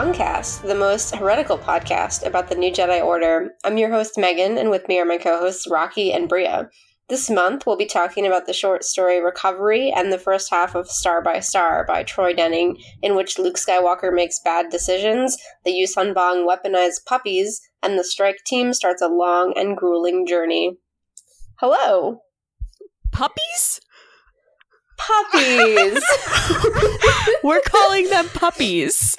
Welcome 0.00 0.16
the 0.66 0.74
most 0.74 1.14
heretical 1.14 1.58
podcast 1.58 2.24
about 2.24 2.48
the 2.48 2.54
new 2.54 2.72
Jedi 2.72 3.04
Order. 3.04 3.50
I'm 3.64 3.76
your 3.76 3.90
host, 3.90 4.16
Megan, 4.16 4.56
and 4.56 4.70
with 4.70 4.88
me 4.88 4.98
are 4.98 5.04
my 5.04 5.18
co 5.18 5.38
hosts, 5.38 5.68
Rocky 5.68 6.10
and 6.10 6.26
Bria. 6.26 6.70
This 7.10 7.28
month, 7.28 7.66
we'll 7.66 7.76
be 7.76 7.84
talking 7.84 8.26
about 8.26 8.46
the 8.46 8.54
short 8.54 8.82
story 8.82 9.20
Recovery 9.20 9.92
and 9.94 10.10
the 10.10 10.16
first 10.16 10.48
half 10.48 10.74
of 10.74 10.90
Star 10.90 11.20
by 11.20 11.40
Star 11.40 11.84
by 11.86 12.02
Troy 12.02 12.32
Denning, 12.32 12.78
in 13.02 13.14
which 13.14 13.38
Luke 13.38 13.56
Skywalker 13.56 14.10
makes 14.10 14.40
bad 14.42 14.70
decisions, 14.70 15.36
the 15.66 15.70
Yuuzhan 15.72 16.14
Vong 16.14 16.48
weaponize 16.48 17.04
puppies, 17.04 17.60
and 17.82 17.98
the 17.98 18.04
strike 18.04 18.38
team 18.46 18.72
starts 18.72 19.02
a 19.02 19.06
long 19.06 19.52
and 19.54 19.76
grueling 19.76 20.26
journey. 20.26 20.78
Hello! 21.56 22.22
Puppies? 23.12 23.82
Puppies! 25.06 26.02
We're 27.42 27.60
calling 27.62 28.08
them 28.10 28.28
puppies. 28.28 29.16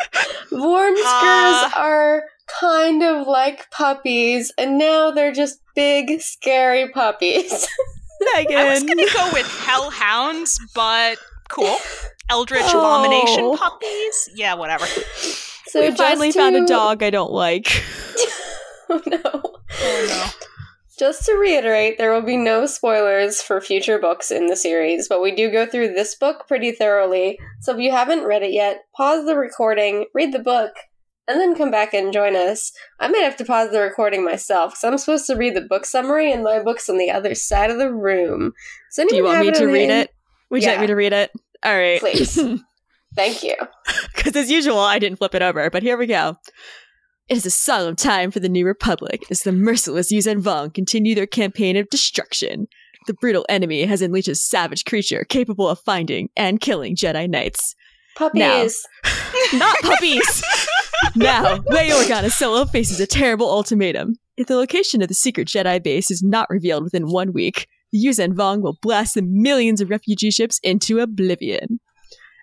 Vornskers 0.51 1.01
Ah. 1.05 1.73
are 1.75 2.23
kind 2.59 3.01
of 3.03 3.27
like 3.27 3.69
puppies, 3.71 4.51
and 4.57 4.77
now 4.77 5.11
they're 5.11 5.31
just 5.31 5.59
big, 5.75 6.21
scary 6.21 6.89
puppies. 6.89 7.67
Megan. 8.35 8.57
I 8.57 8.69
was 8.69 8.83
gonna 8.83 9.07
go 9.11 9.29
with 9.33 9.47
hellhounds, 9.65 10.59
but 10.75 11.17
cool. 11.49 11.75
Eldritch 12.29 12.61
Oh. 12.67 12.79
abomination 12.79 13.57
puppies. 13.57 14.29
Yeah, 14.35 14.53
whatever. 14.53 14.85
so 14.85 15.81
we 15.81 15.87
just 15.87 15.97
finally 15.97 16.31
found 16.31 16.55
a 16.55 16.65
dog 16.67 17.01
I 17.01 17.09
don't 17.09 17.31
like. 17.31 17.67
oh 18.89 19.01
no. 19.07 19.19
Oh 19.23 20.05
no. 20.07 20.50
Just 21.01 21.25
to 21.25 21.33
reiterate, 21.33 21.97
there 21.97 22.13
will 22.13 22.21
be 22.21 22.37
no 22.37 22.67
spoilers 22.67 23.41
for 23.41 23.59
future 23.59 23.97
books 23.97 24.29
in 24.29 24.45
the 24.45 24.55
series, 24.55 25.07
but 25.07 25.19
we 25.19 25.33
do 25.33 25.49
go 25.49 25.65
through 25.65 25.95
this 25.95 26.13
book 26.13 26.47
pretty 26.47 26.71
thoroughly. 26.71 27.39
So 27.61 27.73
if 27.73 27.79
you 27.79 27.89
haven't 27.89 28.25
read 28.25 28.43
it 28.43 28.53
yet, 28.53 28.83
pause 28.95 29.25
the 29.25 29.35
recording, 29.35 30.05
read 30.13 30.31
the 30.31 30.37
book, 30.37 30.73
and 31.27 31.41
then 31.41 31.55
come 31.55 31.71
back 31.71 31.95
and 31.95 32.13
join 32.13 32.35
us. 32.35 32.71
I 32.99 33.07
might 33.07 33.23
have 33.23 33.35
to 33.37 33.45
pause 33.45 33.71
the 33.71 33.81
recording 33.81 34.23
myself 34.23 34.73
because 34.73 34.83
I'm 34.83 34.97
supposed 34.99 35.25
to 35.25 35.35
read 35.35 35.55
the 35.55 35.61
book 35.61 35.87
summary, 35.87 36.31
and 36.31 36.43
my 36.43 36.61
book's 36.61 36.87
on 36.87 36.99
the 36.99 37.09
other 37.09 37.33
side 37.33 37.71
of 37.71 37.79
the 37.79 37.91
room. 37.91 38.53
So 38.91 39.03
Do 39.07 39.15
you 39.15 39.23
want 39.23 39.39
me 39.39 39.51
to 39.53 39.65
read 39.65 39.89
it? 39.89 40.11
Would 40.51 40.61
you 40.61 40.69
like 40.69 40.81
me 40.81 40.87
to 40.87 40.95
read 40.95 41.13
it? 41.13 41.31
All 41.63 41.75
right. 41.75 41.99
Please. 41.99 42.39
Thank 43.15 43.43
you. 43.43 43.55
Because 44.15 44.35
as 44.35 44.51
usual, 44.51 44.77
I 44.77 44.99
didn't 44.99 45.17
flip 45.17 45.33
it 45.33 45.41
over, 45.41 45.67
but 45.71 45.81
here 45.81 45.97
we 45.97 46.05
go. 46.05 46.37
It 47.31 47.37
is 47.37 47.45
a 47.45 47.49
solemn 47.49 47.95
time 47.95 48.29
for 48.29 48.41
the 48.41 48.49
New 48.49 48.65
Republic 48.65 49.23
as 49.31 49.43
the 49.43 49.53
merciless 49.53 50.11
Yuuzhan 50.11 50.41
Vong 50.41 50.73
continue 50.73 51.15
their 51.15 51.25
campaign 51.25 51.77
of 51.77 51.89
destruction. 51.89 52.67
The 53.07 53.13
brutal 53.13 53.45
enemy 53.47 53.85
has 53.85 54.01
unleashed 54.01 54.27
a 54.27 54.35
savage 54.35 54.83
creature 54.83 55.23
capable 55.23 55.69
of 55.69 55.79
finding 55.79 56.27
and 56.35 56.59
killing 56.59 56.93
Jedi 56.93 57.29
Knights. 57.29 57.73
Puppies. 58.17 58.85
Not 59.53 59.77
puppies! 59.79 60.43
now, 61.15 61.59
Leia 61.71 62.03
Organa 62.03 62.29
Solo 62.29 62.65
faces 62.65 62.99
a 62.99 63.07
terrible 63.07 63.49
ultimatum. 63.49 64.15
If 64.35 64.47
the 64.47 64.57
location 64.57 65.01
of 65.01 65.07
the 65.07 65.13
secret 65.13 65.47
Jedi 65.47 65.81
base 65.81 66.11
is 66.11 66.21
not 66.21 66.49
revealed 66.49 66.83
within 66.83 67.07
one 67.07 67.31
week, 67.31 67.69
the 67.93 68.05
Yuuzhan 68.05 68.33
Vong 68.33 68.61
will 68.61 68.77
blast 68.81 69.13
the 69.13 69.21
millions 69.21 69.79
of 69.79 69.89
refugee 69.89 70.31
ships 70.31 70.59
into 70.63 70.99
oblivion. 70.99 71.79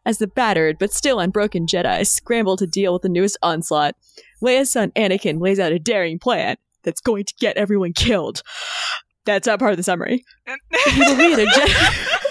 As 0.07 0.17
the 0.17 0.27
battered 0.27 0.79
but 0.79 0.95
still 0.95 1.21
unbroken 1.21 1.67
Jedi 1.67 2.07
scramble 2.07 2.57
to 2.57 2.67
deal 2.67 2.95
with 2.95 3.03
the 3.03 3.11
newest 3.11 3.37
onslaught, 3.43 3.95
Leia's 4.43 4.73
son 4.73 4.91
Anakin 4.93 5.41
lays 5.41 5.59
out 5.59 5.73
a 5.73 5.79
daring 5.79 6.19
plan 6.19 6.57
that's 6.83 7.01
going 7.01 7.25
to 7.25 7.35
get 7.41 7.57
everyone 7.57 7.93
killed. 7.93 8.43
That's 9.25 9.47
not 9.47 9.59
part 9.59 9.73
of 9.73 9.77
the 9.77 9.83
summary. 9.83 10.25
He 10.91 11.01
will 11.01 11.17
lead 11.17 11.39
a 11.39 11.47
Jedi. 11.47 12.15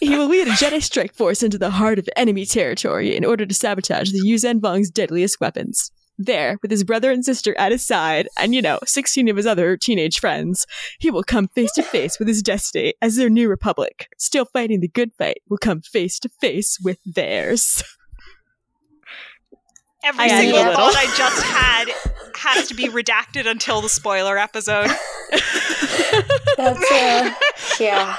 He 0.00 0.16
will 0.16 0.28
lead 0.28 0.48
a 0.48 0.52
Jedi 0.52 0.82
strike 0.82 1.14
force 1.14 1.42
into 1.42 1.58
the 1.58 1.70
heart 1.70 1.98
of 1.98 2.08
enemy 2.16 2.46
territory 2.46 3.14
in 3.14 3.24
order 3.24 3.44
to 3.44 3.54
sabotage 3.54 4.12
the 4.12 4.22
Yuuzhan 4.26 4.58
Vong's 4.58 4.90
deadliest 4.90 5.40
weapons. 5.40 5.92
There, 6.16 6.58
with 6.62 6.70
his 6.70 6.84
brother 6.84 7.10
and 7.10 7.24
sister 7.24 7.54
at 7.58 7.70
his 7.70 7.84
side, 7.84 8.26
and 8.38 8.54
you 8.54 8.62
know, 8.62 8.78
16 8.84 9.28
of 9.28 9.36
his 9.36 9.46
other 9.46 9.76
teenage 9.76 10.18
friends, 10.18 10.66
he 10.98 11.10
will 11.10 11.22
come 11.22 11.48
face 11.48 11.72
to 11.72 11.82
face 11.82 12.18
with 12.18 12.28
his 12.28 12.42
destiny 12.42 12.94
as 13.02 13.16
their 13.16 13.28
new 13.28 13.48
republic. 13.48 14.08
Still 14.18 14.46
fighting 14.46 14.80
the 14.80 14.88
good 14.88 15.12
fight 15.18 15.42
will 15.48 15.58
come 15.58 15.82
face 15.82 16.18
to 16.20 16.30
face 16.40 16.78
with 16.82 16.98
theirs. 17.04 17.82
Every 20.02 20.24
I 20.24 20.28
single 20.28 20.58
little. 20.58 20.74
thought 20.74 20.94
I 20.96 21.04
just 21.16 21.42
had 21.42 21.88
has 22.36 22.68
to 22.68 22.74
be 22.74 22.88
redacted 22.88 23.46
until 23.46 23.80
the 23.82 23.88
spoiler 23.88 24.38
episode. 24.38 24.88
That's 26.56 26.90
uh, 26.90 27.34
yeah. 27.78 28.16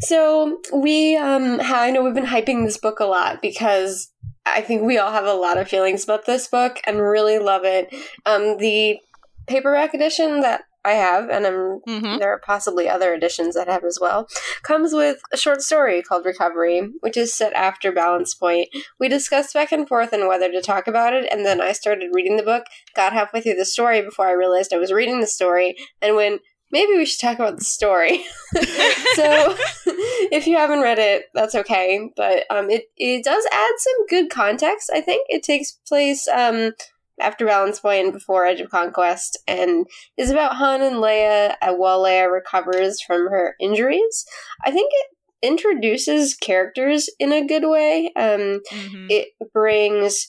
So 0.00 0.60
we 0.74 1.16
um 1.16 1.60
I 1.62 1.90
know 1.90 2.02
we've 2.02 2.14
been 2.14 2.26
hyping 2.26 2.64
this 2.64 2.76
book 2.76 3.00
a 3.00 3.04
lot 3.04 3.40
because 3.40 4.12
I 4.44 4.60
think 4.60 4.82
we 4.82 4.98
all 4.98 5.12
have 5.12 5.26
a 5.26 5.32
lot 5.32 5.58
of 5.58 5.68
feelings 5.68 6.04
about 6.04 6.26
this 6.26 6.48
book 6.48 6.78
and 6.86 7.00
really 7.00 7.38
love 7.38 7.62
it. 7.64 7.94
Um 8.24 8.58
the 8.58 8.98
paperback 9.46 9.94
edition 9.94 10.40
that 10.40 10.62
I 10.86 10.92
have 10.92 11.28
and 11.28 11.46
I'm 11.46 11.80
hmm 11.84 12.16
there 12.18 12.32
are 12.32 12.38
possibly 12.38 12.88
other 12.88 13.12
editions 13.12 13.54
that 13.56 13.68
have 13.68 13.84
as 13.84 13.98
well, 14.00 14.28
comes 14.62 14.94
with 14.94 15.18
a 15.32 15.36
short 15.36 15.60
story 15.60 16.02
called 16.02 16.24
Recovery, 16.24 16.92
which 17.00 17.16
is 17.16 17.34
set 17.34 17.52
after 17.52 17.92
Balance 17.92 18.34
Point. 18.34 18.68
We 18.98 19.08
discussed 19.08 19.52
back 19.52 19.72
and 19.72 19.86
forth 19.86 20.14
on 20.14 20.28
whether 20.28 20.50
to 20.50 20.62
talk 20.62 20.86
about 20.86 21.12
it, 21.12 21.28
and 21.30 21.44
then 21.44 21.60
I 21.60 21.72
started 21.72 22.10
reading 22.14 22.36
the 22.36 22.42
book, 22.42 22.64
got 22.94 23.12
halfway 23.12 23.40
through 23.40 23.54
the 23.56 23.64
story 23.64 24.00
before 24.00 24.28
I 24.28 24.32
realized 24.32 24.72
I 24.72 24.78
was 24.78 24.92
reading 24.92 25.20
the 25.20 25.26
story, 25.26 25.76
and 26.00 26.16
went, 26.16 26.40
maybe 26.70 26.96
we 26.96 27.06
should 27.06 27.20
talk 27.20 27.36
about 27.36 27.58
the 27.58 27.64
story. 27.64 28.24
so 28.54 29.56
if 30.32 30.46
you 30.46 30.56
haven't 30.56 30.82
read 30.82 30.98
it, 30.98 31.24
that's 31.34 31.54
okay. 31.54 32.10
But 32.16 32.44
um, 32.50 32.70
it, 32.70 32.84
it 32.96 33.24
does 33.24 33.44
add 33.52 33.72
some 33.78 34.06
good 34.08 34.30
context, 34.30 34.90
I 34.92 35.00
think. 35.00 35.26
It 35.28 35.42
takes 35.42 35.72
place 35.72 36.28
um, 36.28 36.72
after 37.20 37.46
Balance 37.46 37.80
Point 37.80 38.04
and 38.04 38.12
before 38.12 38.44
Edge 38.44 38.60
of 38.60 38.70
Conquest, 38.70 39.38
and 39.46 39.86
is 40.16 40.30
about 40.30 40.56
Han 40.56 40.82
and 40.82 40.96
Leia 40.96 41.54
while 41.76 42.02
Leia 42.02 42.30
recovers 42.30 43.00
from 43.00 43.28
her 43.28 43.54
injuries. 43.60 44.24
I 44.64 44.70
think 44.70 44.90
it 44.92 45.06
introduces 45.42 46.34
characters 46.34 47.08
in 47.18 47.32
a 47.32 47.46
good 47.46 47.64
way. 47.64 48.12
Um, 48.16 48.60
hmm 48.70 49.06
it 49.08 49.28
brings. 49.52 50.28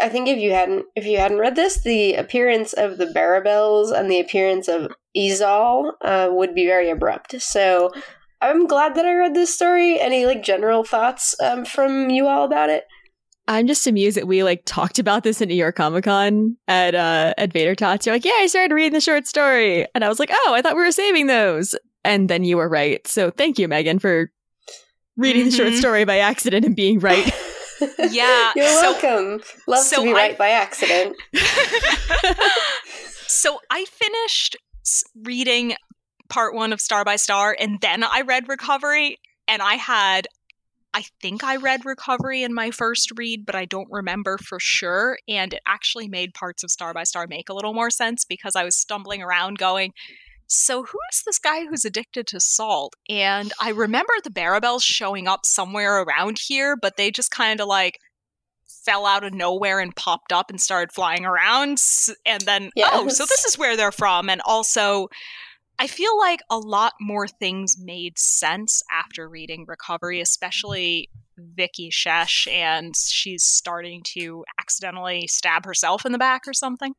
I 0.00 0.08
think 0.08 0.28
if 0.28 0.38
you 0.38 0.52
hadn't 0.52 0.86
if 0.94 1.06
you 1.06 1.18
hadn't 1.18 1.38
read 1.38 1.56
this, 1.56 1.82
the 1.82 2.14
appearance 2.14 2.72
of 2.72 2.98
the 2.98 3.06
Barabels 3.06 3.90
and 3.90 4.10
the 4.10 4.20
appearance 4.20 4.68
of 4.68 4.92
Izal 5.16 5.92
uh, 6.02 6.28
would 6.30 6.54
be 6.54 6.66
very 6.66 6.88
abrupt. 6.88 7.40
So 7.42 7.90
I'm 8.40 8.66
glad 8.66 8.94
that 8.94 9.04
I 9.04 9.14
read 9.14 9.34
this 9.34 9.54
story. 9.54 10.00
Any 10.00 10.26
like 10.26 10.42
general 10.42 10.84
thoughts 10.84 11.34
um, 11.40 11.64
from 11.64 12.10
you 12.10 12.26
all 12.26 12.44
about 12.44 12.70
it? 12.70 12.84
I'm 13.48 13.66
just 13.66 13.86
amused 13.86 14.16
that 14.16 14.26
we 14.28 14.42
like 14.44 14.62
talked 14.64 14.98
about 14.98 15.24
this 15.24 15.40
in 15.40 15.48
New 15.48 15.54
York 15.56 15.74
Comic 15.76 16.04
Con 16.04 16.56
at 16.68 16.94
uh 16.94 17.34
at 17.36 17.52
Vader 17.52 17.74
Tots. 17.74 18.06
You're 18.06 18.14
like, 18.14 18.24
yeah, 18.24 18.32
I 18.38 18.46
started 18.46 18.74
reading 18.74 18.92
the 18.92 19.00
short 19.00 19.26
story, 19.26 19.86
and 19.94 20.04
I 20.04 20.08
was 20.08 20.18
like, 20.20 20.30
oh, 20.32 20.52
I 20.54 20.62
thought 20.62 20.76
we 20.76 20.82
were 20.82 20.92
saving 20.92 21.26
those, 21.26 21.74
and 22.04 22.28
then 22.30 22.44
you 22.44 22.56
were 22.56 22.68
right. 22.68 23.04
So 23.06 23.30
thank 23.30 23.58
you, 23.58 23.66
Megan, 23.68 23.98
for 23.98 24.30
reading 25.16 25.44
the 25.46 25.50
short 25.50 25.72
Mhm. 25.72 25.78
story 25.78 26.04
by 26.04 26.18
accident 26.18 26.64
and 26.64 26.76
being 26.76 26.98
right. 27.00 27.30
Yeah, 28.10 28.52
You're 28.54 28.68
so- 28.68 28.92
welcome. 29.02 29.42
Love 29.66 29.84
so 29.84 29.96
to 29.96 30.02
be 30.04 30.10
I- 30.10 30.14
right 30.14 30.38
by 30.38 30.50
accident. 30.50 31.16
so 33.26 33.58
I 33.70 33.84
finished 33.86 34.56
reading 35.24 35.74
part 36.28 36.54
one 36.54 36.72
of 36.72 36.80
Star 36.80 37.04
by 37.04 37.16
Star, 37.16 37.56
and 37.58 37.80
then 37.80 38.04
I 38.04 38.20
read 38.22 38.48
Recovery, 38.48 39.18
and 39.48 39.60
I 39.62 39.74
had. 39.74 40.28
I 40.94 41.04
think 41.20 41.42
I 41.42 41.56
read 41.56 41.84
Recovery 41.84 42.42
in 42.42 42.52
my 42.52 42.70
first 42.70 43.12
read, 43.16 43.46
but 43.46 43.54
I 43.54 43.64
don't 43.64 43.88
remember 43.90 44.38
for 44.38 44.60
sure. 44.60 45.18
And 45.26 45.54
it 45.54 45.62
actually 45.66 46.08
made 46.08 46.34
parts 46.34 46.62
of 46.62 46.70
Star 46.70 46.92
by 46.92 47.04
Star 47.04 47.26
make 47.26 47.48
a 47.48 47.54
little 47.54 47.72
more 47.72 47.90
sense 47.90 48.24
because 48.24 48.54
I 48.54 48.64
was 48.64 48.76
stumbling 48.76 49.22
around 49.22 49.58
going, 49.58 49.92
So, 50.46 50.82
who 50.82 50.98
is 51.10 51.22
this 51.24 51.38
guy 51.38 51.64
who's 51.66 51.84
addicted 51.84 52.26
to 52.28 52.40
salt? 52.40 52.94
And 53.08 53.52
I 53.60 53.70
remember 53.70 54.12
the 54.22 54.30
Barabels 54.30 54.84
showing 54.84 55.26
up 55.26 55.46
somewhere 55.46 56.02
around 56.02 56.38
here, 56.38 56.76
but 56.76 56.96
they 56.96 57.10
just 57.10 57.30
kind 57.30 57.60
of 57.60 57.66
like 57.68 57.98
fell 58.66 59.06
out 59.06 59.24
of 59.24 59.32
nowhere 59.32 59.80
and 59.80 59.94
popped 59.96 60.32
up 60.32 60.50
and 60.50 60.60
started 60.60 60.92
flying 60.92 61.24
around. 61.24 61.78
And 62.26 62.42
then, 62.42 62.70
oh, 62.78 63.08
so 63.08 63.24
this 63.24 63.44
is 63.44 63.56
where 63.56 63.76
they're 63.76 63.92
from. 63.92 64.28
And 64.28 64.42
also, 64.44 65.08
I 65.82 65.88
feel 65.88 66.16
like 66.16 66.38
a 66.48 66.58
lot 66.58 66.92
more 67.00 67.26
things 67.26 67.74
made 67.76 68.16
sense 68.16 68.84
after 68.88 69.28
reading 69.28 69.64
Recovery, 69.66 70.20
especially 70.20 71.10
Viqi 71.36 71.90
Shesh, 71.90 72.46
and 72.46 72.94
she's 72.96 73.42
starting 73.42 74.02
to 74.14 74.44
accidentally 74.60 75.26
stab 75.26 75.64
herself 75.64 76.06
in 76.06 76.12
the 76.12 76.18
back 76.18 76.42
or 76.46 76.52
something. 76.52 76.94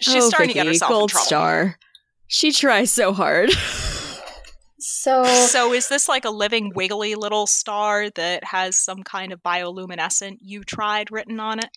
She's 0.00 0.24
oh, 0.24 0.28
starting 0.30 0.48
Viqi, 0.48 0.52
to 0.52 0.58
get 0.60 0.66
herself 0.66 0.88
gold 0.88 1.10
in 1.10 1.12
trouble. 1.12 1.26
star. 1.26 1.78
She 2.26 2.52
tries 2.52 2.90
so 2.90 3.12
hard. 3.12 3.50
So 4.78 5.24
So 5.24 5.74
is 5.74 5.88
this 5.88 6.08
like 6.08 6.24
a 6.24 6.30
living 6.30 6.72
wiggly 6.74 7.16
little 7.16 7.46
star 7.46 8.08
that 8.08 8.44
has 8.44 8.78
some 8.78 9.02
kind 9.02 9.30
of 9.30 9.42
bioluminescent 9.42 10.38
you 10.40 10.64
tried 10.64 11.12
written 11.12 11.38
on 11.38 11.58
it? 11.58 11.68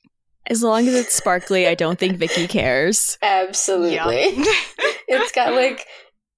as 0.50 0.63
long 0.63 0.88
as 0.88 0.95
it's 0.95 1.13
sparkly, 1.13 1.68
I 1.68 1.75
don't 1.75 2.00
think 2.00 2.18
Viqi 2.18 2.48
cares. 2.48 3.18
absolutely. 3.21 4.38
it's 5.07 5.31
got 5.31 5.54
like 5.54 5.86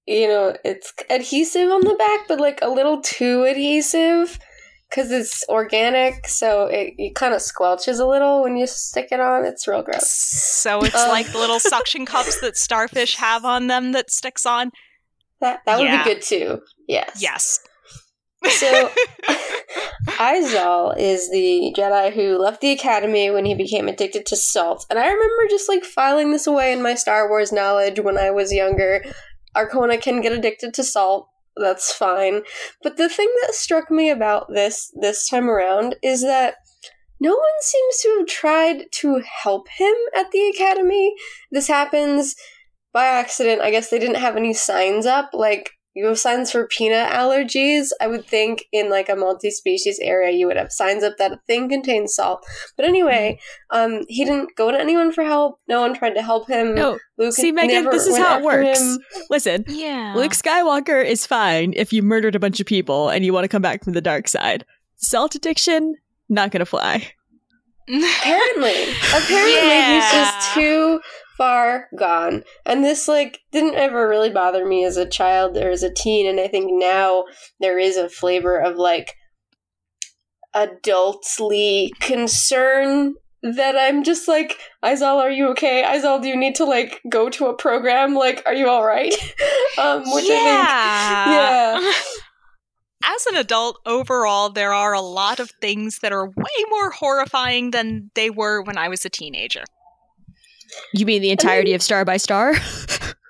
you 0.06 0.26
know 0.28 0.56
it's 0.64 0.92
adhesive 1.10 1.70
on 1.70 1.82
the 1.82 1.94
back 1.94 2.20
but 2.28 2.40
like 2.40 2.58
a 2.62 2.68
little 2.68 3.00
too 3.00 3.44
adhesive 3.44 4.38
because 4.88 5.12
it's 5.12 5.44
organic, 5.48 6.26
so 6.26 6.66
it, 6.66 6.94
it 6.98 7.14
kind 7.14 7.32
of 7.32 7.40
squelches 7.40 8.00
a 8.00 8.04
little 8.04 8.42
when 8.42 8.56
you 8.56 8.66
stick 8.66 9.06
it 9.12 9.20
on. 9.20 9.44
It's 9.44 9.68
real 9.68 9.82
gross. 9.82 10.10
So 10.10 10.82
it's 10.82 10.96
Um. 10.96 11.08
like 11.10 11.30
the 11.30 11.38
little 11.38 11.60
suction 11.60 12.04
cups 12.04 12.40
that 12.40 12.56
starfish 12.56 13.14
have 13.14 13.44
on 13.44 13.68
them 13.68 13.92
that 13.92 14.10
sticks 14.10 14.44
on. 14.44 14.72
That 15.40 15.60
that 15.64 15.78
would 15.78 15.86
Yeah. 15.86 16.02
be 16.02 16.14
good 16.14 16.22
too. 16.22 16.60
Yes. 16.88 17.18
Yes. 17.22 17.60
So 18.48 18.90
Izal 20.18 20.94
is 20.98 21.30
the 21.30 21.74
Jedi 21.76 22.12
who 22.12 22.38
left 22.38 22.60
the 22.60 22.72
Academy 22.72 23.30
when 23.30 23.44
he 23.44 23.54
became 23.54 23.88
addicted 23.88 24.26
to 24.26 24.36
salt. 24.36 24.86
And 24.90 24.98
I 24.98 25.06
remember 25.06 25.48
just 25.48 25.68
like 25.68 25.84
filing 25.84 26.32
this 26.32 26.46
away 26.46 26.72
in 26.72 26.82
my 26.82 26.94
Star 26.94 27.28
Wars 27.28 27.52
knowledge 27.52 28.00
when 28.00 28.16
I 28.16 28.30
was 28.30 28.52
younger. 28.52 29.04
Arcona 29.56 30.00
can 30.00 30.20
get 30.20 30.32
addicted 30.32 30.74
to 30.74 30.84
salt. 30.84 31.28
That's 31.56 31.92
fine. 31.92 32.42
But 32.82 32.96
the 32.96 33.08
thing 33.08 33.30
that 33.42 33.54
struck 33.54 33.90
me 33.90 34.10
about 34.10 34.52
this 34.52 34.90
this 35.00 35.28
time 35.28 35.50
around 35.50 35.96
is 36.02 36.22
that 36.22 36.54
no 37.20 37.32
one 37.32 37.60
seems 37.60 37.96
to 38.02 38.16
have 38.18 38.26
tried 38.26 38.84
to 38.92 39.22
help 39.42 39.68
him 39.68 39.94
at 40.16 40.30
the 40.30 40.48
academy. 40.48 41.14
This 41.50 41.68
happens 41.68 42.34
by 42.92 43.04
accident. 43.04 43.60
I 43.60 43.70
guess 43.70 43.90
they 43.90 43.98
didn't 43.98 44.16
have 44.16 44.36
any 44.36 44.54
signs 44.54 45.04
up 45.04 45.30
like 45.34 45.72
you 46.00 46.06
have 46.06 46.18
signs 46.18 46.50
for 46.50 46.66
peanut 46.66 47.10
allergies. 47.10 47.88
I 48.00 48.06
would 48.06 48.24
think 48.26 48.64
in 48.72 48.88
like 48.88 49.08
a 49.10 49.14
multi-species 49.16 49.98
area 50.00 50.30
you 50.34 50.46
would 50.46 50.56
have 50.56 50.72
signs 50.72 51.04
up 51.04 51.18
that 51.18 51.32
a 51.32 51.40
thing 51.46 51.68
contains 51.68 52.14
salt. 52.14 52.44
But 52.76 52.86
anyway, 52.86 53.38
um, 53.70 54.00
he 54.08 54.24
didn't 54.24 54.56
go 54.56 54.70
to 54.70 54.80
anyone 54.80 55.12
for 55.12 55.24
help. 55.24 55.60
No 55.68 55.82
one 55.82 55.94
tried 55.94 56.14
to 56.14 56.22
help 56.22 56.48
him. 56.48 56.74
No, 56.74 56.98
Luke 57.18 57.34
see, 57.34 57.52
Megan, 57.52 57.84
never 57.84 57.90
this 57.90 58.06
is 58.06 58.16
how 58.16 58.38
it 58.38 58.44
works. 58.44 58.80
him. 58.80 58.98
Listen, 59.28 59.64
Yeah. 59.68 60.14
Luke 60.16 60.32
Skywalker 60.32 61.04
is 61.04 61.26
fine 61.26 61.74
if 61.76 61.92
you 61.92 62.02
murdered 62.02 62.34
a 62.34 62.40
bunch 62.40 62.60
of 62.60 62.66
people 62.66 63.10
and 63.10 63.24
you 63.24 63.34
want 63.34 63.44
to 63.44 63.48
come 63.48 63.62
back 63.62 63.84
from 63.84 63.92
the 63.92 64.00
dark 64.00 64.26
side. 64.26 64.64
Salt 64.96 65.34
addiction, 65.34 65.96
not 66.30 66.50
gonna 66.50 66.64
fly. 66.64 67.12
Apparently, 67.88 68.84
apparently 69.14 69.94
he's 69.94 70.12
just 70.12 70.54
too 70.54 71.00
far 71.40 71.88
gone. 71.96 72.44
And 72.66 72.84
this 72.84 73.08
like 73.08 73.40
didn't 73.50 73.76
ever 73.76 74.06
really 74.06 74.28
bother 74.28 74.66
me 74.66 74.84
as 74.84 74.98
a 74.98 75.08
child 75.08 75.56
or 75.56 75.70
as 75.70 75.82
a 75.82 75.92
teen. 75.92 76.28
And 76.28 76.38
I 76.38 76.48
think 76.48 76.70
now 76.70 77.24
there 77.60 77.78
is 77.78 77.96
a 77.96 78.10
flavor 78.10 78.58
of 78.58 78.76
like 78.76 79.16
adultly 80.54 81.88
concern 81.98 83.14
that 83.42 83.74
I'm 83.78 84.04
just 84.04 84.28
like, 84.28 84.58
Izal, 84.84 85.16
are 85.16 85.30
you 85.30 85.48
okay? 85.52 85.82
Izal, 85.82 86.20
do 86.20 86.28
you 86.28 86.36
need 86.36 86.56
to 86.56 86.66
like 86.66 87.00
go 87.08 87.30
to 87.30 87.46
a 87.46 87.56
program? 87.56 88.14
Like, 88.14 88.42
are 88.44 88.52
you 88.52 88.68
all 88.68 88.84
right? 88.84 89.14
um, 89.78 90.00
which 90.12 90.24
I 90.24 90.28
think 90.28 90.68
yeah. 91.88 91.92
As 93.02 93.24
an 93.32 93.36
adult, 93.36 93.78
overall, 93.86 94.50
there 94.50 94.74
are 94.74 94.92
a 94.92 95.00
lot 95.00 95.40
of 95.40 95.50
things 95.62 96.00
that 96.02 96.12
are 96.12 96.26
way 96.26 96.64
more 96.68 96.90
horrifying 96.90 97.70
than 97.70 98.10
they 98.14 98.28
were 98.28 98.60
when 98.60 98.76
I 98.76 98.88
was 98.88 99.06
a 99.06 99.08
teenager. 99.08 99.64
You 100.94 101.06
mean 101.06 101.22
the 101.22 101.30
entirety 101.30 101.74
of 101.74 101.82
Star 101.82 102.04
by 102.04 102.16
Star? 102.16 102.54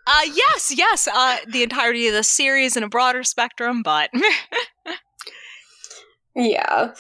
Uh, 0.07 0.23
yes, 0.35 0.73
yes, 0.77 1.07
uh, 1.07 1.37
the 1.47 1.63
entirety 1.63 2.09
of 2.09 2.15
the 2.15 2.25
series 2.25 2.77
in 2.77 2.83
a 2.83 2.89
broader 2.89 3.23
spectrum, 3.23 3.81
but 3.81 4.11
Yeah. 6.35 6.95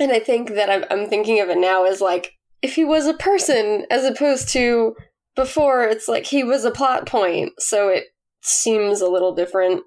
And 0.00 0.12
I 0.12 0.20
think 0.20 0.54
that 0.54 0.70
I'm, 0.70 0.84
I'm 0.90 1.08
thinking 1.08 1.40
of 1.40 1.48
it 1.48 1.58
now 1.58 1.84
as 1.84 2.00
like 2.00 2.32
if 2.62 2.74
he 2.74 2.84
was 2.84 3.06
a 3.06 3.14
person 3.14 3.86
as 3.90 4.04
opposed 4.04 4.48
to 4.50 4.94
before 5.36 5.84
it's 5.84 6.08
like 6.08 6.26
he 6.26 6.42
was 6.42 6.64
a 6.64 6.70
plot 6.70 7.06
point, 7.06 7.52
so 7.58 7.88
it 7.88 8.04
seems 8.42 9.00
a 9.00 9.08
little 9.08 9.34
different. 9.34 9.82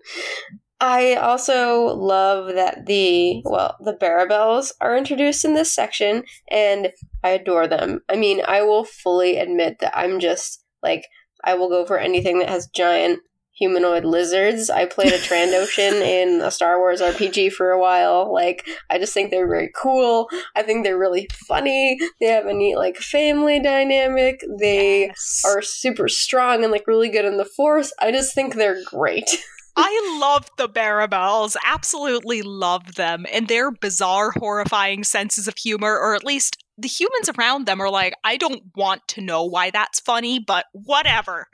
I 0.80 1.16
also 1.16 1.86
love 1.96 2.54
that 2.54 2.86
the 2.86 3.42
well, 3.46 3.78
the 3.84 3.94
Barabels 3.94 4.74
are 4.80 4.96
introduced 4.96 5.44
in 5.44 5.56
this 5.56 5.74
section 5.74 6.24
and 6.50 6.92
I 7.24 7.30
adore 7.30 7.68
them. 7.68 8.02
I 8.10 8.16
mean, 8.16 8.42
I 8.48 8.62
will 8.62 8.84
fully 8.84 9.38
admit 9.38 9.80
that 9.80 9.98
I'm 9.98 10.20
just 10.20 10.64
like 10.84 11.06
I 11.44 11.56
will 11.56 11.70
go 11.70 11.86
for 11.86 11.98
anything 11.98 12.40
that 12.40 12.50
has 12.50 12.68
giant 12.68 13.22
humanoid 13.58 14.06
lizards. 14.06 14.70
I 14.70 14.86
played 14.86 15.14
a 15.14 15.18
Trandoshan 15.18 15.94
in 16.02 16.42
a 16.42 16.52
Star 16.52 16.78
Wars 16.78 17.02
RPG 17.02 17.52
for 17.54 17.72
a 17.72 17.80
while. 17.80 18.32
Like, 18.32 18.68
I 18.90 19.00
just 19.00 19.14
think 19.14 19.32
they're 19.32 19.48
very 19.48 19.72
cool. 19.76 20.30
I 20.56 20.62
think 20.62 20.84
they're 20.84 20.98
really 20.98 21.28
funny. 21.48 21.98
They 22.20 22.28
have 22.28 22.46
a 22.46 22.54
neat, 22.54 22.76
like, 22.76 22.98
family 22.98 23.60
dynamic. 23.60 24.44
They 24.60 25.08
Yes. 25.08 25.42
are 25.46 25.64
super 25.64 26.08
strong 26.08 26.64
and, 26.64 26.72
like, 26.72 26.86
really 26.86 27.10
good 27.10 27.26
in 27.26 27.38
the 27.38 27.46
Force. 27.46 27.92
I 28.00 28.12
just 28.12 28.36
think 28.36 28.54
they're 28.54 28.84
great. 28.86 29.44
I 29.80 30.18
love 30.20 30.50
the 30.58 30.68
Barabels, 30.68 31.56
absolutely 31.64 32.42
love 32.42 32.96
them, 32.96 33.26
and 33.32 33.48
their 33.48 33.70
bizarre, 33.72 34.32
horrifying 34.32 35.04
senses 35.04 35.48
of 35.48 35.56
humor, 35.56 35.98
or 35.98 36.16
at 36.16 36.24
least 36.26 36.58
the 36.80 36.88
humans 36.88 37.30
around 37.38 37.66
them 37.68 37.80
are 37.80 37.90
like, 37.90 38.14
I 38.24 38.38
don't 38.38 38.64
want 38.76 39.08
to 39.10 39.22
know 39.22 39.44
why 39.44 39.70
that's 39.70 40.00
funny, 40.00 40.40
but 40.40 40.66
whatever. 40.74 41.48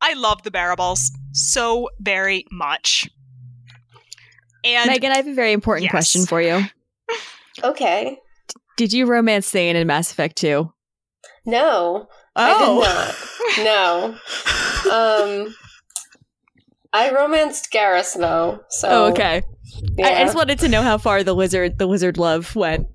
I 0.00 0.12
love 0.12 0.42
the 0.42 0.50
Barabels 0.50 1.10
so 1.32 1.88
very 2.00 2.44
much. 2.52 3.08
And 4.62 4.88
Megan, 4.90 5.12
I 5.12 5.16
have 5.16 5.26
a 5.26 5.34
very 5.34 5.52
important 5.52 5.84
Yes. 5.84 5.90
question 5.90 6.26
for 6.26 6.40
you. 6.42 6.64
okay. 7.62 8.18
Did 8.76 8.92
you 8.92 9.06
romance 9.06 9.48
Thane 9.50 9.76
in 9.76 9.86
Mass 9.86 10.10
Effect 10.12 10.36
2? 10.36 10.70
No, 11.46 12.08
I 12.36 12.58
did 12.58 13.64
not. 13.64 13.64
No. 13.64 14.18
Um, 14.92 15.54
I 16.94 17.12
romanced 17.12 17.70
Garrus, 17.72 18.16
though. 18.16 18.60
So, 18.70 18.88
Oh, 18.88 19.04
okay. 19.10 19.42
Yeah. 19.98 20.06
I, 20.08 20.20
I 20.20 20.24
just 20.24 20.36
wanted 20.36 20.60
to 20.60 20.68
know 20.68 20.80
how 20.82 20.96
far 20.96 21.22
the 21.24 21.34
lizard 21.34 21.76
the 21.78 21.86
lizard 21.86 22.16
love 22.16 22.54
went. 22.56 22.86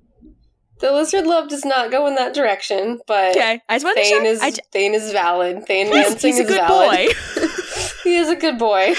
the 0.80 0.90
lizard 0.92 1.26
love 1.26 1.50
does 1.50 1.64
not 1.66 1.90
go 1.90 2.06
in 2.06 2.14
that 2.14 2.32
direction, 2.34 2.98
but. 3.06 3.36
Okay, 3.36 3.60
I 3.68 3.74
just 3.74 3.84
wanted 3.84 4.02
to 4.02 4.08
Thane 4.08 4.22
check. 4.22 4.26
is 4.48 4.56
j- 4.56 4.62
Thane 4.72 4.94
is 4.94 5.12
valid. 5.12 5.66
Thane 5.66 5.86
he's, 5.86 5.94
Lansing 5.94 6.30
he's 6.32 6.40
a 6.40 6.42
is 6.44 6.48
good 6.48 6.60
valid. 6.60 7.08
boy. 7.36 7.46
he 8.04 8.16
is 8.16 8.28
a 8.30 8.36
good 8.36 8.58
boy, 8.58 8.94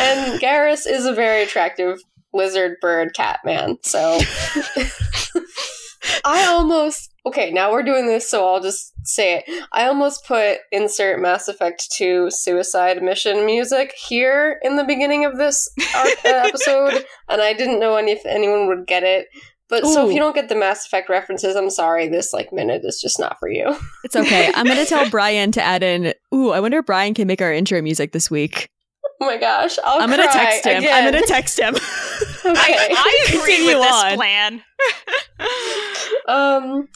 and 0.00 0.40
Garrus 0.42 0.86
is 0.86 1.06
a 1.06 1.12
very 1.14 1.44
attractive 1.44 2.00
lizard 2.32 2.76
bird 2.80 3.12
cat 3.14 3.38
man. 3.44 3.78
So 3.82 4.18
I 6.24 6.46
almost 6.46 7.09
okay. 7.26 7.50
Now 7.50 7.72
we're 7.72 7.82
doing 7.82 8.06
this, 8.06 8.28
so 8.28 8.46
I'll 8.46 8.60
just 8.60 8.92
say 9.04 9.38
it. 9.38 9.64
I 9.72 9.86
almost 9.86 10.26
put 10.26 10.58
insert 10.72 11.20
Mass 11.20 11.48
Effect 11.48 11.90
Two 11.92 12.30
suicide 12.30 13.02
mission 13.02 13.46
music 13.46 13.94
here 13.96 14.58
in 14.62 14.76
the 14.76 14.84
beginning 14.84 15.24
of 15.24 15.36
this 15.36 15.68
uh, 15.94 16.08
episode, 16.24 17.04
and 17.28 17.40
I 17.40 17.52
didn't 17.52 17.80
know 17.80 17.96
any 17.96 18.12
if 18.12 18.24
anyone 18.26 18.66
would 18.68 18.86
get 18.86 19.02
it. 19.02 19.26
But 19.70 19.86
so 19.86 20.08
if 20.08 20.12
you 20.12 20.18
don't 20.18 20.34
get 20.34 20.48
the 20.48 20.56
Mass 20.56 20.84
Effect 20.84 21.08
references, 21.08 21.54
I'm 21.54 21.70
sorry. 21.70 22.08
This 22.08 22.32
like 22.32 22.52
minute 22.52 22.82
is 22.84 23.00
just 23.00 23.20
not 23.20 23.38
for 23.38 23.48
you. 23.48 23.76
It's 24.02 24.16
okay. 24.16 24.50
I'm 24.54 24.66
gonna 24.66 24.84
tell 24.84 25.08
Brian 25.10 25.52
to 25.52 25.62
add 25.62 25.84
in. 25.84 26.12
Ooh, 26.34 26.50
I 26.50 26.58
wonder 26.58 26.78
if 26.78 26.86
Brian 26.86 27.14
can 27.14 27.28
make 27.28 27.40
our 27.40 27.52
intro 27.52 27.80
music 27.80 28.12
this 28.12 28.30
week. 28.30 28.68
Oh 29.22 29.26
my 29.26 29.36
gosh, 29.36 29.78
I'll 29.84 30.00
I'm 30.00 30.08
gonna 30.10 30.22
text 30.32 30.64
him. 30.64 30.78
Again. 30.78 31.06
I'm 31.06 31.12
gonna 31.12 31.26
text 31.26 31.58
him. 31.58 31.74
Okay. 32.42 32.56
I, 32.56 32.88
I 32.90 33.26
agree 33.38 33.66
with 33.66 33.76
this 33.82 33.92
on. 34.04 34.14
plan. 34.16 34.62
Um, 36.26 36.88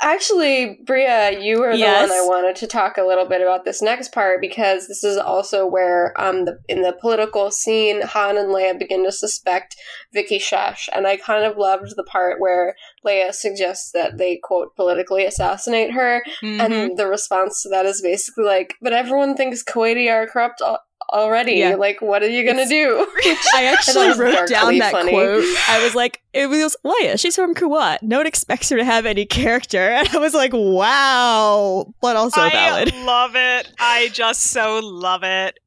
actually, 0.00 0.78
Bria, 0.86 1.38
you 1.40 1.60
were 1.60 1.72
the 1.72 1.78
Yes? 1.78 2.08
one 2.08 2.16
I 2.18 2.22
wanted 2.22 2.56
to 2.56 2.66
talk 2.66 2.96
a 2.96 3.02
little 3.02 3.26
bit 3.26 3.40
about 3.42 3.64
this 3.64 3.82
next 3.82 4.12
part 4.12 4.40
because 4.40 4.86
this 4.86 5.02
is 5.04 5.16
also 5.16 5.66
where, 5.66 6.18
um, 6.20 6.44
the, 6.44 6.58
in 6.68 6.82
the 6.82 6.92
political 6.92 7.50
scene, 7.50 8.02
Han 8.02 8.38
and 8.38 8.48
Leia 8.50 8.78
begin 8.78 9.04
to 9.04 9.12
suspect 9.12 9.74
Viqi 10.14 10.38
Shesh, 10.40 10.88
and 10.94 11.06
I 11.06 11.16
kind 11.16 11.44
of 11.44 11.56
loved 11.58 11.94
the 11.96 12.04
part 12.04 12.40
where 12.40 12.76
Leia 13.04 13.32
suggests 13.34 13.90
that 13.92 14.16
they 14.18 14.38
quote 14.42 14.74
politically 14.76 15.24
assassinate 15.26 15.92
her, 15.92 16.22
Mhm. 16.42 16.60
and 16.60 16.96
the 16.96 17.06
response 17.08 17.62
to 17.62 17.68
that 17.70 17.84
is 17.86 18.00
basically 18.00 18.44
like, 18.44 18.74
"But 18.80 18.92
everyone 18.92 19.34
thinks 19.36 19.64
Kuati 19.64 20.10
are 20.10 20.26
corrupt." 20.26 20.60
Al- 20.60 20.82
Already, 21.10 21.52
Yeah. 21.54 21.76
like, 21.76 22.02
what 22.02 22.22
are 22.22 22.28
you 22.28 22.44
gonna 22.44 22.62
It's- 22.62 22.68
do? 22.68 23.06
I 23.54 23.64
actually 23.64 24.08
was 24.08 24.18
wrote 24.18 24.48
down 24.48 24.76
that 24.78 24.92
funny. 24.92 25.10
quote. 25.12 25.42
I 25.68 25.82
was 25.82 25.94
like, 25.94 26.20
it 26.34 26.48
was 26.48 26.76
Leia. 26.84 27.18
She's 27.18 27.34
from 27.34 27.54
Kuat. 27.54 28.02
No 28.02 28.18
one 28.18 28.26
expects 28.26 28.68
her 28.70 28.76
to 28.76 28.84
have 28.84 29.06
any 29.06 29.24
character. 29.24 29.78
And 29.78 30.08
I 30.08 30.18
was 30.18 30.34
like, 30.34 30.52
wow, 30.52 31.86
but 32.02 32.16
also 32.16 32.40
I 32.42 32.50
valid. 32.50 32.94
love 33.04 33.32
it. 33.34 33.72
I 33.78 34.08
just 34.12 34.42
so 34.42 34.80
love 34.82 35.22
it. 35.22 35.58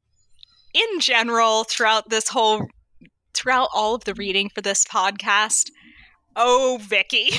In 0.74 1.00
general, 1.00 1.64
throughout 1.64 2.10
this 2.10 2.30
whole, 2.30 2.68
throughout 3.34 3.70
all 3.74 3.96
of 3.96 4.04
the 4.04 4.14
reading 4.14 4.50
for 4.54 4.62
this 4.62 4.86
podcast, 4.86 5.70
oh, 6.36 6.80
Viqi. 6.82 7.36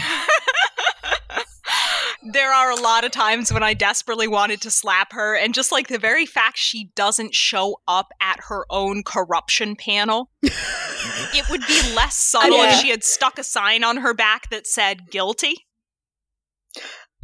There 2.25 2.53
are 2.53 2.71
a 2.71 2.77
lot 2.81 3.05
of 3.05 3.11
times 3.11 3.53
when 3.53 3.63
I 3.65 3.75
desperately 3.75 4.29
wanted 4.29 4.61
to 4.63 4.71
slap 4.71 5.13
her, 5.13 5.35
and 5.37 5.53
just 5.53 5.73
like 5.73 5.89
the 5.89 5.99
very 5.99 6.25
fact 6.27 6.57
she 6.57 6.91
doesn't 6.95 7.35
show 7.35 7.81
up 7.89 8.09
at 8.21 8.39
her 8.49 8.65
own 8.71 9.03
corruption 9.03 9.75
panel, 9.77 10.31
it 10.43 11.51
would 11.51 11.63
be 11.67 11.81
less 11.97 12.15
subtle 12.17 12.59
Yeah. 12.59 12.71
if 12.75 12.81
she 12.81 12.91
had 12.91 13.03
stuck 13.03 13.39
a 13.39 13.45
sign 13.45 13.83
on 13.83 13.99
her 13.99 14.15
back 14.15 14.51
that 14.51 14.67
said 14.67 15.11
guilty. 15.11 15.67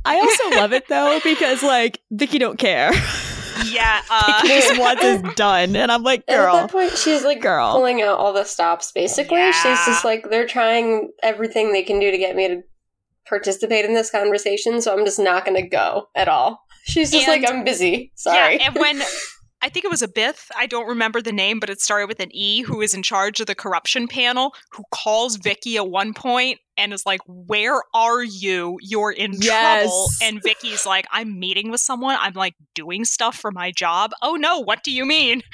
I 0.04 0.16
also 0.16 0.56
love 0.60 0.72
it 0.72 0.88
though 0.88 1.20
because 1.22 1.62
like 1.62 2.00
Viqi 2.12 2.38
don't 2.38 2.58
care. 2.58 2.92
Yeah, 3.66 4.02
uh, 4.10 4.40
Viqi 4.42 4.48
just 4.48 4.80
wants 4.80 5.02
this 5.02 5.22
done, 5.36 5.76
and 5.76 5.90
I'm 5.92 6.02
like, 6.02 6.24
And 6.28 6.38
at 6.40 6.44
girl, 6.44 6.54
that 6.54 6.70
point, 6.70 6.92
she's 6.96 7.24
like 7.24 7.40
girl. 7.40 7.72
pulling 7.72 8.02
out 8.02 8.18
all 8.18 8.32
the 8.32 8.44
stops. 8.44 8.90
Basically, 8.92 9.52
she's 9.52 9.86
just 9.86 10.04
like 10.04 10.28
they're 10.30 10.46
trying 10.46 11.10
everything 11.22 11.72
they 11.72 11.82
can 11.82 12.00
do 12.00 12.10
to 12.10 12.18
get 12.18 12.34
me 12.36 12.48
to 12.48 12.62
participate 13.28 13.84
in 13.84 13.94
this 13.94 14.10
conversation. 14.10 14.80
So 14.80 14.96
I'm 14.96 15.04
just 15.04 15.18
not 15.18 15.44
going 15.44 15.60
to 15.60 15.68
go 15.68 16.08
at 16.14 16.28
all. 16.28 16.60
She's 16.84 17.10
just 17.10 17.28
And- 17.28 17.42
like, 17.42 17.50
I'm 17.52 17.64
busy. 17.64 18.12
Sorry. 18.14 18.56
Yeah, 18.56 18.68
and 18.68 18.74
when 18.76 19.02
I 19.60 19.68
think 19.68 19.84
it 19.84 19.90
was 19.90 20.02
a 20.02 20.08
Bith, 20.08 20.46
I 20.56 20.66
don't 20.66 20.86
remember 20.86 21.20
the 21.20 21.32
name, 21.32 21.58
but 21.58 21.68
it 21.68 21.80
started 21.80 22.06
with 22.06 22.20
an 22.20 22.28
E, 22.32 22.62
who 22.62 22.80
is 22.80 22.94
in 22.94 23.02
charge 23.02 23.40
of 23.40 23.46
the 23.48 23.56
corruption 23.56 24.06
panel, 24.06 24.54
who 24.70 24.84
calls 24.92 25.36
Viqi 25.36 25.74
at 25.76 25.90
one 25.90 26.14
point 26.14 26.60
and 26.76 26.92
is 26.92 27.04
like, 27.04 27.18
"Where 27.26 27.82
are 27.92 28.22
you? 28.22 28.78
You're 28.80 29.10
in 29.10 29.32
Yes. 29.32 29.82
trouble." 29.88 30.08
And 30.22 30.40
Viqi's 30.44 30.86
like, 30.86 31.06
"I'm 31.10 31.40
meeting 31.40 31.72
with 31.72 31.80
someone. 31.80 32.16
I'm 32.20 32.34
like 32.34 32.54
doing 32.76 33.04
stuff 33.04 33.34
for 33.36 33.50
my 33.50 33.72
job." 33.72 34.12
Oh 34.22 34.36
no, 34.36 34.60
what 34.60 34.84
do 34.84 34.92
you 34.92 35.04
mean? 35.04 35.42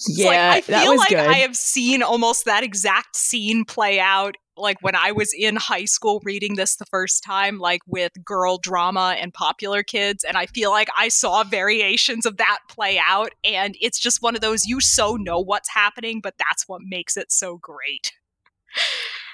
It's 0.00 0.16
like, 0.24 0.32
yeah, 0.34 0.50
I 0.54 0.60
feel 0.60 0.96
like 0.96 1.08
good. 1.08 1.18
I 1.18 1.38
have 1.38 1.56
seen 1.56 2.02
almost 2.04 2.44
that 2.44 2.62
exact 2.62 3.16
scene 3.16 3.64
play 3.64 3.98
out 3.98 4.36
like 4.58 4.82
when 4.82 4.94
I 4.94 5.12
was 5.12 5.32
in 5.32 5.56
high 5.56 5.84
school 5.84 6.20
reading 6.24 6.56
this 6.56 6.76
the 6.76 6.86
first 6.86 7.22
time, 7.24 7.58
like 7.58 7.80
with 7.86 8.12
girl 8.24 8.58
drama 8.58 9.16
and 9.18 9.32
popular 9.32 9.82
kids. 9.82 10.24
And 10.24 10.36
I 10.36 10.46
feel 10.46 10.70
like 10.70 10.88
I 10.96 11.08
saw 11.08 11.44
variations 11.44 12.26
of 12.26 12.36
that 12.38 12.58
play 12.68 12.98
out. 12.98 13.32
And 13.44 13.76
it's 13.80 13.98
just 13.98 14.22
one 14.22 14.34
of 14.34 14.40
those 14.40 14.66
you 14.66 14.80
so 14.80 15.16
know 15.16 15.38
what's 15.38 15.70
happening, 15.70 16.20
but 16.20 16.34
that's 16.38 16.68
what 16.68 16.82
makes 16.84 17.16
it 17.16 17.32
so 17.32 17.56
great. 17.58 18.12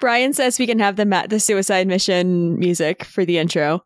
Brian 0.00 0.32
says 0.32 0.58
we 0.58 0.66
can 0.66 0.78
have 0.78 0.96
the 0.96 1.06
ma- 1.06 1.26
the 1.26 1.40
suicide 1.40 1.86
mission 1.86 2.58
music 2.58 3.04
for 3.04 3.24
the 3.24 3.38
intro. 3.38 3.84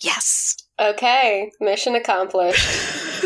Yes. 0.00 0.56
okay, 0.80 1.52
mission 1.60 1.94
accomplished. 1.94 3.24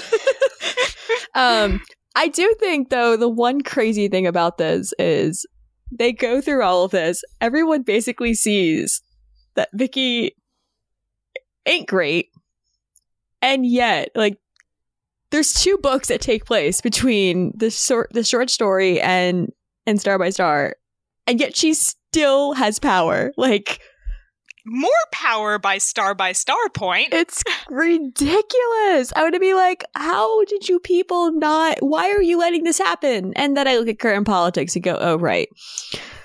um, 1.34 1.80
I 2.14 2.28
do 2.28 2.54
think 2.60 2.90
though 2.90 3.16
the 3.16 3.28
one 3.28 3.62
crazy 3.62 4.08
thing 4.08 4.26
about 4.26 4.58
this 4.58 4.92
is 4.98 5.46
they 5.90 6.12
go 6.12 6.40
through 6.40 6.62
all 6.62 6.84
of 6.84 6.90
this. 6.90 7.22
Everyone 7.40 7.82
basically 7.82 8.34
sees 8.34 9.02
that 9.54 9.68
Viqi 9.74 10.30
ain't 11.66 11.88
great, 11.88 12.28
and 13.42 13.66
yet 13.66 14.10
like 14.14 14.38
there's 15.30 15.52
two 15.52 15.78
books 15.78 16.08
that 16.08 16.20
take 16.20 16.44
place 16.44 16.80
between 16.80 17.52
the 17.56 17.70
short 17.70 18.10
the 18.12 18.24
short 18.24 18.50
story 18.50 19.00
and 19.00 19.52
and 19.86 20.00
Star 20.00 20.18
by 20.18 20.30
Star, 20.30 20.76
and 21.26 21.40
yet 21.40 21.56
she 21.56 21.74
still 21.74 22.52
has 22.54 22.78
power. 22.78 23.32
Like 23.36 23.80
More 24.70 24.90
power 25.12 25.58
by 25.58 25.78
star 25.78 26.14
by 26.14 26.32
star 26.32 26.68
point. 26.74 27.08
It's 27.12 27.42
ridiculous. 27.70 29.12
I 29.16 29.22
would 29.22 29.38
be 29.40 29.54
like, 29.54 29.82
how 29.94 30.44
did 30.44 30.68
you 30.68 30.78
people 30.78 31.32
not? 31.32 31.78
Why 31.80 32.10
are 32.10 32.22
you 32.22 32.38
letting 32.38 32.64
this 32.64 32.78
happen? 32.78 33.32
And 33.34 33.56
then 33.56 33.66
I 33.66 33.76
look 33.76 33.88
at 33.88 33.98
current 33.98 34.26
politics 34.26 34.74
and 34.74 34.84
go, 34.84 34.98
oh, 35.00 35.16
right. 35.16 35.48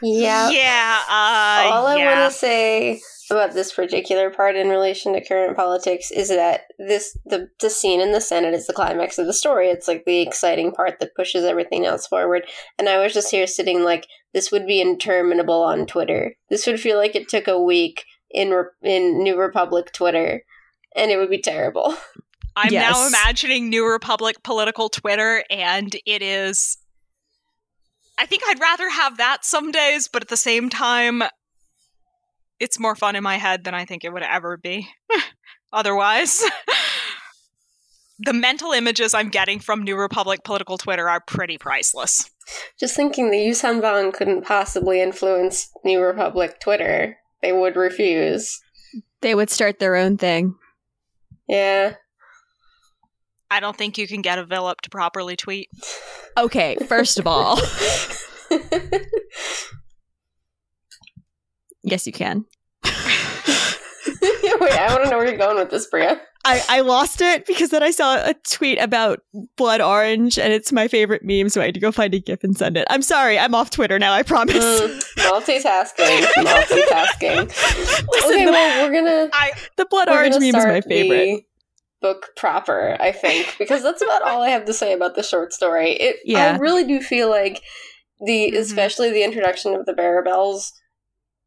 yeah. 0.01 0.49
Yeah. 0.49 0.99
Uh, 1.07 1.73
All 1.73 1.87
I 1.87 1.95
yeah. 1.97 2.19
want 2.19 2.33
to 2.33 2.37
say 2.37 3.01
about 3.31 3.53
this 3.53 3.73
particular 3.73 4.29
part 4.29 4.55
in 4.55 4.67
relation 4.67 5.13
to 5.13 5.25
current 5.25 5.55
politics 5.55 6.11
is 6.11 6.27
that 6.29 6.63
this 6.77 7.17
the 7.25 7.47
the 7.61 7.69
scene 7.69 8.01
in 8.01 8.11
the 8.11 8.21
Senate 8.21 8.53
is 8.53 8.67
the 8.67 8.73
climax 8.73 9.17
of 9.17 9.25
the 9.25 9.33
story. 9.33 9.69
It's 9.69 9.87
like 9.87 10.03
the 10.05 10.21
exciting 10.21 10.71
part 10.71 10.99
that 10.99 11.15
pushes 11.15 11.45
everything 11.45 11.85
else 11.85 12.05
forward. 12.07 12.45
And 12.77 12.89
I 12.89 13.01
was 13.01 13.13
just 13.13 13.31
here 13.31 13.47
sitting 13.47 13.83
like 13.83 14.07
this 14.33 14.51
would 14.51 14.67
be 14.67 14.81
interminable 14.81 15.61
on 15.63 15.85
Twitter. 15.85 16.35
This 16.49 16.67
would 16.67 16.79
feel 16.79 16.97
like 16.97 17.15
it 17.15 17.29
took 17.29 17.47
a 17.47 17.61
week 17.61 18.03
in 18.33 18.51
Re- 18.51 18.65
in 18.81 19.23
New 19.23 19.37
Republic 19.37 19.91
Twitter, 19.93 20.43
and 20.95 21.11
it 21.11 21.17
would 21.17 21.29
be 21.29 21.41
terrible. 21.41 21.95
I'm 22.55 22.71
now 22.71 23.07
imagining 23.07 23.69
New 23.69 23.87
Republic 23.87 24.43
political 24.43 24.89
Twitter, 24.89 25.43
and 25.49 25.95
it 26.05 26.21
is. 26.21 26.77
I 28.17 28.27
think 28.27 28.43
I'd 28.47 28.59
rather 28.59 28.89
have 28.89 29.17
that 29.17 29.43
some 29.43 29.71
days, 29.71 30.07
but 30.07 30.21
at 30.21 30.29
the 30.29 30.37
same 30.37 30.69
time, 30.69 31.23
it's 32.59 32.79
more 32.79 32.95
fun 32.95 33.15
in 33.15 33.23
my 33.23 33.37
head 33.37 33.63
than 33.63 33.73
I 33.73 33.85
think 33.85 34.03
it 34.03 34.13
would 34.13 34.23
ever 34.23 34.55
be. 34.57 34.87
Otherwise, 35.73 36.43
the 38.19 38.33
mental 38.33 38.71
images 38.71 39.15
I'm 39.15 39.29
getting 39.29 39.59
from 39.59 39.81
New 39.81 39.95
Republic 39.95 40.41
political 40.43 40.77
Twitter 40.77 41.09
are 41.09 41.21
pretty 41.25 41.57
priceless. 41.57 42.29
Just 42.79 42.95
thinking 42.95 43.31
the 43.31 43.37
Yuuzhan 43.37 43.81
Vong 43.81 44.13
couldn't 44.13 44.43
possibly 44.43 45.01
influence 45.01 45.71
New 45.83 45.99
Republic 46.01 46.59
Twitter. 46.59 47.17
They 47.43 47.51
would 47.51 47.75
refuse. 47.75 48.59
They 49.21 49.35
would 49.35 49.51
start 49.51 49.77
their 49.77 49.97
own 49.97 50.17
thing. 50.17 50.55
Yeah. 51.47 51.95
I 53.51 53.59
don't 53.59 53.77
think 53.77 53.97
you 53.97 54.07
can 54.07 54.21
get 54.21 54.39
a 54.39 54.45
Villip 54.45 54.79
to 54.81 54.89
properly 54.89 55.35
tweet. 55.35 55.69
Okay, 56.37 56.77
first 56.87 57.19
of 57.19 57.27
all, 57.27 57.59
yes, 61.83 62.07
you 62.07 62.13
can. 62.13 62.45
Wait, 62.83 62.93
I 64.23 64.87
want 64.89 65.03
to 65.03 65.09
know 65.11 65.17
where 65.17 65.27
you're 65.27 65.37
going 65.37 65.57
with 65.57 65.69
this, 65.69 65.85
Bria. 65.87 66.21
I, 66.45 66.61
I 66.67 66.79
lost 66.81 67.21
it 67.21 67.45
because 67.45 67.69
then 67.69 67.81
I 67.83 67.91
saw 67.91 68.15
a 68.17 68.33
tweet 68.49 68.77
about 68.79 69.21
blood 69.55 69.79
orange 69.79 70.37
and 70.37 70.51
it's 70.51 70.71
my 70.73 70.89
favorite 70.89 71.23
meme, 71.23 71.47
so 71.49 71.61
I 71.61 71.65
had 71.65 71.73
to 71.75 71.79
go 71.79 71.91
find 71.91 72.13
a 72.13 72.19
GIF 72.19 72.43
and 72.43 72.57
send 72.57 72.75
it. 72.75 72.85
I'm 72.89 73.01
sorry, 73.01 73.39
I'm 73.39 73.55
off 73.55 73.69
Twitter 73.69 73.97
now, 73.97 74.11
I 74.11 74.23
promise. 74.23 74.55
Mm, 74.63 74.99
multitasking, 75.19 76.21
multitasking. 76.43 77.47
Listen, 78.11 78.31
Okay, 78.31 78.45
the, 78.45 78.51
well, 78.51 78.85
we're 78.89 78.93
gonna 78.93 79.29
I 79.33 79.51
the 79.77 79.85
blood 79.85 80.09
orange 80.09 80.33
meme 80.35 80.43
is 80.43 80.53
my 80.53 80.81
favorite. 80.81 81.25
the 81.25 81.41
book 82.01 82.31
proper, 82.35 82.97
I 82.99 83.13
think, 83.13 83.55
because 83.57 83.81
that's 83.81 84.01
about 84.01 84.23
all 84.23 84.41
I 84.41 84.49
have 84.49 84.65
to 84.65 84.73
say 84.73 84.91
about 84.91 85.15
the 85.15 85.23
short 85.23 85.53
story. 85.53 85.91
It, 85.91 86.17
Yeah. 86.25 86.53
I 86.53 86.57
really 86.57 86.83
do 86.83 86.99
feel 87.01 87.29
like 87.29 87.61
the, 88.25 88.51
Mhm. 88.51 88.57
especially 88.57 89.11
the 89.11 89.23
introduction 89.23 89.73
of 89.75 89.85
the 89.85 89.93
Barabels, 89.93 90.73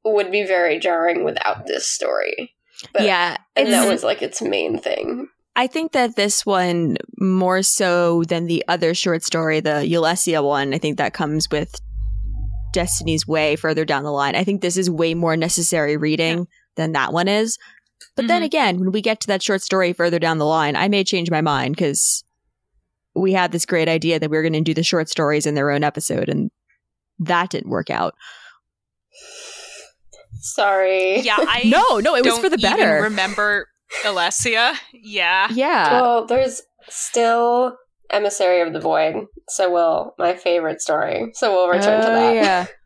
would 0.05 0.31
be 0.31 0.45
very 0.45 0.79
jarring 0.79 1.25
without 1.25 1.67
this 1.67 1.87
story. 1.91 2.55
But, 2.93 3.03
yeah, 3.03 3.37
and 3.55 3.73
that 3.73 3.89
was 3.89 4.03
like 4.05 4.23
its 4.23 4.43
main 4.43 4.79
thing. 4.79 5.29
I 5.55 5.67
think 5.67 5.93
that 5.93 6.17
this 6.17 6.45
one, 6.45 6.99
more 7.19 7.63
so 7.63 8.23
than 8.25 8.47
the 8.47 8.63
other 8.69 8.93
short 8.95 9.23
story, 9.23 9.61
the 9.61 9.87
Ylesia 9.91 10.45
one, 10.45 10.75
I 10.75 10.79
think 10.79 10.99
that 10.99 11.15
comes 11.15 11.49
with 11.51 11.81
Destiny's 12.75 13.27
Way 13.27 13.57
further 13.57 13.87
down 13.87 14.05
the 14.05 14.13
line. 14.13 14.37
I 14.37 14.45
think 14.45 14.61
this 14.61 14.77
is 14.77 14.91
way 14.91 15.15
more 15.15 15.37
necessary 15.37 15.97
reading 15.97 16.47
than 16.77 16.93
that 16.93 17.13
one 17.15 17.27
is. 17.29 17.57
But 18.17 18.29
then 18.29 18.43
Mhm. 18.43 18.47
again, 18.47 18.79
when 18.81 18.93
we 18.93 19.01
get 19.01 19.21
to 19.21 19.27
that 19.29 19.43
short 19.43 19.63
story 19.63 19.95
further 19.95 20.19
down 20.19 20.37
the 20.37 20.45
line, 20.45 20.77
I 20.77 20.89
may 20.89 21.05
change 21.05 21.31
my 21.31 21.41
mind 21.41 21.75
because 21.75 22.23
we 23.15 23.33
had 23.33 23.53
this 23.53 23.65
great 23.65 23.89
idea 23.89 24.19
that 24.19 24.31
we 24.31 24.37
were 24.37 24.43
going 24.43 24.53
to 24.53 24.61
do 24.61 24.75
the 24.75 24.83
short 24.83 25.09
stories 25.09 25.47
in 25.47 25.55
their 25.55 25.71
own 25.71 25.83
episode, 25.83 26.29
and 26.29 26.51
that 27.19 27.49
didn't 27.51 27.71
work 27.71 27.89
out. 27.89 28.15
Sorry. 30.41 31.21
yeah, 31.21 31.37
I 31.39 31.63
No, 31.67 31.99
no, 31.99 32.15
it 32.17 32.25
was 32.25 32.39
for 32.39 32.49
the 32.49 32.57
even 32.59 32.71
better. 32.71 33.03
remember 33.03 33.69
Ylesia. 34.05 34.75
Yeah. 34.93 35.49
yeah. 35.53 35.93
well, 36.01 36.27
there's 36.27 36.63
still 36.89 37.77
Emissary 38.11 38.61
of 38.61 38.73
the 38.73 38.81
Void, 38.81 39.27
so 39.49 39.73
we'll 39.73 40.15
my 40.19 40.35
favorite 40.35 40.81
story. 40.81 41.31
So 41.35 41.53
we'll 41.53 41.69
return 41.69 42.01
to 42.03 42.09
Oh, 42.09 42.15
that. 42.15 42.35
Yeah. 42.35 42.67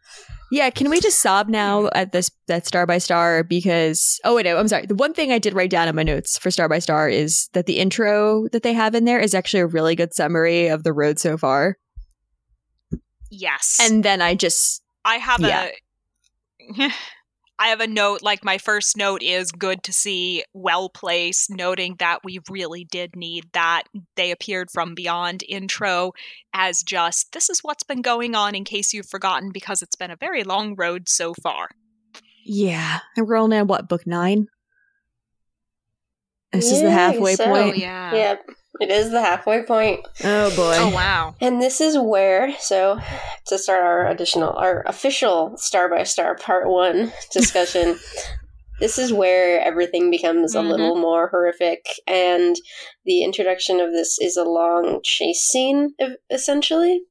Yeah, 0.52 0.68
can 0.70 0.90
we 0.90 0.98
just 1.00 1.20
sob 1.20 1.46
now 1.48 1.90
at 1.94 2.10
this 2.10 2.28
that 2.48 2.66
Star 2.66 2.84
by 2.84 2.98
Star 2.98 3.44
because 3.44 4.18
oh 4.24 4.34
wait, 4.34 4.46
no, 4.46 4.58
I'm 4.58 4.66
sorry. 4.66 4.84
The 4.84 4.96
one 4.96 5.14
thing 5.14 5.30
I 5.30 5.38
did 5.38 5.54
write 5.54 5.70
down 5.70 5.86
in 5.86 5.94
my 5.94 6.02
notes 6.02 6.38
for 6.38 6.50
Star 6.50 6.68
by 6.68 6.80
Star 6.80 7.08
is 7.08 7.48
that 7.52 7.66
the 7.66 7.78
intro 7.78 8.48
that 8.48 8.64
they 8.64 8.72
have 8.72 8.96
in 8.96 9.04
there 9.04 9.20
is 9.20 9.32
actually 9.32 9.60
a 9.60 9.66
really 9.68 9.94
good 9.94 10.12
summary 10.12 10.66
of 10.66 10.82
the 10.82 10.92
road 10.92 11.20
so 11.20 11.36
far. 11.38 11.76
Yes. 13.30 13.78
And 13.80 14.02
then 14.04 14.20
I 14.20 14.34
just 14.34 14.82
I 15.04 15.18
have 15.18 15.38
Yeah. 15.38 15.68
a 16.78 16.90
I 17.62 17.68
have 17.68 17.80
a 17.80 17.86
note 17.86 18.22
like 18.22 18.42
my 18.42 18.56
first 18.56 18.96
note 18.96 19.22
is 19.22 19.52
good 19.52 19.82
to 19.82 19.92
see 19.92 20.44
well 20.54 20.88
placed 20.88 21.50
noting 21.50 21.96
that 21.98 22.20
we 22.24 22.40
really 22.48 22.84
did 22.84 23.14
need 23.14 23.44
that 23.52 23.82
they 24.16 24.30
appeared 24.30 24.70
from 24.70 24.94
beyond 24.94 25.44
intro 25.46 26.12
as 26.54 26.82
just 26.82 27.32
this 27.32 27.50
is 27.50 27.60
what's 27.62 27.82
been 27.84 28.00
going 28.00 28.34
on 28.34 28.54
in 28.54 28.64
case 28.64 28.94
you've 28.94 29.10
forgotten 29.10 29.50
because 29.52 29.82
it's 29.82 29.94
been 29.94 30.10
a 30.10 30.16
very 30.16 30.42
long 30.42 30.74
road 30.74 31.06
so 31.08 31.34
far. 31.34 31.68
yeah, 32.44 33.00
and 33.14 33.28
we're 33.28 33.36
only 33.36 33.58
on 33.58 33.66
what 33.66 33.88
book 33.90 34.06
nine. 34.06 34.46
This 36.52 36.72
is 36.72 36.80
the 36.80 36.90
halfway 36.90 37.36
so- 37.36 37.44
point. 37.44 37.74
Oh, 37.76 37.78
yeah. 37.78 38.14
Yep, 38.14 38.50
it 38.80 38.90
is 38.90 39.10
the 39.10 39.20
halfway 39.20 39.62
point. 39.64 40.06
Oh 40.22 40.54
boy. 40.54 40.74
Oh 40.78 40.90
wow. 40.94 41.34
And 41.40 41.60
this 41.60 41.80
is 41.80 41.98
where, 41.98 42.52
so 42.60 42.98
to 43.46 43.58
start 43.58 43.82
our 43.82 44.06
additional, 44.06 44.52
our 44.52 44.82
official 44.86 45.54
Star 45.56 45.88
by 45.88 46.04
Star 46.04 46.36
Part 46.36 46.68
1 46.68 47.12
discussion, 47.32 47.98
this 48.78 48.96
is 48.98 49.12
where 49.12 49.60
everything 49.60 50.10
becomes 50.10 50.54
a 50.54 50.60
Mhm. 50.60 50.70
little 50.70 50.96
more 50.96 51.28
horrific. 51.28 51.84
And 52.06 52.56
the 53.04 53.22
introduction 53.24 53.80
of 53.80 53.92
this 53.92 54.18
is 54.20 54.36
a 54.38 54.44
long 54.44 55.00
chase 55.04 55.42
scene, 55.42 55.90
e- 56.00 56.16
essentially. 56.30 57.02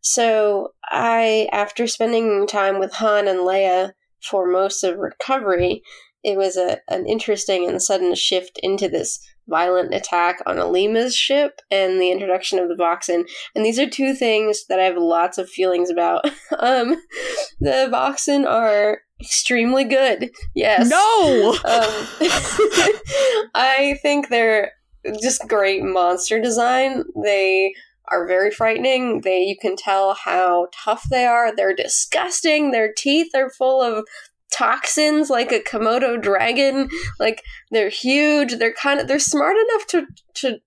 So 0.00 0.68
I, 0.90 1.48
after 1.52 1.86
spending 1.86 2.46
time 2.46 2.78
with 2.78 2.94
Han 2.94 3.28
and 3.28 3.40
Leia 3.40 3.92
for 4.22 4.46
most 4.50 4.82
of 4.84 4.96
recovery, 4.98 5.82
it 6.24 6.36
was 6.38 6.56
a 6.56 6.78
an 6.88 7.06
interesting 7.06 7.68
and 7.68 7.80
sudden 7.82 8.14
shift 8.14 8.58
into 8.62 8.88
this 8.88 9.20
violent 9.48 9.94
attack 9.94 10.40
on 10.46 10.56
Alema's 10.56 11.16
ship 11.16 11.60
and 11.70 12.00
the 12.00 12.10
introduction 12.10 12.58
of 12.58 12.68
the 12.68 12.74
Voxyn. 12.74 13.28
And 13.54 13.64
these 13.64 13.78
are 13.78 13.88
two 13.88 14.14
things 14.14 14.66
that 14.68 14.78
I 14.78 14.84
have 14.84 14.96
lots 14.96 15.38
of 15.38 15.48
feelings 15.48 15.90
about. 15.90 16.24
um, 16.58 16.96
the 17.60 17.88
Voxyn 17.90 18.46
are 18.46 19.00
extremely 19.20 19.84
good. 19.84 20.30
Yes. 20.54 20.88
No. 20.88 21.52
Um, 21.52 22.06
I 23.54 23.98
think 24.02 24.28
they're 24.28 24.72
just 25.20 25.48
great 25.48 25.82
monster 25.82 26.40
design. 26.40 27.04
They 27.24 27.72
are 28.10 28.26
very 28.26 28.50
frightening. 28.50 29.20
They 29.22 29.40
you 29.40 29.56
can 29.60 29.76
tell 29.76 30.14
how 30.14 30.68
tough 30.72 31.04
they 31.10 31.26
are. 31.26 31.54
They're 31.54 31.74
disgusting. 31.74 32.70
Their 32.70 32.92
teeth 32.96 33.34
are 33.34 33.50
full 33.50 33.82
of 33.82 34.04
toxins 34.58 35.30
like 35.30 35.52
a 35.52 35.60
komodo 35.60 36.20
dragon 36.20 36.88
like 37.20 37.42
they're 37.70 37.88
huge 37.88 38.56
they're 38.58 38.72
kind 38.74 38.98
of 39.00 39.06
they're 39.08 39.18
smart 39.18 39.56
enough 39.56 39.86
to 39.86 40.06
to 40.34 40.58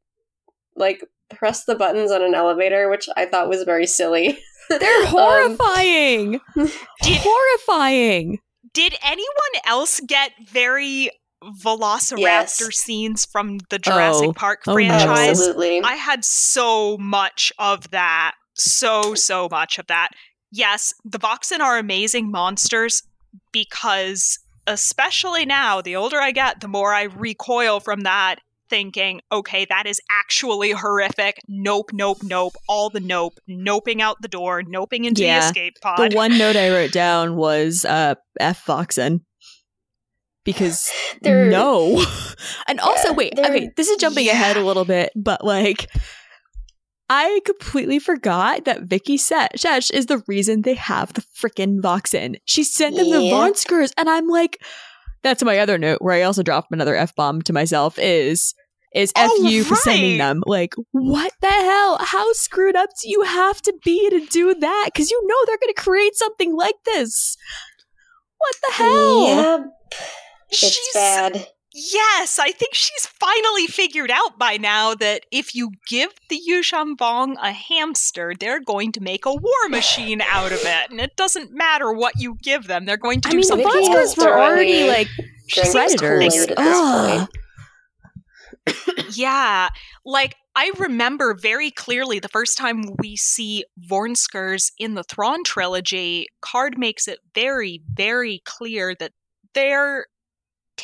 like 0.76 1.04
press 1.30 1.66
the 1.66 1.76
buttons 1.76 2.12
on 2.12 2.22
an 2.22 2.34
elevator 2.34 2.90
which 2.90 3.08
i 3.18 3.26
thought 3.26 3.50
was 3.50 3.64
very 3.64 3.86
silly 3.88 4.38
They're 4.70 5.02
Um, 5.02 5.08
horrifying. 5.08 6.40
Did, 6.56 7.18
horrifying. 7.22 8.40
did 8.74 8.96
anyone 9.04 9.62
else 9.66 10.00
get 10.08 10.32
very 10.50 11.10
Velociraptor 11.44 12.20
Yes. 12.20 12.58
scenes 12.78 13.26
from 13.26 13.58
the 13.70 13.80
Jurassic 13.80 14.30
Oh. 14.30 14.34
Park 14.34 14.60
Oh, 14.68 14.74
franchise? 14.74 15.30
absolutely 15.42 15.82
I 15.84 15.96
had 15.96 16.24
so 16.24 16.98
much 17.00 17.52
of 17.60 17.90
that. 17.92 18.36
So, 18.54 19.14
so 19.16 19.48
much 19.52 19.78
of 19.80 19.88
that. 19.88 20.10
Yes, 20.52 20.94
the 21.04 21.18
Voxyn 21.20 21.60
are 21.60 21.78
amazing 21.78 22.30
monsters 22.32 23.02
because, 23.52 24.40
especially 24.68 25.46
now, 25.46 25.82
the 25.82 25.96
older 25.96 26.20
I 26.22 26.32
get, 26.32 26.62
the 26.62 26.68
more 26.68 26.94
I 26.94 27.04
recoil 27.04 27.80
from 27.80 28.02
that, 28.02 28.38
thinking, 28.70 29.20
okay, 29.32 29.66
that 29.66 29.86
is 29.86 30.00
actually 30.10 30.72
horrific. 30.72 31.42
Nope, 31.50 31.90
nope, 31.94 32.20
nope. 32.24 32.54
All 32.70 32.90
the 32.90 33.02
nope. 33.02 33.34
Noping 33.50 34.00
out 34.02 34.22
the 34.22 34.28
door, 34.30 34.62
noping 34.64 35.06
into 35.06 35.24
Yeah. 35.24 35.40
the 35.42 35.46
escape 35.48 35.74
pod. 35.82 36.12
The 36.12 36.16
one 36.16 36.38
note 36.38 36.56
I 36.56 36.70
wrote 36.70 36.94
down 36.94 37.36
was 37.36 37.84
uh, 37.84 38.16
F 38.40 38.66
Voxyn. 38.66 39.22
Because 40.44 40.90
They're- 41.22 41.50
no. 41.50 42.04
And 42.68 42.80
also, 42.80 43.10
Yeah, 43.10 43.14
wait, 43.16 43.38
okay, 43.40 43.70
this 43.78 43.88
is 43.90 43.98
jumping 43.98 44.28
ahead 44.28 44.58
a 44.58 44.66
little 44.66 44.86
bit, 44.86 45.12
but 45.16 45.44
like, 45.44 45.88
I 47.14 47.42
completely 47.46 48.00
forgot 48.00 48.64
that 48.64 48.88
Viqi 48.88 49.16
Shesh 49.16 49.92
is 49.92 50.06
the 50.06 50.24
reason 50.28 50.62
they 50.62 50.76
have 50.76 51.12
the 51.12 51.22
freaking 51.38 51.82
Voxyn. 51.82 52.38
She 52.46 52.64
sent 52.64 52.96
them 52.96 53.10
the 53.10 53.24
Yep. 53.24 53.34
Vornskers, 53.34 53.92
and 53.98 54.10
I'm 54.10 54.30
like, 54.30 54.64
that's 55.22 55.44
my 55.44 55.60
other 55.60 55.78
note 55.78 56.02
where 56.02 56.14
I 56.16 56.22
also 56.22 56.42
dropped 56.42 56.72
another 56.72 56.96
F 56.96 57.14
bomb 57.14 57.42
to 57.42 57.52
myself 57.54 58.00
is 58.00 58.54
is 58.96 59.12
oh, 59.18 59.24
F 59.26 59.32
Oh, 59.34 59.48
you 59.50 59.66
for 59.66 59.76
sending 59.76 60.20
them. 60.20 60.42
Like, 60.46 60.74
what 60.92 61.34
the 61.42 61.50
hell? 61.50 61.98
How 62.00 62.32
screwed 62.32 62.78
up 62.78 62.90
do 63.02 63.10
you 63.10 63.24
have 63.24 63.62
to 63.64 63.74
be 63.84 64.10
to 64.10 64.26
do 64.28 64.54
that? 64.56 64.86
Because 64.94 65.12
you 65.12 65.22
know 65.28 65.36
they're 65.46 65.58
going 65.58 65.74
to 65.74 65.82
create 65.82 66.16
something 66.16 66.56
like 66.56 66.76
this. 66.86 67.36
What 68.38 68.56
the 68.68 68.74
hell? 68.74 69.28
yeah 69.28 69.64
it's 70.50 70.60
She's- 70.60 70.94
bad 70.94 71.48
Yes, 71.74 72.38
I 72.38 72.52
think 72.52 72.74
she's 72.74 73.06
finally 73.06 73.66
figured 73.66 74.12
out 74.12 74.38
by 74.38 74.58
now 74.58 74.94
that 74.96 75.26
if 75.32 75.56
you 75.56 75.72
give 75.88 76.10
the 76.30 76.42
Yuuzhan 76.50 76.98
Vong 76.98 77.36
a 77.42 77.54
hamster, 77.54 78.34
they're 78.38 78.60
going 78.60 78.92
to 78.92 79.00
make 79.00 79.26
a 79.26 79.34
war 79.34 79.70
machine 79.70 80.22
out 80.22 80.52
of 80.52 80.60
it. 80.64 80.92
And 80.92 81.00
it 81.00 81.16
doesn't 81.16 81.54
matter 81.54 81.94
what 81.94 82.20
you 82.20 82.36
give 82.44 82.68
them, 82.68 82.86
they're 82.86 82.98
going 82.98 83.22
to 83.22 83.30
I 83.30 83.32
do 83.32 83.38
mean, 83.38 83.42
the 83.42 83.48
something 83.48 83.68
Viqi 83.68 83.88
Vornskers 83.88 84.00
has 84.02 84.18
were 84.18 84.38
already 84.38 84.88
like 84.88 85.08
predators. 85.50 86.00
Kool-Aid 86.00 86.52
at 86.52 86.58
this 86.58 86.58
Ugh. 86.58 87.30
Yeah. 89.14 89.70
Like, 90.06 90.36
I 90.56 90.72
remember 90.78 91.34
very 91.34 91.72
clearly 91.72 92.20
the 92.20 92.28
first 92.28 92.58
time 92.58 92.84
we 93.00 93.16
see 93.16 93.64
Vornskers 93.90 94.72
in 94.78 94.96
the 94.96 95.04
Thrawn 95.04 95.46
trilogy, 95.46 96.28
Card 96.42 96.78
makes 96.78 97.08
it 97.08 97.20
very, 97.34 97.82
very 97.94 98.42
clear 98.46 98.94
that 99.00 99.14
they're 99.54 100.08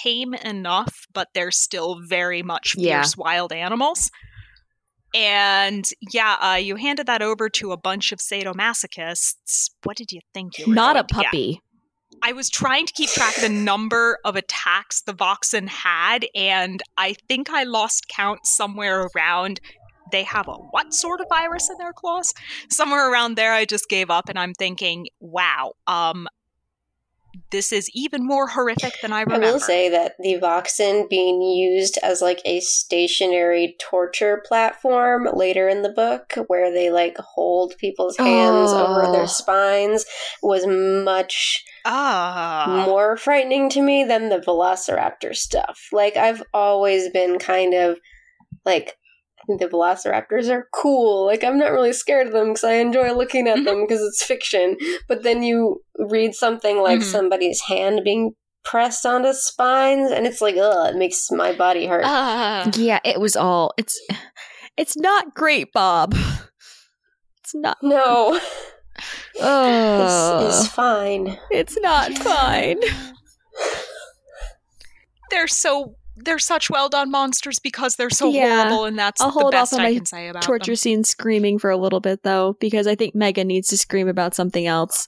tame 0.04 0.34
enough, 0.34 1.06
but 1.14 1.28
they're 1.34 1.52
still 1.52 2.00
very 2.08 2.44
much 2.44 2.76
Yeah. 2.78 3.02
fierce 3.02 3.18
wild 3.18 3.52
animals. 3.52 4.10
And 5.16 5.86
yeah, 6.12 6.36
uh, 6.42 6.56
you 6.56 6.76
handed 6.76 7.08
that 7.08 7.22
over 7.22 7.50
to 7.50 7.72
a 7.72 7.78
bunch 7.78 8.12
of 8.12 8.20
sadomasochists. 8.20 9.70
What 9.84 9.98
did 9.98 10.12
you 10.12 10.20
think 10.34 10.58
you 10.58 10.68
were 10.68 10.74
Not 10.76 10.96
a 10.96 11.00
going 11.00 11.08
to 11.08 11.14
get? 11.16 11.26
puppy. 11.26 11.62
I 12.24 12.34
was 12.34 12.50
trying 12.50 12.86
to 12.88 12.94
keep 12.94 13.10
track 13.12 13.36
of 13.38 13.44
the 13.44 13.50
number 13.50 14.18
of 14.26 14.36
attacks 14.36 15.02
the 15.04 15.14
Voxyn 15.14 15.68
had, 15.70 16.26
and 16.36 16.82
I 16.98 17.16
think 17.28 17.50
I 17.50 17.64
lost 17.64 18.08
count 18.10 18.40
somewhere 18.46 19.08
around. 19.16 19.60
They 20.12 20.24
have 20.24 20.48
a 20.48 20.54
what 20.54 20.94
sort 20.94 21.22
of 21.22 21.28
virus 21.30 21.70
in 21.70 21.78
their 21.78 21.94
claws? 21.94 22.34
Somewhere 22.70 23.12
around 23.12 23.36
there, 23.36 23.54
I 23.54 23.66
just 23.66 23.88
gave 23.88 24.10
up, 24.10 24.30
and 24.30 24.40
I'm 24.40 24.54
thinking, 24.54 25.08
wow, 25.20 25.74
um, 25.86 26.28
this 27.52 27.72
is 27.72 27.90
even 27.94 28.26
more 28.26 28.48
horrific 28.48 28.94
than 29.02 29.14
I 29.14 29.22
remember. 29.22 29.48
I 29.48 29.52
will 29.52 29.60
say 29.60 29.90
that 29.90 30.14
the 30.20 30.36
Voxyn 30.40 31.10
being 31.10 31.42
used 31.42 31.98
as 32.04 32.22
like 32.22 32.42
a 32.46 32.60
stationary 32.60 33.76
torture 33.80 34.42
platform 34.46 35.28
later 35.34 35.68
in 35.68 35.82
the 35.82 35.90
book, 35.90 36.34
where 36.48 36.72
they 36.72 36.90
like 36.90 37.18
hold 37.18 37.76
people's 37.78 38.18
hands 38.18 38.72
over 38.74 39.06
Oh. 39.06 39.12
their 39.12 39.28
spines, 39.28 40.06
was 40.42 40.66
much 40.68 41.64
Ah, 41.86 42.84
more 42.86 43.18
frightening 43.18 43.70
to 43.70 43.82
me 43.82 44.04
than 44.04 44.30
the 44.30 44.40
Velociraptor 44.40 45.36
stuff. 45.36 45.88
Like 45.92 46.18
I've 46.18 46.44
always 46.54 47.10
been 47.10 47.40
kind 47.40 47.74
of 47.74 47.98
like 48.66 48.98
I 49.50 49.56
the 49.58 49.68
Velociraptors 49.68 50.50
are 50.50 50.68
cool. 50.74 51.26
Like 51.26 51.44
I'm 51.44 51.58
not 51.58 51.72
really 51.72 51.94
scared 51.94 52.28
of 52.28 52.34
them 52.34 52.50
because 52.50 52.64
I 52.64 52.74
enjoy 52.74 53.14
looking 53.14 53.48
at 53.48 53.58
Mhm. 53.60 53.66
them 53.66 53.82
because 53.82 54.02
it's 54.02 54.24
fiction. 54.24 54.78
But 55.08 55.24
then 55.24 55.44
you 55.44 55.82
read 55.98 56.36
something 56.36 56.82
like 56.82 57.00
Mhm. 57.00 57.04
somebody's 57.04 57.62
hand 57.62 58.02
being 58.04 58.34
pressed 58.64 59.06
onto 59.06 59.32
spines, 59.34 60.12
and 60.12 60.28
it's 60.28 60.42
like, 60.42 60.58
ugh, 60.58 60.94
it 60.94 60.98
makes 60.98 61.32
my 61.32 61.54
body 61.54 61.86
hurt. 61.88 62.04
ah. 62.06 62.70
Yeah, 62.76 63.00
it 63.06 63.20
was 63.20 63.36
all. 63.38 63.74
It's 63.78 63.98
it's 64.76 64.98
not 64.98 65.34
great, 65.34 65.72
Bob. 65.74 66.14
It's 67.40 67.56
not. 67.56 67.78
no, 67.82 68.38
Oh, 69.40 70.44
this 70.46 70.62
is 70.64 70.68
fine. 70.68 71.40
it's 71.52 71.78
not 71.80 72.12
fine. 72.18 72.80
they're 75.30 75.48
so 75.48 75.96
they're 76.24 76.40
such 76.40 76.70
well 76.70 76.90
done 76.90 77.10
monsters 77.12 77.60
because 77.60 77.96
they're 77.96 78.10
so 78.10 78.30
Yeah. 78.32 78.64
horrible, 78.64 78.86
and 78.86 78.98
that's 78.98 79.22
I'll 79.22 79.28
the 79.28 79.34
hold 79.34 79.54
off 79.54 79.70
best 79.70 79.74
on 79.74 79.80
I 79.82 79.84
my 79.84 79.94
can 79.96 80.06
say 80.06 80.28
about 80.30 80.44
Torture 80.44 80.72
them. 80.72 80.76
scene 80.76 81.04
screaming 81.04 81.60
for 81.60 81.70
a 81.70 81.78
little 81.78 82.00
bit 82.00 82.24
though, 82.24 82.58
because 82.60 82.88
I 82.88 82.96
think 82.96 83.16
Mega 83.16 83.44
needs 83.44 83.68
to 83.70 83.78
scream 83.78 84.08
about 84.08 84.34
something 84.36 84.66
else. 84.68 85.08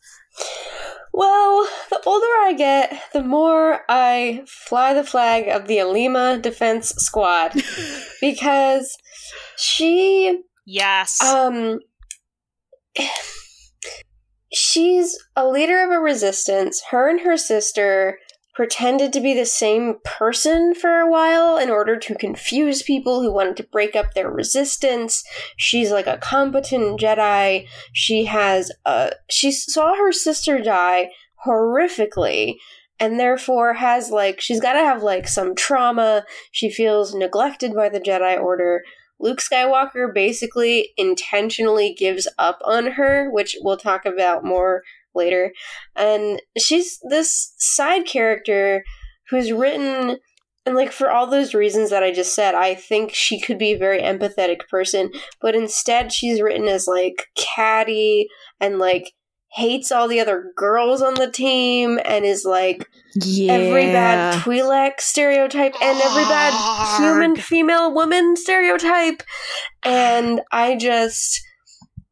Well, 1.11 1.67
the 1.89 1.99
older 2.05 2.25
I 2.25 2.53
get, 2.55 3.01
the 3.13 3.23
more 3.23 3.81
I 3.89 4.43
fly 4.47 4.93
the 4.93 5.03
flag 5.03 5.47
of 5.47 5.67
the 5.67 5.77
Alema 5.77 6.39
Defense 6.41 6.89
Squad 6.97 7.53
because 8.21 8.95
she 9.57 10.41
Yes. 10.65 11.19
um 11.23 11.79
she's 14.53 15.17
a 15.35 15.47
leader 15.47 15.83
of 15.83 15.91
a 15.91 15.99
resistance. 15.99 16.81
Her 16.91 17.09
and 17.09 17.21
her 17.21 17.37
sister 17.37 18.17
pretended 18.59 19.13
to 19.13 19.21
be 19.21 19.33
the 19.33 19.45
same 19.45 19.95
person 20.03 20.75
for 20.75 20.99
a 20.99 21.09
while 21.09 21.55
in 21.55 21.69
order 21.69 21.95
to 21.95 22.13
confuse 22.13 22.83
people 22.83 23.21
who 23.21 23.31
wanted 23.31 23.55
to 23.55 23.63
break 23.63 23.95
up 23.95 24.13
their 24.13 24.29
resistance. 24.29 25.23
She's 25.55 25.91
like 25.91 26.07
a 26.07 26.17
competent 26.17 26.99
Jedi. 26.99 27.69
She 27.93 28.25
has 28.25 28.69
a 28.85 29.13
she 29.29 29.53
saw 29.53 29.95
her 29.95 30.11
sister 30.11 30.59
die 30.59 31.11
horrifically 31.45 32.55
and 32.99 33.17
therefore 33.17 33.75
has 33.75 34.11
like 34.11 34.41
she's 34.41 34.59
got 34.59 34.73
to 34.73 34.79
have 34.79 35.03
like 35.03 35.29
some 35.29 35.55
trauma. 35.55 36.25
She 36.51 36.69
feels 36.69 37.15
neglected 37.15 37.73
by 37.73 37.87
the 37.87 38.01
Jedi 38.01 38.37
order. 38.37 38.83
Luke 39.21 39.39
Skywalker 39.39 40.13
basically 40.13 40.89
intentionally 40.97 41.95
gives 41.97 42.27
up 42.37 42.59
on 42.65 42.87
her, 42.87 43.31
which 43.31 43.55
we'll 43.61 43.77
talk 43.77 44.05
about 44.05 44.43
more 44.43 44.83
later. 45.15 45.51
And 45.95 46.41
she's 46.57 46.99
this 47.09 47.53
side 47.57 48.05
character 48.05 48.83
who's 49.29 49.51
written 49.51 50.17
and 50.65 50.75
like 50.75 50.91
for 50.91 51.09
all 51.09 51.25
those 51.25 51.53
reasons 51.55 51.89
that 51.89 52.03
I 52.03 52.11
just 52.11 52.35
said, 52.35 52.53
I 52.53 52.75
think 52.75 53.11
she 53.13 53.39
could 53.39 53.57
be 53.57 53.71
a 53.71 53.77
very 53.77 54.01
empathetic 54.01 54.67
person, 54.69 55.11
but 55.41 55.55
instead 55.55 56.11
she's 56.11 56.41
written 56.41 56.67
as 56.67 56.85
like 56.85 57.27
catty 57.35 58.27
and 58.59 58.77
like 58.77 59.13
hates 59.53 59.91
all 59.91 60.07
the 60.07 60.19
other 60.19 60.51
girls 60.55 61.01
on 61.01 61.15
the 61.15 61.31
team 61.31 61.99
and 62.05 62.23
is 62.23 62.45
like 62.45 62.87
Yeah. 63.15 63.53
every 63.53 63.85
bad 63.87 64.43
Twi'lek 64.43 64.99
stereotype 64.99 65.73
and 65.81 65.99
every 65.99 66.23
bad 66.25 66.99
human 66.99 67.35
female 67.35 67.91
woman 67.91 68.35
stereotype. 68.35 69.23
And 69.81 70.41
I 70.51 70.75
just, 70.75 71.41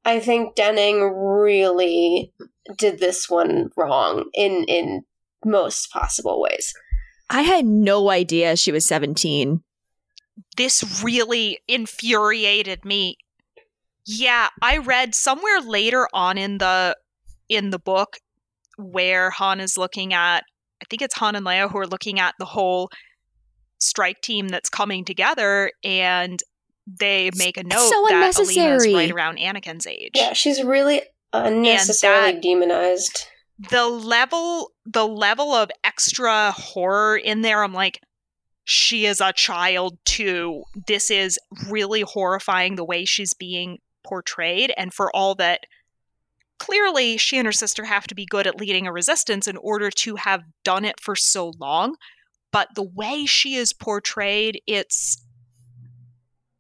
I 0.07 0.21
think 0.21 0.55
Denning 0.55 1.01
really 1.01 2.31
did 2.77 2.99
this 2.99 3.29
one 3.29 3.71
wrong 3.75 4.29
in 4.33 4.63
in 4.69 5.03
most 5.43 5.91
possible 5.91 6.41
ways. 6.41 6.73
I 7.29 7.41
had 7.41 7.65
no 7.65 8.09
idea 8.09 8.55
she 8.55 8.71
was 8.71 8.85
17. 8.85 9.61
This 10.55 11.03
really 11.03 11.59
infuriated 11.67 12.85
me. 12.85 13.17
Yeah, 14.05 14.47
I 14.61 14.77
read 14.77 15.13
somewhere 15.13 15.59
later 15.59 16.07
on 16.13 16.37
in 16.37 16.59
the 16.59 16.95
in 17.49 17.71
the 17.71 17.79
book 17.79 18.19
where 18.77 19.31
Han 19.31 19.59
is 19.59 19.77
looking 19.77 20.13
at 20.13 20.45
I 20.81 20.85
think 20.89 21.01
it's 21.01 21.15
Han 21.15 21.35
and 21.35 21.45
Leia 21.45 21.69
who 21.69 21.79
are 21.79 21.87
looking 21.87 22.17
at 22.17 22.33
the 22.39 22.45
whole 22.45 22.89
strike 23.79 24.21
team 24.21 24.47
that's 24.47 24.69
coming 24.69 25.03
together 25.03 25.73
and 25.83 26.41
they 26.87 27.29
make 27.35 27.57
a 27.57 27.63
note 27.63 27.89
so 27.89 28.05
that 28.09 28.33
Alema 28.33 28.75
is 28.77 28.93
right 28.93 29.11
around 29.11 29.37
Anakin's 29.37 29.85
age. 29.85 30.11
Yeah, 30.15 30.33
she's 30.33 30.63
really 30.63 31.01
unnecessarily 31.33 32.33
that- 32.33 32.41
demonized. 32.41 33.27
the 33.71 33.85
level 33.85 34.71
the 34.85 35.05
level 35.07 35.53
of 35.53 35.69
extra 35.83 36.51
horror 36.51 37.17
in 37.17 37.41
there 37.41 37.63
i'm 37.63 37.73
like 37.73 37.99
she 38.63 39.05
is 39.05 39.19
a 39.19 39.33
child 39.33 39.97
too 40.05 40.63
this 40.87 41.11
is 41.11 41.37
really 41.69 42.01
horrifying 42.01 42.75
the 42.75 42.85
way 42.85 43.03
she's 43.03 43.33
being 43.33 43.79
portrayed 44.03 44.71
and 44.77 44.93
for 44.93 45.13
all 45.15 45.35
that 45.35 45.61
clearly 46.59 47.17
she 47.17 47.37
and 47.37 47.45
her 47.45 47.51
sister 47.51 47.85
have 47.85 48.07
to 48.07 48.15
be 48.15 48.25
good 48.25 48.47
at 48.47 48.59
leading 48.59 48.87
a 48.87 48.91
resistance 48.91 49.47
in 49.47 49.57
order 49.57 49.89
to 49.91 50.15
have 50.15 50.43
done 50.63 50.85
it 50.85 50.99
for 51.01 51.15
so 51.15 51.51
long 51.59 51.95
but 52.51 52.69
the 52.75 52.83
way 52.83 53.25
she 53.25 53.55
is 53.55 53.73
portrayed 53.73 54.61
it's 54.65 55.23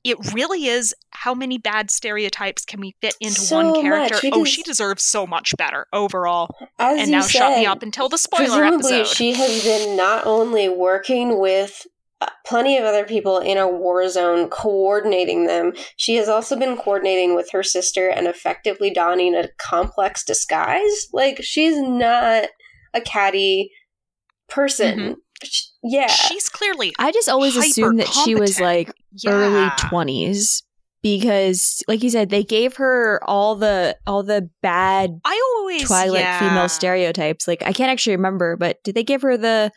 it 0.03 0.17
really 0.33 0.67
is 0.67 0.93
how 1.09 1.33
many 1.33 1.57
bad 1.57 1.89
stereotypes 1.91 2.63
can 2.65 2.79
we 2.79 2.95
fit 3.01 3.15
into 3.19 3.41
So 3.41 3.55
one 3.73 3.81
character 3.81 4.15
oh 4.17 4.21
because- 4.21 4.49
she 4.49 4.63
deserves 4.63 5.03
so 5.03 5.27
much 5.27 5.53
better 5.57 5.87
overall 5.91 6.49
As 6.79 6.99
and 6.99 7.09
you 7.09 7.15
now 7.17 7.21
said, 7.21 7.31
shut 7.39 7.57
me 7.59 7.65
up 7.65 7.81
until 7.83 8.07
the 8.09 8.17
spoiler 8.17 8.45
presumably 8.45 8.93
episode. 9.01 9.15
she 9.15 9.33
has 9.33 9.63
been 9.63 9.97
not 9.97 10.25
only 10.25 10.69
working 10.69 11.39
with 11.39 11.85
uh, 12.19 12.25
plenty 12.47 12.77
of 12.77 12.83
other 12.83 13.05
people 13.05 13.37
in 13.37 13.57
a 13.59 13.67
war 13.67 14.09
zone, 14.09 14.49
coordinating 14.49 15.45
them. 15.45 15.71
She 15.97 16.15
has 16.15 16.27
also 16.27 16.57
been 16.57 16.75
coordinating 16.75 17.35
with 17.35 17.51
her 17.51 17.61
sister 17.61 18.09
and 18.09 18.25
effectively 18.25 18.89
donning 18.89 19.35
a 19.35 19.49
complex 19.59 20.23
disguise. 20.25 21.09
Like 21.13 21.43
she's 21.43 21.77
not 21.79 22.45
a 22.95 23.01
catty 23.01 23.71
person. 24.49 24.99
Mhm. 24.99 25.15
Yeah, 25.83 26.07
She's 26.07 26.49
clearly 26.49 26.93
I 26.97 27.11
just 27.11 27.29
always 27.29 27.55
assumed 27.55 27.99
that 27.99 28.07
she 28.07 28.35
was 28.35 28.59
like 28.59 28.91
yeah. 29.23 29.31
early 29.31 29.69
20s 29.69 30.63
because 31.03 31.83
like 31.87 32.01
you 32.01 32.09
said 32.09 32.29
they 32.29 32.43
gave 32.43 32.77
her 32.77 33.21
all 33.25 33.55
the 33.55 33.95
all 34.07 34.23
the 34.23 34.49
bad 34.61 35.19
I 35.23 35.55
always 35.57 35.83
twilight 35.83 36.21
yeah. 36.21 36.39
female 36.39 36.67
stereotypes 36.67 37.47
like 37.47 37.61
i 37.63 37.71
can't 37.71 37.91
actually 37.91 38.15
remember 38.15 38.57
but 38.57 38.83
did 38.83 38.95
they 38.95 39.03
give 39.03 39.21
her 39.21 39.37
the 39.37 39.71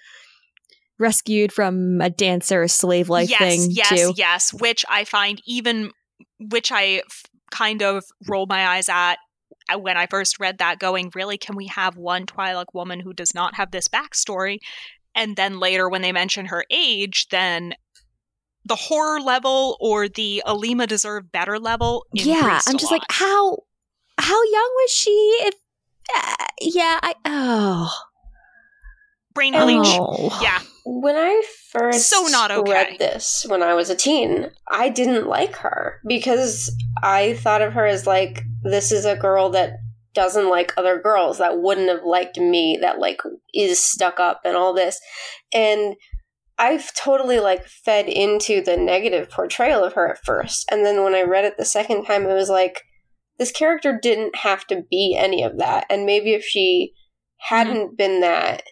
rescued 1.01 1.51
from 1.51 2.01
a 2.01 2.11
dancer 2.11 2.69
slave 2.69 3.09
life 3.09 3.29
yes, 3.29 3.41
thing 3.41 3.71
yes, 3.71 3.89
too 3.89 4.13
yes. 4.17 4.53
Which 4.53 4.85
I 4.89 5.05
find 5.05 5.43
even, 5.47 5.91
which 6.39 6.71
I 6.71 7.03
f- 7.07 7.25
kind 7.51 7.83
of 7.83 8.05
roll 8.29 8.47
my 8.47 8.69
eyes 8.69 8.89
at 8.89 9.17
uh, 9.73 9.79
when 9.79 9.97
I 9.97 10.07
first 10.07 10.39
read 10.39 10.59
that. 10.59 10.79
Going, 10.79 11.11
really? 11.15 11.39
Can 11.39 11.57
we 11.57 11.67
have 11.69 11.97
one 11.97 12.27
Twi'lek 12.27 12.67
woman 12.75 13.01
who 13.01 13.13
does 13.13 13.35
not 13.35 13.57
have 13.57 13.73
this 13.73 13.89
backstory? 13.89 14.59
And 15.15 15.37
then 15.37 15.59
later, 15.59 15.89
when 15.89 16.03
they 16.03 16.13
mention 16.13 16.47
her 16.47 16.65
age, 16.71 17.27
then 17.31 17.75
the 18.65 18.77
horror 18.77 19.21
level 19.21 19.77
or 19.81 20.09
the 20.09 20.43
Alema 20.47 20.87
deserve 20.87 21.33
better 21.33 21.59
level. 21.59 22.05
yeah 22.13 22.61
i'm 22.67 22.75
a 22.77 22.79
just 22.79 22.93
like 22.93 23.03
how 23.09 23.57
how 24.19 24.43
young 24.43 24.71
was 24.83 24.91
she 24.93 25.11
if 25.43 25.55
uh, 26.15 26.45
yeah 26.61 27.01
i 27.03 27.15
oh 27.25 27.91
brain 29.33 29.55
bleach. 29.55 29.79
oh 29.99 30.39
Yeah, 30.43 30.59
when 30.85 31.17
I 31.17 31.43
first 31.71 32.09
So 32.11 32.27
not 32.27 32.51
okay. 32.51 32.71
read 32.71 32.99
this 32.99 33.47
when 33.49 33.63
I 33.63 33.75
was 33.75 33.89
a 33.91 33.95
teen, 33.97 34.51
I 34.69 34.89
didn't 34.89 35.29
like 35.29 35.57
her 35.57 36.01
because 36.07 36.75
I 37.03 37.35
thought 37.35 37.63
of 37.63 37.73
her 37.75 37.87
as 37.87 38.07
like 38.07 38.43
this 38.63 38.91
is 38.93 39.05
a 39.05 39.17
girl 39.17 39.51
that 39.51 39.79
doesn't 40.15 40.51
like 40.51 40.73
other 40.77 40.99
girls 41.01 41.39
that 41.39 41.61
wouldn't 41.61 41.89
have 41.89 42.05
liked 42.05 42.39
me 42.39 42.79
that 42.81 42.99
like 42.99 43.21
is 43.55 43.83
stuck 43.83 44.19
up 44.19 44.41
and 44.45 44.57
all 44.57 44.75
this. 44.75 45.01
And 45.53 45.97
I've 46.59 46.93
totally 46.95 47.41
like 47.41 47.67
fed 47.67 48.09
into 48.09 48.61
the 48.61 48.77
negative 48.77 49.31
portrayal 49.31 49.85
of 49.85 49.95
her 49.95 50.09
at 50.09 50.25
first. 50.25 50.69
And 50.71 50.85
then 50.85 51.03
when 51.03 51.15
I 51.15 51.23
read 51.23 51.45
it 51.45 51.57
the 51.57 51.65
second 51.65 52.05
time 52.05 52.25
it 52.25 52.35
was 52.35 52.51
like 52.51 52.83
this 53.39 53.53
character 53.53 53.99
didn't 54.01 54.37
have 54.37 54.67
to 54.67 54.85
be 54.91 55.17
any 55.19 55.43
of 55.43 55.59
that. 55.59 55.87
And 55.89 56.05
maybe 56.05 56.33
if 56.33 56.45
she 56.45 56.93
mm-hmm. 56.93 57.55
hadn't 57.55 57.97
been 57.97 58.21
that 58.21 58.63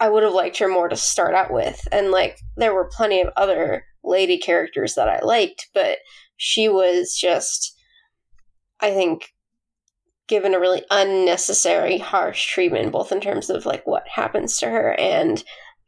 I 0.00 0.08
would 0.08 0.22
have 0.22 0.32
liked 0.32 0.58
her 0.58 0.68
more 0.68 0.88
to 0.88 0.96
start 0.96 1.34
out 1.34 1.52
with. 1.52 1.86
And 1.92 2.10
like 2.10 2.38
there 2.56 2.74
were 2.74 2.90
plenty 2.90 3.20
of 3.20 3.28
other 3.36 3.84
lady 4.02 4.38
characters 4.38 4.94
that 4.94 5.08
I 5.08 5.20
liked, 5.20 5.68
but 5.74 5.98
she 6.36 6.68
was 6.68 7.16
just 7.20 7.76
I 8.80 8.92
think 8.92 9.28
given 10.30 10.54
a 10.54 10.60
really 10.60 10.82
unnecessary 10.90 11.98
harsh 11.98 12.46
treatment 12.46 12.92
both 12.92 13.10
in 13.10 13.20
terms 13.20 13.50
of 13.50 13.66
like 13.66 13.84
what 13.86 14.06
happens 14.08 14.58
to 14.58 14.66
her 14.70 14.98
and 14.98 15.42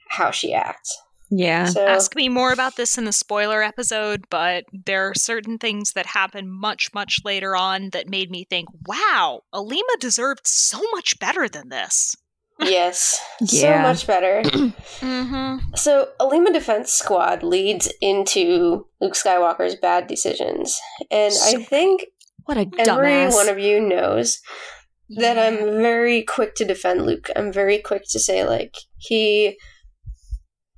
how 0.09 0.31
she 0.33 0.52
acts. 0.52 0.98
yeah 1.31 1.64
So 1.64 1.87
ask 1.87 2.14
me 2.16 2.28
more 2.28 2.52
about 2.52 2.76
this 2.76 2.98
in 2.98 3.05
the 3.07 3.12
spoiler 3.12 3.62
episode, 3.62 4.24
but 4.28 4.64
there 4.72 5.09
are 5.09 5.14
certain 5.14 5.57
things 5.57 5.92
that 5.92 6.07
happen 6.07 6.50
much, 6.50 6.92
much 6.92 7.20
later 7.24 7.57
on 7.57 7.90
that 7.92 8.11
made 8.11 8.31
me 8.31 8.44
think, 8.44 8.68
wow, 8.87 9.42
Alema 9.55 9.96
deserved 10.00 10.46
so 10.46 10.83
much 10.92 11.18
better 11.18 11.48
than 11.48 11.70
this. 11.70 12.16
yes, 12.59 13.20
so 13.46 13.78
much 13.78 14.07
better. 14.07 14.42
Mm-hmm. 15.02 15.74
So, 15.74 16.11
Alema 16.20 16.52
Defense 16.52 16.92
Squad 16.92 17.42
leads 17.42 17.92
into 18.00 18.87
Luke 19.00 19.14
Skywalker's 19.14 19.74
bad 19.74 20.07
decisions. 20.07 20.78
And 21.11 21.33
So 21.35 21.59
I 21.59 21.64
think 21.64 22.05
what 22.44 22.57
a 22.57 22.66
dumbass. 22.66 23.26
every 23.26 23.35
one 23.35 23.48
of 23.48 23.59
you 23.59 23.81
knows 23.81 24.40
that 25.11 25.38
I'm 25.38 25.81
very 25.81 26.22
quick 26.22 26.55
to 26.57 26.64
defend 26.64 27.05
Luke. 27.05 27.28
I'm 27.37 27.52
very 27.52 27.78
quick 27.78 28.05
to 28.11 28.18
say, 28.18 28.44
like, 28.44 28.76
he 28.98 29.59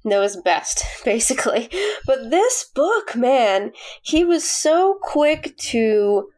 knows 0.05 0.37
best, 0.37 0.85
basically. 1.05 1.71
But 2.07 2.31
this 2.31 2.71
book, 2.75 3.17
man, 3.17 3.73
he 4.03 4.25
was 4.25 4.49
so 4.49 4.99
quick 5.03 5.57
to 5.59 6.29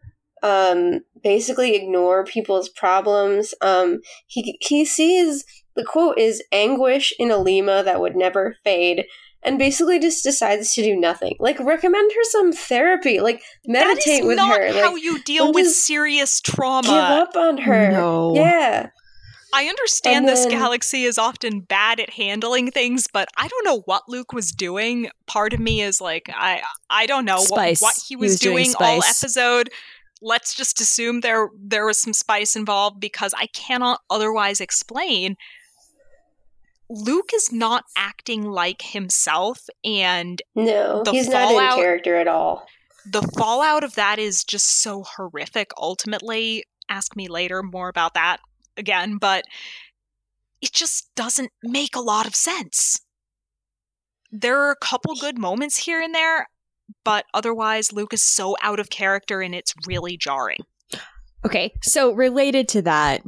um, 0.42 1.00
basically 1.22 1.74
ignore 1.74 2.24
people's 2.24 2.68
problems. 2.68 3.54
Um, 3.60 4.00
he, 4.26 4.58
he 4.60 4.84
sees 4.84 5.44
the 5.74 5.84
quote 5.84 6.18
is 6.18 6.42
anguish 6.52 7.12
in 7.18 7.28
Alema 7.28 7.84
that 7.84 8.00
would 8.00 8.16
never 8.16 8.56
fade. 8.64 9.04
And 9.42 9.59
basically 9.59 10.01
just 10.01 10.25
decides 10.25 10.75
to 10.75 10.83
do 10.83 10.96
nothing. 10.96 11.37
Like 11.38 11.61
recommend 11.61 12.11
her 12.12 12.25
some 12.25 12.53
therapy. 12.53 13.20
Like 13.20 13.42
meditate 13.64 14.22
is 14.22 14.27
with 14.27 14.37
not 14.37 14.59
her. 14.59 14.72
how 14.72 14.94
like, 14.94 15.03
you 15.03 15.22
deal 15.22 15.53
with 15.53 15.66
just 15.66 15.87
serious 15.87 16.40
give 16.40 16.55
trauma. 16.55 16.88
up 16.88 17.37
on 17.37 17.59
her. 17.59 17.92
No. 17.92 18.35
Yeah. 18.35 18.90
I 19.55 19.66
understand 19.66 20.27
And 20.27 20.29
this 20.29 20.44
galaxy 20.46 21.05
is 21.05 21.16
often 21.16 21.61
bad 21.61 22.01
at 22.01 22.11
handling 22.11 22.70
things, 22.70 23.07
but 23.11 23.29
I 23.38 23.49
don't 23.49 23.64
know 23.64 23.83
what 23.87 24.03
Luke 24.09 24.33
was 24.33 24.51
doing. 24.53 25.09
Part 25.27 25.55
of 25.55 25.61
me 25.61 25.81
is 25.81 26.01
like, 26.01 26.29
I 26.35 26.62
I 26.90 27.07
don't 27.07 27.25
know 27.25 27.42
what, 27.49 27.79
what 27.79 27.94
he 27.96 28.09
He 28.09 28.16
was, 28.16 28.33
was 28.33 28.40
doing 28.40 28.64
doing, 28.64 28.75
all 28.81 29.03
episode. 29.05 29.70
Let's 30.20 30.55
just 30.55 30.81
assume 30.81 31.20
there 31.20 31.49
there 31.59 31.87
was 31.87 32.03
some 32.03 32.12
spice 32.12 32.57
involved 32.57 33.01
because 33.01 33.33
I 33.38 33.46
cannot 33.46 34.01
otherwise 34.11 34.61
explain. 34.61 35.37
Luke 36.88 37.31
is 37.35 37.53
not 37.53 37.85
acting 37.96 38.42
like 38.44 38.83
himself, 38.83 39.61
and 39.85 40.40
No, 40.55 41.03
The 41.03 41.12
he's 41.12 41.29
not 41.29 41.49
fallout- 41.49 41.79
in 41.79 41.85
character 41.85 42.16
at 42.16 42.29
all. 42.29 42.66
the 43.05 43.22
fallout 43.37 43.85
of 43.85 43.94
that 43.94 44.18
is 44.18 44.44
just 44.44 44.81
so 44.81 45.03
horrific. 45.05 45.70
Ultimately 45.77 46.64
ask 46.88 47.16
me 47.16 47.27
later 47.29 47.62
more 47.64 47.88
about 47.88 48.14
that 48.14 48.38
again 48.77 49.16
but 49.18 49.44
it 50.61 50.72
just 50.72 51.12
doesn't 51.16 51.51
make 51.64 51.96
a 51.96 52.01
lot 52.01 52.27
of 52.27 52.35
sense. 52.37 53.01
There 54.31 54.61
are 54.61 54.70
a 54.70 54.77
couple 54.77 55.14
good 55.16 55.37
moments 55.38 55.79
here 55.79 56.01
and 56.01 56.14
there 56.14 56.49
but 57.05 57.25
otherwise 57.35 57.92
luke 57.92 58.12
is 58.12 58.22
so 58.22 58.57
out 58.62 58.79
of 58.79 58.88
character 58.90 59.40
and 59.40 59.53
it's 59.55 59.75
really 59.87 60.16
jarring. 60.16 60.61
Okay, 61.44 61.72
so 61.83 62.12
related 62.12 62.68
to 62.70 62.83
that, 62.83 63.22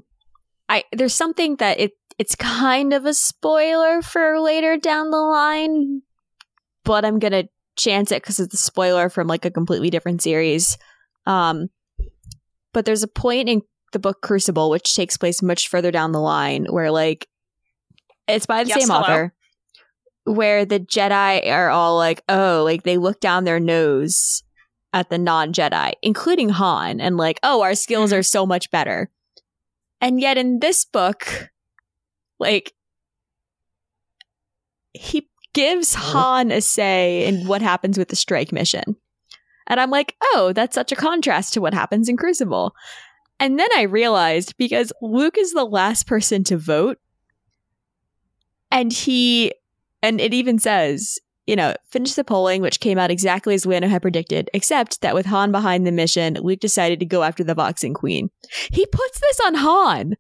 I 0.69 0.85
there's 0.93 1.15
something 1.15 1.57
that 1.57 1.81
it 1.81 1.93
it's 2.19 2.35
kind 2.35 2.93
of 2.93 3.07
a 3.07 3.15
spoiler 3.15 4.03
for 4.03 4.41
later 4.41 4.77
down 4.77 5.11
the 5.11 5.19
line, 5.19 6.03
but 6.85 7.05
I'm 7.05 7.19
gonna 7.19 7.45
chance 7.77 8.11
it 8.11 8.23
because 8.23 8.41
it's 8.41 8.55
a 8.55 8.59
spoiler 8.59 9.09
from 9.09 9.27
like 9.29 9.45
a 9.45 9.51
completely 9.51 9.89
different 9.91 10.21
series. 10.23 10.77
Um, 11.27 11.69
but 12.73 12.85
there's 12.85 13.03
a 13.03 13.09
point 13.09 13.49
in 13.49 13.63
the 13.93 13.99
book 13.99 14.21
Crucible, 14.21 14.69
which 14.71 14.95
takes 14.95 15.17
place 15.17 15.43
much 15.43 15.69
further 15.69 15.91
down 15.91 16.13
the 16.13 16.21
line, 16.21 16.67
where 16.67 16.91
like 16.91 17.27
it's 18.27 18.47
by 18.47 18.65
the 18.65 18.69
Yes, 18.71 18.81
same 18.81 18.89
hello. 18.89 19.01
author, 19.01 19.35
where 20.25 20.65
the 20.65 20.81
Jedi 20.81 21.51
are 21.51 21.71
all 21.71 21.97
like, 21.97 22.23
oh, 22.29 22.63
like 22.65 22.83
they 22.83 22.99
look 22.99 23.21
down 23.21 23.45
their 23.45 23.61
nose 23.61 24.43
at 24.93 25.09
the 25.09 25.19
non 25.19 25.53
Jedi, 25.53 25.93
including 26.03 26.49
Han, 26.51 27.01
and 27.01 27.17
like, 27.17 27.39
oh, 27.43 27.63
our 27.63 27.75
skills 27.75 28.13
are 28.13 28.23
so 28.23 28.45
much 28.45 28.71
better. 28.71 29.11
And 30.01 30.21
yet 30.21 30.37
in 30.37 30.59
this 30.61 30.85
book, 30.85 31.49
like, 32.39 32.73
he 34.93 35.29
gives 35.53 35.95
uh-huh. 35.95 36.13
Han 36.13 36.51
a 36.51 36.61
say 36.61 37.25
in 37.27 37.47
what 37.47 37.63
happens 37.63 37.99
with 37.99 38.09
the 38.09 38.17
strike 38.17 38.53
mission. 38.53 38.97
And 39.67 39.79
I'm 39.79 39.91
like, 39.91 40.17
oh, 40.23 40.53
that's 40.55 40.75
such 40.75 40.93
a 40.93 40.97
contrast 40.97 41.53
to 41.55 41.61
what 41.61 41.75
happens 41.75 42.09
in 42.09 42.17
Crucible. 42.17 42.75
And 43.39 43.59
then 43.59 43.69
I 43.77 43.83
realized 43.83 44.57
because 44.57 44.93
Luke 45.01 45.37
is 45.39 45.53
the 45.53 45.65
last 45.65 46.07
person 46.07 46.43
to 46.45 46.57
vote, 46.57 46.99
and 48.71 48.93
he, 48.93 49.53
and 50.03 50.21
it 50.21 50.35
even 50.35 50.59
says, 50.59 51.19
you 51.47 51.57
know, 51.57 51.75
finish 51.89 52.15
the 52.15 52.25
polling, 52.25 52.61
which 52.61 52.81
came 52.81 52.99
out 52.99 53.11
exactly 53.11 53.55
as 53.55 53.65
Lando 53.65 53.89
had 53.89 54.03
predicted, 54.03 54.51
except 54.53 55.01
that 55.01 55.15
with 55.15 55.27
Han 55.27 55.53
behind 55.53 55.87
the 55.87 55.93
mission, 55.93 56.35
Luke 56.35 56.61
decided 56.61 56.99
to 57.01 57.07
go 57.07 57.23
after 57.23 57.43
the 57.43 57.55
Voxyn 57.55 57.95
Queen. 57.95 58.31
He 58.71 58.85
puts 58.87 59.21
this 59.21 59.41
on 59.41 59.55
Han. 59.55 60.17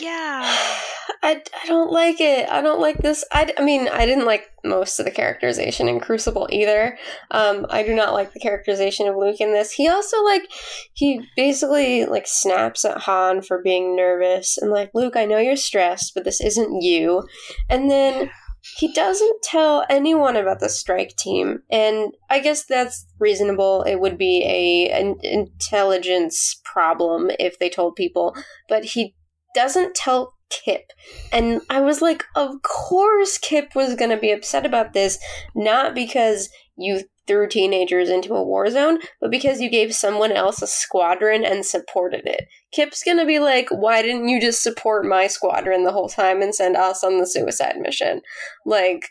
Yeah. 0.00 0.42
I, 1.22 1.42
I 1.62 1.66
don't 1.66 1.92
like 1.92 2.20
it. 2.20 2.48
I 2.48 2.62
don't 2.62 2.80
like 2.80 2.98
this. 2.98 3.24
I, 3.30 3.52
I 3.58 3.62
mean, 3.62 3.88
I 3.88 4.06
didn't 4.06 4.24
like 4.24 4.48
most 4.64 4.98
of 4.98 5.04
the 5.04 5.10
characterization 5.10 5.86
in 5.86 6.00
Crucible 6.00 6.48
either. 6.50 6.96
Um, 7.30 7.66
I 7.68 7.82
do 7.82 7.94
not 7.94 8.14
like 8.14 8.32
the 8.32 8.40
characterization 8.40 9.06
of 9.06 9.16
Luke 9.16 9.40
in 9.40 9.52
this. 9.52 9.72
He 9.72 9.86
also, 9.88 10.22
like, 10.24 10.48
he 10.94 11.20
basically, 11.36 12.06
like, 12.06 12.26
snaps 12.26 12.86
at 12.86 13.02
Han 13.02 13.42
for 13.42 13.60
being 13.62 13.96
nervous 13.96 14.56
and, 14.56 14.70
like, 14.70 14.92
Luke, 14.94 15.14
I 15.14 15.26
know 15.26 15.38
you're 15.38 15.56
stressed, 15.56 16.12
but 16.14 16.24
this 16.24 16.40
isn't 16.40 16.80
you. 16.80 17.24
And 17.68 17.90
then 17.90 18.30
he 18.78 18.92
doesn't 18.92 19.42
tell 19.42 19.84
anyone 19.88 20.36
about 20.36 20.60
the 20.60 20.68
strike 20.68 21.16
team 21.16 21.62
and 21.70 22.12
i 22.28 22.38
guess 22.38 22.66
that's 22.66 23.06
reasonable 23.18 23.82
it 23.84 23.96
would 23.96 24.18
be 24.18 24.44
a 24.44 24.92
an 24.92 25.16
intelligence 25.22 26.60
problem 26.62 27.30
if 27.38 27.58
they 27.58 27.70
told 27.70 27.96
people 27.96 28.36
but 28.68 28.84
he 28.84 29.14
doesn't 29.54 29.94
tell 29.94 30.34
Kip. 30.50 30.92
And 31.32 31.60
I 31.70 31.80
was 31.80 32.02
like, 32.02 32.24
of 32.34 32.62
course 32.62 33.38
Kip 33.38 33.74
was 33.74 33.94
going 33.94 34.10
to 34.10 34.16
be 34.16 34.32
upset 34.32 34.66
about 34.66 34.92
this, 34.92 35.18
not 35.54 35.94
because 35.94 36.50
you 36.76 37.02
threw 37.26 37.46
teenagers 37.46 38.08
into 38.08 38.34
a 38.34 38.42
war 38.42 38.68
zone, 38.70 38.98
but 39.20 39.30
because 39.30 39.60
you 39.60 39.70
gave 39.70 39.94
someone 39.94 40.32
else 40.32 40.60
a 40.62 40.66
squadron 40.66 41.44
and 41.44 41.64
supported 41.64 42.26
it. 42.26 42.48
Kip's 42.72 43.04
to 43.04 43.24
be 43.24 43.38
like, 43.38 43.68
why 43.70 44.02
didn't 44.02 44.28
you 44.28 44.40
just 44.40 44.62
support 44.62 45.06
my 45.06 45.28
squadron 45.28 45.84
the 45.84 45.92
whole 45.92 46.08
time 46.08 46.42
and 46.42 46.52
send 46.52 46.76
us 46.76 47.04
on 47.04 47.18
the 47.18 47.26
suicide 47.26 47.76
mission? 47.76 48.22
Like, 48.66 49.08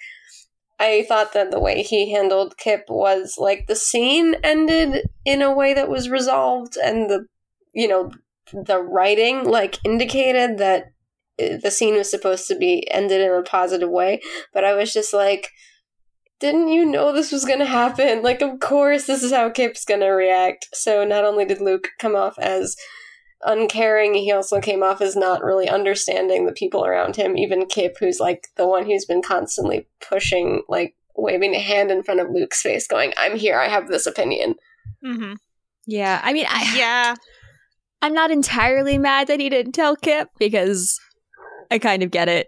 I 0.80 1.06
thought 1.08 1.34
that 1.34 1.52
the 1.52 1.60
way 1.60 1.82
he 1.82 2.12
handled 2.12 2.58
Kip 2.58 2.86
was 2.90 3.36
like 3.38 3.68
the 3.68 3.76
scene 3.76 4.36
ended 4.44 5.08
in 5.24 5.42
a 5.42 5.54
way 5.54 5.74
that 5.74 5.90
was 5.90 6.10
resolved 6.10 6.78
and 6.78 7.10
the, 7.10 7.26
you 7.74 7.88
know, 7.88 8.12
the 8.52 8.82
writing 8.82 9.44
like 9.46 9.80
indicated 9.84 10.58
that 10.58 10.92
the 11.38 11.72
scene 11.72 11.96
was 11.96 12.10
supposed 12.10 12.48
to 12.48 12.56
be 12.56 12.90
ended 12.92 13.22
in 13.22 13.32
a 13.32 13.42
positive 13.42 13.90
way, 13.90 14.22
but 14.54 14.64
I 14.64 14.74
was 14.74 14.94
just 14.94 15.14
like, 15.14 15.50
didn't 16.40 16.70
you 16.70 16.86
know 16.86 17.12
this 17.12 17.32
was 17.32 17.46
going 17.46 17.60
to 17.60 17.66
happen? 17.66 18.22
Like, 18.30 18.42
of 18.42 18.60
course, 18.60 19.06
this 19.06 19.24
is 19.24 19.32
how 19.32 19.50
Kip's 19.50 19.86
going 19.86 20.02
to 20.02 20.08
react. 20.08 20.68
So, 20.74 21.04
not 21.04 21.24
only 21.24 21.46
did 21.46 21.62
Luke 21.62 21.90
come 22.00 22.16
off 22.16 22.38
as 22.38 22.76
uncaring, 23.44 24.14
he 24.14 24.32
also 24.32 24.60
came 24.60 24.84
off 24.84 25.02
as 25.02 25.16
not 25.16 25.44
really 25.44 25.70
understanding 25.70 26.46
the 26.46 26.52
people 26.52 26.86
around 26.86 27.16
him. 27.16 27.38
Even 27.38 27.66
Kip, 27.66 27.98
who's 28.00 28.20
like 28.20 28.48
the 28.56 28.68
one 28.68 28.86
who's 28.86 29.06
been 29.06 29.22
constantly 29.22 29.88
pushing, 30.02 30.64
like, 30.68 30.96
waving 31.16 31.56
a 31.56 31.60
hand 31.60 31.92
in 31.92 32.04
front 32.04 32.20
of 32.20 32.30
Luke's 32.30 32.62
face, 32.62 32.88
going, 32.88 33.14
I'm 33.18 33.38
here, 33.38 33.58
I 33.58 33.68
have 33.68 33.88
this 33.88 34.06
opinion. 34.06 34.56
Mm-hmm. 35.04 35.34
Yeah, 35.86 36.22
I 36.24 36.34
mean, 36.34 36.46
I, 36.48 36.76
Yeah. 36.78 37.16
I'm 38.02 38.14
not 38.14 38.32
entirely 38.32 38.98
mad 38.98 39.28
that 39.28 39.40
he 39.40 39.50
didn't 39.50 39.74
tell 39.74 39.96
Kip 39.96 40.30
because 40.38 41.00
I 41.70 41.80
kind 41.80 42.04
of 42.04 42.12
get 42.12 42.30
it. 42.30 42.48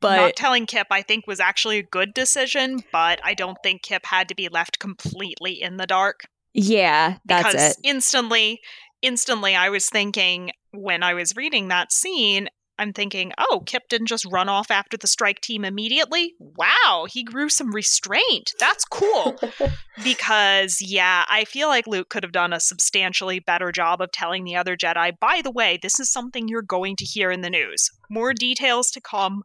But 0.00 0.16
Not 0.16 0.36
telling 0.36 0.66
Kip, 0.66 0.88
I 0.90 1.00
think, 1.00 1.26
was 1.26 1.40
actually 1.40 1.78
a 1.78 1.82
good 1.82 2.12
decision, 2.12 2.80
but 2.92 3.20
I 3.24 3.32
don't 3.32 3.56
think 3.62 3.82
Kip 3.82 4.04
had 4.04 4.28
to 4.28 4.34
be 4.34 4.48
left 4.48 4.78
completely 4.78 5.62
in 5.62 5.78
the 5.78 5.86
dark. 5.86 6.24
yeah, 6.52 7.16
that's 7.24 7.48
because 7.48 7.70
it. 7.70 7.76
instantly, 7.84 8.60
instantly, 9.00 9.56
I 9.56 9.70
was 9.70 9.88
thinking 9.88 10.50
when 10.72 11.02
I 11.02 11.14
was 11.14 11.36
reading 11.36 11.68
that 11.68 11.90
scene, 11.90 12.48
I'm 12.78 12.92
thinking, 12.92 13.32
oh, 13.38 13.62
Kip 13.66 13.84
didn't 13.88 14.08
just 14.08 14.26
run 14.26 14.48
off 14.48 14.70
after 14.70 14.96
the 14.96 15.06
strike 15.06 15.40
team 15.40 15.64
immediately. 15.64 16.34
Wow, 16.38 17.06
he 17.08 17.22
grew 17.22 17.48
some 17.48 17.72
restraint. 17.72 18.52
That's 18.58 18.84
cool. 18.84 19.38
because, 20.04 20.78
yeah, 20.80 21.24
I 21.28 21.44
feel 21.44 21.68
like 21.68 21.86
Luke 21.86 22.08
could 22.08 22.24
have 22.24 22.32
done 22.32 22.52
a 22.52 22.60
substantially 22.60 23.38
better 23.38 23.70
job 23.70 24.00
of 24.00 24.10
telling 24.10 24.44
the 24.44 24.56
other 24.56 24.76
Jedi, 24.76 25.12
by 25.18 25.40
the 25.42 25.52
way, 25.52 25.78
this 25.80 26.00
is 26.00 26.10
something 26.10 26.48
you're 26.48 26.62
going 26.62 26.96
to 26.96 27.04
hear 27.04 27.30
in 27.30 27.42
the 27.42 27.50
news. 27.50 27.90
More 28.10 28.32
details 28.32 28.90
to 28.92 29.00
come, 29.00 29.42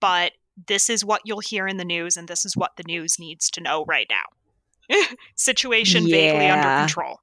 but 0.00 0.32
this 0.68 0.88
is 0.88 1.04
what 1.04 1.22
you'll 1.24 1.40
hear 1.40 1.66
in 1.66 1.76
the 1.76 1.84
news, 1.84 2.16
and 2.16 2.28
this 2.28 2.44
is 2.44 2.56
what 2.56 2.76
the 2.76 2.84
news 2.86 3.18
needs 3.18 3.50
to 3.50 3.60
know 3.60 3.84
right 3.86 4.06
now. 4.08 4.96
Situation 5.34 6.04
vaguely 6.08 6.46
under 6.46 6.78
control. 6.78 7.20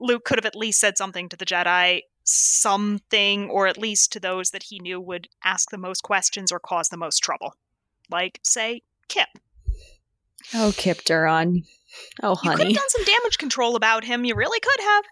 Luke 0.00 0.24
could 0.24 0.38
have 0.38 0.46
at 0.46 0.56
least 0.56 0.80
said 0.80 0.98
something 0.98 1.28
to 1.28 1.36
the 1.36 1.46
Jedi, 1.46 2.02
something, 2.24 3.48
or 3.50 3.66
at 3.66 3.78
least 3.78 4.12
to 4.12 4.20
those 4.20 4.50
that 4.50 4.64
he 4.64 4.78
knew 4.78 5.00
would 5.00 5.28
ask 5.44 5.70
the 5.70 5.78
most 5.78 6.02
questions 6.02 6.50
or 6.52 6.58
cause 6.60 6.88
the 6.88 6.96
most 6.96 7.18
trouble. 7.20 7.54
Like, 8.10 8.40
say, 8.42 8.82
Kip. 9.08 9.28
Oh, 10.54 10.72
Kip 10.76 10.98
Durron. 11.02 11.64
Oh, 12.22 12.34
honey. 12.34 12.52
You 12.52 12.56
could 12.56 12.66
have 12.68 12.76
done 12.76 12.88
some 12.90 13.04
damage 13.04 13.38
control 13.38 13.76
about 13.76 14.04
him. 14.04 14.24
You 14.24 14.34
really 14.34 14.60
could 14.60 14.80
have. 14.80 15.04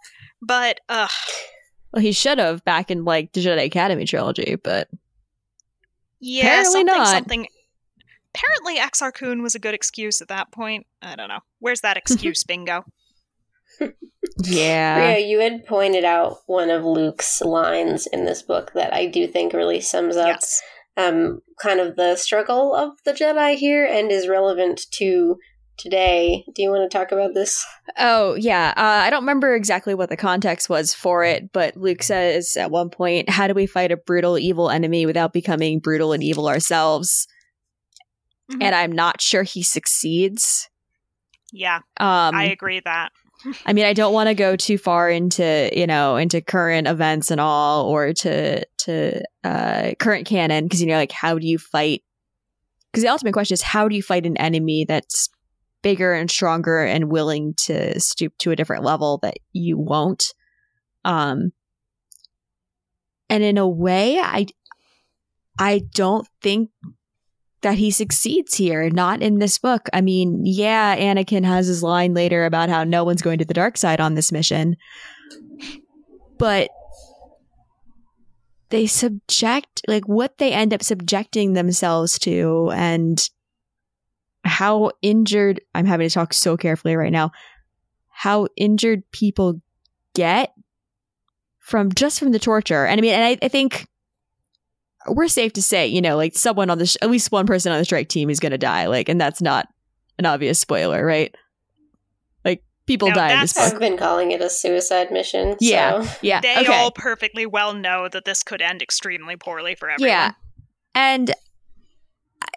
But, 0.43 0.81
uh, 0.89 1.09
Well, 1.93 2.03
he 2.03 2.13
should 2.13 2.39
have 2.39 2.65
back 2.65 2.91
in 2.91 3.05
like 3.05 3.33
the 3.33 3.41
Jedi 3.45 3.65
Academy 3.65 4.05
trilogy, 4.07 4.57
but 4.57 4.89
yeah, 6.21 6.43
Apparently 6.45 6.73
something, 6.73 6.87
not. 6.87 7.07
something. 7.09 7.47
Apparently, 8.35 8.77
Exar 8.77 9.13
Kun 9.13 9.43
was 9.43 9.55
a 9.55 9.59
good 9.59 9.75
excuse 9.75 10.23
at 10.23 10.29
that 10.29 10.53
point. 10.53 10.87
I 11.03 11.17
don't 11.17 11.29
know. 11.29 11.41
Where's 11.59 11.81
that 11.81 11.97
excuse 11.99 12.45
bingo? 12.45 12.85
Yeah. 14.45 14.95
Bria, 14.97 15.27
you 15.27 15.41
had 15.41 15.67
pointed 15.67 16.05
out 16.05 16.39
one 16.47 16.71
of 16.71 16.85
Luke's 16.85 17.41
lines 17.41 18.07
in 18.07 18.25
this 18.25 18.43
book 18.43 18.73
that 18.75 18.93
I 18.93 19.07
do 19.07 19.27
think 19.27 19.53
really 19.53 19.81
sums 19.81 20.17
up 20.17 20.29
yes. 20.29 20.63
um, 20.97 21.41
kind 21.61 21.81
of 21.81 21.97
the 21.97 22.17
struggle 22.17 22.75
of 22.75 22.93
the 23.05 23.13
Jedi 23.13 23.57
here 23.57 23.85
and 23.85 24.11
is 24.11 24.29
relevant 24.29 24.83
to 24.93 25.37
today. 25.79 26.45
Do 26.55 26.63
you 26.63 26.71
want 26.71 26.91
to 26.91 26.97
talk 26.97 27.11
about 27.11 27.35
this? 27.35 27.65
Oh, 27.99 28.35
yeah. 28.35 28.73
Uh, 28.77 28.81
I 29.07 29.11
don't 29.11 29.23
remember 29.23 29.55
exactly 29.55 29.95
what 29.95 30.11
the 30.11 30.17
context 30.17 30.69
was 30.69 30.95
for 30.95 31.25
it, 31.25 31.53
but 31.53 31.77
Luke 31.77 32.03
says 32.03 32.57
at 32.57 32.71
one 32.71 32.91
point, 32.91 33.29
How 33.29 33.47
do 33.47 33.55
we 33.55 33.67
fight 33.67 33.93
a 33.93 33.97
brutal, 33.97 34.39
evil 34.39 34.71
enemy 34.71 35.07
without 35.07 35.33
becoming 35.33 35.81
brutal 35.81 36.13
and 36.13 36.23
evil 36.23 36.49
ourselves? 36.49 37.27
Mhm. 38.51 38.63
And 38.63 38.75
I'm 38.75 38.93
not 38.93 39.21
sure 39.21 39.43
he 39.43 39.63
succeeds. 39.63 40.69
Yeah, 41.53 41.79
Um, 41.99 42.35
I 42.35 42.45
agree 42.45 42.81
that. 42.85 43.11
I 43.67 43.73
mean, 43.73 43.85
I 43.85 43.93
don't 43.93 44.13
want 44.13 44.29
to 44.29 44.35
go 44.35 44.57
too 44.57 44.79
far 44.79 45.11
into 45.11 45.71
you 45.73 45.87
know 45.87 46.17
into 46.17 46.41
current 46.41 46.87
events 46.87 47.31
and 47.31 47.41
all, 47.41 47.87
or 47.87 48.13
to 48.13 48.65
to 48.79 49.23
uh, 49.45 49.93
current 49.99 50.27
canon 50.27 50.65
because 50.65 50.81
you 50.81 50.87
know 50.87 50.97
like 50.97 51.13
how 51.13 51.39
do 51.39 51.47
you 51.47 51.59
fight? 51.59 52.03
Because 52.91 53.03
the 53.03 53.11
ultimate 53.11 53.33
question 53.33 53.55
is 53.55 53.63
how 53.63 53.89
do 53.89 53.97
you 53.97 54.03
fight 54.03 54.27
an 54.27 54.37
enemy 54.37 54.85
that's 54.87 55.29
bigger 55.83 56.13
and 56.13 56.31
stronger 56.31 56.85
and 56.85 57.11
willing 57.11 57.55
to 57.55 57.99
stoop 58.01 58.37
to 58.39 58.51
a 58.51 58.57
different 58.57 58.85
level 58.85 59.19
that 59.23 59.35
you 59.53 59.79
won't. 59.79 60.35
Um, 61.05 61.53
and 63.29 63.43
in 63.43 63.59
a 63.59 63.69
way, 63.69 64.19
I 64.19 64.47
I 65.59 65.83
don't 65.95 66.27
think 66.43 66.71
that 67.63 67.79
he 67.79 67.91
succeeds 67.91 68.55
here, 68.55 68.89
not 68.91 69.23
in 69.23 69.39
this 69.39 69.59
book. 69.59 69.89
I 69.93 70.01
mean, 70.01 70.43
yeah, 70.45 70.97
Anakin 70.97 71.45
has 71.45 71.67
his 71.67 71.83
line 71.83 72.15
later 72.15 72.47
about 72.47 72.69
how 72.69 72.85
no 72.85 73.05
one's 73.05 73.23
going 73.23 73.39
to 73.39 73.45
the 73.45 73.55
dark 73.55 73.77
side 73.77 74.01
on 74.01 74.15
this 74.15 74.33
mission. 74.33 74.77
But 76.39 76.71
they 78.71 78.87
subject 78.87 79.83
like 79.87 80.09
what 80.09 80.39
they 80.39 80.53
end 80.53 80.73
up 80.73 80.83
subjecting 80.83 81.53
themselves 81.53 82.19
to 82.21 82.71
and 82.73 83.29
how 84.45 84.93
injured 85.03 85.61
I'm 85.75 85.87
having 85.87 86.09
to 86.09 86.15
talk 86.15 86.33
so 86.33 86.57
carefully 86.57 86.97
right 86.97 87.13
now. 87.13 87.33
How 88.09 88.49
injured 88.57 89.03
people 89.13 89.61
get 90.15 90.53
from 91.59 91.93
just 91.93 92.19
from 92.19 92.33
the 92.33 92.39
torture. 92.39 92.87
And 92.87 92.99
I 92.99 93.03
mean, 93.03 93.13
and 93.13 93.25
I, 93.25 93.39
I 93.45 93.49
think 93.49 93.87
we're 95.07 95.29
safe 95.29 95.53
to 95.55 95.63
say, 95.63 95.87
you 95.87 96.01
know, 96.01 96.17
like 96.17 96.35
someone 96.37 96.71
on 96.71 96.79
the, 96.79 96.87
sh- 96.87 96.97
at 97.03 97.11
least 97.11 97.33
one 97.33 97.47
person 97.47 97.73
on 97.73 97.79
the 97.79 97.85
strike 97.85 98.09
team 98.09 98.31
is 98.31 98.41
going 98.41 98.53
to 98.53 98.59
die. 98.59 98.87
Like, 98.87 99.09
and 99.09 99.21
that's 99.21 99.41
not 99.41 99.69
an 100.19 100.27
obvious 100.27 100.61
spoiler, 100.61 101.05
right? 101.05 101.35
Like, 102.45 102.63
people 102.87 103.09
No, 103.09 103.15
die 103.15 103.33
in 103.35 103.41
this 103.41 103.53
that's- 103.55 103.73
book. 103.73 103.83
I've 103.83 103.89
been 103.89 103.97
calling 103.99 104.31
it 104.33 104.41
a 104.43 104.51
suicide 104.51 105.11
mission. 105.11 105.57
Yeah. 105.61 106.03
So. 106.03 106.19
Yeah. 106.23 106.41
They 106.41 106.59
okay. 106.59 106.73
all 106.73 106.91
perfectly 106.91 107.47
well 107.47 107.73
know 107.73 108.09
that 108.09 108.25
this 108.25 108.43
could 108.43 108.61
end 108.61 108.83
extremely 108.83 109.37
poorly 109.37 109.75
for 109.75 109.89
everyone. 109.91 110.11
Yeah. 110.11 110.33
And 110.95 111.35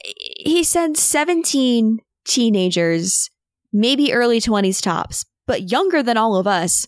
he 0.06 0.64
sends 0.64 1.02
17 1.02 2.00
teenagers, 2.26 3.30
maybe 3.72 4.14
early 4.14 4.40
20s 4.40 4.82
tops, 4.82 5.26
but 5.46 5.72
younger 5.72 6.04
than 6.04 6.18
all 6.18 6.36
of 6.36 6.48
us, 6.48 6.88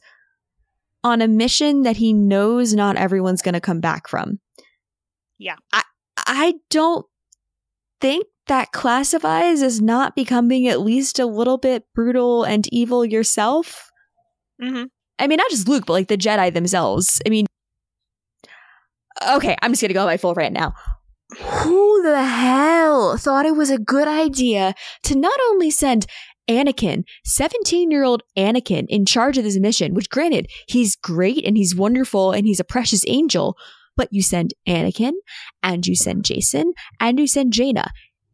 on 1.04 1.22
a 1.22 1.28
mission 1.28 1.84
that 1.84 1.98
he 1.98 2.14
knows 2.14 2.74
not 2.74 2.96
everyone's 2.96 3.42
going 3.44 3.54
to 3.54 3.62
come 3.62 3.80
back 3.80 4.08
from. 4.08 4.40
Yeah. 5.38 5.56
I, 5.74 5.84
I 6.18 6.56
don't 6.70 7.06
think 8.02 8.26
that 8.48 8.72
classifies 8.72 9.62
as 9.62 9.82
not 9.82 10.16
becoming 10.16 10.68
at 10.68 10.82
least 10.82 11.20
a 11.20 11.26
little 11.26 11.58
bit 11.58 11.84
brutal 11.94 12.44
and 12.44 12.68
evil 12.72 13.06
yourself? 13.06 13.92
hmm 14.62 14.84
I 15.18 15.28
mean, 15.28 15.38
not 15.38 15.50
just 15.50 15.70
Luke, 15.70 15.86
but 15.88 15.94
like 15.94 16.10
the 16.10 16.18
Jedi 16.18 16.54
themselves. 16.54 17.22
I 17.26 17.30
mean, 17.30 17.46
okay, 19.30 19.56
I'm 19.62 19.72
just 19.72 19.82
gonna 19.82 19.94
go 19.94 20.02
on 20.02 20.08
my 20.08 20.18
full 20.18 20.34
rant 20.34 20.54
now. 20.54 20.74
Who 21.40 22.04
the 22.04 22.24
hell 22.24 23.18
thought 23.18 23.46
it 23.46 23.56
was 23.56 23.70
a 23.70 23.78
good 23.78 24.10
idea 24.10 24.76
to 25.04 25.18
not 25.18 25.40
only 25.50 25.72
send 25.72 26.06
Anakin, 26.50 27.04
17 27.24 27.92
year 27.92 28.04
old 28.04 28.24
Anakin, 28.38 28.86
in 28.90 29.06
charge 29.06 29.38
of 29.38 29.44
this 29.44 29.58
mission, 29.58 29.94
which 29.94 30.10
granted, 30.10 30.50
he's 30.68 30.96
great 30.96 31.46
and 31.46 31.58
he's 31.58 31.76
wonderful 31.76 32.32
and 32.32 32.46
he's 32.46 32.60
a 32.60 32.66
precious 32.66 33.04
angel, 33.08 33.58
but 33.96 34.10
you 34.12 34.22
send 34.22 34.54
Anakin 34.68 35.14
and 35.64 35.86
you 35.86 35.96
send 35.96 36.24
Jacen 36.24 36.74
and 37.00 37.20
you 37.20 37.28
send 37.28 37.54
Jaina. 37.54 37.92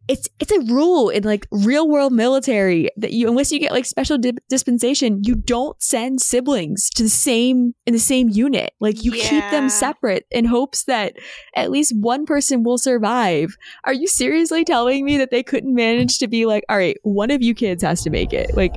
It's 0.07 0.27
it's 0.39 0.51
a 0.51 0.59
rule 0.59 1.09
in 1.09 1.23
like 1.23 1.47
real 1.51 1.87
world 1.87 2.11
military 2.11 2.89
that 2.97 3.13
you 3.13 3.29
unless 3.29 3.51
you 3.51 3.59
get 3.59 3.71
like 3.71 3.85
special 3.85 4.17
dispensation, 4.49 5.21
you 5.23 5.35
don't 5.35 5.81
send 5.81 6.21
siblings 6.21 6.89
to 6.95 7.03
the 7.03 7.09
same 7.09 7.73
in 7.85 7.93
the 7.93 7.99
same 7.99 8.27
unit. 8.27 8.71
Like 8.81 9.05
you 9.05 9.11
keep 9.11 9.43
them 9.51 9.69
separate 9.69 10.25
in 10.31 10.45
hopes 10.45 10.85
that 10.85 11.13
at 11.55 11.71
least 11.71 11.93
one 11.95 12.25
person 12.25 12.63
will 12.63 12.79
survive. 12.79 13.55
Are 13.85 13.93
you 13.93 14.07
seriously 14.07 14.65
telling 14.65 15.05
me 15.05 15.17
that 15.17 15.31
they 15.31 15.43
couldn't 15.43 15.73
manage 15.73 16.17
to 16.19 16.27
be 16.27 16.45
like, 16.45 16.65
all 16.67 16.77
right, 16.77 16.97
one 17.03 17.31
of 17.31 17.41
you 17.41 17.53
kids 17.53 17.83
has 17.83 18.01
to 18.03 18.09
make 18.09 18.33
it? 18.33 18.57
Like 18.57 18.73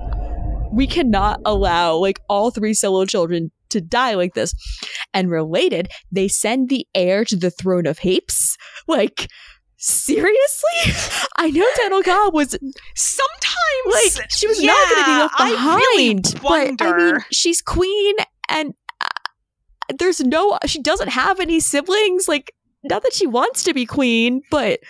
we 0.72 0.86
cannot 0.86 1.40
allow 1.44 1.96
like 1.96 2.20
all 2.28 2.50
three 2.50 2.74
solo 2.74 3.06
children 3.06 3.50
to 3.74 3.80
die 3.80 4.14
like 4.14 4.34
this. 4.34 4.54
And 5.12 5.30
related, 5.30 5.88
they 6.10 6.28
send 6.28 6.68
the 6.68 6.86
heir 6.94 7.24
to 7.26 7.36
the 7.36 7.50
throne 7.50 7.86
of 7.86 7.98
Hapes. 7.98 8.56
Like, 8.88 9.28
seriously? 9.76 10.70
I 11.36 11.50
know 11.50 12.02
Ka 12.02 12.30
was 12.32 12.56
Sometimes, 12.94 14.16
like 14.16 14.30
she 14.30 14.46
was 14.46 14.62
not 14.62 14.88
going 14.88 15.04
to 15.04 15.10
be 15.10 15.16
left 15.16 15.36
behind. 15.36 15.56
I 15.60 15.76
really 15.76 16.14
but 16.42 16.82
I 16.82 16.96
mean, 16.96 17.16
she's 17.30 17.60
queen, 17.60 18.14
and 18.48 18.74
uh, 19.00 19.94
there's 19.98 20.20
no. 20.20 20.58
She 20.66 20.80
doesn't 20.80 21.08
have 21.08 21.40
any 21.40 21.60
siblings. 21.60 22.28
Like, 22.28 22.54
not 22.82 23.02
that 23.02 23.12
she 23.12 23.26
wants 23.26 23.64
to 23.64 23.74
be 23.74 23.86
queen, 23.86 24.42
but 24.50 24.80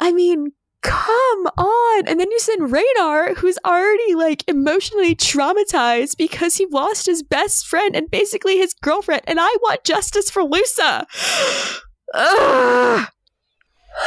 I 0.00 0.12
mean, 0.12 0.52
come 0.86 1.46
on. 1.58 2.08
And 2.08 2.18
then 2.20 2.30
you 2.30 2.40
send 2.40 2.72
Raynar, 2.72 3.36
who's 3.36 3.58
already 3.64 4.14
like 4.14 4.44
emotionally 4.48 5.14
traumatized 5.14 6.16
because 6.16 6.56
he 6.56 6.66
lost 6.66 7.06
his 7.06 7.22
best 7.22 7.66
friend 7.66 7.94
and 7.96 8.10
basically 8.10 8.56
his 8.56 8.74
girlfriend. 8.74 9.22
And 9.26 9.38
I 9.40 9.56
want 9.62 9.84
justice 9.84 10.30
for 10.30 10.42
Lusa. 10.42 11.06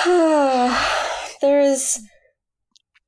There's 1.41 1.99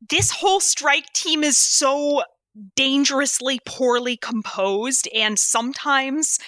this 0.10 0.32
whole 0.32 0.60
strike 0.60 1.12
team 1.14 1.44
is 1.44 1.58
so 1.58 2.24
dangerously 2.76 3.60
poorly 3.66 4.18
composed 4.18 5.08
and 5.14 5.40
sometimes 5.40 6.38
l- 6.40 6.46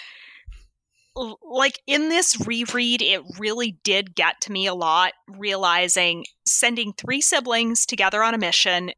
like 1.15 1.79
in 1.85 2.09
this 2.09 2.45
reread 2.47 3.01
it 3.01 3.21
really 3.37 3.77
did 3.83 4.15
get 4.15 4.41
to 4.41 4.51
me 4.51 4.65
a 4.65 4.73
lot 4.73 5.13
realizing 5.27 6.25
sending 6.45 6.91
three 6.93 7.21
siblings 7.21 7.85
together 7.85 8.23
on 8.23 8.33
a 8.33 8.37
mission 8.37 8.91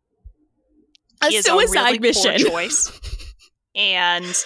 A 1.23 1.27
is 1.27 1.45
suicide 1.45 1.79
a 1.79 1.83
really 1.85 1.99
mission. 1.99 2.35
poor 2.41 2.49
choice 2.51 2.91
and 3.75 4.25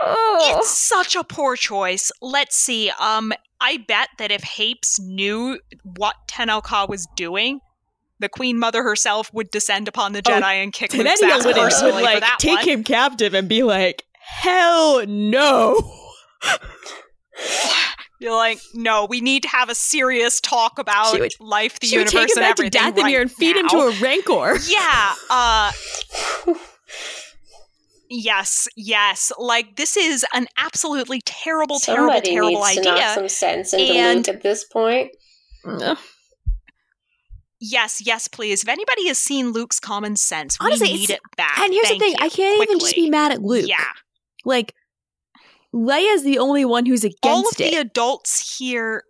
Oh. 0.00 0.58
it's 0.60 0.68
such 0.70 1.16
a 1.16 1.24
poor 1.24 1.56
choice. 1.56 2.12
Let's 2.22 2.54
see. 2.54 2.92
Um, 3.00 3.32
I 3.60 3.78
bet 3.88 4.10
that 4.18 4.30
if 4.30 4.42
Hapes 4.42 5.00
knew 5.00 5.58
what 5.82 6.14
Tenel 6.28 6.62
Ka 6.62 6.86
was 6.88 7.08
doing, 7.16 7.58
the 8.20 8.28
Queen 8.28 8.60
Mother 8.60 8.84
herself 8.84 9.28
would 9.34 9.50
descend 9.50 9.88
upon 9.88 10.12
the 10.12 10.20
Oh, 10.24 10.30
Jedi 10.30 10.62
and 10.62 10.72
kick 10.72 10.94
Luke's 10.94 11.20
Tenenia 11.20 11.32
ass 11.34 11.44
would, 11.44 11.56
would 11.56 11.72
for 11.72 11.90
like 12.00 12.20
that 12.20 12.36
take 12.38 12.58
one. 12.60 12.68
him 12.68 12.84
captive 12.84 13.34
and 13.34 13.48
be 13.48 13.64
like, 13.64 14.04
hell 14.20 15.04
no. 15.04 15.80
You're 18.20 18.34
like, 18.34 18.58
no, 18.74 19.06
we 19.08 19.20
need 19.20 19.42
to 19.44 19.48
have 19.48 19.68
a 19.68 19.74
serious 19.76 20.40
talk 20.40 20.78
about 20.80 21.18
would- 21.20 21.34
life, 21.38 21.78
the 21.78 21.86
universe, 21.86 22.10
take 22.12 22.36
him 22.36 22.42
and 22.42 22.56
back 22.56 22.56
to 22.56 22.62
everything 22.64 22.82
Dathomir 22.82 23.02
right 23.04 23.20
and 23.20 23.30
feed 23.30 23.56
him 23.56 23.68
to 23.68 23.76
a 23.76 23.92
rancor. 24.00 24.58
Yeah. 24.68 25.14
Uh. 25.30 25.72
Yes, 28.10 28.68
yes. 28.74 29.30
Like 29.38 29.76
this 29.76 29.94
is 29.94 30.24
an 30.32 30.46
absolutely 30.56 31.20
terrible, 31.26 31.78
somebody 31.78 32.30
terrible, 32.30 32.48
terrible 32.52 32.64
needs 32.64 32.76
to 32.76 32.82
knock 32.84 32.94
idea. 32.96 33.14
some 33.14 33.28
sense 33.28 33.74
into 33.74 33.92
and- 33.92 34.26
Luke 34.26 34.34
at 34.36 34.42
this 34.42 34.64
point. 34.64 35.10
Yes, 37.60 38.00
yes, 38.06 38.28
please. 38.28 38.62
If 38.62 38.68
anybody 38.70 39.08
has 39.08 39.18
seen 39.18 39.50
Luke's 39.52 39.78
common 39.78 40.16
sense, 40.16 40.56
Honestly, 40.58 40.88
we 40.92 40.94
need 41.00 41.10
it 41.10 41.20
back. 41.36 41.58
and 41.58 41.72
here's 41.72 41.88
Thank 41.88 42.00
the 42.00 42.06
thing. 42.06 42.14
I 42.20 42.28
can't 42.30 42.62
even 42.62 42.78
just 42.78 42.94
be 42.94 43.10
mad 43.10 43.32
at 43.32 43.42
Luke. 43.42 43.68
Yeah. 43.68 43.84
Like, 44.44 44.74
Leia's 45.74 46.22
the 46.22 46.38
only 46.38 46.64
one 46.64 46.86
who's 46.86 47.04
against 47.04 47.24
it. 47.24 47.28
All 47.28 47.48
of 47.48 47.60
it. 47.60 47.70
the 47.70 47.76
adults 47.76 48.58
here, 48.58 49.02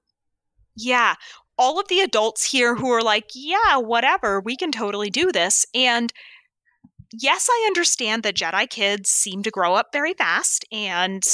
yeah, 0.77 1.15
all 1.57 1.81
of 1.81 1.89
the 1.89 2.01
adults 2.01 2.51
here 2.51 2.77
who 2.77 2.91
are 2.91 3.03
like, 3.03 3.31
yeah, 3.35 3.77
whatever, 3.77 4.41
we 4.41 4.57
can 4.57 4.73
totally 4.73 5.11
do 5.11 5.33
this. 5.33 5.67
And 5.75 6.13
yes, 7.13 7.49
I 7.51 7.65
understand 7.67 8.23
that 8.23 8.37
Jedi 8.37 8.69
kids 8.69 9.11
seem 9.11 9.43
to 9.43 9.51
grow 9.51 9.75
up 9.75 9.89
very 9.93 10.15
fast, 10.15 10.65
and 10.71 11.25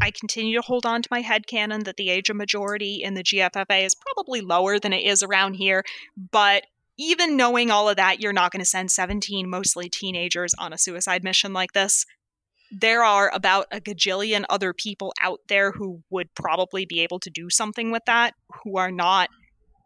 I 0.00 0.10
continue 0.10 0.56
to 0.56 0.66
hold 0.66 0.86
on 0.86 1.02
to 1.02 1.08
my 1.10 1.22
headcanon 1.22 1.84
that 1.84 1.96
the 1.96 2.10
age 2.10 2.30
of 2.30 2.36
majority 2.36 3.02
in 3.02 3.14
the 3.14 3.24
GFFA 3.24 3.84
is 3.84 3.94
probably 3.94 4.40
lower 4.40 4.78
than 4.78 4.92
it 4.92 5.04
is 5.04 5.22
around 5.22 5.54
here. 5.54 5.82
But 6.30 6.64
even 6.98 7.36
knowing 7.36 7.70
all 7.70 7.88
of 7.88 7.96
that, 7.96 8.20
you're 8.20 8.32
not 8.32 8.52
going 8.52 8.60
to 8.60 8.66
send 8.66 8.90
17 8.90 9.48
mostly 9.48 9.88
teenagers 9.88 10.54
on 10.58 10.72
a 10.72 10.78
suicide 10.78 11.24
mission 11.24 11.52
like 11.52 11.72
this. 11.72 12.04
There 12.70 13.02
are 13.02 13.30
about 13.34 13.66
a 13.72 13.80
gajillion 13.80 14.44
other 14.50 14.72
people 14.72 15.12
out 15.20 15.40
there 15.48 15.72
who 15.72 16.02
would 16.10 16.34
probably 16.34 16.84
be 16.84 17.00
able 17.00 17.18
to 17.20 17.30
do 17.30 17.48
something 17.50 17.90
with 17.90 18.04
that, 18.06 18.34
who 18.62 18.76
are 18.76 18.90
not, 18.90 19.30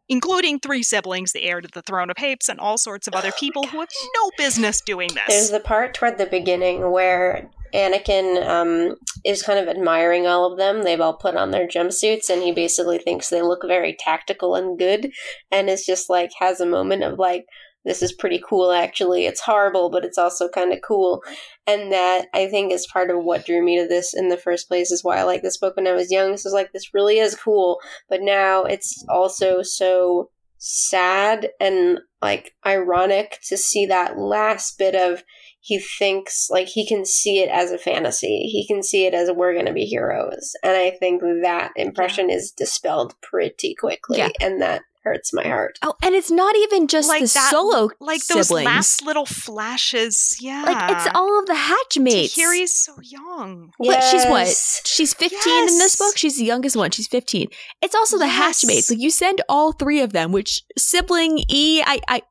including 0.08 0.58
three 0.58 0.82
siblings, 0.82 1.32
the 1.32 1.44
heir 1.44 1.60
to 1.60 1.68
the 1.72 1.82
throne 1.82 2.10
of 2.10 2.16
Hapes, 2.16 2.48
and 2.48 2.58
all 2.58 2.76
sorts 2.76 3.06
of 3.06 3.14
other 3.14 3.30
people 3.38 3.66
who 3.66 3.80
have 3.80 3.88
no 4.16 4.30
business 4.36 4.80
doing 4.80 5.08
this. 5.14 5.28
There's 5.28 5.50
the 5.50 5.60
part 5.60 5.94
toward 5.94 6.18
the 6.18 6.26
beginning 6.26 6.90
where 6.90 7.48
Anakin 7.72 8.46
um, 8.46 8.96
is 9.24 9.42
kind 9.42 9.58
of 9.58 9.68
admiring 9.68 10.26
all 10.26 10.50
of 10.50 10.58
them. 10.58 10.82
They've 10.82 11.00
all 11.00 11.14
put 11.14 11.36
on 11.36 11.52
their 11.52 11.66
jumpsuits, 11.68 12.28
and 12.28 12.42
he 12.42 12.52
basically 12.52 12.98
thinks 12.98 13.30
they 13.30 13.42
look 13.42 13.62
very 13.66 13.96
tactical 13.98 14.54
and 14.54 14.78
good, 14.78 15.12
and 15.50 15.70
is 15.70 15.86
just 15.86 16.10
like 16.10 16.32
has 16.40 16.60
a 16.60 16.66
moment 16.66 17.04
of 17.04 17.18
like, 17.18 17.46
this 17.84 18.02
is 18.02 18.12
pretty 18.12 18.40
cool. 18.46 18.70
Actually, 18.70 19.26
it's 19.26 19.40
horrible, 19.40 19.90
but 19.90 20.04
it's 20.04 20.18
also 20.18 20.48
kind 20.48 20.72
of 20.72 20.80
cool, 20.82 21.22
and 21.66 21.92
that 21.92 22.26
I 22.34 22.46
think 22.48 22.72
is 22.72 22.86
part 22.92 23.10
of 23.10 23.24
what 23.24 23.46
drew 23.46 23.64
me 23.64 23.80
to 23.80 23.88
this 23.88 24.14
in 24.14 24.28
the 24.28 24.36
first 24.36 24.68
place. 24.68 24.90
Is 24.90 25.04
why 25.04 25.18
I 25.18 25.22
like 25.24 25.42
this 25.42 25.58
book 25.58 25.76
when 25.76 25.86
I 25.86 25.92
was 25.92 26.10
young. 26.10 26.32
This 26.32 26.46
is 26.46 26.52
like 26.52 26.72
this 26.72 26.94
really 26.94 27.18
is 27.18 27.34
cool, 27.34 27.80
but 28.08 28.20
now 28.22 28.64
it's 28.64 29.04
also 29.08 29.62
so 29.62 30.30
sad 30.64 31.48
and 31.58 31.98
like 32.22 32.54
ironic 32.64 33.40
to 33.48 33.56
see 33.56 33.84
that 33.86 34.16
last 34.16 34.78
bit 34.78 34.94
of 34.94 35.24
he 35.60 35.78
thinks 35.78 36.48
like 36.50 36.68
he 36.68 36.86
can 36.86 37.04
see 37.04 37.40
it 37.40 37.48
as 37.48 37.72
a 37.72 37.78
fantasy. 37.78 38.48
He 38.48 38.66
can 38.66 38.82
see 38.82 39.06
it 39.06 39.14
as 39.14 39.30
we're 39.30 39.54
going 39.54 39.66
to 39.66 39.72
be 39.72 39.84
heroes. 39.84 40.52
And 40.62 40.72
I 40.72 40.90
think 40.90 41.22
that 41.42 41.72
impression 41.76 42.30
is 42.30 42.52
dispelled 42.52 43.14
pretty 43.22 43.74
quickly. 43.74 44.18
Yeah. 44.18 44.30
And 44.40 44.60
that 44.62 44.82
hurts 45.04 45.32
my 45.32 45.42
heart. 45.42 45.78
oh, 45.82 45.94
and 46.02 46.14
it's 46.14 46.30
not 46.30 46.54
even 46.56 46.86
just 46.86 47.08
like 47.08 47.22
the 47.22 47.26
that, 47.34 47.50
solo 47.50 47.88
like 48.00 48.24
those 48.26 48.50
last 48.50 49.02
little 49.04 49.26
flashes. 49.26 50.36
Yeah, 50.40 50.62
like, 50.64 50.90
it's 50.92 51.08
all 51.14 51.38
of 51.40 51.46
the 51.46 51.54
hatchmates. 51.54 52.34
Tahiri's 52.34 52.74
so 52.74 52.94
young. 53.02 53.72
But 53.78 54.00
she's 54.02 54.24
what? 54.26 54.48
She's 54.86 55.14
15 55.14 55.38
in 55.68 55.78
this 55.78 55.96
book. 55.96 56.16
She's 56.16 56.38
the 56.38 56.44
youngest 56.44 56.76
one. 56.76 56.90
She's 56.90 57.08
15. 57.08 57.48
It's 57.80 57.94
also 57.94 58.18
the 58.18 58.26
Yes. 58.26 58.36
hatchmates. 58.62 58.90
Like 58.90 59.00
you 59.00 59.10
send 59.10 59.40
all 59.48 59.72
three 59.72 60.00
of 60.00 60.12
them, 60.12 60.32
which 60.32 60.62
sibling 60.78 61.42
E, 61.48 61.82
I, 61.84 62.00
I, 62.08 62.22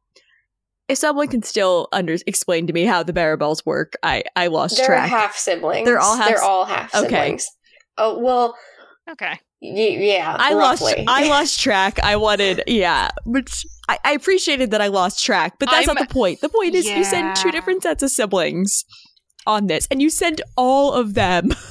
if 0.87 0.97
someone 0.97 1.27
can 1.27 1.43
still 1.43 1.87
under 1.91 2.17
explain 2.27 2.67
to 2.67 2.73
me 2.73 2.85
how 2.85 3.03
the 3.03 3.13
Barabels 3.13 3.65
work, 3.65 3.93
I, 4.03 4.23
I 4.35 4.47
lost 4.47 4.77
They're 4.77 4.85
track. 4.87 5.09
half 5.09 5.35
siblings. 5.37 5.85
They're 5.85 5.99
all 5.99 6.17
half- 6.17 6.27
They're 6.27 6.41
all 6.43 6.65
half 6.65 6.93
Okay. 6.95 7.07
siblings. 7.09 7.47
Oh 7.97 8.17
well, 8.19 8.55
Okay. 9.11 9.39
y- 9.61 9.97
yeah. 9.99 10.35
I 10.39 10.53
lost. 10.53 10.83
I 11.07 11.27
lost 11.29 11.59
track. 11.59 11.99
I 12.03 12.15
wanted, 12.15 12.63
yeah, 12.67 13.09
which 13.25 13.65
I, 13.89 13.97
I 14.03 14.11
appreciated 14.13 14.71
that 14.71 14.81
I 14.81 14.87
lost 14.87 15.23
track, 15.23 15.55
but 15.59 15.69
that's 15.69 15.87
I'm- 15.87 15.95
not 15.95 16.07
the 16.07 16.13
point. 16.13 16.41
The 16.41 16.49
point 16.49 16.75
is 16.75 16.85
you 16.87 17.03
send 17.03 17.35
two 17.35 17.51
different 17.51 17.83
sets 17.83 18.03
of 18.03 18.09
siblings 18.09 18.85
on 19.45 19.67
this, 19.67 19.87
and 19.91 20.01
you 20.01 20.09
send 20.09 20.41
all 20.55 20.93
of 20.93 21.13
them. 21.13 21.49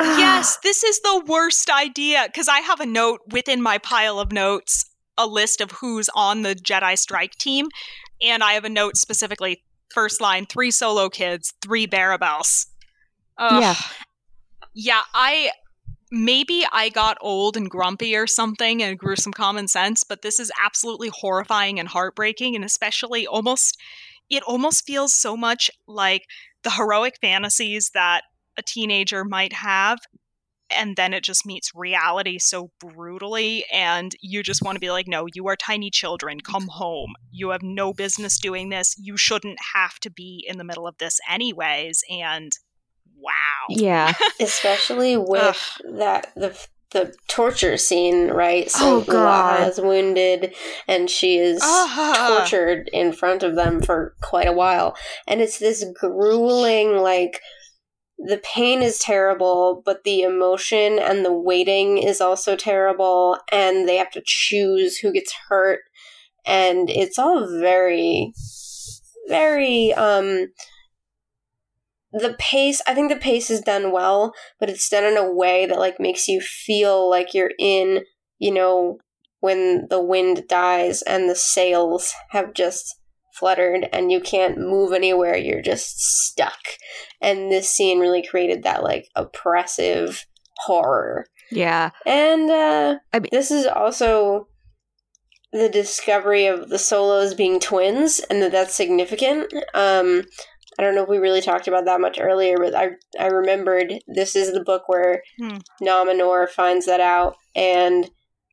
yes, 0.00 0.58
this 0.62 0.82
is 0.82 1.00
the 1.00 1.22
worst 1.26 1.70
idea 1.70 2.24
because 2.26 2.48
I 2.48 2.60
have 2.60 2.80
a 2.80 2.86
note 2.86 3.20
within 3.30 3.60
my 3.62 3.78
pile 3.78 4.18
of 4.18 4.32
notes, 4.32 4.84
a 5.16 5.26
list 5.26 5.60
of 5.60 5.72
who's 5.72 6.08
on 6.14 6.42
the 6.42 6.54
Jedi 6.54 6.96
Strike 6.96 7.34
team, 7.36 7.66
and 8.22 8.42
I 8.42 8.52
have 8.52 8.64
a 8.64 8.68
note 8.70 8.96
specifically 8.96 9.62
first 9.92 10.20
line 10.20 10.46
three 10.46 10.70
solo 10.70 11.08
kids, 11.08 11.54
three 11.62 11.86
Barabels. 11.86 12.66
Ugh. 13.38 13.62
Yeah. 13.62 13.74
Yeah, 14.80 15.02
I 15.12 15.50
maybe 16.12 16.64
I 16.70 16.88
got 16.88 17.18
old 17.20 17.56
and 17.56 17.68
grumpy 17.68 18.14
or 18.14 18.28
something 18.28 18.80
and 18.80 18.96
grew 18.96 19.16
some 19.16 19.32
common 19.32 19.66
sense, 19.66 20.04
but 20.04 20.22
this 20.22 20.38
is 20.38 20.52
absolutely 20.64 21.10
horrifying 21.12 21.80
and 21.80 21.88
heartbreaking, 21.88 22.54
and 22.54 22.64
especially 22.64 23.26
almost, 23.26 23.76
it 24.30 24.44
almost 24.44 24.86
feels 24.86 25.12
so 25.12 25.36
much 25.36 25.68
like 25.88 26.26
the 26.62 26.70
heroic 26.70 27.18
fantasies 27.20 27.90
that 27.92 28.22
a 28.56 28.62
teenager 28.62 29.24
might 29.24 29.52
have. 29.52 29.98
And 30.70 30.94
then 30.94 31.12
it 31.12 31.24
just 31.24 31.44
meets 31.44 31.72
reality 31.74 32.38
so 32.38 32.70
brutally, 32.78 33.64
and 33.72 34.14
you 34.20 34.44
just 34.44 34.62
want 34.62 34.76
to 34.76 34.80
be 34.80 34.92
like, 34.92 35.08
no, 35.08 35.26
you 35.34 35.48
are 35.48 35.56
tiny 35.56 35.90
children. 35.90 36.38
Come 36.40 36.68
home. 36.68 37.14
You 37.32 37.50
have 37.50 37.64
no 37.64 37.92
business 37.92 38.38
doing 38.38 38.68
this. 38.68 38.94
You 38.96 39.16
shouldn't 39.16 39.58
have 39.74 39.98
to 40.00 40.10
be 40.10 40.46
in 40.48 40.56
the 40.56 40.64
middle 40.64 40.86
of 40.86 40.98
this, 40.98 41.18
anyways. 41.28 42.04
And 42.08 42.52
wow. 43.20 43.66
Yeah. 43.68 44.14
especially 44.40 45.16
with 45.16 45.78
that 45.96 46.32
the 46.36 46.58
the 46.90 47.14
torture 47.28 47.76
scene, 47.76 48.28
right? 48.28 48.64
Oh, 48.76 49.02
So 49.02 49.12
God. 49.12 49.68
Is 49.68 49.78
wounded, 49.80 50.54
and 50.86 51.10
she 51.10 51.36
is 51.36 51.60
Ah. 51.62 52.38
tortured 52.38 52.88
in 52.94 53.12
front 53.12 53.42
of 53.42 53.56
them 53.56 53.82
for 53.82 54.14
quite 54.22 54.46
a 54.48 54.52
while, 54.52 54.96
and 55.26 55.40
it's 55.40 55.58
this 55.58 55.84
grueling 56.00 56.96
like. 56.96 57.40
The 58.20 58.38
pain 58.38 58.82
is 58.82 58.98
terrible, 58.98 59.80
but 59.84 60.02
the 60.02 60.22
emotion 60.22 60.98
and 60.98 61.24
the 61.24 61.32
waiting 61.32 61.98
is 61.98 62.20
also 62.20 62.56
terrible, 62.56 63.38
and 63.52 63.88
they 63.88 63.94
have 63.94 64.10
to 64.10 64.22
choose 64.26 64.96
who 64.98 65.12
gets 65.12 65.32
hurt, 65.48 65.82
and 66.44 66.90
it's 66.90 67.16
all 67.16 67.46
very, 67.60 68.32
very 69.28 69.92
um 69.94 70.48
the 72.12 72.34
pace 72.38 72.80
i 72.86 72.94
think 72.94 73.10
the 73.10 73.16
pace 73.16 73.50
is 73.50 73.60
done 73.60 73.92
well 73.92 74.32
but 74.58 74.70
it's 74.70 74.88
done 74.88 75.04
in 75.04 75.16
a 75.16 75.32
way 75.32 75.66
that 75.66 75.78
like 75.78 76.00
makes 76.00 76.26
you 76.28 76.40
feel 76.40 77.08
like 77.08 77.34
you're 77.34 77.52
in 77.58 78.02
you 78.38 78.52
know 78.52 78.98
when 79.40 79.86
the 79.90 80.02
wind 80.02 80.44
dies 80.48 81.02
and 81.02 81.28
the 81.28 81.34
sails 81.34 82.12
have 82.30 82.54
just 82.54 82.96
fluttered 83.34 83.88
and 83.92 84.10
you 84.10 84.20
can't 84.20 84.58
move 84.58 84.92
anywhere 84.92 85.36
you're 85.36 85.62
just 85.62 86.00
stuck. 86.00 86.58
And 87.20 87.52
this 87.52 87.70
scene 87.70 88.00
really 88.00 88.26
created 88.26 88.64
that 88.64 88.82
like 88.82 89.06
oppressive 89.14 90.26
horror. 90.64 91.26
Yeah. 91.52 91.90
and 92.04 92.50
uh 92.50 92.96
I 93.12 93.20
mean- 93.20 93.28
this 93.30 93.50
is 93.52 93.66
also 93.66 94.48
the 95.52 95.68
discovery 95.68 96.46
of 96.46 96.68
the 96.68 96.78
solos 96.78 97.32
being 97.32 97.60
twins 97.60 98.18
and 98.28 98.42
that 98.42 98.50
that's 98.52 98.74
significant. 98.74 99.52
Um 99.72 100.24
I 100.78 100.82
don't 100.82 100.94
know 100.94 101.02
if 101.02 101.08
we 101.08 101.18
really 101.18 101.40
talked 101.40 101.66
about 101.66 101.86
that 101.86 102.00
much 102.00 102.18
earlier, 102.20 102.56
but 102.56 102.74
I 102.74 102.90
I 103.18 103.26
remembered 103.26 103.94
this 104.06 104.36
is 104.36 104.52
the 104.52 104.62
book 104.64 104.84
where 104.88 105.22
Hmm. 105.40 105.58
Nom 105.80 106.08
Anor 106.08 106.48
finds 106.48 106.86
that 106.86 107.00
out, 107.00 107.34
and 107.56 108.08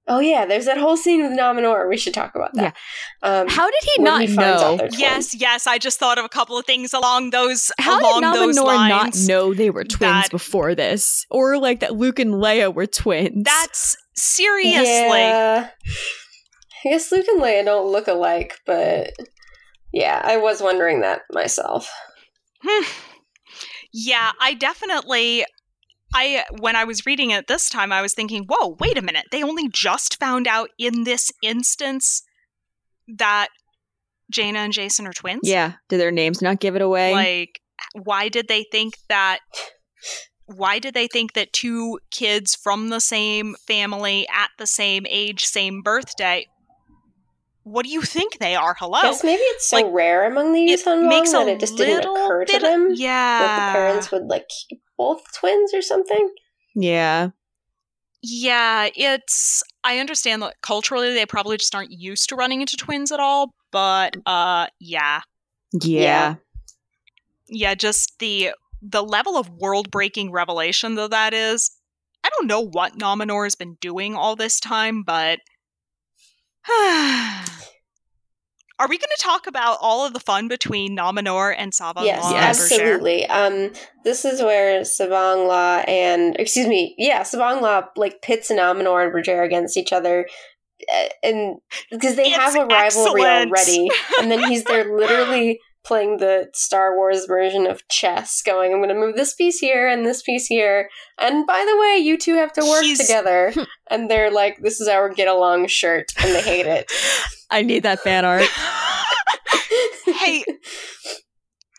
oh 0.08 0.20
yeah, 0.20 0.46
there's 0.46 0.66
that 0.66 0.78
whole 0.78 0.98
scene 0.98 1.22
with 1.22 1.32
Nom 1.34 1.58
Anor. 1.58 1.88
We 1.90 1.98
should 1.98 2.14
talk 2.14 2.34
about 2.36 2.54
that. 2.56 2.76
Um, 3.24 3.48
How 3.48 3.66
did 3.70 3.84
he 3.96 4.04
not 4.04 4.22
he 4.24 4.34
out 4.34 4.40
know? 4.40 4.78
they're 4.78 4.88
twins. 4.88 5.00
Yes, 5.00 5.36
yes. 5.36 5.68
I 5.68 5.78
just 5.78 6.00
thought 6.00 6.18
of 6.18 6.26
a 6.26 6.30
couple 6.30 6.58
of 6.58 6.66
things 6.66 6.94
along 6.94 7.30
those 7.32 7.72
How 7.80 8.00
along 8.02 8.22
did 8.22 8.34
those 8.42 8.56
Nom 8.56 8.66
Anor 8.68 8.90
not 8.90 9.16
know 9.28 9.54
they 9.54 9.70
were 9.70 9.84
twins 9.84 10.24
that- 10.24 10.32
before 10.32 10.74
this? 10.76 11.26
Or 11.32 11.58
like 11.60 11.80
that 11.82 11.96
Luke 11.96 12.20
and 12.20 12.34
Leia 12.36 12.74
were 12.74 12.86
twins? 12.88 13.44
That's 13.46 13.98
seriously. 14.16 14.84
Yeah. 14.84 15.70
I 16.86 16.90
guess 16.90 17.12
Luke 17.12 17.28
and 17.28 17.42
Leia 17.42 17.66
don't 17.66 17.92
look 17.92 18.08
alike, 18.08 18.60
but 18.68 19.12
yeah, 19.92 20.22
I 20.24 20.38
was 20.38 20.62
wondering 20.62 21.02
that 21.02 21.22
myself. 21.32 21.92
Hmm. 22.66 22.84
yeah, 23.94 24.32
I 24.40 24.54
definitely. 24.54 25.46
I 26.14 26.46
when 26.60 26.76
I 26.76 26.86
was 26.86 27.06
reading 27.06 27.32
it 27.32 27.48
this 27.48 27.68
time, 27.68 27.92
I 27.92 28.02
was 28.02 28.14
thinking, 28.14 28.46
"Whoa, 28.48 28.78
wait 28.80 28.98
a 28.98 29.02
minute! 29.02 29.26
They 29.32 29.44
only 29.44 29.68
just 29.70 30.20
found 30.20 30.48
out 30.48 30.70
in 30.78 31.04
this 31.04 31.32
instance 31.42 32.22
that 33.18 33.50
Jaina 34.32 34.60
and 34.60 34.74
Jacen 34.74 35.08
are 35.08 35.14
twins. 35.14 35.42
yeah. 35.44 35.74
Did 35.90 36.00
their 36.00 36.12
names 36.12 36.42
not 36.42 36.60
give 36.60 36.76
it 36.76 36.82
away? 36.82 37.14
Like, 37.14 37.62
why 37.94 38.30
did 38.30 38.48
they 38.48 38.66
think 38.72 38.98
that? 39.10 39.40
Why 40.48 40.78
did 40.80 40.94
they 40.94 41.08
think 41.08 41.34
that 41.34 41.54
two 41.54 42.00
kids 42.12 42.56
from 42.56 42.90
the 42.90 43.02
same 43.02 43.56
family 43.68 44.28
at 44.34 44.50
the 44.60 44.68
same 44.68 45.06
age, 45.10 45.44
same 45.44 45.82
birthday? 45.82 46.46
What 47.66 47.84
do 47.86 47.92
you 47.92 48.02
think 48.04 48.38
they 48.38 48.56
are? 48.56 48.76
Hello. 48.80 49.00
I 49.00 49.02
guess 49.02 49.24
maybe 49.24 49.42
it's 49.42 49.70
so 49.70 49.78
Like, 49.78 49.88
rare 49.90 50.26
among 50.26 50.54
the 50.54 50.66
it 50.66 50.80
Yushan 50.80 51.10
makes 51.10 51.32
that 51.32 51.48
it 51.48 51.60
just 51.60 51.76
didn't 51.76 52.06
occur 52.06 52.46
to 52.46 52.54
bit 52.54 52.64
of- 52.64 52.70
them 52.70 52.92
yeah. 52.96 53.40
that 53.40 53.68
the 53.68 53.72
parents 53.78 54.12
would 54.12 54.28
like 54.28 54.46
keep 54.70 54.82
both 54.98 55.22
twins 55.38 55.74
or 55.74 55.82
something. 55.82 56.30
yeah. 56.76 57.30
Yeah, 58.28 58.90
it's 58.96 59.62
I 59.84 60.00
understand 60.00 60.42
that 60.42 60.56
culturally 60.64 61.14
they 61.14 61.26
probably 61.28 61.58
just 61.58 61.76
aren't 61.76 61.92
used 61.92 62.30
to 62.30 62.36
running 62.36 62.62
into 62.62 62.76
twins 62.76 63.12
at 63.12 63.20
all, 63.20 63.54
but 63.72 64.16
uh 64.26 64.68
yeah. 64.80 65.22
Yeah. 65.74 66.00
Yeah. 66.02 66.36
Yeah, 67.48 67.76
just 67.76 68.18
the 68.20 68.52
the 68.82 69.04
level 69.04 69.38
of 69.38 69.50
world-breaking 69.50 70.32
revelation 70.32 70.96
though 70.96 71.08
that 71.08 71.34
is. 71.34 71.70
I 72.24 72.30
don't 72.36 72.48
know 72.48 72.62
what 72.62 72.98
Nom 72.98 73.20
Anor 73.20 73.46
has 73.46 73.54
been 73.56 73.78
doing 73.80 74.16
all 74.16 74.36
this 74.36 74.60
time, 74.60 75.04
but 75.04 75.40
Are 78.78 78.90
we 78.90 78.98
going 78.98 79.10
to 79.16 79.22
talk 79.22 79.48
about 79.48 79.78
all 79.80 80.06
of 80.06 80.14
the 80.14 80.20
fun 80.20 80.50
between 80.50 80.96
Nom 80.96 81.16
Anor 81.16 81.56
and 81.58 81.74
Savon 81.74 82.04
yes, 82.04 82.22
Law 82.22 82.32
Yes. 82.32 82.60
absolutely. 82.72 83.26
Um, 83.28 83.72
this 84.04 84.26
is 84.26 84.42
where 84.42 84.82
Tsavong 84.82 85.48
Lah 85.48 85.84
and 85.88 86.36
excuse 86.38 86.68
me, 86.68 86.94
yeah, 86.98 87.22
Tsavong 87.22 87.62
Lah 87.62 87.84
like 87.96 88.22
pits 88.22 88.52
Nom 88.52 88.80
Anor 88.80 89.06
and 89.06 89.14
Vergere 89.14 89.46
against 89.46 89.78
each 89.78 89.94
other, 89.94 90.28
uh, 90.94 91.08
and 91.24 91.58
because 91.90 92.16
they 92.16 92.28
It's 92.28 92.36
have 92.36 92.56
a 92.56 92.66
rivalry 92.66 93.22
excellent. 93.24 93.52
already, 93.52 93.90
and 94.20 94.30
then 94.30 94.44
he's 94.50 94.66
there 94.66 94.94
literally 94.98 95.60
playing 95.86 96.18
the 96.18 96.50
Star 96.54 96.96
Wars 96.96 97.26
version 97.26 97.68
of 97.68 97.88
chess, 97.88 98.42
going, 98.42 98.74
"I'm 98.74 98.80
going 98.80 98.90
to 98.90 98.96
move 98.96 99.16
this 99.16 99.34
piece 99.34 99.60
here 99.60 99.88
and 99.88 100.06
this 100.06 100.22
piece 100.22 100.48
here, 100.48 100.90
and 101.20 101.46
by 101.46 101.66
the 101.66 101.80
way, 101.80 101.98
you 102.04 102.18
two 102.18 102.36
have 102.36 102.52
to 102.54 102.66
work 102.66 102.84
He's- 102.84 103.00
together." 103.00 103.54
and 103.90 104.10
they're 104.10 104.32
like, 104.32 104.58
"This 104.62 104.82
is 104.82 104.88
our 104.88 105.10
get 105.10 105.28
along 105.28 105.68
shirt," 105.68 106.12
and 106.20 106.34
they 106.34 106.42
hate 106.42 106.66
it. 106.66 106.92
I 107.50 107.62
need 107.62 107.84
that 107.84 108.00
fan 108.00 108.26
art. 108.26 108.44
hey 110.06 110.44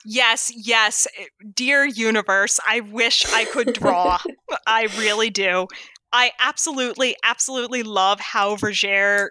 yes 0.05 0.53
yes 0.55 1.07
dear 1.55 1.85
universe 1.85 2.61
i 2.67 2.81
wish 2.81 3.25
i 3.33 3.45
could 3.45 3.73
draw 3.73 4.19
i 4.67 4.89
really 4.99 5.31
do 5.31 5.67
i 6.13 6.31
absolutely 6.41 7.17
absolutely 7.25 7.83
love 7.83 8.21
how 8.21 8.57
vergere 8.57 9.29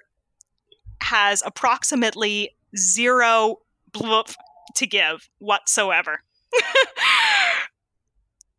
has 1.02 1.42
approximately 1.46 2.50
zero 2.78 3.58
to 4.76 4.88
give 4.88 5.30
whatsoever 5.40 6.22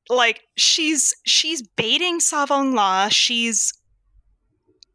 like 0.09 0.43
she's 0.57 1.15
she's 1.25 1.63
baiting 1.63 2.21
Tsavong 2.21 2.75
Lah 2.75 3.09
she's 3.09 3.73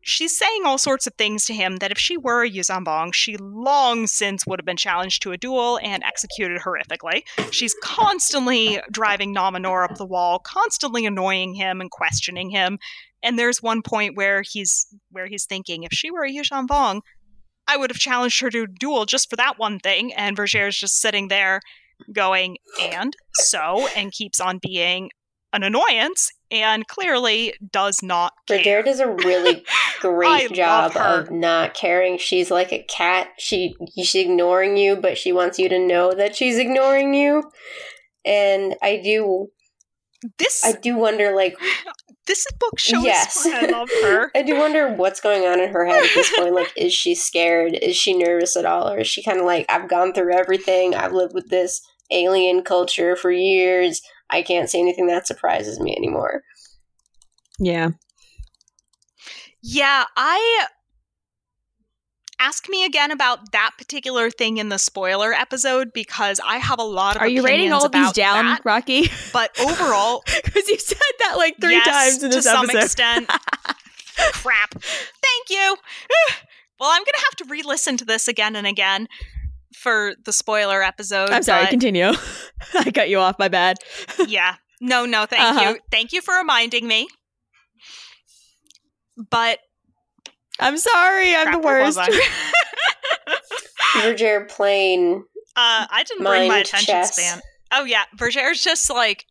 she's 0.01 0.37
saying 0.37 0.63
all 0.65 0.77
sorts 0.77 1.07
of 1.07 1.13
things 1.13 1.45
to 1.45 1.53
him 1.53 1.77
that 1.77 1.91
if 1.91 1.97
she 1.97 2.17
were 2.17 2.43
a 2.43 2.49
Yuuzhan 2.49 2.83
Vong, 2.85 3.13
she 3.13 3.37
long 3.37 4.07
since 4.07 4.45
would 4.45 4.59
have 4.59 4.65
been 4.65 4.77
challenged 4.77 5.21
to 5.21 5.31
a 5.31 5.37
duel 5.37 5.79
and 5.83 6.03
executed 6.03 6.61
horrifically. 6.61 7.23
She's 7.51 7.75
constantly 7.83 8.79
driving 8.91 9.31
Nom 9.31 9.53
Anor 9.55 9.85
up 9.89 9.97
the 9.97 10.05
wall, 10.05 10.39
constantly 10.39 11.05
annoying 11.05 11.53
him 11.53 11.81
and 11.81 11.89
questioning 11.91 12.49
him. 12.49 12.79
And 13.23 13.37
there's 13.37 13.61
one 13.61 13.83
point 13.83 14.17
where 14.17 14.41
he's 14.41 14.87
where 15.11 15.27
he's 15.27 15.45
thinking, 15.45 15.83
if 15.83 15.91
she 15.91 16.09
were 16.09 16.25
a 16.25 16.31
Yuuzhan 16.31 16.67
Vong, 16.67 17.01
I 17.67 17.77
would 17.77 17.89
have 17.89 17.97
challenged 17.97 18.41
her 18.41 18.49
to 18.49 18.63
a 18.63 18.67
duel 18.67 19.05
just 19.05 19.29
for 19.29 19.35
that 19.37 19.57
one 19.57 19.79
thing. 19.79 20.13
And 20.13 20.37
Vergere's 20.37 20.77
just 20.77 20.99
sitting 20.99 21.27
there 21.27 21.61
going, 22.13 22.57
and 22.81 23.15
so, 23.33 23.87
and 23.95 24.11
keeps 24.11 24.39
on 24.39 24.59
being 24.61 25.09
an 25.53 25.63
annoyance 25.63 26.31
and 26.49 26.87
clearly 26.87 27.53
does 27.71 28.03
not 28.03 28.33
care. 28.47 28.59
Vergere 28.59 28.85
does 28.85 28.99
a 28.99 29.09
really 29.09 29.63
great 29.99 30.51
job 30.51 30.95
of 30.97 31.31
not 31.31 31.73
caring. 31.73 32.17
She's 32.17 32.51
like 32.51 32.71
a 32.71 32.83
cat. 32.83 33.29
She 33.37 33.75
she's 33.95 34.15
ignoring 34.15 34.77
you, 34.77 34.95
but 34.95 35.17
she 35.17 35.31
wants 35.31 35.59
you 35.59 35.69
to 35.69 35.79
know 35.79 36.13
that 36.13 36.35
she's 36.35 36.57
ignoring 36.57 37.13
you. 37.13 37.43
And 38.25 38.75
I 38.81 39.01
do 39.03 39.47
This 40.37 40.63
I 40.63 40.73
do 40.73 40.97
wonder 40.97 41.33
like 41.35 41.55
this 42.31 42.47
book 42.59 42.79
shows 42.79 43.03
Yes. 43.03 43.45
why 43.45 43.59
I 43.63 43.65
love 43.65 43.89
her. 44.03 44.31
I 44.35 44.41
do 44.41 44.57
wonder 44.57 44.93
what's 44.93 45.19
going 45.19 45.43
on 45.45 45.59
in 45.59 45.69
her 45.73 45.85
head 45.85 46.03
at 46.03 46.09
this 46.15 46.31
point. 46.37 46.53
Like, 46.53 46.71
is 46.77 46.93
she 46.93 47.13
scared? 47.13 47.73
Is 47.81 47.97
she 47.97 48.17
nervous 48.17 48.55
at 48.55 48.65
all? 48.65 48.89
Or 48.89 48.99
is 48.99 49.07
she 49.07 49.21
kind 49.21 49.39
of 49.39 49.45
like, 49.45 49.65
I've 49.69 49.89
gone 49.89 50.13
through 50.13 50.33
everything. 50.33 50.95
I've 50.95 51.11
lived 51.11 51.33
with 51.33 51.49
this 51.49 51.81
alien 52.09 52.63
culture 52.63 53.15
for 53.17 53.31
years. 53.31 54.01
I 54.29 54.41
can't 54.43 54.69
say 54.69 54.79
anything 54.79 55.07
that 55.07 55.27
surprises 55.27 55.79
me 55.81 55.93
anymore. 55.95 56.43
Yeah. 57.59 57.89
Yeah, 59.61 60.05
I 60.15 60.67
ask 62.41 62.67
me 62.67 62.83
again 62.85 63.11
about 63.11 63.51
that 63.51 63.71
particular 63.77 64.29
thing 64.31 64.57
in 64.57 64.69
the 64.69 64.79
spoiler 64.79 65.31
episode 65.31 65.93
because 65.93 66.39
I 66.43 66.57
have 66.57 66.79
a 66.79 66.83
lot 66.83 67.15
of. 67.15 67.21
Are 67.21 67.27
you 67.27 67.43
writing 67.45 67.71
all 67.71 67.85
of 67.85 67.91
these 67.91 68.11
down, 68.11 68.45
that. 68.45 68.61
Rocky? 68.65 69.09
But 69.31 69.57
overall, 69.59 70.23
because 70.43 70.67
you 70.67 70.77
said 70.79 70.97
that 71.19 71.35
like 71.37 71.55
three 71.61 71.73
yes, 71.75 71.85
times 71.87 72.23
in 72.23 72.31
this 72.31 72.43
to 72.45 72.49
some 72.49 72.69
extent. 72.69 73.27
Crap. 74.33 74.73
Thank 74.73 75.49
you. 75.49 75.75
well, 76.79 76.89
I'm 76.91 77.01
gonna 77.03 77.23
have 77.25 77.35
to 77.37 77.45
re-listen 77.47 77.97
to 77.97 78.05
this 78.05 78.27
again 78.27 78.55
and 78.55 78.65
again 78.67 79.07
for 79.75 80.13
the 80.25 80.33
spoiler 80.33 80.83
episode. 80.83 81.29
I'm 81.29 81.43
sorry. 81.43 81.67
Continue. 81.67 82.11
I 82.73 82.91
cut 82.91 83.09
you 83.09 83.19
off. 83.19 83.37
My 83.39 83.47
bad. 83.47 83.77
yeah. 84.27 84.55
No, 84.81 85.05
no, 85.05 85.25
thank 85.27 85.41
Uh-huh. 85.43 85.69
you. 85.73 85.79
Thank 85.91 86.11
you 86.11 86.21
for 86.21 86.33
reminding 86.35 86.87
me. 86.87 87.07
But 89.29 89.59
I'm 90.59 90.77
sorry. 90.77 91.35
I'm 91.35 91.47
crap, 91.47 91.61
the 91.61 91.67
worst. 91.67 91.99
I? 91.99 92.29
Vergere 94.01 94.47
plain 94.47 95.23
Uh, 95.55 95.85
I 95.89 96.03
didn't 96.07 96.23
bring 96.23 96.47
my 96.47 96.59
attention 96.59 96.93
chess. 96.93 97.15
span. 97.15 97.41
Oh 97.71 97.83
yeah, 97.83 98.03
Vergere's 98.17 98.63
just 98.63 98.89
like 98.89 99.25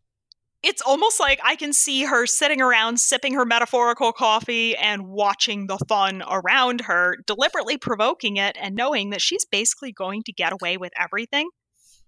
it's 0.62 0.82
almost 0.82 1.18
like 1.18 1.40
I 1.42 1.56
can 1.56 1.72
see 1.72 2.04
her 2.04 2.26
sitting 2.26 2.60
around 2.60 3.00
sipping 3.00 3.34
her 3.34 3.46
metaphorical 3.46 4.12
coffee 4.12 4.76
and 4.76 5.08
watching 5.08 5.66
the 5.66 5.78
fun 5.88 6.22
around 6.28 6.82
her, 6.82 7.16
deliberately 7.26 7.78
provoking 7.78 8.36
it 8.36 8.56
and 8.60 8.74
knowing 8.74 9.10
that 9.10 9.22
she's 9.22 9.46
basically 9.46 9.92
going 9.92 10.22
to 10.24 10.32
get 10.32 10.52
away 10.52 10.76
with 10.76 10.92
everything 10.98 11.48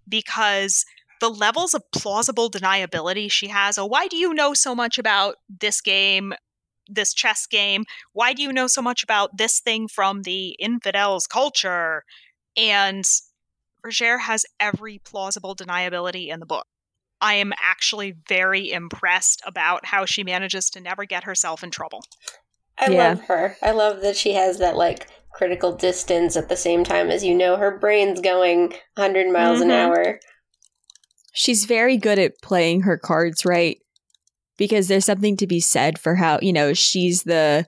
because 0.06 0.84
the 1.20 1.30
levels 1.30 1.72
of 1.72 1.82
plausible 1.92 2.50
deniability 2.50 3.30
she 3.30 3.48
has. 3.48 3.78
Oh, 3.78 3.86
why 3.86 4.06
do 4.06 4.16
you 4.16 4.34
know 4.34 4.52
so 4.52 4.74
much 4.74 4.98
about 4.98 5.36
this 5.60 5.80
game? 5.80 6.34
This 6.94 7.14
chess 7.14 7.46
game. 7.46 7.84
Why 8.12 8.32
do 8.32 8.42
you 8.42 8.52
know 8.52 8.66
so 8.66 8.82
much 8.82 9.02
about 9.02 9.36
this 9.36 9.60
thing 9.60 9.88
from 9.88 10.22
the 10.22 10.50
infidels' 10.58 11.26
culture? 11.26 12.04
And 12.56 13.04
Vergere 13.84 14.20
has 14.20 14.44
every 14.60 14.98
plausible 14.98 15.56
deniability 15.56 16.28
in 16.28 16.40
the 16.40 16.46
book. 16.46 16.66
I 17.20 17.34
am 17.34 17.52
actually 17.62 18.14
very 18.28 18.70
impressed 18.70 19.42
about 19.46 19.86
how 19.86 20.04
she 20.04 20.24
manages 20.24 20.68
to 20.70 20.80
never 20.80 21.04
get 21.04 21.24
herself 21.24 21.62
in 21.62 21.70
trouble. 21.70 22.04
I 22.78 22.88
Yeah. 22.88 23.10
love 23.10 23.20
her. 23.22 23.56
I 23.62 23.70
love 23.70 24.00
that 24.00 24.16
she 24.16 24.32
has 24.32 24.58
that 24.58 24.76
like 24.76 25.08
critical 25.32 25.72
distance 25.72 26.36
at 26.36 26.48
the 26.48 26.56
same 26.56 26.84
time 26.84 27.10
as 27.10 27.24
you 27.24 27.34
know 27.34 27.56
her 27.56 27.76
brain's 27.78 28.20
going 28.20 28.74
100 28.96 29.32
miles 29.32 29.60
an 29.60 29.68
Mhm. 29.68 29.72
hour. 29.72 30.20
She's 31.32 31.64
very 31.64 31.96
good 31.96 32.18
at 32.18 32.42
playing 32.42 32.82
her 32.82 32.98
cards 32.98 33.44
right 33.44 33.80
because 34.58 34.88
there's 34.88 35.04
something 35.04 35.36
to 35.38 35.46
be 35.46 35.60
said 35.60 35.98
for 35.98 36.16
how, 36.16 36.38
you 36.42 36.52
know, 36.52 36.72
she's 36.74 37.22
the 37.24 37.66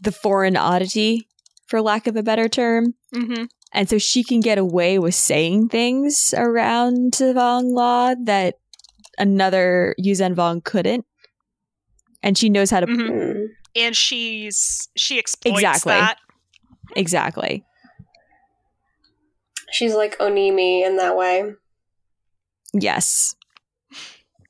the 0.00 0.12
foreign 0.12 0.56
oddity 0.56 1.26
for 1.66 1.80
lack 1.80 2.06
of 2.06 2.16
a 2.16 2.22
better 2.22 2.48
term. 2.48 2.94
Mm-hmm. 3.14 3.44
And 3.72 3.88
so 3.88 3.98
she 3.98 4.22
can 4.22 4.40
get 4.40 4.58
away 4.58 4.98
with 4.98 5.14
saying 5.14 5.68
things 5.70 6.32
around 6.36 7.12
Tsavong 7.14 7.72
Lah 7.72 8.14
that 8.24 8.56
another 9.18 9.94
Yuuzhan 10.00 10.34
Vong 10.34 10.62
couldn't. 10.62 11.04
And 12.22 12.36
she 12.38 12.48
knows 12.48 12.70
how 12.70 12.80
to 12.80 12.86
Mhm. 12.86 13.10
Mm. 13.10 13.46
And 13.76 13.96
she's 13.96 14.88
she 14.96 15.18
exploits 15.18 15.58
Exactly. 15.58 15.92
that. 15.92 16.18
exactly. 16.96 17.64
She's 19.72 19.94
like 19.94 20.16
Onimi 20.18 20.86
in 20.86 20.96
that 20.98 21.16
way. 21.16 21.52
Yes. 22.72 23.34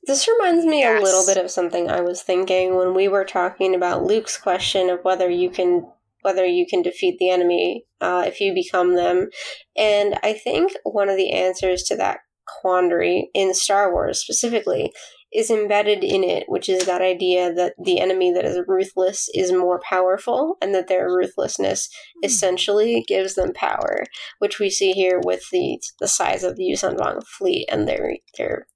This 0.07 0.27
reminds 0.27 0.65
me 0.65 0.83
a 0.83 1.01
little 1.01 1.25
bit 1.25 1.37
of 1.37 1.49
something 1.49 1.89
I 1.89 2.01
was 2.01 2.21
thinking 2.21 2.75
when 2.75 2.93
we 2.93 3.07
were 3.07 3.25
talking 3.25 3.73
about 3.73 4.03
Luke's 4.03 4.37
question 4.37 4.89
of 4.89 5.03
whether 5.03 5.29
you 5.29 5.49
can 5.49 5.87
whether 6.21 6.45
you 6.45 6.65
can 6.67 6.81
defeat 6.81 7.17
the 7.19 7.29
enemy 7.29 7.85
uh, 8.01 8.23
if 8.25 8.41
you 8.41 8.53
become 8.53 8.95
them, 8.95 9.29
and 9.77 10.17
I 10.23 10.33
think 10.33 10.73
one 10.83 11.07
of 11.07 11.17
the 11.17 11.31
answers 11.31 11.83
to 11.83 11.95
that 11.97 12.19
quandary 12.61 13.29
in 13.33 13.53
Star 13.53 13.91
Wars 13.91 14.19
specifically 14.19 14.91
is 15.31 15.51
embedded 15.51 16.03
in 16.03 16.23
it, 16.23 16.45
which 16.47 16.69
is 16.69 16.85
that 16.85 17.01
idea 17.01 17.53
that 17.53 17.73
the 17.83 17.99
enemy 17.99 18.31
that 18.31 18.45
is 18.45 18.59
ruthless 18.67 19.29
is 19.33 19.51
more 19.51 19.79
powerful, 19.87 20.57
and 20.61 20.73
that 20.73 20.87
their 20.87 21.09
ruthlessness 21.09 21.89
essentially 22.23 23.03
gives 23.07 23.35
them 23.35 23.53
power, 23.53 24.03
which 24.39 24.59
we 24.59 24.69
see 24.69 24.93
here 24.93 25.19
with 25.23 25.43
the 25.51 25.79
the 25.99 26.07
size 26.07 26.43
of 26.43 26.55
the 26.55 26.63
Yuuzhan 26.63 26.97
Vong 26.97 27.23
fleet 27.25 27.67
and 27.71 27.87
their 27.87 28.17
their 28.37 28.67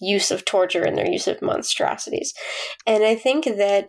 use 0.00 0.30
of 0.30 0.44
torture 0.44 0.82
and 0.82 0.96
their 0.96 1.10
use 1.10 1.26
of 1.26 1.42
monstrosities. 1.42 2.32
And 2.86 3.04
I 3.04 3.14
think 3.14 3.44
that 3.44 3.88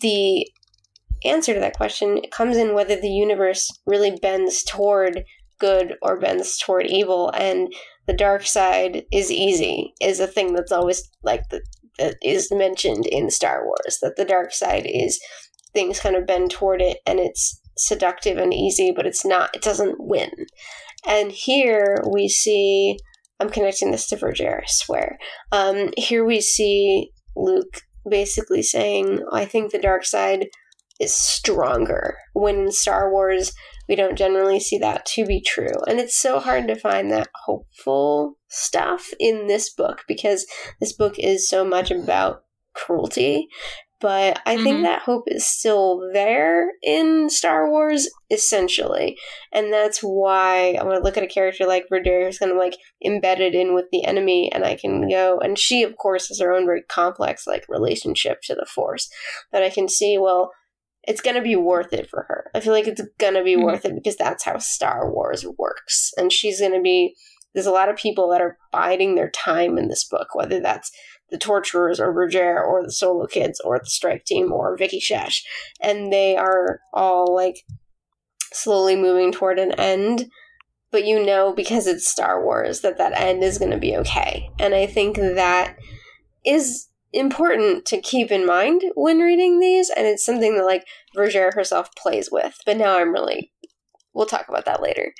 the 0.00 0.46
answer 1.24 1.54
to 1.54 1.60
that 1.60 1.76
question 1.76 2.22
comes 2.30 2.56
in 2.56 2.74
whether 2.74 2.96
the 2.96 3.10
universe 3.10 3.70
really 3.86 4.18
bends 4.20 4.62
toward 4.64 5.24
good 5.58 5.94
or 6.02 6.18
bends 6.18 6.58
toward 6.58 6.86
evil 6.86 7.30
and 7.30 7.72
the 8.06 8.12
dark 8.12 8.44
side 8.44 9.04
is 9.12 9.30
easy 9.30 9.94
is 10.00 10.18
a 10.18 10.26
thing 10.26 10.54
that's 10.54 10.72
always 10.72 11.08
like 11.22 11.48
the, 11.50 11.62
that 11.98 12.16
is 12.20 12.50
mentioned 12.50 13.06
in 13.06 13.30
Star 13.30 13.64
Wars 13.64 13.98
that 14.02 14.16
the 14.16 14.24
dark 14.24 14.52
side 14.52 14.86
is 14.86 15.20
things 15.72 16.00
kind 16.00 16.16
of 16.16 16.26
bend 16.26 16.50
toward 16.50 16.82
it 16.82 16.98
and 17.06 17.20
it's 17.20 17.60
seductive 17.78 18.38
and 18.38 18.52
easy 18.52 18.92
but 18.94 19.06
it's 19.06 19.24
not 19.24 19.54
it 19.54 19.62
doesn't 19.62 19.96
win 19.98 20.30
and 21.06 21.30
here 21.30 22.02
we 22.10 22.28
see 22.28 22.98
I'm 23.42 23.50
connecting 23.50 23.90
this 23.90 24.06
to 24.06 24.16
Vergere, 24.16 24.60
I 24.62 24.66
swear. 24.66 25.18
Um, 25.50 25.90
here 25.96 26.24
we 26.24 26.40
see 26.40 27.10
Luke 27.34 27.80
basically 28.08 28.62
saying, 28.62 29.20
I 29.32 29.46
think 29.46 29.72
the 29.72 29.80
dark 29.80 30.04
side 30.04 30.46
is 31.00 31.12
stronger. 31.12 32.18
When 32.34 32.60
in 32.60 32.70
Star 32.70 33.10
Wars, 33.10 33.52
we 33.88 33.96
don't 33.96 34.16
generally 34.16 34.60
see 34.60 34.78
that 34.78 35.04
to 35.06 35.26
be 35.26 35.40
true. 35.40 35.74
And 35.88 35.98
it's 35.98 36.16
so 36.16 36.38
hard 36.38 36.68
to 36.68 36.76
find 36.76 37.10
that 37.10 37.30
hopeful 37.46 38.38
stuff 38.48 39.08
in 39.18 39.48
this 39.48 39.74
book 39.74 40.02
because 40.06 40.46
this 40.78 40.92
book 40.92 41.18
is 41.18 41.48
so 41.48 41.64
much 41.64 41.90
about 41.90 42.44
cruelty. 42.74 43.48
But 44.02 44.40
I 44.44 44.56
think 44.56 44.78
Mhm. 44.78 44.82
that 44.82 45.02
hope 45.02 45.24
is 45.28 45.46
still 45.46 46.10
there 46.12 46.72
in 46.82 47.30
Star 47.30 47.70
Wars, 47.70 48.10
essentially. 48.30 49.16
And 49.52 49.72
that's 49.72 50.00
why 50.00 50.72
I 50.78 50.82
want 50.82 50.96
to 50.96 51.04
look 51.04 51.16
at 51.16 51.22
a 51.22 51.28
character 51.28 51.66
like 51.66 51.86
Vergere 51.88 52.24
who's 52.24 52.38
kind 52.38 52.50
of 52.50 52.58
like 52.58 52.76
embedded 53.04 53.54
in 53.54 53.74
with 53.74 53.86
the 53.92 54.04
enemy, 54.04 54.50
and 54.52 54.64
I 54.64 54.74
can 54.74 55.08
go, 55.08 55.38
and 55.38 55.56
she, 55.56 55.84
of 55.84 55.96
course, 55.96 56.28
has 56.28 56.40
her 56.40 56.52
own 56.52 56.66
very 56.66 56.82
complex 56.82 57.46
like 57.46 57.64
relationship 57.68 58.40
to 58.42 58.54
the 58.56 58.66
Force. 58.66 59.08
But 59.52 59.62
I 59.62 59.70
can 59.70 59.88
see, 59.88 60.18
well, 60.18 60.50
it's 61.04 61.20
going 61.20 61.36
to 61.36 61.42
be 61.42 61.56
worth 61.56 61.92
it 61.92 62.08
for 62.08 62.24
her. 62.28 62.50
I 62.54 62.60
feel 62.60 62.72
like 62.72 62.86
it's 62.86 63.02
going 63.18 63.34
to 63.34 63.44
be 63.44 63.56
Mhm. 63.56 63.64
worth 63.64 63.84
it 63.84 63.94
because 63.94 64.16
that's 64.16 64.44
how 64.44 64.58
Star 64.58 65.12
Wars 65.12 65.46
works. 65.58 66.12
And 66.16 66.32
she's 66.32 66.60
going 66.60 66.74
to 66.74 66.80
be, 66.80 67.14
there's 67.54 67.66
a 67.66 67.72
lot 67.72 67.88
of 67.88 67.96
people 67.96 68.30
that 68.30 68.40
are 68.40 68.56
biding 68.72 69.14
their 69.14 69.30
time 69.30 69.78
in 69.78 69.88
this 69.88 70.04
book, 70.04 70.28
whether 70.34 70.60
that's 70.60 70.90
the 71.32 71.38
torturers 71.38 71.98
or 71.98 72.12
Roger 72.12 72.62
or 72.62 72.84
the 72.84 72.92
solo 72.92 73.26
kids 73.26 73.60
or 73.64 73.78
the 73.78 73.86
strike 73.86 74.24
team 74.24 74.52
or 74.52 74.76
Viqi 74.76 75.00
Shesh. 75.02 75.40
And 75.80 76.12
they 76.12 76.36
are 76.36 76.80
all 76.92 77.34
like 77.34 77.64
slowly 78.52 78.94
moving 78.94 79.32
toward 79.32 79.58
an 79.58 79.72
end. 79.72 80.30
But 80.92 81.06
you 81.06 81.24
know, 81.24 81.52
because 81.54 81.86
it's 81.86 82.06
Star 82.06 82.44
Wars, 82.44 82.82
that 82.82 82.98
that 82.98 83.18
end 83.18 83.42
is 83.42 83.58
going 83.58 83.70
to 83.70 83.78
be 83.78 83.96
okay. 83.96 84.50
And 84.60 84.74
I 84.74 84.86
think 84.86 85.16
that 85.16 85.76
is 86.44 86.88
important 87.14 87.86
to 87.86 88.00
keep 88.00 88.30
in 88.30 88.46
mind 88.46 88.82
when 88.94 89.18
reading 89.18 89.58
these. 89.58 89.88
And 89.88 90.06
it's 90.06 90.24
something 90.24 90.56
that 90.56 90.66
like 90.66 90.84
Vergere 91.16 91.54
herself 91.54 91.88
plays 91.96 92.28
with. 92.30 92.58
But 92.66 92.76
now 92.76 92.98
I'm 92.98 93.12
really, 93.12 93.52
we'll 94.12 94.26
talk 94.26 94.48
about 94.48 94.66
that 94.66 94.82
later. 94.82 95.14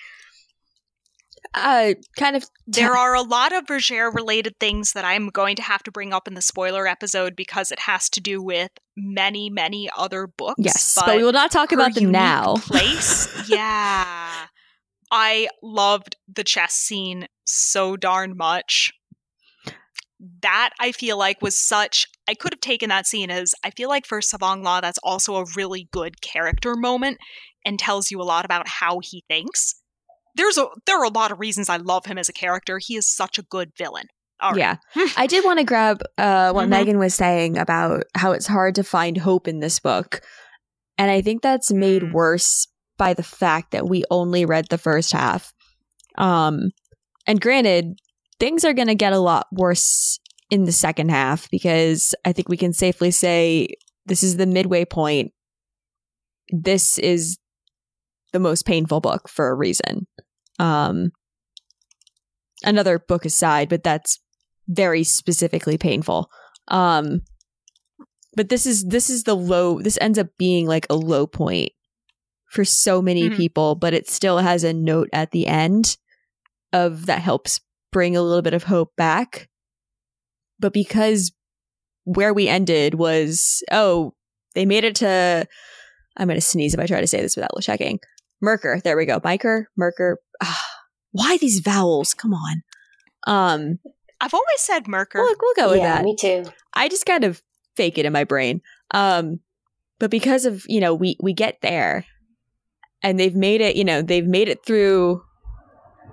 Uh, 1.54 1.94
kind 2.16 2.36
of. 2.36 2.44
There 2.66 2.96
are 2.96 3.14
a 3.14 3.22
lot 3.22 3.52
of 3.52 3.66
Vergere 3.66 4.14
related 4.14 4.58
things 4.58 4.92
that 4.92 5.04
I'm 5.04 5.28
going 5.28 5.56
to 5.56 5.62
have 5.62 5.82
to 5.84 5.90
bring 5.92 6.12
up 6.12 6.26
in 6.26 6.34
the 6.34 6.42
spoiler 6.42 6.86
episode 6.86 7.36
because 7.36 7.70
it 7.70 7.80
has 7.80 8.08
to 8.10 8.20
do 8.20 8.42
with 8.42 8.70
many, 8.96 9.50
many 9.50 9.90
other 9.96 10.26
books. 10.26 10.54
Yes, 10.58 10.94
but, 10.96 11.16
we 11.16 11.22
will 11.22 11.32
not 11.32 11.50
talk 11.50 11.72
about 11.72 11.94
them 11.94 12.10
now. 12.10 12.54
Place, 12.58 13.48
yeah. 13.48 14.46
I 15.10 15.48
loved 15.62 16.16
the 16.32 16.44
chess 16.44 16.72
scene 16.72 17.26
so 17.44 17.96
darn 17.96 18.36
much. 18.36 18.92
That 20.40 20.70
I 20.80 20.92
feel 20.92 21.18
like 21.18 21.42
was 21.42 21.58
such. 21.58 22.06
I 22.28 22.34
could 22.34 22.52
have 22.52 22.60
taken 22.60 22.88
that 22.90 23.06
scene 23.06 23.30
as 23.30 23.54
I 23.64 23.70
feel 23.70 23.88
like 23.88 24.06
for 24.06 24.20
Tsavong 24.20 24.62
Lah, 24.62 24.80
that's 24.80 24.98
also 25.02 25.34
a 25.36 25.44
really 25.56 25.88
good 25.92 26.20
character 26.20 26.76
moment 26.76 27.18
and 27.64 27.78
tells 27.78 28.10
you 28.10 28.20
a 28.20 28.24
lot 28.24 28.44
about 28.44 28.68
how 28.68 29.00
he 29.02 29.24
thinks. 29.28 29.81
There's 30.34 30.56
a 30.58 30.66
there 30.86 30.98
are 30.98 31.04
a 31.04 31.08
lot 31.10 31.30
of 31.32 31.40
reasons 31.40 31.68
I 31.68 31.76
love 31.76 32.06
him 32.06 32.18
as 32.18 32.28
a 32.28 32.32
character. 32.32 32.78
He 32.78 32.96
is 32.96 33.12
such 33.12 33.38
a 33.38 33.42
good 33.42 33.72
villain. 33.76 34.06
Right. 34.42 34.56
Yeah. 34.56 34.76
I 35.16 35.26
did 35.28 35.44
want 35.44 35.60
to 35.60 35.64
grab 35.64 36.02
uh, 36.18 36.50
what 36.52 36.66
Mhm. 36.66 36.70
Megan 36.70 36.98
was 36.98 37.14
saying 37.14 37.58
about 37.58 38.04
how 38.16 38.32
it's 38.32 38.46
hard 38.48 38.74
to 38.76 38.82
find 38.82 39.16
hope 39.18 39.46
in 39.46 39.60
this 39.60 39.78
book. 39.78 40.20
And 40.98 41.10
I 41.10 41.22
think 41.22 41.42
that's 41.42 41.72
made 41.72 42.02
Mm. 42.02 42.12
worse 42.12 42.66
by 42.98 43.14
the 43.14 43.22
fact 43.22 43.70
that 43.70 43.88
we 43.88 44.02
only 44.10 44.44
read 44.44 44.66
the 44.68 44.78
first 44.78 45.12
half. 45.12 45.52
Um, 46.18 46.70
and 47.26 47.40
granted, 47.40 47.98
things 48.40 48.64
are 48.64 48.72
going 48.74 48.88
to 48.88 48.94
get 48.96 49.12
a 49.12 49.18
lot 49.20 49.46
worse 49.52 50.18
in 50.50 50.64
the 50.64 50.72
second 50.72 51.10
half 51.10 51.48
because 51.50 52.14
I 52.24 52.32
think 52.32 52.48
we 52.48 52.56
can 52.56 52.72
safely 52.72 53.10
say 53.12 53.68
this 54.06 54.22
is 54.24 54.36
the 54.38 54.46
midway 54.46 54.84
point. 54.84 55.32
This 56.50 56.98
is 56.98 57.38
the 58.32 58.40
most 58.40 58.66
painful 58.66 59.00
book 59.00 59.28
for 59.28 59.48
a 59.50 59.54
reason. 59.54 60.06
Um, 60.58 61.10
another 62.64 62.98
book 62.98 63.24
aside, 63.24 63.68
but 63.68 63.82
that's 63.82 64.20
very 64.68 65.04
specifically 65.04 65.78
painful. 65.78 66.30
Um, 66.68 67.22
but 68.36 68.48
this 68.48 68.66
is 68.66 68.84
this 68.84 69.10
is 69.10 69.24
the 69.24 69.34
low. 69.36 69.80
This 69.80 69.98
ends 70.00 70.18
up 70.18 70.28
being 70.38 70.66
like 70.66 70.86
a 70.88 70.94
low 70.94 71.26
point 71.26 71.70
for 72.50 72.64
so 72.64 73.02
many 73.02 73.28
Mhm. 73.30 73.36
people, 73.36 73.74
but 73.74 73.94
it 73.94 74.08
still 74.08 74.38
has 74.38 74.62
a 74.64 74.72
note 74.72 75.08
at 75.12 75.30
the 75.32 75.46
end 75.46 75.96
of 76.72 77.06
that 77.06 77.20
helps 77.20 77.60
bring 77.90 78.16
a 78.16 78.22
little 78.22 78.42
bit 78.42 78.54
of 78.54 78.64
hope 78.64 78.94
back. 78.96 79.48
But 80.58 80.72
because 80.72 81.32
where 82.04 82.32
we 82.34 82.48
ended 82.48 82.94
was 82.94 83.62
oh 83.70 84.14
they 84.54 84.64
made 84.66 84.84
it 84.84 84.96
to 84.96 85.46
I'm 86.16 86.26
going 86.28 86.36
to 86.36 86.40
sneeze 86.40 86.74
if 86.74 86.80
I 86.80 86.86
try 86.86 87.00
to 87.00 87.06
say 87.06 87.20
this 87.22 87.36
without 87.36 87.50
checking. 87.62 87.98
Merker. 88.42 88.80
There 88.82 88.96
we 88.96 89.06
go. 89.06 89.18
Miker, 89.20 89.64
Merker. 89.76 90.18
Ah, 90.42 90.60
why 91.12 91.36
these 91.38 91.60
vowels? 91.60 92.14
Come 92.14 92.34
on. 92.34 92.62
Um, 93.26 93.78
I've 94.20 94.34
always 94.34 94.60
said 94.60 94.88
Merker. 94.88 95.18
we'll, 95.20 95.34
we'll 95.40 95.54
go 95.54 95.70
with 95.70 95.80
yeah, 95.80 95.96
that. 95.96 96.04
me 96.04 96.16
too. 96.16 96.44
I 96.74 96.88
just 96.88 97.06
kind 97.06 97.24
of 97.24 97.42
fake 97.76 97.98
it 97.98 98.06
in 98.06 98.12
my 98.12 98.24
brain. 98.24 98.60
Um, 98.92 99.40
but 99.98 100.10
because 100.10 100.44
of 100.44 100.64
you 100.68 100.80
know 100.80 100.94
we 100.94 101.16
we 101.20 101.32
get 101.32 101.60
there, 101.62 102.04
and 103.02 103.18
they've 103.18 103.34
made 103.34 103.60
it. 103.60 103.76
You 103.76 103.84
know 103.84 104.02
they've 104.02 104.26
made 104.26 104.48
it 104.48 104.64
through 104.64 105.22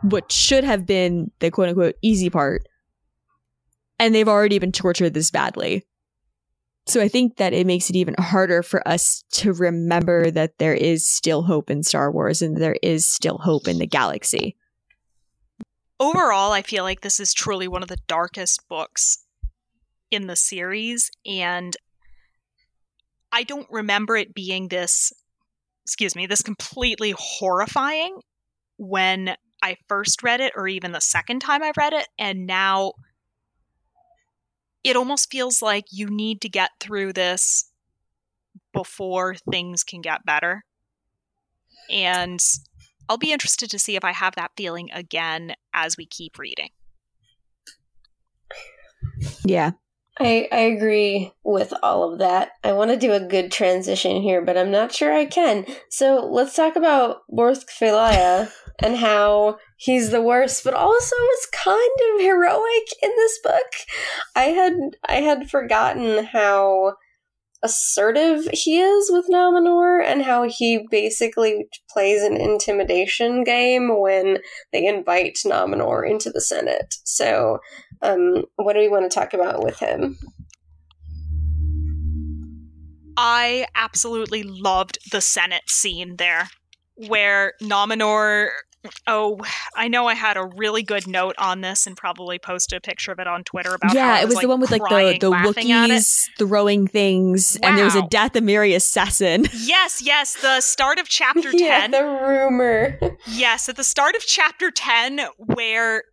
what 0.02 0.32
should 0.32 0.64
have 0.64 0.86
been 0.86 1.32
the 1.40 1.52
quote 1.52 1.70
unquote 1.70 1.96
easy 2.02 2.30
part, 2.30 2.68
and 3.98 4.14
they've 4.14 4.28
already 4.28 4.60
been 4.60 4.72
tortured 4.72 5.14
this 5.14 5.32
badly. 5.32 5.86
So 6.90 7.00
I 7.00 7.08
think 7.08 7.38
that 7.38 7.54
it 7.54 7.68
makes 7.68 7.92
it 7.92 7.96
even 7.96 8.16
harder 8.18 8.64
for 8.64 8.86
us 8.88 9.24
to 9.34 9.54
remember 9.54 10.32
that 10.32 10.58
there 10.58 10.74
is 10.74 11.08
still 11.08 11.44
hope 11.44 11.70
in 11.70 11.84
Star 11.84 12.12
Wars 12.12 12.42
and 12.42 12.58
there 12.58 12.78
is 12.82 13.08
still 13.08 13.38
hope 13.38 13.68
in 13.68 13.78
the 13.78 13.86
galaxy. 13.86 14.58
Overall, 16.00 16.52
I 16.52 16.64
feel 16.64 16.84
like 16.84 17.02
this 17.02 17.20
is 17.20 17.32
truly 17.32 17.68
one 17.68 17.84
of 17.84 17.90
the 17.90 18.00
darkest 18.08 18.68
books 18.68 19.24
in 20.10 20.26
the 20.26 20.36
series, 20.36 21.12
and 21.28 21.78
I 23.32 23.44
don't 23.44 23.68
remember 23.70 24.18
it 24.18 24.34
being 24.34 24.70
this, 24.70 25.14
excuse 25.86 26.16
me, 26.16 26.26
this 26.26 26.42
completely 26.42 27.14
horrifying 27.16 28.20
when 28.78 29.36
I 29.62 29.78
first 29.88 30.24
read 30.24 30.42
it, 30.42 30.54
or 30.56 30.68
even 30.68 30.92
the 30.92 31.02
second 31.02 31.42
time 31.42 31.62
I 31.62 31.72
read 31.78 31.94
it, 31.94 32.08
and 32.18 32.48
now 32.48 32.94
it 34.84 34.96
almost 34.96 35.32
feels 35.32 35.62
like 35.62 35.86
you 35.92 36.08
need 36.08 36.42
to 36.42 36.50
get 36.50 36.72
through 36.80 37.14
this 37.14 37.72
before 38.74 39.36
things 39.52 39.84
can 39.84 40.02
get 40.02 40.26
better. 40.26 40.64
And 41.90 42.40
I'll 43.08 43.18
be 43.18 43.32
interested 43.32 43.70
to 43.72 43.80
see 43.80 43.96
if 43.96 44.04
I 44.04 44.12
have 44.12 44.36
that 44.36 44.52
feeling 44.56 44.90
again 44.94 45.56
as 45.74 45.98
we 45.98 46.06
keep 46.06 46.38
reading. 46.38 46.70
Yeah, 49.44 49.72
I, 50.20 50.48
I 50.52 50.60
agree 50.60 51.32
with 51.44 51.74
all 51.82 52.12
of 52.12 52.20
that. 52.20 52.52
I 52.64 52.74
want 52.74 52.92
to 52.92 52.98
do 52.98 53.14
a 53.14 53.20
good 53.20 53.52
transition 53.52 54.22
here, 54.22 54.42
but 54.42 54.58
I'm 54.58 54.72
not 54.72 54.92
sure 54.92 55.14
I 55.14 55.26
can. 55.26 55.66
So 55.90 56.28
let's 56.30 56.56
talk 56.56 56.76
about 56.76 57.22
Borsk 57.32 57.68
Fey'lya 57.70 58.52
and 58.82 58.98
how 58.98 59.58
he's 59.78 60.12
the 60.12 60.22
worst, 60.22 60.64
but 60.64 60.74
also 60.74 61.16
is 61.16 61.48
kind 61.54 61.98
of 62.14 62.22
heroic 62.22 62.88
in 63.02 63.10
this 63.16 63.40
book. 63.44 63.72
I 64.36 64.44
had 64.46 64.74
I 65.08 65.16
had 65.16 65.50
forgotten 65.50 66.26
how 66.26 66.96
assertive 67.62 68.48
he 68.54 68.80
is 68.80 69.10
with 69.12 69.26
Nom 69.28 69.54
Anor 69.54 70.02
and 70.04 70.22
how 70.24 70.44
he 70.44 70.88
basically 70.90 71.68
plays 71.90 72.24
an 72.24 72.38
intimidation 72.38 73.44
game 73.44 74.00
when 74.00 74.38
they 74.72 74.86
invite 74.86 75.40
Nom 75.46 75.74
Anor 75.74 76.10
into 76.10 76.30
the 76.30 76.42
Senate. 76.42 76.96
So 77.04 77.60
um, 78.02 78.46
what 78.56 78.74
do 78.74 78.80
we 78.80 78.88
want 78.88 79.10
to 79.10 79.14
talk 79.14 79.34
about 79.34 79.64
with 79.64 79.80
him? 79.80 80.18
I 83.18 83.68
absolutely 83.76 84.44
loved 84.44 85.00
the 85.12 85.20
Senate 85.20 85.70
scene 85.70 86.16
there 86.16 86.48
where 87.08 87.54
Nom 87.62 87.90
Anor. 87.90 88.50
Oh, 89.08 89.40
I 89.76 89.90
know 89.90 90.08
I 90.08 90.14
had 90.14 90.38
a 90.38 90.46
really 90.56 90.84
good 90.84 91.06
note 91.06 91.36
on 91.38 91.60
this 91.62 91.86
and 91.86 91.98
probably 91.98 92.40
posted 92.40 92.78
a 92.78 92.82
picture 92.82 93.12
of 93.12 93.20
it 93.20 93.28
on 93.28 93.44
Twitter 93.44 93.74
about 93.74 93.92
how 93.92 93.98
yeah, 93.98 94.14
I 94.16 94.22
it 94.22 94.26
was 94.26 94.36
like, 94.36 94.44
the 94.44 94.48
one 94.48 94.62
with 94.62 94.72
like 94.72 94.82
the 94.84 95.18
the. 95.20 95.32
Wookiees 95.32 96.24
throwing 96.38 96.88
things, 96.88 97.58
and 97.62 97.78
there 97.78 97.86
was 97.86 97.96
a 97.96 98.02
Wow. 98.02 98.08
Dathomiri 98.10 98.74
assassin. 98.76 99.48
Yes, 99.54 100.02
yes, 100.02 100.42
the 100.42 100.62
start 100.62 100.98
of 100.98 101.10
chapter 101.10 101.52
10. 101.52 101.60
Yeah, 101.60 101.88
the 101.88 102.04
rumor. 102.04 102.98
Yes, 103.28 103.68
at 103.68 103.76
the 103.76 103.84
start 103.84 104.16
of 104.16 104.22
chapter 104.22 104.72
10 104.72 105.22
where 105.38 106.04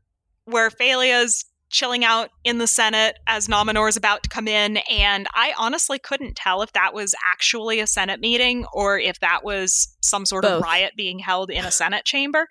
where 0.44 0.70
Fey'lya's 0.70 1.44
chilling 1.70 2.04
out 2.04 2.30
in 2.44 2.58
the 2.58 2.66
Senate 2.66 3.18
as 3.26 3.48
Nom 3.48 3.68
Anor 3.68 3.88
is 3.88 3.96
about 3.96 4.22
to 4.22 4.28
come 4.28 4.46
in 4.46 4.78
and 4.90 5.26
I 5.34 5.52
honestly 5.58 5.98
couldn't 5.98 6.36
tell 6.36 6.62
if 6.62 6.72
that 6.72 6.94
was 6.94 7.14
actually 7.28 7.80
a 7.80 7.86
Senate 7.86 8.20
meeting 8.20 8.66
or 8.72 8.98
if 8.98 9.18
that 9.20 9.44
was 9.44 9.96
some 10.00 10.26
sort 10.26 10.44
of 10.44 10.62
riot 10.62 10.92
being 10.96 11.18
held 11.18 11.50
in 11.50 11.64
a 11.64 11.70
Senate 11.70 12.04
chamber. 12.04 12.46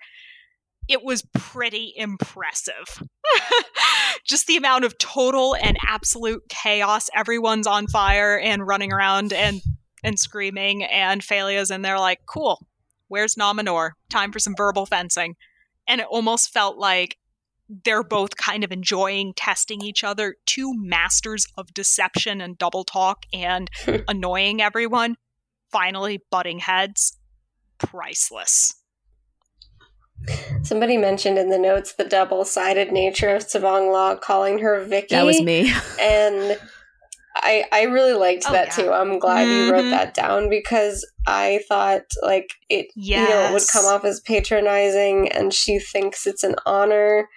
It 0.88 1.02
was 1.02 1.26
pretty 1.34 1.94
impressive. 1.96 3.02
Just 4.24 4.46
the 4.46 4.56
amount 4.56 4.84
of 4.84 4.98
total 4.98 5.56
and 5.56 5.76
absolute 5.84 6.42
chaos. 6.48 7.08
Everyone's 7.14 7.66
on 7.66 7.86
fire 7.88 8.38
and 8.38 8.66
running 8.66 8.92
around 8.92 9.32
and 9.32 9.60
and 10.04 10.18
screaming 10.18 10.84
and 10.84 11.22
Fey'lya's 11.22 11.70
in 11.72 11.82
there 11.82 11.98
like, 11.98 12.20
"Cool. 12.26 12.64
Where's 13.08 13.36
Nom 13.36 13.58
Anor? 13.58 13.92
Time 14.10 14.30
for 14.30 14.38
some 14.38 14.54
verbal 14.56 14.86
fencing." 14.86 15.34
And 15.88 16.00
it 16.00 16.06
almost 16.08 16.52
felt 16.52 16.76
like 16.76 17.16
they're 17.84 18.04
both 18.04 18.36
kind 18.36 18.62
of 18.64 18.70
enjoying 18.72 19.34
testing 19.34 19.80
each 19.82 20.04
other, 20.04 20.36
two 20.46 20.72
masters 20.76 21.46
of 21.56 21.74
deception 21.74 22.40
and 22.40 22.56
double 22.58 22.84
talk 22.84 23.24
and 23.32 23.70
annoying 24.08 24.60
everyone, 24.62 25.16
finally 25.70 26.22
butting 26.30 26.60
heads. 26.60 27.18
Priceless. 27.78 28.74
Somebody 30.62 30.96
mentioned 30.96 31.38
in 31.38 31.50
the 31.50 31.58
notes 31.58 31.92
the 31.94 32.04
double 32.04 32.44
sided 32.44 32.90
nature 32.90 33.34
of 33.34 33.42
Tsavong 33.46 33.92
Lah 33.92 34.16
calling 34.16 34.60
her 34.60 34.84
Viqi. 34.84 35.08
That 35.10 35.26
was 35.26 35.40
me. 35.42 35.72
And 36.00 36.58
I 37.36 37.64
I 37.70 37.82
really 37.82 38.14
liked 38.14 38.44
Oh, 38.48 38.52
that 38.52 38.68
yeah. 38.68 38.84
too. 38.84 38.92
I'm 38.92 39.18
glad 39.18 39.48
you 39.48 39.70
wrote 39.70 39.84
Mhm. 39.84 39.90
that 39.90 40.14
down 40.14 40.48
because 40.48 41.06
I 41.26 41.60
thought 41.68 42.02
like 42.22 42.48
it 42.70 42.86
you 42.96 43.28
know 43.28 43.48
it 43.48 43.52
would 43.52 43.68
come 43.70 43.84
off 43.84 44.04
as 44.06 44.20
patronizing 44.20 45.28
and 45.30 45.52
she 45.52 45.78
thinks 45.78 46.26
it's 46.26 46.44
an 46.44 46.56
honor 46.64 47.28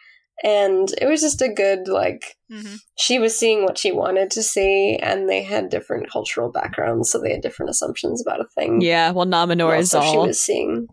and 0.44 0.90
it 1.02 1.08
was 1.08 1.22
just 1.22 1.42
a 1.42 1.50
good 1.50 1.88
like 1.88 2.36
hmm 2.52 2.76
she 2.98 3.20
was 3.20 3.38
seeing 3.38 3.64
what 3.64 3.78
she 3.78 3.92
wanted 3.92 4.30
to 4.32 4.44
see 4.44 4.98
and 5.02 5.28
they 5.30 5.42
had 5.44 5.70
different 5.70 6.10
cultural 6.12 6.52
backgrounds 6.52 7.10
so 7.12 7.20
they 7.20 7.32
had 7.32 7.42
different 7.42 7.70
assumptions 7.70 8.22
about 8.22 8.42
a 8.42 8.48
thing. 8.56 8.82
Yeah, 8.82 9.12
well, 9.12 9.26
Nom 9.26 9.50
Anor 9.50 9.78
is 9.80 9.94
also 9.94 10.12
she 10.12 10.18
was 10.28 10.42
seeing. 10.42 10.88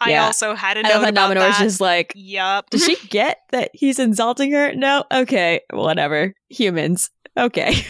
I 0.00 0.10
Yeah. 0.10 0.24
also 0.26 0.54
had 0.54 0.76
a 0.76 0.80
I 0.80 0.82
note 0.82 0.90
love 0.94 1.02
about 1.08 1.14
Nom 1.14 1.30
Anor 1.36 1.50
is 1.50 1.58
that. 1.58 1.64
just 1.64 1.80
like, 1.80 2.12
Yup. 2.16 2.70
does 2.70 2.84
she 2.84 2.96
get 3.10 3.38
that 3.50 3.70
he's 3.74 3.98
insulting 3.98 4.52
her? 4.52 4.74
No? 4.74 5.04
Okay, 5.12 5.60
whatever. 5.72 6.34
Humans. 6.50 7.10
Okay. 7.36 7.74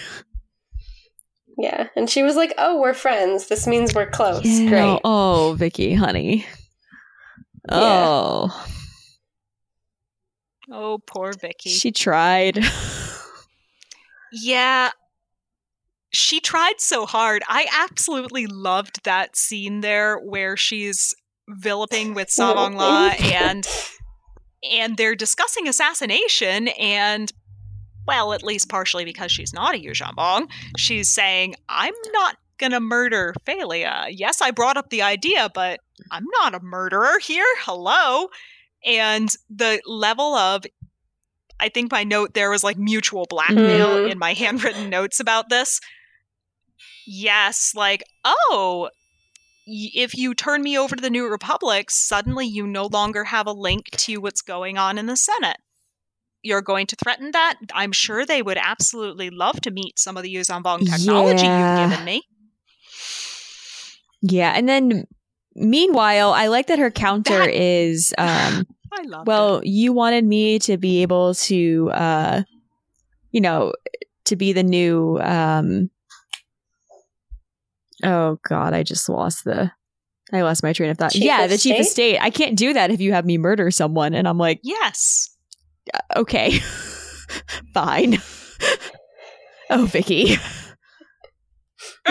Yeah, 1.57 1.87
and 1.95 2.11
she 2.11 2.25
was 2.25 2.35
like, 2.35 2.53
"Oh, 2.59 2.81
we're 2.81 2.95
friends. 2.95 3.47
This 3.47 3.65
means 3.69 3.95
we're 3.95 4.11
close. 4.11 4.45
Yeah. 4.45 4.69
Great." 4.69 5.01
Oh, 5.05 5.55
Viqi, 5.57 5.97
honey. 5.97 6.45
Oh, 7.69 8.51
Oh, 10.77 10.99
poor 11.07 11.33
Viqi. 11.33 11.69
she 11.69 11.93
tried. 11.93 12.59
Yeah. 14.35 14.91
She 16.11 16.41
tried 16.41 16.81
so 16.81 17.07
hard. 17.07 17.43
I 17.49 17.67
absolutely 17.73 18.47
loved 18.47 19.05
that 19.05 19.37
scene 19.37 19.81
there 19.81 20.19
where 20.19 20.57
she's 20.57 21.15
villiping 21.49 22.15
with 22.15 22.29
oh. 22.39 22.43
Tsavong 22.43 22.75
Lah 22.75 23.15
and 23.21 23.67
and 24.73 24.97
they're 24.97 25.15
discussing 25.15 25.69
assassination 25.69 26.69
and 26.69 27.33
well, 28.07 28.33
at 28.33 28.43
least 28.43 28.69
partially 28.69 29.05
because 29.05 29.33
she's 29.33 29.53
not 29.55 29.75
a 29.75 29.79
Yuuzhan 29.79 30.15
Vong, 30.17 30.51
she's 30.77 31.09
saying, 31.09 31.55
I'm 31.71 31.95
not 32.13 32.37
gonna 32.59 32.81
murder 32.81 33.35
Fey'lya. 33.47 34.09
Yes, 34.11 34.43
I 34.43 34.51
brought 34.51 34.77
up 34.77 34.91
the 34.91 35.03
idea, 35.03 35.49
but 35.55 35.81
I'm 36.11 36.27
not 36.41 36.55
a 36.55 36.61
murderer 36.61 37.19
here. 37.19 37.47
Hello. 37.61 38.29
And 38.85 39.29
the 39.49 39.81
level 39.87 40.35
of 40.35 40.65
I 41.61 41.69
think 41.69 41.93
my 41.93 42.05
note 42.05 42.35
there 42.35 42.51
was 42.51 42.65
like 42.65 42.77
mutual 42.77 43.27
blackmail 43.31 43.97
Mhm. 43.97 44.11
in 44.11 44.19
my 44.19 44.33
handwritten 44.43 44.91
notes 44.91 45.21
about 45.21 45.49
this. 45.49 45.81
Yes, 47.07 47.73
like, 47.75 48.03
oh, 48.25 48.91
if 49.67 50.15
you 50.17 50.35
turn 50.35 50.63
me 50.63 50.77
over 50.79 50.97
to 50.97 51.01
the 51.03 51.11
New 51.11 51.27
Republic, 51.29 51.91
suddenly 51.91 52.47
you 52.47 52.67
no 52.67 52.87
longer 52.87 53.25
have 53.25 53.47
a 53.47 53.53
link 53.53 53.91
to 53.93 54.17
what's 54.19 54.43
going 54.43 54.77
on 54.79 54.99
in 54.99 55.07
the 55.07 55.17
Senate. 55.17 55.59
You're 56.43 56.61
going 56.61 56.87
to 56.89 56.97
threaten 56.97 57.31
that? 57.31 57.55
I'm 57.73 57.93
sure 57.93 58.27
they 58.27 58.43
would 58.43 58.59
absolutely 58.59 59.31
love 59.31 59.61
to 59.63 59.71
meet 59.71 59.99
some 59.99 60.17
of 60.19 60.23
the 60.23 60.35
Yuuzhan 60.35 60.63
Vong 60.63 60.81
technology 60.91 61.45
Yeah. 61.45 61.81
you've 61.83 61.91
given 61.91 62.05
me. 62.05 62.23
yeah, 64.23 64.53
and 64.57 64.69
then 64.69 65.07
meanwhile, 65.55 66.33
I 66.33 66.49
like 66.49 66.67
that 66.67 66.79
her 66.79 66.91
counter 66.91 67.39
That- 67.39 67.51
is 67.55 68.13
um 68.19 68.67
I 68.97 69.03
love 69.07 69.27
well, 69.27 69.61
you 69.65 69.93
wanted 69.93 70.25
me 70.25 70.59
to 70.61 70.77
be 70.77 71.03
able 71.03 71.35
to 71.35 71.91
uh 71.93 72.43
you 73.33 73.41
know, 73.41 73.73
to 74.27 74.37
be 74.37 74.53
the 74.53 74.63
new 74.63 75.19
um 75.21 75.91
Oh 78.03 78.39
god, 78.49 78.75
I 78.75 78.83
just 78.83 79.09
lost 79.09 79.45
the 79.45 79.71
I 80.33 80.43
lost 80.43 80.63
my 80.63 80.73
train 80.73 80.91
of 80.91 80.99
thought. 80.99 81.13
Chief 81.13 81.23
yeah, 81.25 81.45
of 81.45 81.51
the 81.51 81.59
chief 81.59 81.79
of 81.79 81.87
state? 81.87 82.17
state. 82.17 82.19
I 82.23 82.31
can't 82.31 82.57
do 82.57 82.73
that 82.73 82.91
if 82.91 83.01
you 83.01 83.13
have 83.13 83.25
me 83.27 83.39
murder 83.39 83.71
someone 83.71 84.15
and 84.15 84.27
I'm 84.27 84.39
like, 84.39 84.61
Yes. 84.63 85.31
okay. 86.17 86.59
Fine. 87.75 88.15
oh, 89.71 89.87
Viqi. 89.91 90.39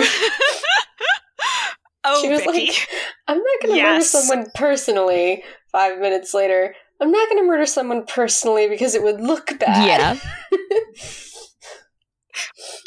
oh, 2.03 2.21
She 2.21 2.29
was 2.29 2.41
Viqi. 2.41 2.45
like, 2.47 2.87
I'm 3.27 3.37
not 3.37 3.61
going 3.61 3.71
to 3.71 3.75
Yes. 3.77 4.13
murder 4.13 4.27
someone 4.27 4.47
personally. 4.53 5.43
Five 5.73 5.99
minutes 5.99 6.33
later, 6.33 6.73
I'm 7.01 7.11
not 7.11 7.27
going 7.29 7.41
to 7.41 7.47
murder 7.47 7.65
someone 7.65 8.05
personally 8.05 8.69
because 8.69 8.95
it 8.95 9.03
would 9.03 9.19
look 9.19 9.59
bad. 9.59 9.85
Yeah. 9.85 10.15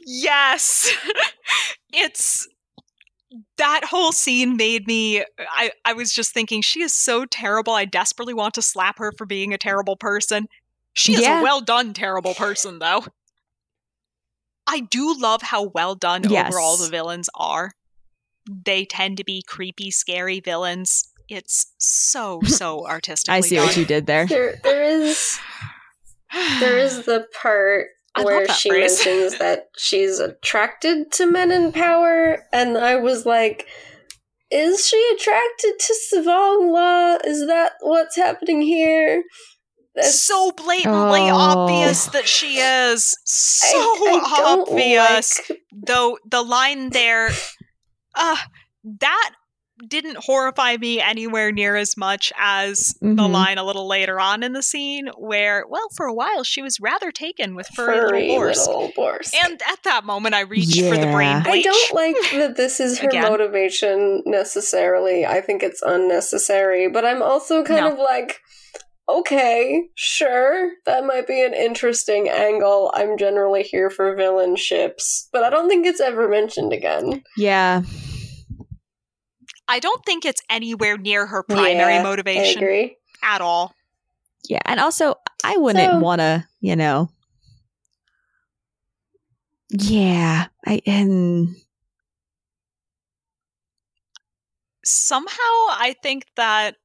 yes. 0.07 0.91
it's 1.93 2.49
that 3.59 3.83
whole 3.85 4.13
scene 4.13 4.57
made 4.57 4.87
me 4.87 5.23
I, 5.51 5.73
I 5.85 5.93
was 5.93 6.13
just 6.13 6.33
thinking 6.33 6.63
she 6.63 6.83
is 6.83 6.95
so 6.95 7.25
terrible. 7.27 7.75
I 7.75 7.85
desperately 7.85 8.35
want 8.35 8.55
to 8.55 8.63
slap 8.63 8.99
her 8.99 9.13
for 9.19 9.27
being 9.27 9.53
a 9.53 9.59
terrible 9.59 9.97
person. 9.97 10.47
She 10.95 11.15
is 11.15 11.21
Yeah. 11.21 11.41
a 11.41 11.43
well 11.43 11.61
done 11.61 11.93
terrible 11.93 12.35
person 12.35 12.79
though. 12.79 13.05
I 14.67 14.81
do 14.81 15.15
love 15.19 15.43
how 15.43 15.65
well 15.75 15.95
done 15.95 16.23
Yes. 16.29 16.49
overall 16.49 16.77
the 16.77 16.89
villains 16.89 17.29
are. 17.35 17.73
They 18.65 18.85
tend 18.85 19.17
to 19.19 19.25
be 19.25 19.43
creepy, 19.47 19.91
scary 19.91 20.41
villains. 20.41 21.09
It's 21.29 21.73
so, 21.79 22.41
so 22.47 22.87
artistically 22.87 23.37
I 23.37 23.41
see 23.41 23.57
done. 23.57 23.67
what 23.67 23.77
you 23.77 23.85
did 23.85 24.07
there. 24.07 24.27
There, 24.27 24.61
there 24.63 24.83
is 24.85 25.39
there 26.61 26.79
is 26.79 27.03
the 27.07 27.27
part 27.41 27.87
I 28.15 28.25
where 28.25 28.49
she 28.49 28.71
phrase. 28.71 29.05
mentions 29.05 29.39
that 29.39 29.69
she's 29.77 30.19
attracted 30.19 31.13
to 31.13 31.31
men 31.31 31.51
in 31.51 31.73
power, 31.73 32.45
and 32.53 32.79
I 32.79 32.97
was 32.97 33.27
like, 33.27 33.67
"Is 34.51 34.87
she 34.87 35.13
attracted 35.17 35.75
to 35.79 35.95
Tsavong 36.15 36.73
Lah? 36.73 37.19
Is 37.25 37.47
that 37.47 37.73
what's 37.81 38.17
happening 38.17 38.63
here?" 38.63 39.23
That's- 39.95 40.21
so 40.21 40.53
blatantly 40.53 41.31
Oh. 41.31 41.37
obvious 41.37 42.07
that 42.09 42.29
she 42.29 42.59
is. 42.59 43.17
So 43.25 43.77
I- 43.79 44.21
I 44.25 44.43
obvious. 44.61 45.41
like- 45.51 45.61
Though 45.73 46.19
the 46.31 46.43
line 46.43 46.91
there, 46.91 47.31
uh, 48.15 48.37
that 49.01 49.31
didn't 49.89 50.17
horrify 50.25 50.77
me 50.79 51.01
anywhere 51.01 51.53
near 51.53 51.77
as 51.77 51.97
much 51.97 52.33
as 52.39 52.95
the 53.01 53.09
Mhm. 53.09 53.31
line 53.31 53.59
a 53.59 53.65
little 53.65 53.87
later 53.87 54.19
on 54.19 54.43
in 54.43 54.53
the 54.55 54.63
scene 54.63 55.09
where, 55.19 55.65
well, 55.69 55.89
for 55.95 56.07
a 56.07 56.15
while 56.15 56.45
she 56.45 56.63
was 56.63 56.81
rather 56.81 57.13
taken 57.13 57.55
with 57.55 57.67
furry, 57.69 57.97
furry 57.97 58.21
little 58.23 58.37
boars. 58.37 58.67
little 58.67 58.93
boars. 58.97 59.33
And 59.45 59.61
at 59.71 59.83
that 59.85 60.05
moment, 60.05 60.35
I 60.35 60.41
reached 60.41 60.81
for 60.81 60.97
the 60.97 61.07
brain 61.13 61.43
Yeah. 61.45 61.53
I 61.53 61.63
don't 61.63 61.93
like 61.95 62.17
that 62.33 62.57
this 62.57 62.81
is 62.81 63.01
her 63.01 63.09
Again. 63.09 63.25
motivation 63.25 64.23
necessarily. 64.25 65.27
I 65.27 65.41
think 65.43 65.63
it's 65.63 65.83
unnecessary, 65.83 66.89
but 66.89 67.05
I'm 67.05 67.23
also 67.23 67.63
kind 67.63 67.85
No. 67.85 67.93
of 67.93 67.99
like, 67.99 68.41
okay, 69.09 69.83
sure, 69.95 70.71
that 70.87 71.05
might 71.05 71.27
be 71.27 71.43
an 71.43 71.55
interesting 71.55 72.29
angle. 72.29 72.91
I'm 72.95 73.17
generally 73.19 73.63
here 73.63 73.91
for 73.91 74.15
villain 74.17 74.57
ships, 74.57 75.29
but 75.33 75.45
I 75.45 75.51
don't 75.51 75.69
think 75.69 75.87
it's 75.87 76.01
ever 76.01 76.29
mentioned 76.29 76.73
again. 76.73 77.23
Yeah. 77.37 77.83
I 79.69 79.79
don't 79.81 80.05
think 80.05 80.25
it's 80.25 80.43
anywhere 80.49 80.97
near 80.97 81.27
her 81.27 81.43
primary 81.43 81.95
Yeah, 81.95 82.01
I 82.01 82.03
motivation 82.03 82.63
agree. 82.63 82.97
at 83.23 83.41
all. 83.41 83.75
Yeah. 84.49 84.61
And 84.65 84.79
also, 84.81 85.17
I 85.45 85.57
wouldn't 85.57 85.91
So- 85.93 85.99
want 85.99 86.21
to, 86.21 86.47
you 86.61 86.77
know. 86.77 87.11
Yeah. 89.71 90.47
I 90.65 90.81
and 90.87 91.57
somehow 94.85 95.35
I 95.35 95.97
think 96.03 96.27
that 96.37 96.77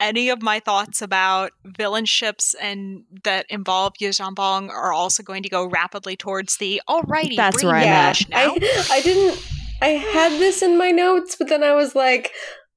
any 0.00 0.28
of 0.28 0.42
my 0.42 0.60
thoughts 0.60 1.02
about 1.02 1.52
villain 1.64 2.04
ships 2.04 2.54
and 2.60 3.04
that 3.24 3.46
involve 3.48 3.94
Yuuzhan 4.00 4.34
Vong 4.34 4.68
are 4.68 4.92
also 4.92 5.22
going 5.22 5.42
to 5.42 5.48
go 5.48 5.66
rapidly 5.66 6.16
towards 6.16 6.56
the 6.58 6.80
alrighty. 6.88 7.36
That's 7.36 7.56
bring 7.56 7.66
where 7.66 7.76
I'm 7.76 7.84
yeah, 7.84 8.08
at. 8.10 8.28
now. 8.28 8.36
I, 8.54 8.86
I 8.92 9.00
didn't. 9.02 9.44
I 9.80 9.88
had 9.88 10.32
this 10.32 10.62
in 10.62 10.76
my 10.78 10.90
notes, 10.90 11.36
but 11.38 11.48
then 11.48 11.62
I 11.62 11.72
was 11.74 11.94
like, 11.94 12.32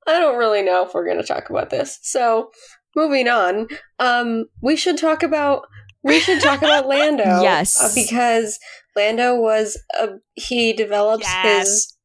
I 0.07 0.19
don't 0.19 0.37
really 0.37 0.61
know 0.61 0.85
if 0.85 0.93
we're 0.93 1.05
going 1.05 1.21
to 1.21 1.27
talk 1.27 1.49
about 1.49 1.69
this. 1.69 1.99
So, 2.03 2.51
moving 2.95 3.27
on, 3.27 3.67
um, 3.99 4.45
we 4.61 4.75
should 4.75 4.97
talk 4.97 5.23
about 5.23 5.63
we 6.03 6.19
should 6.19 6.41
talk 6.41 6.59
about 6.59 6.87
Lando. 6.87 7.23
Yes. 7.41 7.79
uh, 7.79 7.91
because 7.93 8.59
Lando 8.95 9.35
was 9.39 9.77
a 9.99 10.09
he 10.35 10.73
develops 10.73 11.25
Yes. 11.27 11.67
his 11.67 11.97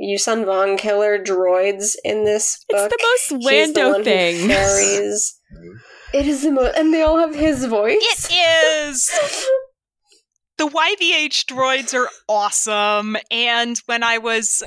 Yuuzhan 0.00 0.44
Vong 0.44 0.78
killer 0.78 1.18
droids 1.18 1.94
in 2.04 2.24
this 2.24 2.64
book. 2.68 2.90
it's 2.92 3.28
the 3.30 3.38
most 3.38 3.50
He's 3.50 3.72
the 3.74 3.80
one 3.80 3.92
Lando 3.92 3.98
who 3.98 4.04
thing. 4.04 4.48
ferries. 4.48 5.36
It 6.12 6.26
is 6.26 6.42
the 6.42 6.50
most, 6.50 6.76
and 6.76 6.92
they 6.92 7.02
all 7.02 7.18
have 7.18 7.36
his 7.36 7.66
voice. 7.66 7.96
It 8.28 8.32
is. 8.88 9.10
The 10.60 10.68
YVH 10.68 11.46
droids 11.46 11.94
are 11.94 12.10
awesome, 12.28 13.16
and 13.30 13.78
when 13.86 14.02
I 14.02 14.18
was 14.18 14.62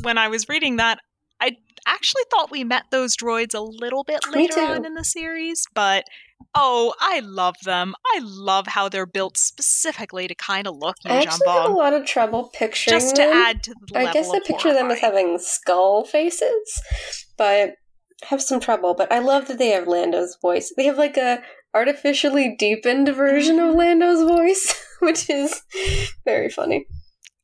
when 0.00 0.18
I 0.18 0.26
was 0.26 0.48
reading 0.48 0.78
that, 0.78 0.98
I 1.40 1.58
actually 1.86 2.24
thought 2.28 2.50
we 2.50 2.64
met 2.64 2.86
those 2.90 3.16
droids 3.16 3.54
a 3.54 3.60
little 3.60 4.02
bit 4.02 4.18
later 4.32 4.58
on 4.58 4.84
in 4.84 4.94
the 4.94 5.04
series, 5.04 5.64
but 5.74 6.06
oh, 6.56 6.92
I 6.98 7.20
love 7.20 7.54
them. 7.64 7.94
I 8.04 8.18
love 8.20 8.66
how 8.66 8.88
they're 8.88 9.06
built 9.06 9.36
specifically 9.36 10.26
to 10.26 10.34
kind 10.34 10.66
of 10.66 10.76
look 10.76 10.96
I 11.06 11.18
actually 11.22 11.48
have 11.50 11.70
a 11.70 11.72
lot 11.72 11.92
of 11.94 12.04
trouble 12.04 12.50
picturing 12.52 12.98
just 12.98 13.14
to 13.14 13.22
them. 13.22 13.32
add 13.32 13.62
to 13.62 13.74
the 13.74 13.94
level 13.94 14.08
I 14.08 14.12
guess 14.12 14.28
I 14.28 14.40
picture 14.40 14.74
them 14.74 14.90
as 14.90 14.98
having 14.98 15.38
skull 15.38 16.04
faces, 16.04 16.82
but 17.38 17.74
have 18.24 18.42
some 18.42 18.58
trouble. 18.58 18.94
But 18.94 19.12
I 19.12 19.20
love 19.20 19.46
that 19.46 19.58
they 19.58 19.68
have 19.68 19.86
Lando's 19.86 20.36
voice. 20.42 20.72
They 20.76 20.86
have 20.86 20.98
like 20.98 21.16
a 21.16 21.44
artificially 21.74 22.56
deepened 22.58 23.08
version 23.08 23.56
Mm-hmm. 23.56 23.68
of 23.70 23.74
Lando's 23.76 24.28
voice, 24.28 24.74
which 25.06 25.28
is 25.28 25.62
very 26.24 26.48
funny. 26.48 26.86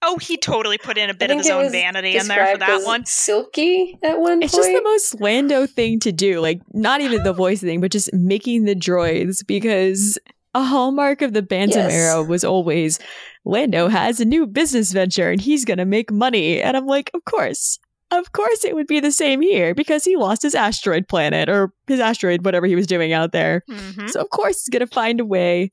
Oh, 0.01 0.17
he 0.19 0.37
totally 0.37 0.79
put 0.79 0.97
in 0.97 1.11
a 1.11 1.15
bit 1.15 1.33
of 1.33 1.39
his 1.39 1.51
own 1.51 1.73
vanity 1.73 2.17
in 2.17 2.29
there 2.29 2.53
for 2.53 2.59
that 2.59 2.71
as 2.71 2.85
one. 2.87 3.05
Silky 3.05 3.99
at 4.05 4.21
one 4.21 4.41
It's 4.43 4.53
point. 4.55 4.65
just 4.67 4.77
the 4.77 4.83
most 4.83 5.21
Lando 5.21 5.67
thing 5.67 5.99
to 6.01 6.13
do. 6.13 6.39
Like, 6.41 6.61
not 6.73 7.01
even 7.01 7.25
the 7.25 7.33
voice 7.33 7.61
thing, 7.61 7.81
but 7.81 7.91
just 7.91 8.13
making 8.15 8.65
the 8.65 8.77
droids 8.77 9.45
because 9.45 10.17
a 10.55 10.63
hallmark 10.63 11.21
of 11.21 11.33
the 11.33 11.43
Bantam 11.43 11.89
Yes. 11.89 11.93
era 11.93 12.23
was 12.23 12.45
always 12.45 13.01
Lando 13.45 13.89
has 13.89 14.21
a 14.21 14.25
new 14.25 14.47
business 14.47 14.93
venture 14.93 15.31
and 15.33 15.41
he's 15.41 15.65
going 15.65 15.79
to 15.79 15.85
make 15.85 16.13
money. 16.13 16.63
And 16.63 16.77
I'm 16.77 16.87
like, 16.87 17.11
of 17.13 17.25
course. 17.25 17.81
Of 18.13 18.33
course 18.33 18.65
it 18.65 18.75
would 18.77 18.87
be 18.87 19.01
the 19.01 19.11
same 19.13 19.41
here 19.43 19.75
because 19.75 20.05
he 20.05 20.17
lost 20.17 20.43
his 20.43 20.55
asteroid 20.55 21.09
planet 21.09 21.49
or 21.49 21.73
his 21.89 21.99
asteroid, 22.01 22.45
whatever 22.45 22.67
he 22.67 22.77
was 22.77 22.87
doing 22.87 23.13
out 23.13 23.33
there. 23.33 23.65
Mhm. 23.69 24.09
So, 24.11 24.21
of 24.21 24.31
course, 24.31 24.63
he's 24.65 24.71
going 24.73 24.87
to 24.89 24.95
find 24.95 25.19
a 25.21 25.25
way. 25.27 25.73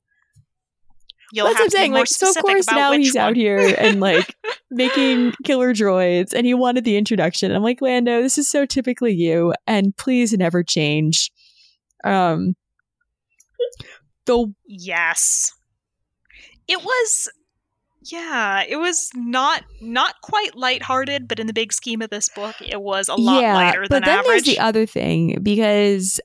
You'll 1.32 1.46
That's 1.46 1.58
what 1.58 1.64
I'm 1.64 1.70
saying. 1.70 1.92
Like, 1.92 2.06
so 2.06 2.30
of 2.30 2.36
course 2.36 2.66
now 2.70 2.92
he's 2.92 3.14
one. 3.14 3.24
out 3.24 3.36
here 3.36 3.74
and 3.78 4.00
like 4.00 4.34
making 4.70 5.32
killer 5.44 5.72
droids, 5.72 6.32
and 6.32 6.46
he 6.46 6.54
wanted 6.54 6.84
the 6.84 6.96
introduction. 6.96 7.52
I'm 7.52 7.62
like, 7.62 7.80
Lando, 7.80 8.22
this 8.22 8.38
is 8.38 8.48
so 8.48 8.64
typically 8.64 9.14
you, 9.14 9.52
and 9.66 9.96
please 9.96 10.32
never 10.32 10.62
change. 10.62 11.32
Um, 12.04 12.54
the 14.26 14.52
Yes. 14.66 15.52
It 16.68 16.82
was 16.82 17.28
yeah, 18.02 18.62
it 18.68 18.76
was 18.76 19.10
not 19.14 19.64
not 19.80 20.14
quite 20.22 20.54
lighthearted, 20.56 21.26
but 21.26 21.40
in 21.40 21.46
the 21.46 21.52
big 21.52 21.72
scheme 21.72 22.02
of 22.02 22.10
this 22.10 22.28
book, 22.28 22.54
it 22.60 22.80
was 22.80 23.08
a 23.08 23.14
lot 23.14 23.42
lighter 23.42 23.86
than 23.88 23.88
but 23.88 24.04
then 24.04 24.18
average. 24.18 24.44
there's 24.44 24.56
the 24.56 24.60
other 24.60 24.86
thing 24.86 25.38
because 25.42 26.20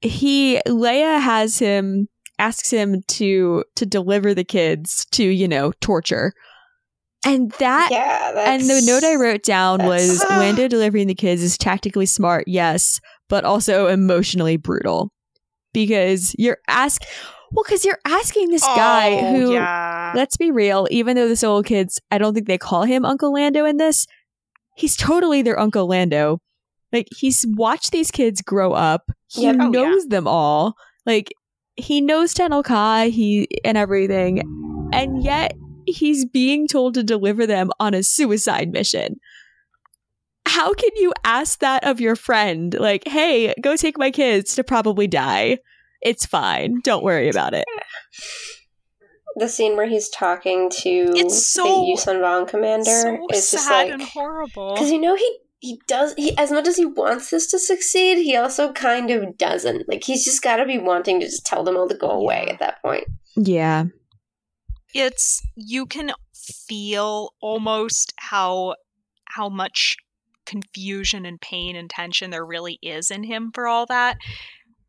he 0.00 0.60
Leia 0.66 1.20
has 1.20 1.58
him 1.58 2.08
asks 2.38 2.70
him 2.70 3.02
to 3.08 3.64
to 3.76 3.86
deliver 3.86 4.34
the 4.34 4.44
kids 4.44 5.06
to 5.12 5.24
you 5.24 5.48
know 5.48 5.72
torture, 5.80 6.32
and 7.26 7.50
that 7.52 7.88
yeah, 7.90 8.32
And 8.52 8.62
the 8.62 8.82
note 8.84 9.04
I 9.04 9.14
wrote 9.16 9.42
down 9.42 9.84
was 9.86 10.22
Lando 10.30 10.68
delivering 10.68 11.06
the 11.06 11.14
kids 11.14 11.42
is 11.42 11.56
tactically 11.58 12.06
smart, 12.06 12.44
yes, 12.46 13.00
but 13.28 13.44
also 13.44 13.86
emotionally 13.88 14.56
brutal. 14.56 15.10
Because 15.72 16.34
you're 16.38 16.58
ask 16.68 17.02
well, 17.52 17.64
because 17.64 17.84
you're 17.84 17.98
asking 18.04 18.50
this 18.50 18.62
guy 18.64 19.10
Oh, 19.12 19.34
who 19.34 19.52
yeah. 19.54 20.12
let's 20.16 20.36
be 20.36 20.50
real, 20.50 20.86
even 20.90 21.16
though 21.16 21.28
the 21.28 21.36
Soul 21.36 21.62
Kids, 21.62 22.00
I 22.10 22.18
don't 22.18 22.34
think 22.34 22.46
they 22.46 22.58
call 22.58 22.82
him 22.84 23.04
Uncle 23.04 23.32
Lando 23.32 23.64
in 23.64 23.76
this, 23.76 24.06
he's 24.76 24.96
totally 24.96 25.42
their 25.42 25.58
Uncle 25.58 25.86
Lando. 25.88 26.38
Like 26.92 27.08
he's 27.16 27.44
watched 27.56 27.90
these 27.90 28.10
kids 28.12 28.40
grow 28.42 28.72
up. 28.72 29.10
He 29.28 29.42
Yep. 29.44 29.56
Oh, 29.58 29.64
yeah. 29.64 29.68
knows 29.68 30.06
them 30.06 30.28
all. 30.28 30.74
Like 31.06 31.32
he 31.76 32.00
knows 32.00 32.34
Tenel 32.34 32.62
Ka, 32.64 33.04
he 33.10 33.48
and 33.64 33.76
everything. 33.76 34.42
And 34.92 35.22
yet 35.22 35.54
he's 35.86 36.24
being 36.24 36.66
told 36.68 36.94
to 36.94 37.02
deliver 37.02 37.46
them 37.46 37.70
on 37.80 37.94
a 37.94 38.02
suicide 38.02 38.70
mission. 38.72 39.16
how 40.46 40.72
can 40.74 40.90
you 40.96 41.12
ask 41.24 41.58
that 41.60 41.84
of 41.84 42.00
your 42.00 42.14
friend? 42.16 42.74
Like, 42.78 43.06
hey, 43.08 43.54
go 43.60 43.76
take 43.76 43.98
my 43.98 44.10
kids 44.10 44.54
to 44.56 44.62
probably 44.64 45.06
die. 45.06 45.58
It's 46.02 46.26
fine. 46.26 46.80
Don't 46.84 47.02
worry 47.02 47.28
about 47.28 47.54
it. 47.54 47.64
The 49.36 49.48
scene 49.48 49.76
where 49.76 49.88
he's 49.88 50.08
talking 50.10 50.70
to 50.82 50.88
It's 51.16 51.44
so- 51.44 51.64
the 51.64 51.70
Yuuzhan 51.92 52.20
Vong 52.20 52.46
commander 52.46 52.84
so 52.84 53.26
is 53.32 53.50
just 53.50 53.66
sad 53.66 53.86
like 53.86 53.92
and 53.94 54.02
horrible. 54.02 54.74
because 54.74 54.92
you 54.92 55.00
know 55.00 55.16
he 55.16 55.38
he 55.64 55.80
does 55.88 56.12
he 56.16 56.36
as 56.36 56.50
much 56.50 56.66
as 56.68 56.76
he 56.76 56.84
wants 56.84 57.30
this 57.30 57.46
to 57.52 57.58
succeed, 57.58 58.18
he 58.18 58.36
also 58.36 58.72
kind 58.72 59.10
of 59.10 59.38
doesn't. 59.38 59.88
Like 59.88 60.04
he's 60.04 60.24
just 60.24 60.42
got 60.42 60.56
to 60.56 60.66
be 60.66 60.78
wanting 60.78 61.20
to 61.20 61.26
just 61.26 61.46
tell 61.46 61.64
them 61.64 61.76
all 61.76 61.88
to 61.88 61.94
go 61.96 62.10
away 62.10 62.44
Yeah. 62.46 62.52
at 62.52 62.58
that 62.60 62.82
point. 62.82 63.04
Yeah. 63.36 63.84
it's 64.94 65.40
you 65.56 65.86
can 65.86 66.12
feel 66.68 67.30
almost 67.40 68.12
how 68.16 68.74
how 69.24 69.48
much 69.48 69.96
confusion 70.46 71.24
and 71.24 71.40
pain 71.40 71.74
and 71.74 71.88
tension 71.88 72.30
there 72.30 72.44
really 72.44 72.78
is 72.82 73.10
in 73.10 73.24
him 73.24 73.50
for 73.54 73.66
all 73.66 73.86
that 73.86 74.18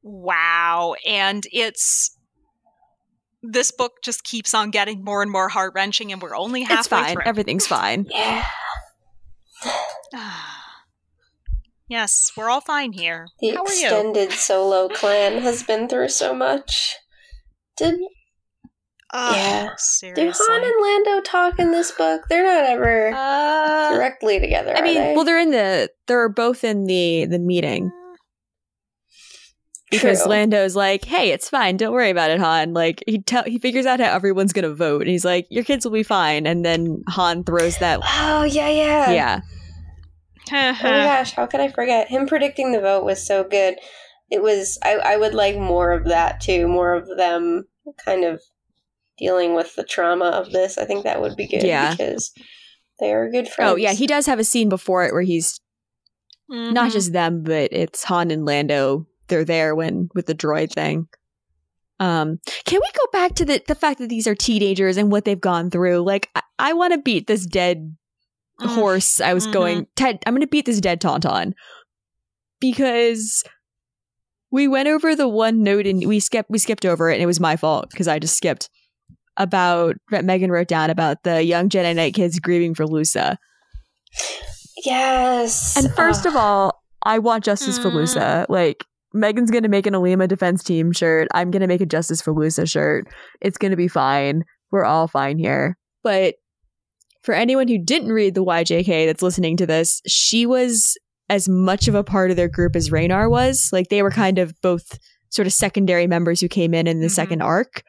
wow 0.03 0.93
and 1.07 1.47
it's 1.53 2.15
this 3.41 3.71
book 3.71 3.93
just 4.03 4.23
keeps 4.25 4.53
on 4.53 4.69
getting 4.69 5.03
more 5.03 5.21
and 5.21 5.31
more 5.31 5.47
heart-wrenching 5.49 6.11
and 6.11 6.21
we're 6.21 6.35
only 6.35 6.61
halfway 6.63 6.79
It's 6.79 6.87
fine. 6.87 7.13
through 7.13 7.23
Everything's 7.25 7.65
fine. 7.67 8.05
Yeah, 8.09 8.43
ah. 10.13 10.64
Yes 11.87 12.31
we're 12.35 12.49
all 12.49 12.61
fine 12.61 12.91
here 12.93 13.27
the 13.39 13.51
how 13.51 13.63
are 13.63 13.73
you 13.73 13.85
extended 13.85 14.31
solo 14.31 14.87
clan 14.93 15.41
has 15.41 15.63
been 15.63 15.87
through 15.87 16.09
so 16.09 16.33
much. 16.33 16.95
Did 17.77 17.95
Ugh, 19.13 19.35
Yeah. 19.35 19.69
do 20.15 20.31
Han 20.35 20.63
and 20.63 20.73
Lando 20.81 21.21
talk 21.21 21.59
in 21.59 21.71
this 21.71 21.91
book? 21.91 22.21
They're 22.29 22.43
not 22.43 22.65
ever 22.69 23.11
Uh, 23.15 23.93
directly 23.93 24.39
together. 24.39 24.73
I 24.75 24.79
are 24.79 24.83
mean, 24.83 24.95
they? 24.95 25.13
well, 25.15 25.23
they're 25.23 25.39
in 25.39 25.51
the 25.51 25.89
they're 26.07 26.27
both 26.29 26.63
in 26.63 26.85
the 26.85 27.25
the 27.25 27.39
meeting 27.39 27.91
because 29.91 30.21
True. 30.23 30.31
Lando's 30.31 30.75
like, 30.75 31.05
"Hey, 31.05 31.31
it's 31.31 31.49
fine. 31.49 31.77
Don't 31.77 31.93
worry 31.93 32.09
about 32.09 32.31
it, 32.31 32.39
Han." 32.39 32.73
Like 32.73 33.03
he 33.07 33.21
tell 33.21 33.43
he 33.43 33.59
figures 33.59 33.85
out 33.85 33.99
how 33.99 34.07
everyone's 34.13 34.51
gonna 34.53 34.73
vote, 34.73 35.01
and 35.01 35.09
he's 35.09 35.23
like, 35.25 35.45
"Your 35.49 35.63
kids 35.63 35.85
will 35.85 35.93
be 35.93 36.03
fine." 36.03 36.45
And 36.47 36.65
then 36.65 37.03
Han 37.09 37.43
throws 37.43 37.77
that. 37.77 37.99
Oh 38.03 38.43
yeah, 38.43 38.69
yeah, 38.69 39.11
Yeah, 39.11 39.39
Oh 40.51 40.77
my 40.83 41.05
gosh, 41.05 41.31
how 41.33 41.45
could 41.45 41.59
I 41.59 41.69
forget? 41.69 42.07
Him 42.09 42.27
predicting 42.27 42.71
the 42.71 42.79
vote 42.81 43.03
was 43.03 43.25
so 43.25 43.43
good. 43.43 43.75
It 44.31 44.41
was 44.41 44.77
I, 44.83 44.95
I 44.95 45.17
would 45.17 45.33
like 45.33 45.57
more 45.57 45.91
of 45.91 46.05
that 46.05 46.41
too, 46.41 46.67
more 46.67 46.93
of 46.93 47.07
them 47.17 47.65
kind 48.03 48.23
of 48.23 48.41
dealing 49.17 49.55
with 49.55 49.75
the 49.75 49.83
trauma 49.83 50.25
of 50.25 50.51
this. 50.51 50.77
I 50.77 50.85
think 50.85 51.03
that 51.03 51.21
would 51.21 51.35
be 51.35 51.47
good 51.47 51.63
Yeah. 51.63 51.91
because 51.91 52.31
they 52.99 53.11
are 53.13 53.29
good 53.29 53.47
friends. 53.47 53.71
Oh 53.71 53.75
yeah, 53.75 53.93
he 53.93 54.07
does 54.07 54.25
have 54.25 54.39
a 54.39 54.43
scene 54.43 54.69
before 54.69 55.05
it 55.05 55.13
where 55.13 55.21
he's 55.21 55.59
not 56.49 56.89
Mhm. 56.89 56.93
just 56.93 57.13
them, 57.13 57.43
but 57.43 57.71
it's 57.71 58.03
Han 58.03 58.29
and 58.31 58.45
Lando. 58.45 59.07
They're 59.27 59.45
there 59.45 59.73
when 59.75 60.09
with 60.13 60.27
the 60.27 60.35
droid 60.35 60.71
thing. 60.71 61.07
Um, 61.99 62.39
can 62.65 62.79
we 62.81 62.91
go 62.93 63.05
back 63.11 63.35
to 63.35 63.45
the 63.45 63.61
the 63.67 63.73
fact 63.75 63.99
that 63.99 64.09
these 64.09 64.27
are 64.27 64.35
teenagers 64.35 64.97
and 64.97 65.11
what 65.11 65.25
they've 65.25 65.39
gone 65.39 65.69
through? 65.71 65.99
Like, 65.99 66.29
I, 66.35 66.41
I 66.59 66.73
want 66.73 66.93
to 66.93 66.99
beat 66.99 67.25
this 67.27 67.45
dead 67.45 67.95
Mm. 68.61 68.75
horse. 68.75 69.19
I 69.21 69.33
was 69.33 69.47
Mhm. 69.47 69.53
going. 69.53 69.87
Ted, 69.95 70.19
I'm 70.25 70.33
going 70.33 70.41
to 70.41 70.47
beat 70.47 70.65
this 70.65 70.79
dead 70.79 71.01
tauntaun 71.01 71.53
because 72.61 73.43
we 74.51 74.67
went 74.67 74.87
over 74.87 75.15
the 75.15 75.27
one 75.27 75.63
note 75.63 75.85
and 75.85 76.05
we 76.07 76.19
skipped 76.19 76.49
we 76.49 76.57
skipped 76.59 76.85
over 76.85 77.09
it 77.09 77.15
and 77.15 77.21
it 77.23 77.25
was 77.25 77.39
my 77.39 77.57
fault 77.57 77.89
because 77.91 78.07
I 78.07 78.19
just 78.19 78.37
skipped 78.37 78.69
about 79.37 79.95
that 80.11 80.23
Megan 80.23 80.51
wrote 80.51 80.69
down 80.69 80.89
about 80.89 81.23
the 81.23 81.43
young 81.43 81.67
Jedi 81.67 81.93
Knight 81.95 82.13
kids 82.13 82.39
grieving 82.39 82.73
for 82.73 82.85
Lusa. 82.85 83.35
Yes. 84.85 85.75
And 85.77 85.93
first 85.93 86.21
Ugh. 86.25 86.27
of 86.27 86.35
all, 86.37 86.81
I 87.03 87.19
want 87.19 87.43
justice 87.43 87.77
for 87.77 87.89
Mm. 87.89 87.95
Lusa. 88.03 88.45
Like 88.49 88.85
Megan's 89.13 89.51
gonna 89.51 89.67
make 89.69 89.87
an 89.87 89.93
Alema 89.93 90.27
defense 90.27 90.63
team 90.63 90.91
shirt. 90.91 91.27
I'm 91.33 91.51
gonna 91.51 91.67
make 91.67 91.81
a 91.81 91.85
justice 91.85 92.21
for 92.21 92.33
Lusa 92.33 92.69
shirt. 92.69 93.07
It's 93.41 93.57
gonna 93.57 93.77
be 93.77 93.87
fine. 93.87 94.43
We're 94.71 94.85
all 94.85 95.07
fine 95.07 95.37
here. 95.37 95.77
But 96.03 96.35
for 97.25 97.33
anyone 97.33 97.67
who 97.67 97.79
didn't 97.79 98.11
read 98.11 98.35
the 98.35 98.43
YJK 98.45 99.07
that's 99.07 99.23
listening 99.23 99.57
to 99.57 99.65
this, 99.65 100.01
she 100.05 100.45
was 100.45 100.95
as 101.27 101.49
much 101.49 101.87
of 101.87 101.95
a 101.95 102.03
part 102.03 102.29
of 102.29 102.37
their 102.37 102.47
group 102.47 102.75
as 102.75 102.91
Raynar 102.91 103.29
was. 103.29 103.69
Like 103.73 103.89
they 103.89 104.03
were 104.03 104.11
kind 104.11 104.37
of 104.37 104.53
both 104.61 104.99
sort 105.29 105.47
of 105.47 105.53
secondary 105.53 106.05
members 106.05 106.39
who 106.39 106.47
came 106.47 106.73
in 106.75 106.85
in 106.85 106.99
the 106.99 107.07
Mhm. 107.07 107.11
second 107.11 107.41
arc 107.41 107.83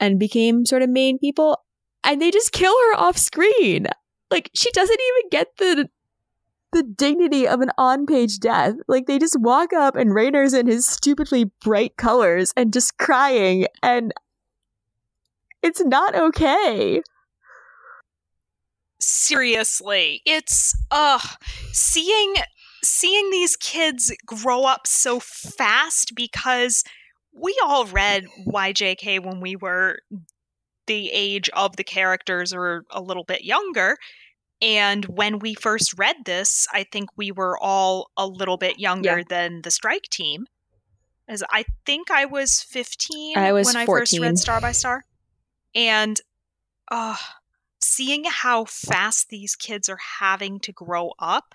and 0.00 0.18
became 0.18 0.66
sort 0.66 0.82
of 0.82 0.90
main 0.90 1.16
people. 1.18 1.58
And 2.02 2.20
they 2.20 2.32
just 2.32 2.50
kill 2.52 2.74
her 2.74 2.96
off 2.98 3.16
screen. 3.16 3.86
Like 4.32 4.50
she 4.54 4.70
doesn't 4.72 5.00
even 5.00 5.28
get 5.30 5.48
the 5.58 5.88
the 6.72 6.82
dignity 6.82 7.46
of 7.46 7.60
an 7.60 7.70
on-page 7.78 8.38
death. 8.40 8.74
Like 8.88 9.06
they 9.06 9.18
just 9.18 9.40
walk 9.40 9.72
up 9.72 9.94
and 9.94 10.10
Raynar's 10.10 10.52
in 10.52 10.66
his 10.66 10.86
stupidly 10.86 11.44
bright 11.64 11.96
colors 11.96 12.52
and 12.56 12.72
just 12.72 12.98
crying 12.98 13.66
and 13.82 14.12
it's 15.62 15.82
not 15.84 16.14
okay. 16.16 17.00
Seriously 18.98 20.22
it's 20.24 20.74
uh 20.90 21.18
seeing 21.72 22.34
seeing 22.82 23.30
these 23.30 23.56
kids 23.56 24.14
grow 24.24 24.64
up 24.64 24.86
so 24.86 25.20
fast 25.20 26.14
because 26.14 26.82
we 27.32 27.54
all 27.64 27.84
read 27.86 28.24
YJK 28.46 29.22
when 29.24 29.40
we 29.40 29.56
were 29.56 29.98
the 30.86 31.10
age 31.12 31.48
of 31.50 31.76
the 31.76 31.84
characters 31.84 32.54
or 32.54 32.84
a 32.90 33.00
little 33.02 33.24
bit 33.24 33.44
younger 33.44 33.96
and 34.62 35.04
when 35.06 35.38
we 35.40 35.52
first 35.52 35.98
read 35.98 36.16
this 36.24 36.66
I 36.72 36.84
think 36.84 37.10
we 37.16 37.30
were 37.32 37.58
all 37.60 38.10
a 38.16 38.26
little 38.26 38.56
bit 38.56 38.78
younger 38.78 39.18
Yeah. 39.18 39.24
than 39.28 39.62
the 39.62 39.70
strike 39.70 40.04
team 40.10 40.46
as 41.28 41.42
I 41.50 41.64
think 41.84 42.10
I 42.10 42.24
was 42.24 42.62
15 42.62 43.36
I 43.36 43.52
was 43.52 43.66
when 43.66 43.76
I 43.76 43.84
first 43.84 44.18
read 44.18 44.38
Star 44.38 44.60
by 44.60 44.72
Star 44.72 45.04
and 45.74 46.18
uh 46.90 47.16
seeing 47.86 48.24
how 48.24 48.64
fast 48.64 49.28
these 49.28 49.54
kids 49.54 49.88
are 49.88 49.98
having 50.20 50.58
to 50.60 50.72
grow 50.72 51.12
up 51.18 51.54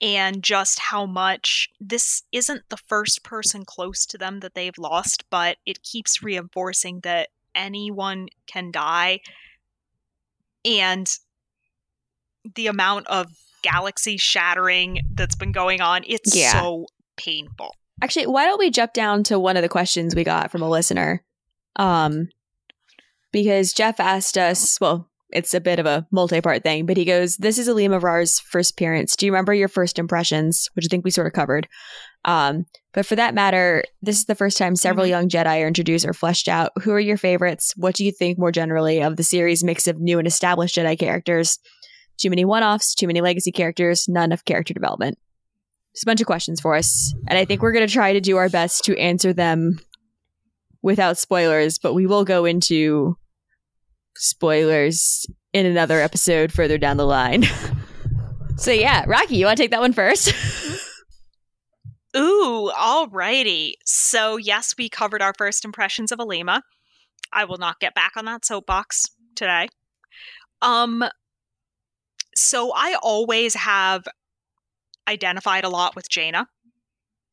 and 0.00 0.42
just 0.42 0.80
how 0.80 1.06
much 1.06 1.68
this 1.80 2.22
isn't 2.32 2.62
the 2.68 2.76
first 2.76 3.22
person 3.22 3.64
close 3.64 4.04
to 4.06 4.18
them 4.18 4.40
that 4.40 4.54
they've 4.54 4.76
lost, 4.76 5.24
but 5.30 5.58
it 5.64 5.82
keeps 5.82 6.22
reinforcing 6.22 7.00
that 7.00 7.28
anyone 7.54 8.28
can 8.46 8.72
die. 8.72 9.20
And 10.64 11.08
the 12.56 12.66
amount 12.66 13.06
of 13.06 13.28
galaxy 13.62 14.16
shattering 14.16 15.00
that's 15.14 15.36
been 15.36 15.52
going 15.52 15.80
on, 15.80 16.02
it's 16.06 16.34
Yeah. 16.34 16.60
so 16.60 16.86
painful. 17.16 17.74
Actually, 18.02 18.26
why 18.26 18.44
don't 18.44 18.58
we 18.58 18.70
jump 18.70 18.92
down 18.92 19.22
to 19.24 19.38
one 19.38 19.56
of 19.56 19.62
the 19.62 19.68
questions 19.68 20.16
we 20.16 20.24
got 20.24 20.50
from 20.50 20.62
a 20.62 20.68
listener? 20.68 21.24
Um 21.76 22.28
because 23.30 23.72
Jeff 23.72 23.98
asked 23.98 24.36
us, 24.36 24.78
well, 24.78 25.08
it's 25.32 25.54
a 25.54 25.60
bit 25.60 25.78
of 25.78 25.86
a 25.86 26.06
multi-part 26.10 26.62
thing, 26.62 26.86
but 26.86 26.96
he 26.96 27.04
goes, 27.04 27.36
"This 27.36 27.58
is 27.58 27.68
Alema 27.68 28.02
Rar's 28.02 28.38
first 28.40 28.72
appearance. 28.72 29.16
Do 29.16 29.26
you 29.26 29.32
remember 29.32 29.54
your 29.54 29.68
first 29.68 29.98
impressions?" 29.98 30.68
Which 30.74 30.86
I 30.86 30.88
think 30.88 31.04
we 31.04 31.10
sort 31.10 31.26
of 31.26 31.32
covered. 31.32 31.68
Um, 32.24 32.66
but 32.92 33.04
for 33.04 33.16
that 33.16 33.34
matter, 33.34 33.82
this 34.00 34.16
is 34.18 34.26
the 34.26 34.34
first 34.34 34.56
time 34.56 34.76
several 34.76 35.06
Mhm. 35.06 35.10
young 35.10 35.28
Jedi 35.28 35.62
are 35.62 35.66
introduced 35.66 36.06
or 36.06 36.12
fleshed 36.12 36.46
out. 36.46 36.70
Who 36.82 36.92
are 36.92 37.00
your 37.00 37.16
favorites? 37.16 37.72
What 37.76 37.96
do 37.96 38.04
you 38.04 38.12
think 38.12 38.38
more 38.38 38.52
generally 38.52 39.02
of 39.02 39.16
the 39.16 39.24
series 39.24 39.64
mix 39.64 39.86
of 39.86 39.98
new 40.00 40.18
and 40.18 40.28
established 40.28 40.76
Jedi 40.76 40.98
characters? 40.98 41.58
Too 42.18 42.30
many 42.30 42.44
one-offs, 42.44 42.94
too 42.94 43.06
many 43.08 43.20
legacy 43.20 43.50
characters, 43.50 44.06
none 44.08 44.30
of 44.30 44.44
character 44.44 44.72
development. 44.72 45.18
Just 45.94 46.04
a 46.04 46.06
bunch 46.06 46.20
of 46.20 46.26
questions 46.26 46.60
for 46.60 46.76
us, 46.76 47.12
and 47.28 47.38
I 47.38 47.44
think 47.44 47.60
we're 47.60 47.72
going 47.72 47.86
to 47.86 47.92
try 47.92 48.12
to 48.12 48.20
do 48.20 48.36
our 48.36 48.48
best 48.48 48.84
to 48.84 48.96
answer 48.98 49.32
them 49.32 49.80
without 50.80 51.18
spoilers. 51.18 51.78
But 51.78 51.94
we 51.94 52.06
will 52.06 52.24
go 52.24 52.44
into 52.44 53.16
spoilers 54.16 55.26
in 55.52 55.66
another 55.66 56.00
episode 56.00 56.52
further 56.52 56.78
down 56.78 56.96
the 56.96 57.06
line. 57.06 57.44
so 58.56 58.70
yeah, 58.70 59.04
Rocky, 59.06 59.36
you 59.36 59.46
want 59.46 59.56
to 59.56 59.62
take 59.62 59.70
that 59.70 59.80
one 59.80 59.92
first? 59.92 60.32
Ooh, 62.16 62.70
alrighty. 62.76 63.74
So, 63.84 64.36
yes, 64.36 64.74
we 64.76 64.88
covered 64.88 65.22
our 65.22 65.32
first 65.38 65.64
impressions 65.64 66.12
of 66.12 66.18
Alema. 66.18 66.60
I 67.32 67.44
will 67.44 67.56
not 67.56 67.80
get 67.80 67.94
back 67.94 68.12
on 68.16 68.26
that 68.26 68.44
soapbox 68.44 69.06
today. 69.34 69.68
Um, 70.60 71.04
so 72.36 72.72
I 72.74 72.96
always 73.02 73.54
have 73.54 74.04
identified 75.08 75.64
a 75.64 75.70
lot 75.70 75.96
with 75.96 76.10
Jaina, 76.10 76.48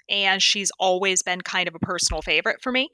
and 0.09 0.41
she's 0.41 0.71
always 0.79 1.21
been 1.21 1.41
kind 1.41 1.67
of 1.67 1.75
a 1.75 1.79
personal 1.79 2.21
favorite 2.21 2.61
for 2.61 2.71
me. 2.71 2.89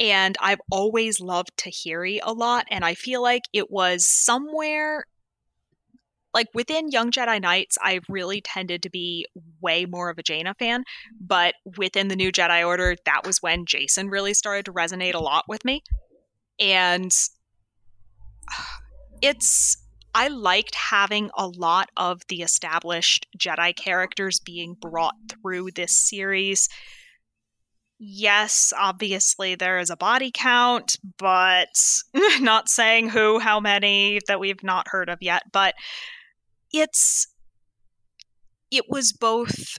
And 0.00 0.36
I've 0.40 0.60
always 0.70 1.20
loved 1.20 1.50
Tahiri 1.56 2.20
a 2.22 2.32
lot, 2.32 2.66
and 2.70 2.84
I 2.84 2.94
feel 2.94 3.22
like 3.22 3.42
it 3.52 3.70
was 3.70 4.08
somewhere 4.08 5.04
like 6.32 6.46
within 6.54 6.90
Young 6.90 7.10
Jedi 7.10 7.40
Knights, 7.40 7.76
I 7.82 8.00
really 8.08 8.40
tended 8.40 8.82
to 8.84 8.90
be 8.90 9.26
way 9.60 9.84
more 9.84 10.10
of 10.10 10.18
a 10.18 10.22
Jaina 10.22 10.54
fan, 10.54 10.84
but 11.20 11.54
within 11.76 12.08
the 12.08 12.16
New 12.16 12.30
Jedi 12.30 12.66
Order, 12.66 12.96
that 13.04 13.26
was 13.26 13.42
when 13.42 13.64
Jacen 13.64 14.10
really 14.10 14.34
started 14.34 14.64
to 14.66 14.72
resonate 14.72 15.14
a 15.14 15.18
lot 15.18 15.44
with 15.48 15.64
me. 15.64 15.82
And 16.58 17.10
it's 19.22 19.76
I 20.14 20.28
liked 20.28 20.74
having 20.74 21.30
a 21.36 21.46
lot 21.46 21.88
of 21.96 22.22
the 22.28 22.42
established 22.42 23.26
Jedi 23.38 23.74
characters 23.76 24.40
being 24.40 24.74
brought 24.80 25.14
through 25.30 25.70
this 25.72 26.08
series. 26.08 26.68
Yes, 28.02 28.72
obviously 28.78 29.56
there 29.56 29.78
is 29.78 29.90
a 29.90 29.96
body 29.96 30.30
count, 30.32 30.96
but 31.18 31.68
not 32.40 32.70
saying 32.70 33.10
who, 33.10 33.38
how 33.38 33.60
many 33.60 34.20
that 34.26 34.40
we've 34.40 34.62
not 34.62 34.88
heard 34.88 35.10
of 35.10 35.18
yet, 35.20 35.42
but 35.52 35.74
it's 36.72 37.26
it 38.70 38.86
was 38.88 39.12
both 39.12 39.78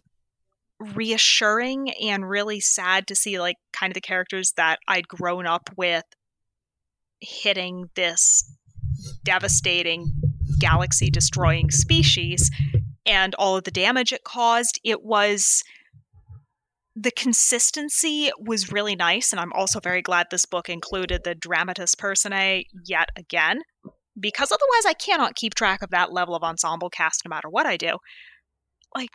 reassuring 0.80 1.92
and 1.94 2.30
really 2.30 2.60
sad 2.60 3.08
to 3.08 3.16
see 3.16 3.40
like 3.40 3.58
kind 3.74 3.90
of 3.90 3.96
the 3.96 4.02
characters 4.02 4.54
that 4.56 4.78
I'd 4.88 5.08
grown 5.08 5.48
up 5.48 5.72
with 5.76 6.06
hitting 7.22 7.90
this 7.96 8.56
devastating 9.24 10.12
galaxy 10.60 11.10
destroying 11.10 11.72
species 11.72 12.52
and 13.06 13.34
all 13.36 13.58
of 13.58 13.64
the 13.64 13.72
damage 13.72 14.14
it 14.14 14.24
caused. 14.24 14.80
It 14.84 15.04
was 15.04 15.64
the 16.96 17.12
consistency 17.12 18.32
was 18.38 18.72
really 18.72 18.96
nice 18.96 19.32
and 19.32 19.40
i'm 19.40 19.54
also 19.54 19.80
very 19.80 20.02
glad 20.02 20.28
this 20.30 20.46
book 20.46 20.70
included 20.70 21.24
the 21.24 21.34
dramatis 21.34 21.96
personae 21.96 22.66
yet 22.86 23.10
again 23.16 23.62
because 24.20 24.52
otherwise 24.52 24.86
i 24.86 24.94
cannot 24.94 25.36
keep 25.36 25.56
track 25.56 25.82
of 25.82 25.90
that 25.90 26.12
level 26.12 26.36
of 26.36 26.44
ensemble 26.44 26.90
cast 26.90 27.24
no 27.26 27.30
matter 27.30 27.50
what 27.50 27.66
i 27.66 27.78
do 27.78 27.98
like 28.94 29.12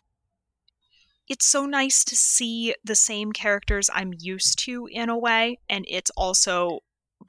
it's 1.28 1.46
so 1.46 1.66
nice 1.66 2.04
to 2.04 2.16
see 2.16 2.74
the 2.84 2.94
same 2.94 3.32
characters 3.32 3.90
I'm 3.92 4.12
used 4.18 4.58
to 4.60 4.88
in 4.90 5.08
a 5.08 5.18
way, 5.18 5.58
and 5.68 5.84
it's 5.88 6.10
also 6.16 6.80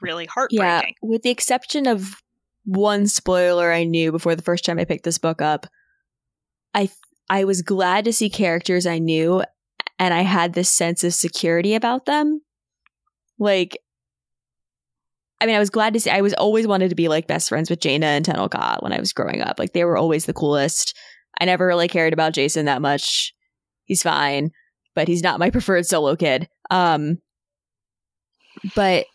really 0.01 0.25
heartbreaking. 0.25 0.95
Yeah, 1.01 1.09
with 1.09 1.23
the 1.23 1.29
exception 1.29 1.87
of 1.87 2.21
one 2.65 3.07
spoiler 3.07 3.71
I 3.71 3.83
knew 3.83 4.11
before 4.11 4.35
the 4.35 4.43
first 4.43 4.65
time 4.65 4.77
I 4.77 4.85
picked 4.85 5.03
this 5.03 5.17
book 5.17 5.41
up, 5.41 5.65
I 6.73 6.89
I 7.29 7.43
was 7.43 7.61
glad 7.61 8.05
to 8.05 8.13
see 8.13 8.29
characters 8.29 8.85
I 8.85 8.99
knew, 8.99 9.43
and 9.99 10.13
I 10.13 10.21
had 10.21 10.53
this 10.53 10.69
sense 10.69 11.03
of 11.03 11.13
security 11.13 11.75
about 11.75 12.05
them. 12.05 12.41
Like, 13.39 13.77
I 15.39 15.45
mean, 15.45 15.55
I 15.55 15.59
was 15.59 15.69
glad 15.69 15.93
to 15.93 15.99
see. 15.99 16.09
I 16.09 16.21
was 16.21 16.33
always 16.33 16.67
wanted 16.67 16.89
to 16.89 16.95
be 16.95 17.07
like 17.07 17.27
best 17.27 17.49
friends 17.49 17.69
with 17.69 17.79
Jaina 17.79 18.07
and 18.07 18.25
Tenel 18.25 18.81
when 18.81 18.93
I 18.93 18.99
was 18.99 19.13
growing 19.13 19.41
up. 19.41 19.59
Like, 19.59 19.73
they 19.73 19.85
were 19.85 19.97
always 19.97 20.25
the 20.25 20.33
coolest. 20.33 20.95
I 21.39 21.45
never 21.45 21.67
really 21.67 21.87
cared 21.87 22.13
about 22.13 22.33
Jacen 22.33 22.65
that 22.65 22.81
much 22.81 23.33
he's 23.87 24.03
fine, 24.03 24.51
but 24.93 25.07
he's 25.07 25.23
not 25.23 25.39
my 25.39 25.49
preferred 25.51 25.85
solo 25.85 26.15
kid. 26.15 26.47
Um, 26.69 27.17
but 28.75 29.05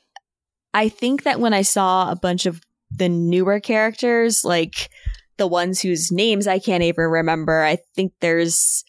I 0.75 0.89
think 0.89 1.25
that 1.25 1.41
when 1.41 1.53
I 1.53 1.63
saw 1.63 2.11
a 2.11 2.17
bunch 2.17 2.47
of 2.47 2.61
the 2.91 3.09
newer 3.09 3.61
characters, 3.61 4.45
like 4.45 4.91
the 5.37 5.47
ones 5.47 5.81
whose 5.81 6.11
names 6.13 6.47
I 6.47 6.59
can't 6.59 6.83
even 6.83 7.05
remember, 7.05 7.63
I 7.63 7.79
think 7.95 8.13
there's 8.21 8.85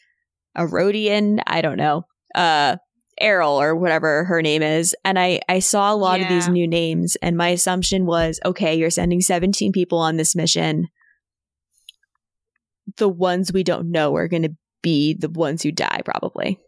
a 0.56 0.66
Rodian, 0.66 1.42
I 1.48 1.62
don't 1.62 1.78
know, 1.78 2.06
uh, 2.36 2.78
Eryl 3.22 3.62
or 3.62 3.76
whatever 3.76 4.24
her 4.26 4.42
name 4.42 4.62
is. 4.62 4.96
And 5.06 5.20
I, 5.20 5.42
I 5.48 5.60
saw 5.60 5.94
a 5.94 5.96
lot 5.96 6.20
yeah. 6.20 6.26
of 6.26 6.30
these 6.30 6.48
new 6.48 6.68
names, 6.68 7.16
and 7.22 7.38
my 7.38 7.50
assumption 7.50 8.06
was 8.06 8.40
okay, 8.46 8.76
you're 8.76 8.90
sending 8.90 9.22
17 9.22 9.72
people 9.72 10.00
on 10.00 10.18
this 10.18 10.36
mission. 10.36 10.88
The 12.98 13.10
ones 13.10 13.54
we 13.54 13.64
don't 13.64 13.92
know 13.92 14.16
are 14.16 14.28
going 14.28 14.44
to 14.44 14.56
be 14.82 15.14
the 15.14 15.30
ones 15.30 15.64
who 15.64 15.72
die 15.72 16.02
probably. 16.04 16.60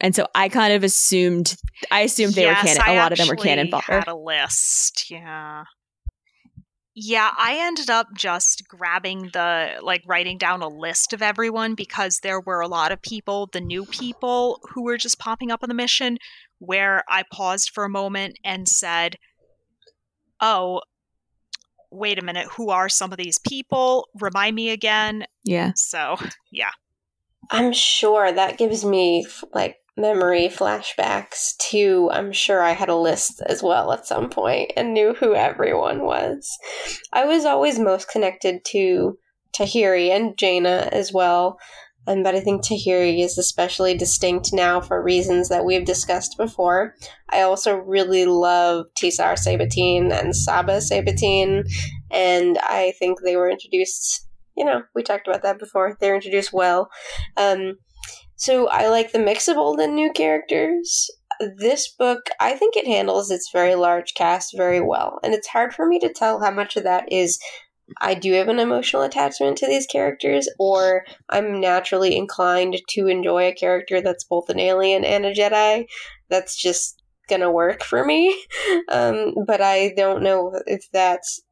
And 0.00 0.14
so 0.14 0.26
I 0.34 0.48
kind 0.48 0.72
of 0.72 0.82
assumed 0.82 1.56
I 1.90 2.00
assumed 2.00 2.34
they 2.34 2.42
yes, 2.42 2.62
were 2.62 2.68
canon. 2.68 2.82
I 2.86 2.92
a 2.92 2.96
lot 2.96 3.12
of 3.12 3.18
them 3.18 3.28
were 3.28 3.36
canon 3.36 3.70
fodder. 3.70 3.84
Had 3.86 4.08
a 4.08 4.14
list, 4.14 5.10
yeah. 5.10 5.64
Yeah, 7.02 7.30
I 7.34 7.56
ended 7.58 7.88
up 7.88 8.08
just 8.14 8.68
grabbing 8.68 9.30
the 9.32 9.78
like 9.80 10.02
writing 10.06 10.36
down 10.36 10.60
a 10.60 10.68
list 10.68 11.14
of 11.14 11.22
everyone 11.22 11.74
because 11.74 12.18
there 12.18 12.42
were 12.42 12.60
a 12.60 12.68
lot 12.68 12.92
of 12.92 13.00
people, 13.00 13.48
the 13.50 13.60
new 13.62 13.86
people 13.86 14.60
who 14.68 14.82
were 14.82 14.98
just 14.98 15.18
popping 15.18 15.50
up 15.50 15.62
on 15.62 15.70
the 15.70 15.74
mission 15.74 16.18
where 16.58 17.02
I 17.08 17.24
paused 17.32 17.70
for 17.70 17.84
a 17.84 17.88
moment 17.88 18.38
and 18.44 18.68
said, 18.68 19.16
"Oh, 20.42 20.82
wait 21.90 22.18
a 22.18 22.22
minute, 22.22 22.48
who 22.48 22.68
are 22.68 22.90
some 22.90 23.12
of 23.12 23.16
these 23.16 23.38
people? 23.38 24.06
Remind 24.20 24.54
me 24.54 24.68
again." 24.68 25.24
Yeah. 25.42 25.72
So, 25.76 26.16
yeah. 26.52 26.72
I'm 27.50 27.72
sure 27.72 28.30
that 28.30 28.58
gives 28.58 28.84
me 28.84 29.26
like 29.54 29.79
memory 30.00 30.48
flashbacks 30.48 31.56
to 31.70 32.08
I'm 32.12 32.32
sure 32.32 32.62
I 32.62 32.72
had 32.72 32.88
a 32.88 32.96
list 32.96 33.42
as 33.46 33.62
well 33.62 33.92
at 33.92 34.06
some 34.06 34.30
point 34.30 34.72
and 34.76 34.94
knew 34.94 35.14
who 35.14 35.34
everyone 35.34 36.04
was. 36.04 36.48
I 37.12 37.24
was 37.24 37.44
always 37.44 37.78
most 37.78 38.10
connected 38.10 38.64
to 38.66 39.18
Tahiri 39.56 40.10
and 40.10 40.36
Jaina 40.36 40.88
as 40.92 41.12
well. 41.12 41.58
Um, 42.06 42.22
but 42.22 42.34
I 42.34 42.40
think 42.40 42.64
Tahiri 42.64 43.22
is 43.22 43.36
especially 43.36 43.94
distinct 43.94 44.54
now 44.54 44.80
for 44.80 45.02
reasons 45.02 45.50
that 45.50 45.66
we've 45.66 45.84
discussed 45.84 46.36
before. 46.38 46.94
I 47.28 47.42
also 47.42 47.76
really 47.76 48.24
love 48.24 48.86
Tesar 48.98 49.34
Sebatyne 49.34 50.10
and 50.10 50.34
Saba 50.34 50.78
Sebatyne, 50.78 51.70
and 52.10 52.58
I 52.62 52.94
think 52.98 53.20
they 53.20 53.36
were 53.36 53.50
introduced 53.50 54.26
you 54.56 54.66
know, 54.66 54.82
we 54.94 55.02
talked 55.02 55.26
about 55.26 55.42
that 55.42 55.58
before. 55.58 55.96
They're 56.00 56.14
introduced 56.14 56.52
well. 56.52 56.90
Um, 57.38 57.78
so 58.40 58.68
I 58.68 58.88
like 58.88 59.12
the 59.12 59.18
mix 59.18 59.48
of 59.48 59.58
old 59.58 59.80
and 59.80 59.94
new 59.94 60.10
characters. 60.10 61.10
This 61.58 61.88
book, 61.88 62.20
I 62.40 62.54
think 62.54 62.74
it 62.74 62.86
handles 62.86 63.30
its 63.30 63.50
very 63.52 63.74
large 63.74 64.14
cast 64.14 64.56
very 64.56 64.80
well. 64.80 65.20
And 65.22 65.34
it's 65.34 65.48
hard 65.48 65.74
for 65.74 65.86
me 65.86 65.98
to 65.98 66.10
tell 66.10 66.40
how 66.40 66.50
much 66.50 66.74
of 66.76 66.84
that 66.84 67.12
is 67.12 67.38
I 68.00 68.14
do 68.14 68.32
have 68.32 68.48
an 68.48 68.58
emotional 68.58 69.02
attachment 69.02 69.58
to 69.58 69.66
these 69.66 69.86
characters, 69.86 70.48
or 70.58 71.04
I'm 71.28 71.60
naturally 71.60 72.16
inclined 72.16 72.80
to 72.90 73.08
enjoy 73.08 73.48
a 73.48 73.54
character 73.54 74.00
that's 74.00 74.24
both 74.24 74.48
an 74.48 74.58
alien 74.58 75.04
and 75.04 75.26
a 75.26 75.34
Jedi. 75.34 75.84
That's 76.30 76.56
just 76.56 77.02
gonna 77.28 77.52
work 77.52 77.84
for 77.84 78.04
me. 78.04 78.34
Um, 78.88 79.34
but 79.46 79.60
I 79.60 79.92
don't 79.96 80.22
know 80.22 80.52
if 80.66 80.88
that's 80.92 81.42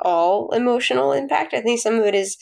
all 0.00 0.50
emotional 0.52 1.12
impact. 1.12 1.54
I 1.54 1.60
think 1.60 1.80
some 1.80 1.98
of 1.98 2.04
it 2.04 2.14
is 2.14 2.36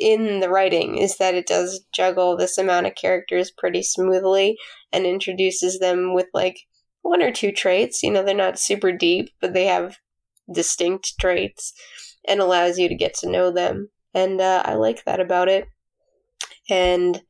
in 0.00 0.40
the 0.40 0.48
writing 0.48 0.98
is 0.98 1.16
that 1.18 1.34
it 1.34 1.46
does 1.46 1.84
juggle 1.92 2.36
this 2.36 2.58
amount 2.58 2.86
of 2.86 2.94
characters 2.94 3.50
pretty 3.50 3.82
smoothly 3.82 4.58
and 4.92 5.06
introduces 5.06 5.78
them 5.78 6.14
with 6.14 6.26
like 6.34 6.66
one 7.02 7.22
or 7.22 7.32
two 7.32 7.52
traits. 7.52 8.02
You 8.02 8.10
know, 8.10 8.22
they're 8.22 8.34
not 8.34 8.58
super 8.58 8.92
deep, 8.92 9.30
but 9.40 9.54
they 9.54 9.66
have 9.66 9.98
distinct 10.52 11.18
traits 11.18 11.74
and 12.26 12.40
allows 12.40 12.78
you 12.78 12.88
to 12.88 12.94
get 12.94 13.14
to 13.14 13.30
know 13.30 13.50
them. 13.50 13.90
And 14.14 14.40
uh, 14.40 14.62
I 14.64 14.74
like 14.74 15.04
that 15.04 15.20
about 15.20 15.48
it. 15.48 15.68
And 16.68 17.22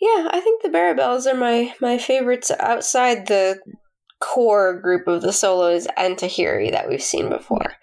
yeah, 0.00 0.28
I 0.30 0.40
think 0.40 0.62
the 0.62 0.68
Barabels 0.68 1.26
are 1.26 1.36
my 1.36 1.74
my 1.80 1.98
favorites 1.98 2.50
outside 2.58 3.26
the 3.26 3.60
core 4.20 4.80
group 4.80 5.06
of 5.06 5.22
the 5.22 5.32
solos 5.32 5.86
and 5.96 6.16
Tahiri 6.16 6.70
that 6.70 6.88
we've 6.88 7.02
seen 7.02 7.28
before. 7.28 7.74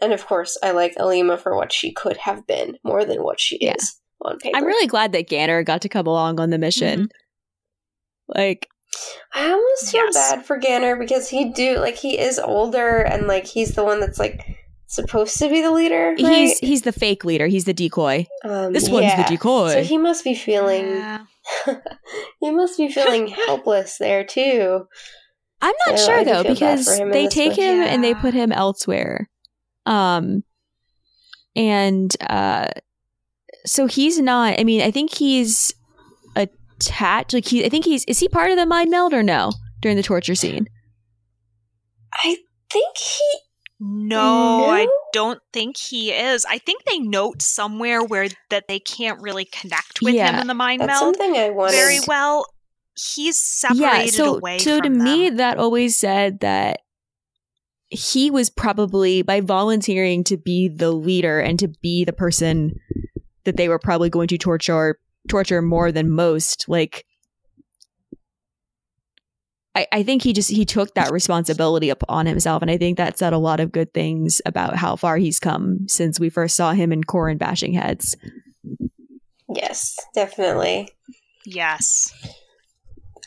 And 0.00 0.12
of 0.12 0.26
course, 0.26 0.56
I 0.62 0.70
like 0.70 0.94
Alema 0.96 1.38
for 1.38 1.56
what 1.56 1.72
she 1.72 1.92
could 1.92 2.16
have 2.18 2.46
been 2.46 2.76
more 2.84 3.04
than 3.04 3.22
what 3.22 3.40
she 3.40 3.58
yeah. 3.60 3.74
is 3.76 4.00
on 4.22 4.38
paper. 4.38 4.56
I'm 4.56 4.64
really 4.64 4.86
glad 4.86 5.12
that 5.12 5.28
Ganner 5.28 5.64
got 5.64 5.82
to 5.82 5.88
come 5.88 6.06
along 6.06 6.40
on 6.40 6.50
the 6.50 6.58
mission. 6.58 7.00
Mm-hmm. 7.00 8.38
Like, 8.38 8.68
I 9.34 9.50
almost 9.50 9.92
feel 9.92 10.04
yes. 10.04 10.14
bad 10.14 10.44
for 10.44 10.58
Ganner 10.58 10.98
because 10.98 11.28
he 11.28 11.52
do 11.52 11.78
like 11.78 11.96
he 11.96 12.18
is 12.18 12.38
older 12.38 12.98
and 12.98 13.26
like 13.26 13.46
he's 13.46 13.74
the 13.74 13.84
one 13.84 14.00
that's 14.00 14.18
like 14.18 14.44
supposed 14.86 15.38
to 15.38 15.48
be 15.48 15.60
the 15.62 15.70
leader. 15.70 16.10
Right? 16.10 16.18
He's 16.18 16.58
he's 16.58 16.82
the 16.82 16.92
fake 16.92 17.24
leader. 17.24 17.46
He's 17.46 17.64
the 17.64 17.74
decoy. 17.74 18.26
Um, 18.44 18.72
this 18.72 18.88
one's 18.88 19.04
yeah. 19.04 19.22
the 19.22 19.28
decoy. 19.28 19.72
So 19.72 19.82
he 19.82 19.98
must 19.98 20.24
be 20.24 20.34
feeling. 20.34 20.86
Yeah. 20.86 21.24
he 22.40 22.50
must 22.50 22.76
be 22.76 22.90
feeling 22.90 23.26
helpless 23.46 23.98
there 23.98 24.24
too. 24.24 24.86
I'm 25.60 25.74
not 25.86 25.98
so 25.98 26.06
sure 26.06 26.24
though 26.24 26.42
because 26.42 26.86
they 26.86 27.28
take 27.28 27.54
him 27.54 27.78
yeah. 27.78 27.86
and 27.86 28.02
they 28.02 28.14
put 28.14 28.34
him 28.34 28.52
elsewhere. 28.52 29.28
Um, 29.88 30.44
and 31.56 32.14
uh, 32.28 32.68
so 33.66 33.86
he's 33.86 34.20
not. 34.20 34.60
I 34.60 34.64
mean, 34.64 34.82
I 34.82 34.90
think 34.90 35.14
he's 35.14 35.72
attached. 36.36 37.32
Like 37.32 37.46
he, 37.46 37.64
I 37.64 37.68
think 37.68 37.84
he's. 37.84 38.04
Is 38.04 38.20
he 38.20 38.28
part 38.28 38.50
of 38.50 38.56
the 38.56 38.66
mind 38.66 38.90
meld 38.90 39.14
or 39.14 39.22
no 39.22 39.50
during 39.80 39.96
the 39.96 40.02
torture 40.02 40.34
scene? 40.34 40.66
I 42.12 42.36
think 42.70 42.96
he. 42.96 43.38
No, 43.80 44.58
no, 44.58 44.70
I 44.70 44.88
don't 45.12 45.40
think 45.52 45.76
he 45.76 46.10
is. 46.10 46.44
I 46.44 46.58
think 46.58 46.82
they 46.84 46.98
note 46.98 47.42
somewhere 47.42 48.02
where 48.02 48.28
that 48.50 48.66
they 48.66 48.80
can't 48.80 49.22
really 49.22 49.44
connect 49.44 50.00
with 50.02 50.14
yeah, 50.14 50.32
him 50.32 50.40
in 50.40 50.46
the 50.48 50.54
mind 50.54 50.80
that's 50.80 51.00
meld 51.00 51.16
something 51.16 51.40
I 51.40 51.50
wanted. 51.50 51.76
very 51.76 52.00
well. 52.06 52.46
He's 53.14 53.38
separated 53.38 53.80
yeah, 53.80 54.06
so, 54.06 54.34
away. 54.34 54.58
So 54.58 54.80
to 54.80 54.88
them. 54.88 55.04
me, 55.04 55.30
that 55.30 55.58
always 55.58 55.96
said 55.96 56.40
that 56.40 56.80
he 57.90 58.30
was 58.30 58.50
probably 58.50 59.22
by 59.22 59.40
volunteering 59.40 60.24
to 60.24 60.36
be 60.36 60.68
the 60.68 60.90
leader 60.90 61.40
and 61.40 61.58
to 61.58 61.68
be 61.68 62.04
the 62.04 62.12
person 62.12 62.78
that 63.44 63.56
they 63.56 63.68
were 63.68 63.78
probably 63.78 64.10
going 64.10 64.28
to 64.28 64.38
torture 64.38 64.98
torture 65.28 65.62
more 65.62 65.90
than 65.92 66.10
most 66.10 66.68
like 66.68 67.04
I, 69.74 69.86
I 69.92 70.02
think 70.02 70.22
he 70.22 70.32
just 70.32 70.50
he 70.50 70.64
took 70.64 70.94
that 70.94 71.12
responsibility 71.12 71.88
upon 71.88 72.26
himself, 72.26 72.62
and 72.62 72.70
I 72.70 72.78
think 72.78 72.96
that 72.96 73.16
said 73.16 73.32
a 73.32 73.38
lot 73.38 73.60
of 73.60 73.70
good 73.70 73.94
things 73.94 74.42
about 74.44 74.74
how 74.74 74.96
far 74.96 75.18
he's 75.18 75.38
come 75.38 75.86
since 75.86 76.18
we 76.18 76.30
first 76.30 76.56
saw 76.56 76.72
him 76.72 76.92
in 76.92 77.04
Corran 77.04 77.38
bashing 77.38 77.74
heads. 77.74 78.16
Yes, 79.54 79.96
definitely. 80.14 80.88
Yes. 81.44 82.12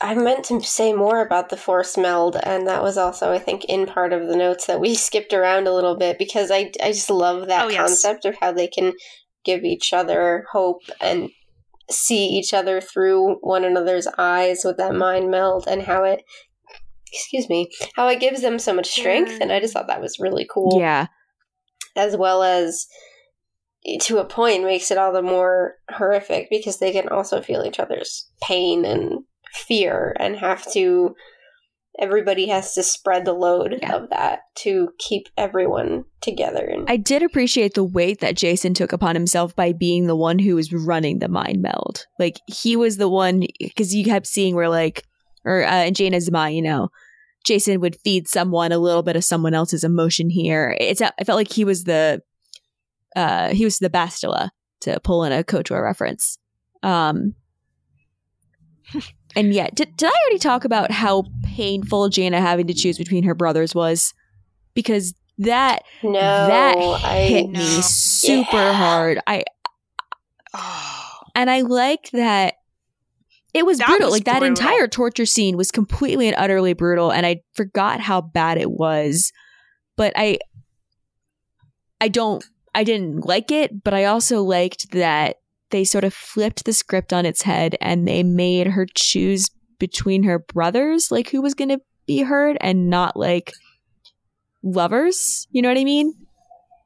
I 0.02 0.14
meant 0.16 0.44
to 0.46 0.60
say 0.60 0.92
more 0.92 1.20
about 1.20 1.48
the 1.48 1.56
force 1.56 1.96
meld, 1.96 2.36
and 2.42 2.66
that 2.66 2.82
was 2.82 2.98
also, 2.98 3.30
I 3.32 3.38
think, 3.38 3.64
in 3.66 3.86
part 3.86 4.12
of 4.12 4.26
the 4.26 4.36
notes 4.36 4.66
that 4.66 4.80
we 4.80 4.94
skipped 5.06 5.32
around 5.32 5.66
a 5.68 5.72
little 5.74 5.96
bit 5.96 6.18
because 6.18 6.50
I, 6.50 6.72
I 6.82 6.90
just 6.92 7.08
love 7.08 7.46
that 7.46 7.66
Oh, 7.66 7.68
yes. 7.68 7.78
concept 7.78 8.24
of 8.24 8.34
how 8.40 8.52
they 8.52 8.66
can 8.66 8.92
give 9.44 9.62
each 9.64 9.92
other 9.92 10.44
hope 10.52 10.82
and 11.00 11.30
see 11.90 12.26
each 12.26 12.52
other 12.52 12.80
through 12.80 13.36
one 13.42 13.64
another's 13.64 14.08
eyes 14.18 14.62
with 14.64 14.76
that 14.78 14.94
mind 14.94 15.30
meld, 15.30 15.66
and 15.68 15.82
how 15.82 16.02
it, 16.02 16.22
excuse 17.12 17.48
me, 17.48 17.70
how 17.94 18.08
it 18.08 18.20
gives 18.20 18.42
them 18.42 18.58
so 18.58 18.74
much 18.74 18.88
strength. 18.88 19.38
And 19.40 19.52
I 19.52 19.60
just 19.60 19.72
thought 19.72 19.86
that 19.86 20.00
was 20.00 20.18
really 20.18 20.46
cool 20.52 20.80
Yeah, 20.80 21.06
as 21.94 22.16
well 22.16 22.42
as 22.42 22.86
to 24.00 24.18
a 24.18 24.24
point 24.24 24.64
makes 24.64 24.90
it 24.90 24.98
all 24.98 25.12
the 25.12 25.22
more 25.22 25.74
horrific 25.90 26.48
because 26.50 26.78
they 26.78 26.92
can 26.92 27.08
also 27.08 27.40
feel 27.40 27.64
each 27.64 27.80
other's 27.80 28.30
pain 28.42 28.84
and 28.84 29.24
fear 29.52 30.16
and 30.18 30.36
have 30.36 30.70
to 30.72 31.14
everybody 31.98 32.48
has 32.48 32.72
to 32.72 32.82
spread 32.82 33.26
the 33.26 33.34
load 33.34 33.78
Yeah. 33.82 33.96
of 33.96 34.08
that 34.10 34.40
to 34.56 34.88
keep 34.98 35.28
everyone 35.36 36.04
together 36.22 36.64
and 36.64 36.88
I 36.88 36.96
did 36.96 37.22
appreciate 37.22 37.74
the 37.74 37.84
weight 37.84 38.20
that 38.20 38.34
Jacen 38.34 38.74
took 38.74 38.92
upon 38.94 39.14
himself 39.14 39.54
by 39.54 39.72
being 39.74 40.06
the 40.06 40.16
one 40.16 40.38
who 40.38 40.54
was 40.56 40.72
running 40.72 41.18
the 41.18 41.28
mind 41.28 41.60
meld. 41.60 42.06
Like 42.18 42.38
he 42.46 42.76
was 42.76 42.96
the 42.96 43.10
one 43.10 43.44
because 43.60 43.94
you 43.94 44.04
kept 44.06 44.26
seeing 44.26 44.54
where 44.54 44.70
like, 44.70 45.04
or 45.44 45.64
uh, 45.66 45.84
in 45.84 45.92
Jaina's 45.92 46.30
mind, 46.30 46.56
you 46.56 46.62
know, 46.62 46.88
Jacen 47.46 47.78
would 47.80 47.96
feed 47.96 48.26
someone 48.26 48.72
a 48.72 48.78
little 48.78 49.02
bit 49.02 49.16
of 49.16 49.24
someone 49.24 49.52
else's 49.52 49.84
emotion 49.84 50.30
here. 50.30 50.74
It's 50.80 51.02
I 51.02 51.10
felt 51.26 51.36
like 51.36 51.52
he 51.52 51.64
was 51.66 51.84
the, 51.84 52.22
uh, 53.14 53.48
he 53.52 53.64
was 53.64 53.78
the 53.78 53.90
Bastila 53.90 54.48
to 54.80 54.98
pull 55.00 55.24
in 55.24 55.32
a 55.32 55.44
Kotor 55.44 55.82
reference. 55.82 56.38
Um, 56.82 57.34
and 59.36 59.52
yet, 59.52 59.74
did, 59.74 59.96
did 59.96 60.08
I 60.08 60.12
already 60.26 60.38
talk 60.38 60.64
about 60.64 60.90
how 60.90 61.24
painful 61.44 62.08
Jaina 62.08 62.40
having 62.40 62.66
to 62.66 62.74
choose 62.74 62.98
between 62.98 63.24
her 63.24 63.34
brothers 63.34 63.74
was? 63.74 64.14
Because 64.74 65.14
that 65.38 65.82
no 66.02 66.46
that 66.46 66.76
I 67.04 67.16
hit 67.28 67.46
No. 67.50 67.58
me 67.58 67.82
super 67.82 68.56
Yeah. 68.56 68.74
hard. 68.74 69.18
I 69.26 69.44
and 71.34 71.50
I 71.50 71.62
liked 71.62 72.12
that 72.12 72.54
it 73.54 73.66
was 73.66 73.78
That 73.78 73.88
brutal. 73.88 74.06
was 74.06 74.12
like 74.12 74.24
that 74.24 74.42
entire 74.42 74.88
torture 74.88 75.26
scene 75.26 75.56
was 75.56 75.70
completely 75.70 76.26
and 76.28 76.36
utterly 76.38 76.72
brutal, 76.72 77.12
and 77.12 77.26
I 77.26 77.42
forgot 77.54 78.00
how 78.00 78.20
bad 78.20 78.58
it 78.58 78.70
was. 78.70 79.30
But 79.96 80.14
I, 80.16 80.38
I 82.00 82.08
don't, 82.08 82.42
I 82.74 82.82
didn't 82.84 83.26
like 83.26 83.50
it, 83.50 83.84
but 83.84 83.92
I 83.92 84.06
also 84.06 84.42
liked 84.42 84.92
that 84.92 85.36
they 85.72 85.84
sort 85.84 86.04
of 86.04 86.14
flipped 86.14 86.64
the 86.64 86.72
script 86.72 87.12
on 87.12 87.26
its 87.26 87.42
head 87.42 87.76
and 87.80 88.06
they 88.06 88.22
made 88.22 88.68
her 88.68 88.86
choose 88.94 89.50
between 89.78 90.22
her 90.22 90.38
brothers, 90.38 91.10
like 91.10 91.30
who 91.30 91.42
was 91.42 91.54
going 91.54 91.70
to 91.70 91.80
be 92.06 92.22
hurt, 92.22 92.56
and 92.60 92.88
not 92.88 93.16
like 93.16 93.52
lovers. 94.62 95.48
You 95.50 95.62
know 95.62 95.68
what 95.68 95.78
I 95.78 95.84
mean? 95.84 96.14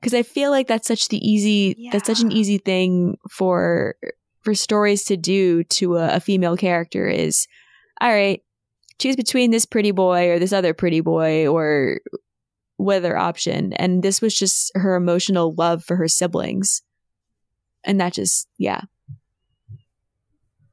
Because 0.00 0.14
I 0.14 0.22
feel 0.22 0.50
like 0.50 0.66
that's 0.66 0.88
such 0.88 1.08
the 1.08 1.18
easy, 1.18 1.90
that's 1.92 2.06
such 2.06 2.20
an 2.20 2.32
easy 2.32 2.58
thing 2.58 3.18
for 3.30 3.96
for 4.42 4.54
stories 4.54 5.04
to 5.04 5.16
do 5.16 5.64
to 5.64 5.96
a, 5.96 6.16
a 6.16 6.20
female 6.20 6.56
character 6.56 7.08
is, 7.08 7.48
all 8.00 8.12
right, 8.12 8.40
choose 9.00 9.16
between 9.16 9.50
this 9.50 9.66
pretty 9.66 9.90
boy 9.90 10.30
or 10.30 10.38
this 10.38 10.52
other 10.52 10.72
pretty 10.72 11.00
boy 11.00 11.48
or 11.48 12.00
whether 12.76 13.16
option. 13.16 13.72
And 13.72 14.04
this 14.04 14.20
was 14.22 14.38
just 14.38 14.70
her 14.76 14.94
emotional 14.94 15.54
love 15.54 15.82
for 15.82 15.96
her 15.96 16.06
siblings. 16.06 16.82
And 17.86 18.00
that 18.00 18.12
just, 18.12 18.48
yeah. 18.58 18.80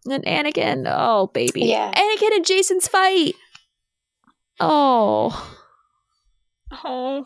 And 0.10 0.26
Anakin, 0.26 0.86
oh 0.88 1.28
baby. 1.28 1.66
Yeah. 1.66 1.92
Anakin 1.92 2.36
and 2.36 2.46
Jacen's 2.46 2.88
fight. 2.88 3.36
Oh. 4.60 5.56
Oh. 6.84 7.26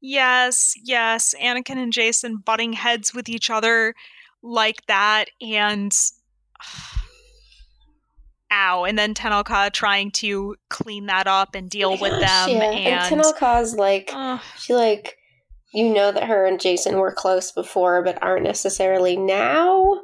Yes, 0.00 0.74
yes. 0.84 1.34
Anakin 1.40 1.78
and 1.78 1.92
Jacen 1.92 2.44
butting 2.44 2.74
heads 2.74 3.12
with 3.12 3.28
each 3.28 3.50
other 3.50 3.94
like 4.42 4.86
that 4.86 5.26
and 5.40 5.92
ow 8.52 8.84
and 8.84 8.98
then 8.98 9.14
Tenel 9.14 9.44
Ka 9.44 9.68
trying 9.72 10.10
to 10.12 10.56
clean 10.70 11.06
that 11.06 11.26
up 11.26 11.54
and 11.54 11.68
deal 11.68 11.98
with 11.98 12.12
them 12.12 12.48
yeah. 12.48 12.62
and, 12.62 12.86
and 12.86 13.00
Tenel 13.20 13.36
Ka's 13.36 13.74
like 13.74 14.10
Ugh. 14.14 14.40
she 14.58 14.74
like 14.74 15.17
you 15.72 15.92
know 15.92 16.12
that 16.12 16.24
her 16.24 16.46
and 16.46 16.58
Jacen 16.58 16.98
were 16.98 17.12
close 17.12 17.52
before 17.52 18.02
but 18.02 18.22
aren't 18.22 18.44
necessarily 18.44 19.16
now. 19.16 20.02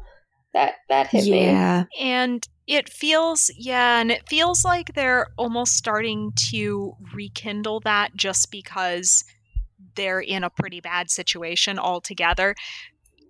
That 0.53 0.75
that 0.89 1.09
hit 1.09 1.25
me. 1.25 1.47
Yeah. 1.47 1.85
and 1.99 2.47
it 2.67 2.89
feels 2.89 3.51
yeah 3.59 4.01
and 4.01 4.11
it 4.11 4.29
feels 4.29 4.65
like 4.65 4.95
they're 4.95 5.27
almost 5.37 5.73
starting 5.77 6.33
to 6.51 6.95
rekindle 7.13 7.81
that 7.81 8.15
just 8.15 8.51
because 8.51 9.25
they're 9.97 10.21
in 10.21 10.45
a 10.45 10.51
pretty 10.51 10.81
bad 10.81 11.11
situation 11.11 11.79
altogether. 11.79 12.55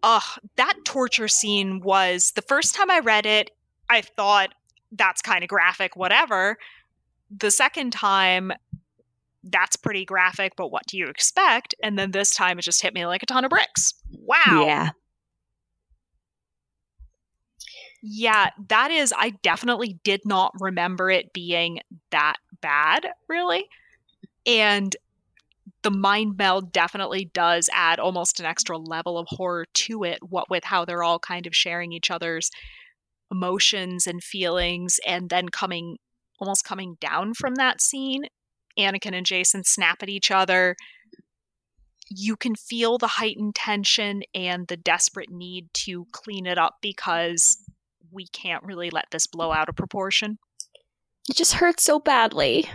Ugh 0.03 0.39
that 0.57 0.75
torture 0.85 1.29
scene 1.29 1.81
was 1.81 2.33
the 2.37 2.43
first 2.43 2.75
time 2.75 2.91
i 2.91 2.99
read 2.99 3.25
it 3.25 3.51
i 3.89 4.03
thought 4.03 4.51
that's 4.93 5.23
kind 5.23 5.43
of 5.43 5.49
graphic 5.49 5.97
whatever. 5.97 6.57
The 7.37 7.51
second 7.51 7.93
time 7.93 8.53
that's 9.51 9.77
pretty 9.77 10.05
graphic 10.05 10.53
but 10.57 10.71
what 10.71 10.87
do 10.87 10.97
you 10.97 11.09
expect 11.09 11.75
and 11.83 11.99
then 11.99 12.11
this 12.11 12.35
time 12.35 12.59
it 12.59 12.63
just 12.63 12.83
hit 12.83 12.95
me 12.95 13.07
like 13.07 13.23
a 13.23 13.27
ton 13.27 13.45
of 13.45 13.51
bricks 13.51 13.95
wow 14.11 14.65
Yeah. 14.65 14.91
Yeah, 18.07 18.51
that 18.69 18.91
is, 18.91 19.15
I 19.17 19.31
definitely 19.43 19.99
did 20.05 20.21
not 20.27 20.53
remember 20.61 21.11
it 21.11 21.33
being 21.33 21.81
that 22.11 22.37
bad, 22.61 23.07
really. 23.31 23.65
And 24.47 24.95
the 25.83 25.91
mind 25.91 26.37
meld 26.37 26.71
definitely 26.71 27.31
does 27.33 27.71
add 27.73 27.99
almost 27.99 28.41
an 28.41 28.47
extra 28.47 28.77
level 28.77 29.17
of 29.17 29.27
horror 29.31 29.65
to 29.73 30.05
it, 30.05 30.19
what 30.23 30.51
with 30.51 30.65
how 30.65 30.85
they're 30.85 31.03
all 31.03 31.19
kind 31.19 31.47
of 31.47 31.57
sharing 31.57 31.93
each 31.93 32.11
other's 32.11 32.51
emotions 33.31 34.07
and 34.07 34.23
feelings 34.23 35.01
and 35.07 35.31
then 35.31 35.49
coming 35.49 35.97
almost 36.41 36.63
coming 36.63 36.99
down 37.01 37.33
from 37.33 37.55
that 37.55 37.81
scene. 37.81 38.25
Anakin 38.79 39.15
and 39.15 39.27
Jacen 39.27 39.65
snap 39.65 40.03
at 40.03 40.09
each 40.09 40.31
other. 40.31 40.77
You 42.09 42.37
can 42.37 42.55
feel 42.55 42.99
the 42.99 43.07
heightened 43.07 43.55
tension 43.55 44.23
and 44.35 44.69
the 44.69 44.77
desperate 44.77 45.31
need 45.31 45.69
to 45.85 46.07
clean 46.13 46.47
it 46.47 46.59
up 46.59 46.77
because 46.83 47.59
we 48.13 48.27
can't 48.27 48.63
really 48.63 48.91
let 48.91 49.07
this 49.11 49.27
blow 49.27 49.53
out 49.53 49.69
of 49.69 49.77
proportion. 49.77 50.39
It 51.29 51.37
just 51.37 51.55
hurts 51.55 51.83
so 51.83 51.99
badly. 51.99 52.69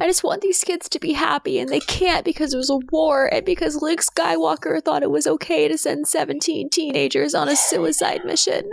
I 0.00 0.06
just 0.06 0.24
want 0.24 0.40
these 0.40 0.64
kids 0.64 0.88
to 0.88 0.98
be 0.98 1.12
happy, 1.12 1.58
and 1.58 1.68
they 1.68 1.80
can't 1.80 2.24
because 2.24 2.54
it 2.54 2.56
was 2.56 2.70
a 2.70 2.78
war 2.90 3.26
and 3.32 3.44
because 3.44 3.82
Luke 3.82 4.00
Skywalker 4.00 4.82
thought 4.82 5.02
it 5.02 5.10
was 5.10 5.26
okay 5.26 5.68
to 5.68 5.76
send 5.76 6.08
17 6.08 6.70
teenagers 6.70 7.34
on 7.34 7.50
a 7.50 7.56
suicide 7.56 8.24
mission. 8.24 8.70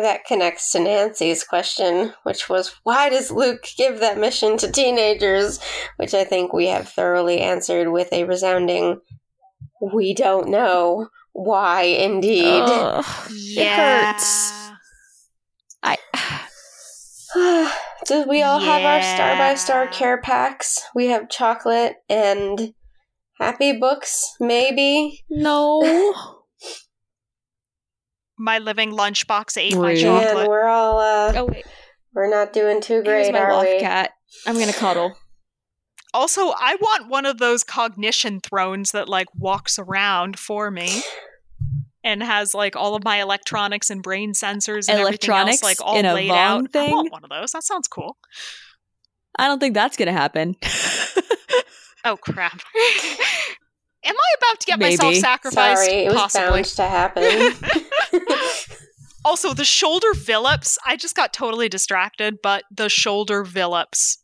That 0.00 0.24
connects 0.24 0.72
to 0.72 0.80
Nancy's 0.80 1.44
question 1.44 2.12
which 2.22 2.48
was 2.48 2.74
why 2.82 3.08
does 3.08 3.30
Luke 3.30 3.66
give 3.76 4.00
that 4.00 4.18
mission 4.18 4.56
to 4.58 4.70
teenagers 4.70 5.60
which 5.96 6.14
I 6.14 6.24
think 6.24 6.52
we 6.52 6.66
have 6.68 6.88
thoroughly 6.88 7.40
answered 7.40 7.90
with 7.90 8.12
a 8.12 8.24
resounding 8.24 9.00
we 9.92 10.14
don't 10.14 10.48
know 10.48 11.08
why 11.32 11.82
indeed 11.82 12.62
Ugh, 12.62 13.04
it 13.30 13.66
hurts. 13.66 14.52
I. 15.82 15.96
Do 18.06 18.24
we 18.28 18.42
all 18.42 18.60
have 18.60 18.82
our 18.82 19.02
star 19.02 19.36
by 19.36 19.54
star 19.54 19.86
care 19.86 20.20
packs? 20.20 20.82
We 20.94 21.06
have 21.06 21.30
chocolate 21.30 21.96
and 22.08 22.74
happy 23.38 23.72
books, 23.78 24.36
maybe. 24.40 25.24
No. 25.30 26.14
My 28.42 28.58
living 28.58 28.90
lunchbox 28.90 29.56
ate 29.56 29.76
my 29.76 29.94
chocolate. 29.94 30.36
And 30.36 30.48
we're 30.48 30.66
all 30.66 30.98
uh 30.98 31.32
Oh, 31.36 31.44
wait. 31.44 31.64
we're 32.12 32.28
not 32.28 32.52
doing 32.52 32.80
too 32.80 33.02
Here's 33.04 33.28
great, 33.28 33.32
my 33.32 33.38
are 33.38 33.52
loft 33.52 33.68
we? 33.68 33.78
cat. 33.80 34.10
I'm 34.46 34.58
gonna 34.58 34.72
cuddle. 34.72 35.16
Also, 36.14 36.48
I 36.50 36.76
want 36.78 37.08
one 37.08 37.24
of 37.24 37.38
those 37.38 37.64
cognition 37.64 38.40
thrones 38.40 38.90
that 38.90 39.08
like 39.08 39.28
walks 39.34 39.78
around 39.78 40.38
for 40.38 40.70
me 40.70 41.00
and 42.04 42.22
has 42.22 42.52
like 42.54 42.76
all 42.76 42.94
of 42.94 43.02
my 43.02 43.22
electronics 43.22 43.88
and 43.88 44.02
brain 44.02 44.34
sensors 44.34 44.90
and 44.90 45.00
Electronics 45.00 45.62
everything 45.62 45.70
else 45.70 45.80
like 45.80 45.80
all 45.80 45.96
in 45.96 46.04
a 46.04 46.12
laid 46.12 46.30
Vong 46.30 46.36
out. 46.36 46.64
I 46.64 46.66
thing? 46.66 46.90
want 46.94 47.12
one 47.12 47.24
of 47.24 47.30
those. 47.30 47.52
That 47.52 47.62
sounds 47.64 47.88
cool. 47.88 48.18
I 49.38 49.46
don't 49.46 49.58
think 49.58 49.72
that's 49.72 49.96
gonna 49.96 50.12
happen. 50.12 50.56
Oh 52.04 52.16
crap. 52.16 52.60
Am 54.04 54.14
I 54.16 54.34
about 54.38 54.60
to 54.60 54.66
get 54.66 54.80
myself 54.80 55.14
sacrificed? 55.14 55.84
Sorry, 55.84 56.04
it 56.04 56.08
was 56.08 56.16
Possibly. 56.16 56.62
bound 56.62 56.64
to 56.64 56.82
happen. 56.82 57.54
Also, 59.24 59.54
the 59.54 59.64
shoulder 59.64 60.12
villips. 60.14 60.78
I 60.84 60.96
just 60.96 61.14
got 61.14 61.32
totally 61.32 61.68
distracted, 61.68 62.38
but 62.42 62.64
the 62.70 62.88
shoulder 62.88 63.44
villips. 63.44 64.18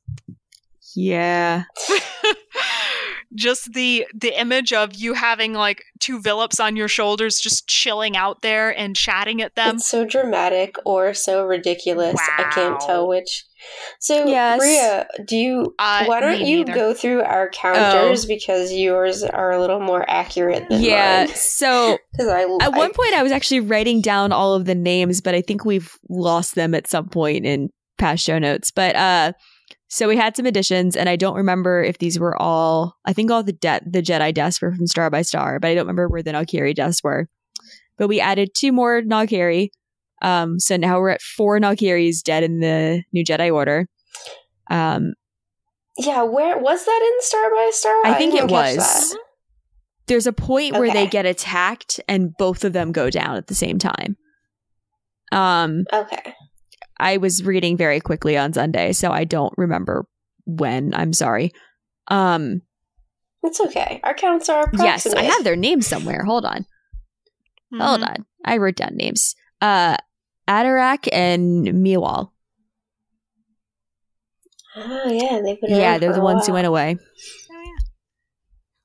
Yeah. 0.96 1.64
just 3.34 3.72
the 3.74 4.06
the 4.12 4.38
image 4.40 4.72
of 4.72 4.94
you 4.94 5.14
having 5.14 5.52
like 5.52 5.84
two 6.00 6.20
villips 6.20 6.59
on 6.59 6.74
your 6.74 6.88
shoulders, 6.88 7.38
just 7.38 7.68
chilling 7.68 8.16
out 8.16 8.42
there 8.42 8.76
and 8.76 8.96
chatting 8.96 9.40
at 9.40 9.55
them. 9.55 9.76
It's 9.76 9.88
so 9.88 10.05
dramatic 10.05 10.74
or 10.84 11.14
so 11.14 11.44
ridiculous. 11.44 12.18
I 12.36 12.50
can't 12.52 12.80
tell 12.80 13.06
which. 13.06 13.44
So, 14.01 14.26
Yes. 14.26 14.59
Bria, 14.59 15.06
do 15.24 15.36
you? 15.36 15.74
Uh, 15.78 16.05
why 16.05 16.20
don't 16.20 16.40
you 16.40 16.59
neither. 16.59 16.74
go 16.74 16.94
through 16.94 17.22
our 17.22 17.51
counters 17.51 18.26
because 18.26 18.72
yours 18.72 19.22
are 19.22 19.51
a 19.52 19.60
little 19.60 19.80
more 19.80 20.09
accurate 20.09 20.68
than 20.68 20.82
yeah. 20.82 21.24
mine? 21.26 21.35
So 21.35 21.98
I 22.20 22.43
at 22.60 22.74
I- 22.74 22.78
one 22.78 22.93
point, 22.93 23.14
I 23.14 23.22
was 23.22 23.32
actually 23.32 23.60
writing 23.60 24.01
down 24.01 24.32
all 24.32 24.55
of 24.55 24.64
the 24.64 24.74
names, 24.74 25.20
but 25.20 25.35
I 25.35 25.40
think 25.43 25.64
we've 25.64 25.93
lost 26.09 26.55
them 26.55 26.74
at 26.74 26.86
some 26.86 27.09
point 27.09 27.47
in 27.47 27.70
past 27.98 28.24
show 28.24 28.39
notes. 28.39 28.70
But 28.70 28.94
uh, 28.97 29.32
so 29.89 30.06
we 30.09 30.16
had 30.16 30.36
some 30.36 30.47
additions, 30.47 30.97
and 30.97 31.09
I 31.09 31.16
don't 31.16 31.36
remember 31.36 31.82
if 31.82 31.98
these 31.98 32.18
were 32.18 32.40
all. 32.40 32.97
I 33.05 33.12
think 33.12 33.30
all 33.30 33.43
the 33.43 33.52
de- 33.52 33.80
the 33.86 34.02
Jedi 34.02 34.32
deaths 34.35 34.60
were 34.60 34.74
from 34.74 34.86
Star 34.86 35.10
by 35.10 35.22
Star, 35.22 35.59
but 35.59 35.68
I 35.70 35.74
don't 35.74 35.86
remember 35.86 36.09
where 36.09 36.22
the 36.22 36.32
Noghri 36.32 36.74
deaths 36.74 37.02
were. 37.02 37.28
But 37.97 38.09
we 38.09 38.20
added 38.20 38.51
two 38.55 38.70
more 38.70 39.02
Noghri. 39.02 39.70
Um, 40.23 40.59
so 40.59 40.77
now 40.77 40.99
we're 41.01 41.11
at 41.11 41.23
four 41.23 41.59
Noghris 41.61 42.23
dead 42.23 42.43
in 42.43 42.61
the 42.61 43.03
New 43.12 43.24
Jedi 43.24 43.53
Order. 43.53 43.86
Um, 44.70 45.15
yeah, 45.97 46.23
where 46.23 46.59
was 46.59 46.85
that 46.85 47.11
in 47.12 47.23
Star 47.23 47.51
by 47.51 47.70
Star? 47.73 48.03
I 48.07 48.15
think 48.15 48.32
didn't 48.32 48.51
it 48.51 48.53
was. 48.53 48.77
that. 48.77 49.19
there's 50.07 50.27
a 50.27 50.32
point 50.32 50.74
where 50.74 50.93
they 50.93 51.07
get 51.07 51.27
attacked 51.27 52.01
and 52.09 52.32
both 52.39 52.65
of 52.65 52.73
them 52.73 52.93
go 52.93 53.11
down 53.11 53.36
at 53.36 53.47
the 53.49 53.55
same 53.55 53.78
time. 53.78 54.16
Um, 55.32 55.85
Okay. 55.93 56.35
I 57.01 57.19
was 57.19 57.45
reading 57.45 57.77
very 57.77 58.01
quickly 58.01 58.36
on 58.36 58.53
Sunday, 58.53 58.93
so 58.93 59.11
I 59.12 59.24
don't 59.24 59.55
remember 59.57 60.07
when. 60.47 60.93
I'm 60.95 61.12
sorry. 61.12 61.53
Um, 62.09 62.62
It's 63.45 63.61
okay. 63.61 64.01
Our 64.03 64.15
counts 64.15 64.49
are 64.49 64.69
yes, 64.73 65.07
I 65.07 65.23
have 65.23 65.45
their 65.45 65.55
names 65.57 65.86
somewhere. 65.86 66.24
Hold 66.24 66.45
on. 66.45 66.66
Hold 67.77 68.01
Mhm. 68.01 68.09
on. 68.09 68.27
I 68.45 68.57
wrote 68.57 68.77
down 68.77 68.97
names. 68.97 69.36
Uh, 69.61 69.97
Adarakh 70.48 71.08
and 71.12 71.66
Meewalh. 71.66 72.30
Oh 74.76 75.10
yeah, 75.10 75.40
they've 75.44 75.60
been 75.60 75.78
Yeah, 75.78 75.98
they're 75.98 76.12
the 76.12 76.20
ones 76.20 76.46
who 76.46 76.52
went 76.52 76.66
away. 76.66 76.96
Oh, 77.50 77.62
yeah. 77.62 77.84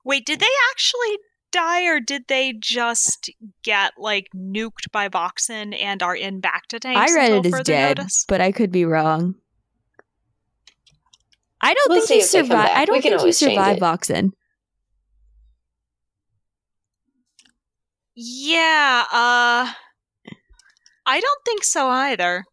Wait, 0.04 0.26
did 0.26 0.40
they 0.40 0.46
actually 0.72 1.18
die 1.52 1.84
or 1.86 2.00
did 2.00 2.24
they 2.28 2.54
just 2.60 3.30
get 3.64 3.94
like 3.98 4.28
nuked 4.36 4.92
by 4.92 5.08
Voxyn 5.08 5.80
and 5.80 6.04
are 6.04 6.16
in 6.16 6.42
bacta 6.42 6.80
tanks? 6.80 7.12
I 7.12 7.16
read 7.16 7.32
until 7.32 7.52
it 7.54 7.60
as 7.60 7.66
dead, 7.66 7.98
notice? 8.00 8.26
but 8.28 8.42
I 8.42 8.52
could 8.52 8.72
be 8.72 8.86
wrong. 8.86 9.36
I 11.62 11.74
don't 11.74 11.90
We'll 11.90 12.06
think 12.06 12.08
see 12.08 12.38
you 12.38 12.42
they 12.44 12.50
come 12.50 12.58
survive. 12.58 12.72
I 12.76 12.86
don't 12.86 13.02
think 13.02 13.14
you 13.14 13.18
always 13.18 13.40
change 13.40 13.54
survive. 13.54 13.78
Voxyn. 13.80 14.32
Yeah, 18.16 19.06
uh 19.12 19.72
I 21.14 21.20
don't 21.20 21.46
think 21.46 21.64
so 21.64 21.90
either. 21.90 22.44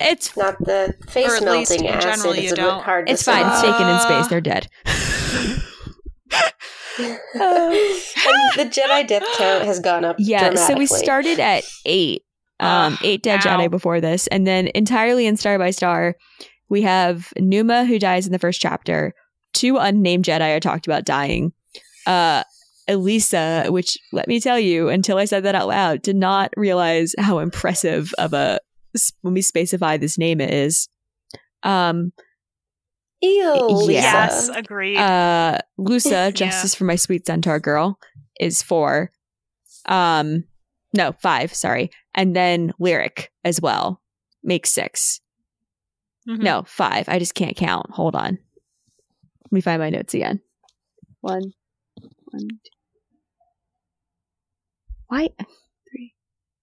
It's 0.00 0.36
Not 0.36 0.58
the 0.58 0.92
face 1.08 1.30
Or 1.30 1.36
at 1.36 1.42
least 1.52 1.70
melting 1.70 1.86
in 1.86 1.94
acid. 1.94 2.10
general, 2.10 2.32
it's 2.32 2.42
you 2.42 2.52
a 2.52 2.56
don't. 2.56 2.82
hard 2.82 3.06
to 3.06 3.12
it's 3.12 3.22
fine. 3.22 3.46
It's 3.46 3.60
survive. 3.60 3.78
taken 3.78 3.88
in 3.94 4.00
space. 4.00 4.26
They're 4.26 4.40
dead. 4.40 4.66
and 6.98 7.14
the 8.56 8.64
Jedi 8.70 9.06
death 9.06 9.22
count 9.38 9.64
has 9.64 9.78
gone 9.78 10.04
up. 10.04 10.16
Yeah, 10.18 10.54
so 10.56 10.74
we 10.76 10.86
started 10.86 11.38
at 11.38 11.62
eight, 11.86 12.22
um, 12.58 12.94
Ugh, 12.94 12.98
eight 13.04 13.22
dead 13.22 13.46
ow. 13.46 13.58
Jedi 13.58 13.70
before 13.70 14.00
this, 14.00 14.26
and 14.26 14.46
then 14.46 14.68
entirely 14.74 15.26
in 15.26 15.36
Star 15.36 15.56
by 15.58 15.70
Star, 15.70 16.16
we 16.68 16.82
have 16.82 17.32
Numa 17.38 17.84
who 17.84 18.00
dies 18.00 18.26
in 18.26 18.32
the 18.32 18.38
first 18.40 18.60
chapter, 18.60 19.14
two 19.52 19.76
unnamed 19.78 20.24
Jedi 20.24 20.56
are 20.56 20.60
talked 20.60 20.88
about 20.88 21.04
dying, 21.04 21.52
uh, 22.08 22.42
Eelysa, 22.88 23.70
which 23.70 23.96
let 24.12 24.28
me 24.28 24.40
tell 24.40 24.58
you, 24.58 24.88
until 24.88 25.18
I 25.18 25.24
said 25.24 25.44
that 25.44 25.54
out 25.54 25.68
loud, 25.68 26.02
did 26.02 26.16
not 26.16 26.52
realize 26.56 27.14
how 27.18 27.38
impressive 27.38 28.12
of 28.18 28.32
a 28.32 28.58
when 29.22 29.34
we 29.34 29.42
specify 29.42 29.96
this 29.96 30.18
name 30.18 30.40
it 30.40 30.52
is. 30.52 30.88
Um, 31.62 32.12
Ew, 33.22 33.54
Lisa. 33.68 33.92
Yes, 33.92 34.48
agreed. 34.48 34.96
uh 34.98 35.58
Lusa, 35.78 36.34
Justice 36.34 36.74
for 36.74 36.84
My 36.84 36.96
Sweet 36.96 37.24
Centaur 37.26 37.60
Girl, 37.60 37.98
is 38.40 38.62
four. 38.62 39.12
Um 39.86 40.44
no, 40.94 41.12
five, 41.12 41.54
sorry. 41.54 41.90
And 42.14 42.36
then 42.36 42.72
Lyric 42.78 43.32
as 43.44 43.60
well 43.60 44.02
makes 44.42 44.70
six. 44.70 45.20
Mhm. 46.28 46.40
No, 46.42 46.64
five. 46.66 47.08
I 47.08 47.18
just 47.18 47.34
can't 47.34 47.56
count. 47.56 47.90
Hold 47.92 48.14
on. 48.14 48.38
Let 49.44 49.52
me 49.52 49.60
find 49.60 49.80
my 49.80 49.88
notes 49.90 50.14
again. 50.14 50.40
One, 51.20 51.52
one, 52.32 52.48
two. 52.48 52.56
Why? 55.08 55.28
Three. 55.90 56.14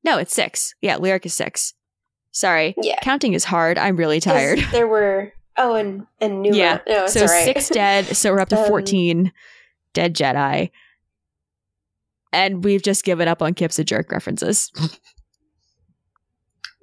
No, 0.03 0.17
it's 0.17 0.33
six. 0.33 0.73
Yeah, 0.81 0.97
Lyric 0.97 1.25
is 1.25 1.33
six. 1.33 1.73
Sorry. 2.31 2.75
Yeah. 2.81 2.99
Counting 3.01 3.33
is 3.33 3.45
hard. 3.45 3.77
I'm 3.77 3.95
really 3.95 4.19
tired. 4.19 4.59
There 4.71 4.87
were 4.87 5.33
oh, 5.57 5.75
and 5.75 6.07
and 6.19 6.41
new 6.41 6.53
Yeah, 6.53 6.79
no, 6.87 7.07
so 7.07 7.25
right. 7.25 7.45
six 7.45 7.69
dead. 7.69 8.05
So 8.15 8.31
we're 8.31 8.39
up 8.39 8.49
to 8.49 8.59
Um, 8.61 8.67
14 8.67 9.31
dead 9.93 10.15
Jedi. 10.15 10.71
And 12.31 12.63
we've 12.63 12.83
just 12.83 13.03
given 13.03 13.27
up 13.27 13.41
on 13.41 13.53
Kip's 13.55 13.79
a 13.79 13.83
jerk 13.83 14.11
references. 14.11 14.71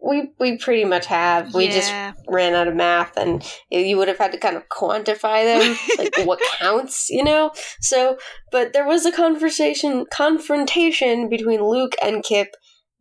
we 0.07 0.31
we 0.39 0.57
pretty 0.59 0.85
much 0.85 1.07
have. 1.07 1.53
We 1.55 1.69
just 1.69 1.93
ran 2.29 2.55
out 2.55 2.69
of 2.69 2.75
math, 2.75 3.17
and 3.17 3.43
you 3.71 3.97
would 3.97 4.09
have 4.09 4.19
had 4.19 4.33
to 4.33 4.39
kind 4.39 4.57
of 4.57 4.69
quantify 4.69 5.45
them, 5.45 5.77
like 5.99 6.27
what 6.27 6.41
counts, 6.59 7.09
you 7.11 7.25
know. 7.25 7.51
So, 7.81 8.17
but 8.53 8.73
there 8.73 8.87
was 8.87 9.05
a 9.07 9.13
conversation 9.13 10.07
confrontation 10.13 11.29
between 11.29 11.63
Luke 11.65 11.95
and 12.03 12.23
Kip 12.23 12.49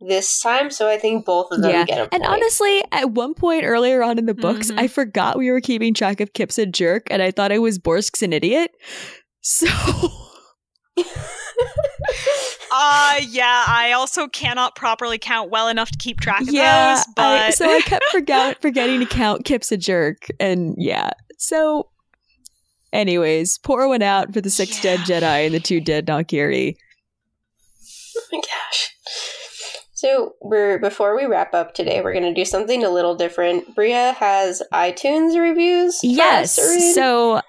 this 0.00 0.40
time, 0.40 0.70
so 0.70 0.88
I 0.90 0.98
think 0.98 1.24
both 1.24 1.50
of 1.52 1.62
them 1.62 1.70
Yeah. 1.70 1.84
get 1.84 1.98
a 1.98 2.00
point. 2.02 2.14
And 2.14 2.24
honestly, 2.24 2.82
at 2.92 3.12
one 3.12 3.32
point 3.32 3.64
earlier 3.64 4.02
on 4.02 4.18
in 4.18 4.26
the 4.26 4.34
books, 4.34 4.70
Mhm. 4.70 4.78
I 4.78 4.88
forgot 4.88 5.38
we 5.38 5.50
were 5.50 5.60
keeping 5.62 5.94
track 5.94 6.20
of 6.20 6.34
Kip's 6.34 6.58
a 6.58 6.66
jerk, 6.66 7.06
and 7.10 7.22
I 7.22 7.30
thought 7.30 7.50
I 7.50 7.58
was 7.58 7.78
Borsk's 7.78 8.22
an 8.22 8.32
idiot. 8.32 8.72
So 9.48 9.68
Uh 12.70 13.20
yeah, 13.28 13.64
I 13.66 13.92
also 13.92 14.28
cannot 14.28 14.76
properly 14.76 15.18
count 15.18 15.50
well 15.50 15.68
enough 15.68 15.90
to 15.90 15.98
keep 15.98 16.20
track 16.20 16.42
of 16.42 16.50
yeah, 16.50 16.96
those, 16.96 17.04
I, 17.16 17.48
but 17.48 17.54
so 17.54 17.70
I 17.70 17.80
kept 17.80 18.04
forgot, 18.10 18.58
forgetting 18.60 19.00
to 19.00 19.06
count 19.06 19.44
Kip's 19.44 19.72
a 19.72 19.76
jerk, 19.76 20.26
and 20.38 20.74
yeah. 20.76 21.10
So, 21.38 21.88
anyways, 22.92 23.58
pour 23.58 23.88
one 23.88 24.02
out 24.02 24.34
for 24.34 24.40
the 24.40 24.50
six 24.50 24.84
Yeah. 24.84 24.96
dead 24.96 25.22
Jedi 25.22 25.46
and 25.46 25.54
the 25.54 25.60
two 25.60 25.80
dead 25.80 26.06
Noghri. 26.06 26.76
oh 28.16 28.22
my 28.32 28.38
gosh. 28.40 28.90
So 29.94 30.34
we're 30.42 30.78
before 30.78 31.16
we 31.16 31.24
wrap 31.24 31.54
up 31.54 31.72
today, 31.72 32.02
we're 32.02 32.12
going 32.12 32.24
to 32.24 32.34
do 32.34 32.44
something 32.44 32.84
a 32.84 32.90
little 32.90 33.14
different. 33.14 33.74
Bria 33.74 34.12
has 34.12 34.62
iTunes 34.74 35.40
reviews. 35.40 36.00
Yes. 36.02 36.58
us 36.58 36.64
to 36.66 36.74
read. 36.74 36.94
So 36.94 37.40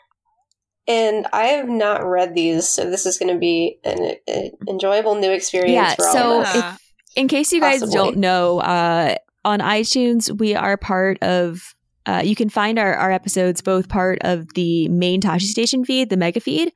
and 0.88 1.28
I 1.34 1.48
have 1.48 1.68
not 1.68 2.06
read 2.06 2.34
these, 2.34 2.68
so 2.68 2.90
this 2.90 3.06
is 3.06 3.18
going 3.18 3.34
to 3.34 3.40
be 3.40 3.80
an, 3.84 4.16
an 4.28 4.52
enjoyable 4.68 5.16
new 5.16 5.32
experience 5.32 5.74
Yeah, 5.74 5.96
for 5.96 6.08
all 6.08 6.14
so 6.14 6.42
of 6.42 6.48
us. 6.48 6.56
Uh, 6.56 6.78
in 7.16 7.28
case 7.28 7.52
you 7.52 7.60
guys 7.60 7.80
Possibly. 7.82 7.96
don't 7.96 8.18
know, 8.18 8.60
uh, 8.60 9.16
on 9.44 9.60
iTunes, 9.60 10.38
we 10.38 10.56
are 10.56 10.78
part 10.78 11.22
of. 11.22 11.74
Uh, 12.06 12.22
you 12.24 12.36
can 12.36 12.48
find 12.48 12.80
our, 12.80 12.96
our 12.96 13.12
episodes 13.12 13.60
both 13.60 13.90
part 13.90 14.18
of 14.22 14.54
the 14.54 14.88
main 14.88 15.20
Tashi 15.20 15.48
Station 15.48 15.84
feed, 15.84 16.10
the 16.10 16.16
mega 16.16 16.40
feed, 16.40 16.72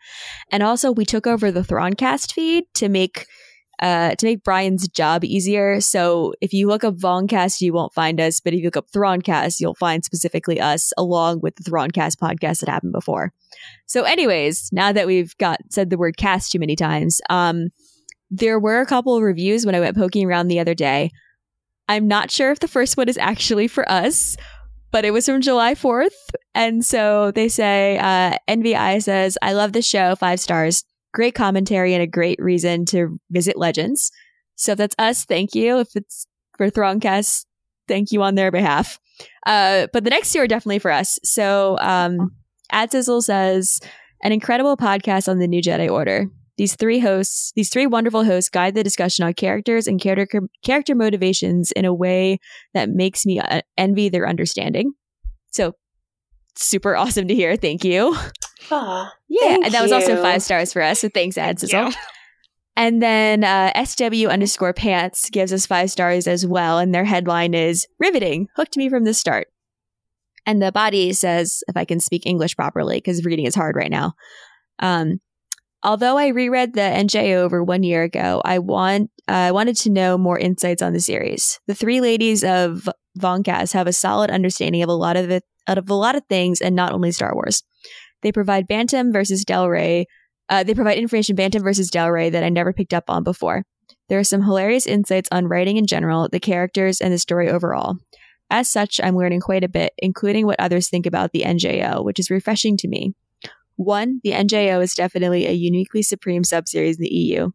and 0.52 0.62
also 0.62 0.92
we 0.92 1.06
took 1.06 1.26
over 1.26 1.54
the 1.54 1.64
Thrawncast 1.64 2.34
feed 2.34 2.66
to 2.74 2.90
make 2.90 3.26
uh, 3.82 4.16
to 4.16 4.26
make 4.26 4.44
Brian's 4.44 4.88
job 4.88 5.24
easier. 5.24 5.82
So 5.82 6.34
if 6.40 6.54
you 6.54 6.68
look 6.68 6.84
up 6.84 6.96
Vongcast, 6.96 7.62
you 7.62 7.74
won't 7.74 7.94
find 7.94 8.20
us, 8.22 8.40
but 8.40 8.54
if 8.54 8.60
you 8.60 8.66
look 8.66 8.78
up 8.78 8.92
Thrawncast, 8.92 9.60
you'll 9.60 9.76
find 9.76 10.06
specifically 10.06 10.60
us 10.60 10.94
along 10.98 11.42
with 11.42 11.56
the 11.56 11.64
Thrawncast 11.64 12.20
podcast 12.20 12.60
that 12.60 12.70
happened 12.70 12.94
before. 12.94 13.34
So, 13.88 14.04
anyways, 14.04 14.70
now 14.72 14.92
that 14.92 15.08
we've 15.08 15.36
got 15.38 15.60
said 15.70 15.90
the 15.90 15.98
word 15.98 16.18
cast 16.18 16.52
too 16.52 16.60
many 16.60 16.76
times, 16.76 17.22
um, 17.30 17.70
there 18.30 18.60
were 18.60 18.80
a 18.80 18.86
couple 18.86 19.16
of 19.16 19.24
reviews 19.24 19.66
when 19.66 19.76
I 19.76 19.80
went 19.80 19.98
poking 19.98 20.26
around 20.26 20.48
the 20.48 20.60
other 20.60 20.76
day. 20.76 21.12
I'm 21.90 22.08
not 22.08 22.32
sure 22.32 22.52
if 22.52 22.60
the 22.60 22.68
first 22.68 22.96
one 22.96 23.10
is 23.10 23.18
actually 23.18 23.68
for 23.68 23.90
us, 23.92 24.38
but 24.92 25.04
it 25.04 25.12
was 25.12 25.26
from 25.26 25.42
July 25.42 25.74
4th. 25.74 26.10
And 26.54 26.86
so 26.86 27.32
they 27.32 27.50
say, 27.50 27.98
uh, 27.98 28.38
NVI 28.48 29.04
says, 29.04 29.38
I 29.42 29.54
love 29.54 29.74
the 29.74 29.82
show, 29.82 30.16
five 30.16 30.40
stars. 30.40 30.86
Great 31.14 31.36
commentary 31.36 31.94
and 31.94 32.04
a 32.04 32.08
great 32.08 32.40
reason 32.42 32.86
to 32.86 33.20
visit 33.30 33.58
Legends. 33.58 34.12
So 34.56 34.74
if 34.74 34.78
that's 34.78 34.96
us, 34.98 35.26
thank 35.26 35.56
you. 35.56 35.80
If 35.80 35.96
it's 35.96 36.28
for 36.58 36.70
Thrawncast, 36.70 37.46
thank 37.88 38.12
you 38.12 38.22
on 38.22 38.36
their 38.36 38.52
behalf. 38.52 39.00
Uh, 39.46 39.88
but 39.92 40.04
the 40.04 40.10
next 40.10 40.32
two 40.32 40.40
are 40.40 40.48
definitely 40.48 40.80
for 40.80 40.92
us. 40.92 41.20
So 41.24 41.78
um, 41.80 42.32
Ad 42.72 42.92
Sizzle 42.92 43.22
says, 43.22 43.80
an 44.24 44.32
incredible 44.32 44.78
podcast 44.78 45.28
on 45.28 45.40
the 45.40 45.48
new 45.48 45.62
Jedi 45.62 45.90
Order. 45.90 46.28
These 46.58 46.76
three 46.76 47.00
hosts, 47.00 47.52
these 47.56 47.70
three 47.70 47.88
wonderful 47.88 48.24
hosts 48.24 48.50
guide 48.50 48.76
the 48.76 48.84
discussion 48.84 49.26
on 49.26 49.34
characters 49.34 49.88
and 49.88 50.00
character 50.00 50.42
character 50.64 50.94
motivations 50.94 51.72
in 51.72 51.86
a 51.86 51.94
way 51.94 52.40
that 52.74 52.90
makes 52.90 53.26
me 53.26 53.40
uh, 53.40 53.62
envy 53.78 54.10
their 54.10 54.28
understanding. 54.28 54.94
So 55.52 55.74
super 56.56 56.96
awesome 56.96 57.28
to 57.30 57.36
hear. 57.36 57.56
Thank 57.56 57.84
you. 57.84 58.16
Ah, 58.70 59.12
Yeah, 59.28 59.58
and 59.64 59.74
that 59.74 59.82
was 59.82 59.92
also 59.92 60.22
five 60.22 60.42
stars 60.44 60.74
for 60.74 60.82
us. 60.82 61.00
So 61.00 61.10
thanks, 61.10 61.38
Ad 61.38 61.60
Thank 61.60 61.72
Sizzle. 61.72 61.92
And 62.76 63.02
then 63.02 63.44
uh, 63.44 63.84
SW 63.84 64.28
underscore 64.28 64.74
pants 64.74 65.30
gives 65.30 65.52
us 65.52 65.66
five 65.66 65.92
stars 65.92 66.26
as 66.26 66.48
well. 66.48 66.80
And 66.80 66.96
their 66.96 67.04
headline 67.04 67.54
is 67.54 67.86
riveting, 68.00 68.48
hooked 68.56 68.78
me 68.78 68.90
from 68.90 69.04
the 69.04 69.14
start. 69.14 69.48
And 70.46 70.62
the 70.62 70.72
body 70.72 71.14
says, 71.14 71.64
if 71.68 71.76
I 71.78 71.86
can 71.86 72.00
speak 72.00 72.26
English 72.26 72.56
properly, 72.56 72.98
because 72.98 73.26
reading 73.26 73.46
is 73.46 73.56
hard 73.56 73.76
right 73.76 73.92
now. 73.92 74.14
Um, 74.80 75.20
although 75.84 76.18
I 76.18 76.30
reread 76.30 76.74
the 76.74 76.82
NJO 76.82 77.36
over 77.36 77.64
one 77.64 77.84
year 77.84 78.04
ago, 78.04 78.42
I 78.44 78.60
want 78.60 79.12
uh, 79.28 79.34
I 79.34 79.52
wanted 79.52 79.76
to 79.78 79.92
know 79.92 80.18
more 80.18 80.40
insights 80.40 80.82
on 80.82 80.94
the 80.94 81.00
series. 81.00 81.60
The 81.68 81.76
three 81.76 82.02
ladies 82.02 82.44
of 82.44 82.90
Vongcast 83.20 83.74
have 83.74 83.88
a 83.88 83.94
solid 83.94 84.32
understanding 84.32 84.82
of 84.82 84.90
a 84.90 84.94
lot 84.94 85.16
of 85.18 85.30
it, 85.30 85.44
out 85.68 85.78
of 85.78 85.90
a 85.90 85.94
lot 85.94 86.16
of 86.16 86.24
things, 86.28 86.62
and 86.62 86.76
not 86.76 86.94
only 86.94 87.12
Star 87.12 87.36
Wars. 87.36 87.64
They 88.22 88.32
provide 88.32 88.68
Bantam 88.68 89.12
versus 89.12 89.44
Del 89.44 89.70
Rey, 89.70 90.08
uh, 90.52 90.64
they 90.64 90.76
provide 90.76 90.98
information 90.98 91.36
Bantam 91.36 91.64
versus 91.64 91.90
Del 91.90 92.12
Rey 92.12 92.30
that 92.30 92.44
I 92.44 92.50
never 92.50 92.74
picked 92.74 92.94
up 92.94 93.06
on 93.10 93.24
before. 93.24 93.64
There 94.10 94.20
are 94.20 94.24
some 94.26 94.44
hilarious 94.44 94.86
insights 94.86 95.30
on 95.32 95.48
writing 95.48 95.78
in 95.78 95.88
general, 95.88 96.28
the 96.30 96.42
characters, 96.42 97.00
and 97.00 97.14
the 97.14 97.18
story 97.18 97.50
overall. 97.50 97.96
As 98.50 98.70
such, 98.70 99.00
I'm 99.02 99.16
learning 99.16 99.40
quite 99.40 99.64
a 99.64 99.70
bit, 99.70 99.94
including 99.98 100.46
what 100.46 100.60
others 100.60 100.90
think 100.90 101.06
about 101.06 101.32
the 101.32 101.44
NJO, 101.44 102.04
which 102.04 102.20
is 102.20 102.30
refreshing 102.30 102.76
to 102.78 102.90
me. 102.90 103.14
One, 103.78 104.20
the 104.26 104.32
NJO 104.32 104.84
is 104.84 104.94
definitely 104.94 105.48
a 105.48 105.54
uniquely 105.54 106.02
supreme 106.02 106.44
subseries 106.44 106.96
in 106.98 107.04
the 107.04 107.16
EU. 107.16 107.52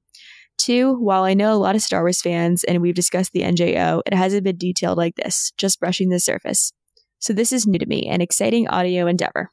Two, 0.56 0.94
while 0.94 1.24
I 1.24 1.34
know 1.34 1.52
a 1.52 1.60
lot 1.60 1.76
of 1.76 1.82
Star 1.82 2.00
Wars 2.00 2.22
fans 2.22 2.64
and 2.64 2.80
we've 2.80 2.94
discussed 2.94 3.32
the 3.34 3.42
NJO, 3.42 4.00
it 4.06 4.14
hasn't 4.14 4.44
been 4.44 4.56
detailed 4.56 4.96
like 4.96 5.16
this, 5.16 5.52
just 5.58 5.78
brushing 5.78 6.08
the 6.08 6.18
surface. 6.18 6.72
So 7.18 7.34
this 7.34 7.52
is 7.52 7.66
new 7.66 7.78
to 7.78 7.84
me, 7.84 8.08
an 8.08 8.22
exciting 8.22 8.66
audio 8.68 9.06
endeavor. 9.06 9.50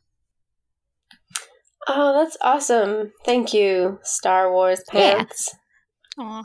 Oh, 1.88 2.14
that's 2.14 2.38
awesome. 2.42 3.12
Thank 3.26 3.54
you, 3.54 4.00
Star 4.04 4.52
Wars 4.52 4.82
Yeah. 4.94 5.16
pants. 5.16 5.54
Aw. 6.18 6.44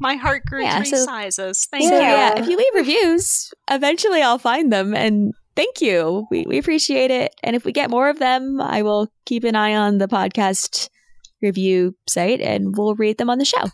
My 0.00 0.14
heart 0.16 0.42
grew 0.46 0.62
Yeah, 0.62 0.78
three 0.78 0.86
so- 0.90 1.04
sizes. 1.04 1.66
Thank 1.70 1.84
so 1.88 1.94
you. 1.94 2.00
yeah, 2.00 2.34
Yeah. 2.34 2.40
if 2.40 2.48
you 2.48 2.56
leave 2.56 2.74
reviews, 2.74 3.50
eventually 3.70 4.22
I'll 4.22 4.38
find 4.38 4.72
them 4.72 4.94
and 4.94 5.32
thank 5.54 5.80
you. 5.80 6.26
We 6.30 6.44
we 6.46 6.58
appreciate 6.58 7.10
it. 7.10 7.32
And 7.42 7.54
if 7.54 7.64
we 7.64 7.72
get 7.72 7.90
more 7.90 8.08
of 8.08 8.18
them, 8.18 8.60
I 8.60 8.82
will 8.82 9.08
keep 9.24 9.44
an 9.44 9.54
eye 9.54 9.74
on 9.74 9.98
the 9.98 10.08
podcast 10.08 10.88
review 11.42 11.94
site 12.08 12.40
and 12.40 12.76
we'll 12.76 12.94
read 12.94 13.18
them 13.18 13.30
on 13.30 13.38
the 13.38 13.44
show. 13.44 13.68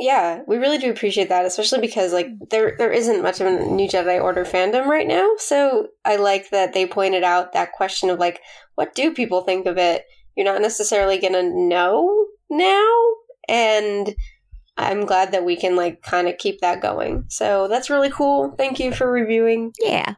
Yeah, 0.00 0.42
we 0.46 0.58
really 0.58 0.78
do 0.78 0.90
appreciate 0.90 1.28
that, 1.28 1.44
especially 1.44 1.80
because 1.80 2.12
like 2.12 2.28
there 2.50 2.76
there 2.78 2.92
isn't 2.92 3.22
much 3.22 3.40
of 3.40 3.48
a 3.48 3.50
new 3.50 3.88
Jedi 3.88 4.22
Order 4.22 4.44
fandom 4.44 4.86
right 4.86 5.06
now. 5.06 5.28
So 5.38 5.88
I 6.04 6.16
like 6.16 6.50
that 6.50 6.72
they 6.72 6.86
pointed 6.86 7.24
out 7.24 7.52
that 7.52 7.72
question 7.72 8.08
of 8.08 8.18
like, 8.18 8.40
what 8.76 8.94
do 8.94 9.12
people 9.12 9.42
think 9.42 9.66
of 9.66 9.76
it? 9.76 10.04
You're 10.36 10.46
not 10.46 10.62
necessarily 10.62 11.18
gonna 11.18 11.42
know 11.42 12.26
now, 12.48 12.88
and 13.48 14.14
I'm 14.76 15.04
glad 15.04 15.32
that 15.32 15.44
we 15.44 15.56
can 15.56 15.74
like 15.74 16.02
kind 16.02 16.28
of 16.28 16.38
keep 16.38 16.60
that 16.60 16.80
going. 16.80 17.24
So 17.28 17.66
that's 17.66 17.90
really 17.90 18.10
cool. 18.10 18.54
Thank 18.56 18.78
you 18.78 18.92
for 18.92 19.10
reviewing. 19.10 19.72
Yeah. 19.80 20.14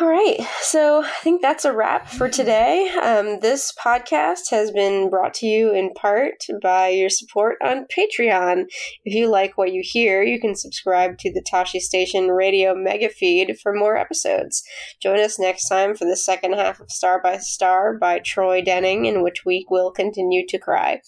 All 0.00 0.08
right, 0.08 0.40
so 0.62 1.02
I 1.02 1.12
think 1.22 1.42
that's 1.42 1.66
a 1.66 1.74
wrap 1.74 2.08
for 2.08 2.26
today. 2.26 2.88
Um, 3.02 3.40
this 3.40 3.70
podcast 3.78 4.48
has 4.50 4.70
been 4.70 5.10
brought 5.10 5.34
to 5.34 5.46
you 5.46 5.74
in 5.74 5.92
part 5.92 6.46
by 6.62 6.88
your 6.88 7.10
support 7.10 7.58
on 7.62 7.84
Patreon. 7.84 8.64
If 9.04 9.14
you 9.14 9.28
like 9.28 9.58
what 9.58 9.74
you 9.74 9.82
hear, 9.84 10.22
you 10.22 10.40
can 10.40 10.54
subscribe 10.54 11.18
to 11.18 11.30
the 11.30 11.44
Tashi 11.46 11.80
Station 11.80 12.28
radio 12.28 12.74
mega 12.74 13.10
feed 13.10 13.58
for 13.62 13.74
more 13.74 13.98
episodes. 13.98 14.62
Join 15.02 15.20
us 15.20 15.38
next 15.38 15.68
time 15.68 15.94
for 15.94 16.06
the 16.06 16.16
second 16.16 16.54
half 16.54 16.80
of 16.80 16.90
Star 16.90 17.20
by 17.22 17.36
Star 17.36 17.98
by 17.98 18.20
Troy 18.20 18.62
Denning, 18.62 19.04
in 19.04 19.22
which 19.22 19.44
we 19.44 19.66
will 19.68 19.90
continue 19.90 20.46
to 20.48 20.58
cry. 20.58 21.02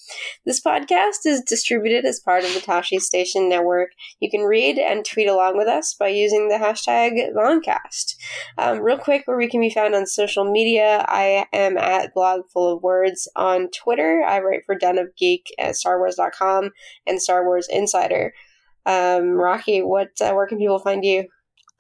This 0.45 0.61
podcast 0.61 1.25
is 1.25 1.41
distributed 1.41 2.05
as 2.05 2.21
part 2.21 2.45
of 2.45 2.53
the 2.53 2.61
Tashi 2.61 2.99
Station 2.99 3.49
network. 3.49 3.89
You 4.21 4.29
can 4.31 4.43
read 4.43 4.77
and 4.77 5.03
tweet 5.03 5.29
along 5.29 5.57
with 5.57 5.67
us 5.67 5.95
by 5.99 6.09
using 6.09 6.49
the 6.49 6.57
hashtag 6.57 7.33
Vongcast. 7.35 8.17
Um, 8.59 8.82
real 8.83 8.99
quick, 8.99 9.23
where 9.27 9.37
we 9.37 9.49
can 9.49 9.61
be 9.61 9.71
found 9.71 9.95
on 9.95 10.07
social 10.07 10.51
media, 10.51 11.05
I 11.09 11.47
am 11.53 11.79
at 11.79 12.13
Blog 12.15 12.43
Full 12.53 12.77
of 12.77 12.83
Words 12.83 13.29
on 13.37 13.69
Twitter. 13.71 14.23
I 14.27 14.41
write 14.41 14.65
for 14.67 14.75
Den 14.75 14.99
of 14.99 15.15
Geek 15.17 15.47
at 15.59 15.75
StarWars.com 15.75 16.71
and 17.07 17.23
Star 17.23 17.45
Wars 17.45 17.69
Insider. 17.71 18.35
Um, 18.85 19.31
Rocky, 19.33 19.81
what 19.81 20.11
uh, 20.21 20.33
where 20.33 20.47
can 20.47 20.59
people 20.59 20.79
find 20.79 21.05
you? 21.05 21.27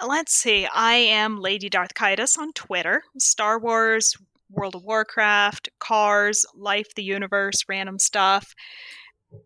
Let's 0.04 0.32
see. 0.32 0.66
I 0.72 0.94
am 0.94 1.40
Lady 1.40 1.68
Darth 1.68 1.94
Kaitis 1.94 2.38
on 2.38 2.52
Twitter. 2.52 3.02
Star 3.18 3.58
Wars, 3.58 4.16
World 4.50 4.74
of 4.74 4.84
Warcraft, 4.84 5.68
Cars, 5.78 6.46
Life, 6.54 6.94
the 6.94 7.02
Universe, 7.02 7.64
random 7.68 7.98
stuff. 7.98 8.54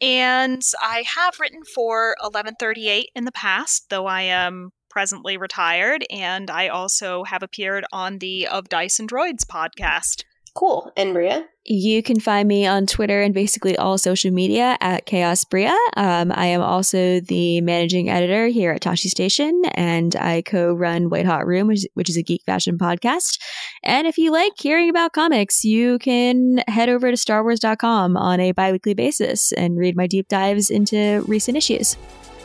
And 0.00 0.62
I 0.80 1.04
have 1.16 1.40
written 1.40 1.62
for 1.74 2.14
1138 2.20 3.10
in 3.14 3.24
the 3.24 3.32
past, 3.32 3.86
though 3.90 4.06
I 4.06 4.22
am 4.22 4.70
presently 4.90 5.36
retired. 5.36 6.04
And 6.10 6.50
I 6.50 6.68
also 6.68 7.24
have 7.24 7.42
appeared 7.42 7.84
on 7.92 8.18
the 8.18 8.46
Of 8.46 8.68
Dice 8.68 8.98
and 8.98 9.10
Droids 9.10 9.44
podcast. 9.44 10.22
Cool. 10.56 10.90
And 10.96 11.12
Bria? 11.12 11.46
You 11.66 12.02
can 12.02 12.18
find 12.18 12.48
me 12.48 12.64
on 12.64 12.86
Twitter 12.86 13.20
and 13.20 13.34
basically 13.34 13.76
all 13.76 13.98
social 13.98 14.30
media 14.30 14.78
at 14.80 15.04
Chaos 15.04 15.44
Bria. 15.44 15.76
Um, 15.96 16.32
I 16.32 16.46
am 16.46 16.62
also 16.62 17.20
the 17.20 17.60
managing 17.60 18.08
editor 18.08 18.46
here 18.46 18.72
at 18.72 18.80
Tashi 18.80 19.10
Station, 19.10 19.62
and 19.74 20.16
I 20.16 20.42
co-run 20.42 21.10
White 21.10 21.26
Hot 21.26 21.46
Room, 21.46 21.66
which, 21.66 21.84
which 21.92 22.08
is 22.08 22.16
a 22.16 22.22
geek 22.22 22.42
fashion 22.46 22.78
podcast. 22.78 23.38
And 23.82 24.06
if 24.06 24.16
you 24.16 24.32
like 24.32 24.52
hearing 24.56 24.88
about 24.88 25.12
comics, 25.12 25.62
you 25.62 25.98
can 25.98 26.62
head 26.68 26.88
over 26.88 27.10
to 27.10 27.16
StarWars.com 27.16 28.16
on 28.16 28.40
a 28.40 28.52
biweekly 28.52 28.94
basis 28.94 29.52
and 29.52 29.76
read 29.76 29.94
my 29.94 30.06
deep 30.06 30.28
dives 30.28 30.70
into 30.70 31.22
recent 31.28 31.58
issues. 31.58 31.98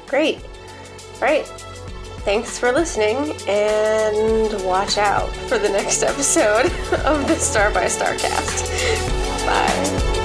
Great. 0.08 0.38
All 1.16 1.22
right. 1.22 1.71
Thanks 2.24 2.60
for 2.60 2.72
listening, 2.72 3.36
and 3.48 4.64
watch 4.64 4.98
out 5.00 5.30
for 5.50 5.58
the 5.58 5.70
next 5.70 6.04
episode 6.04 6.66
of 7.06 7.28
the 7.28 7.36
Star 7.36 7.72
by 7.74 7.88
Star 7.88 8.16
cast. 8.16 8.70
Bye. 9.46 10.21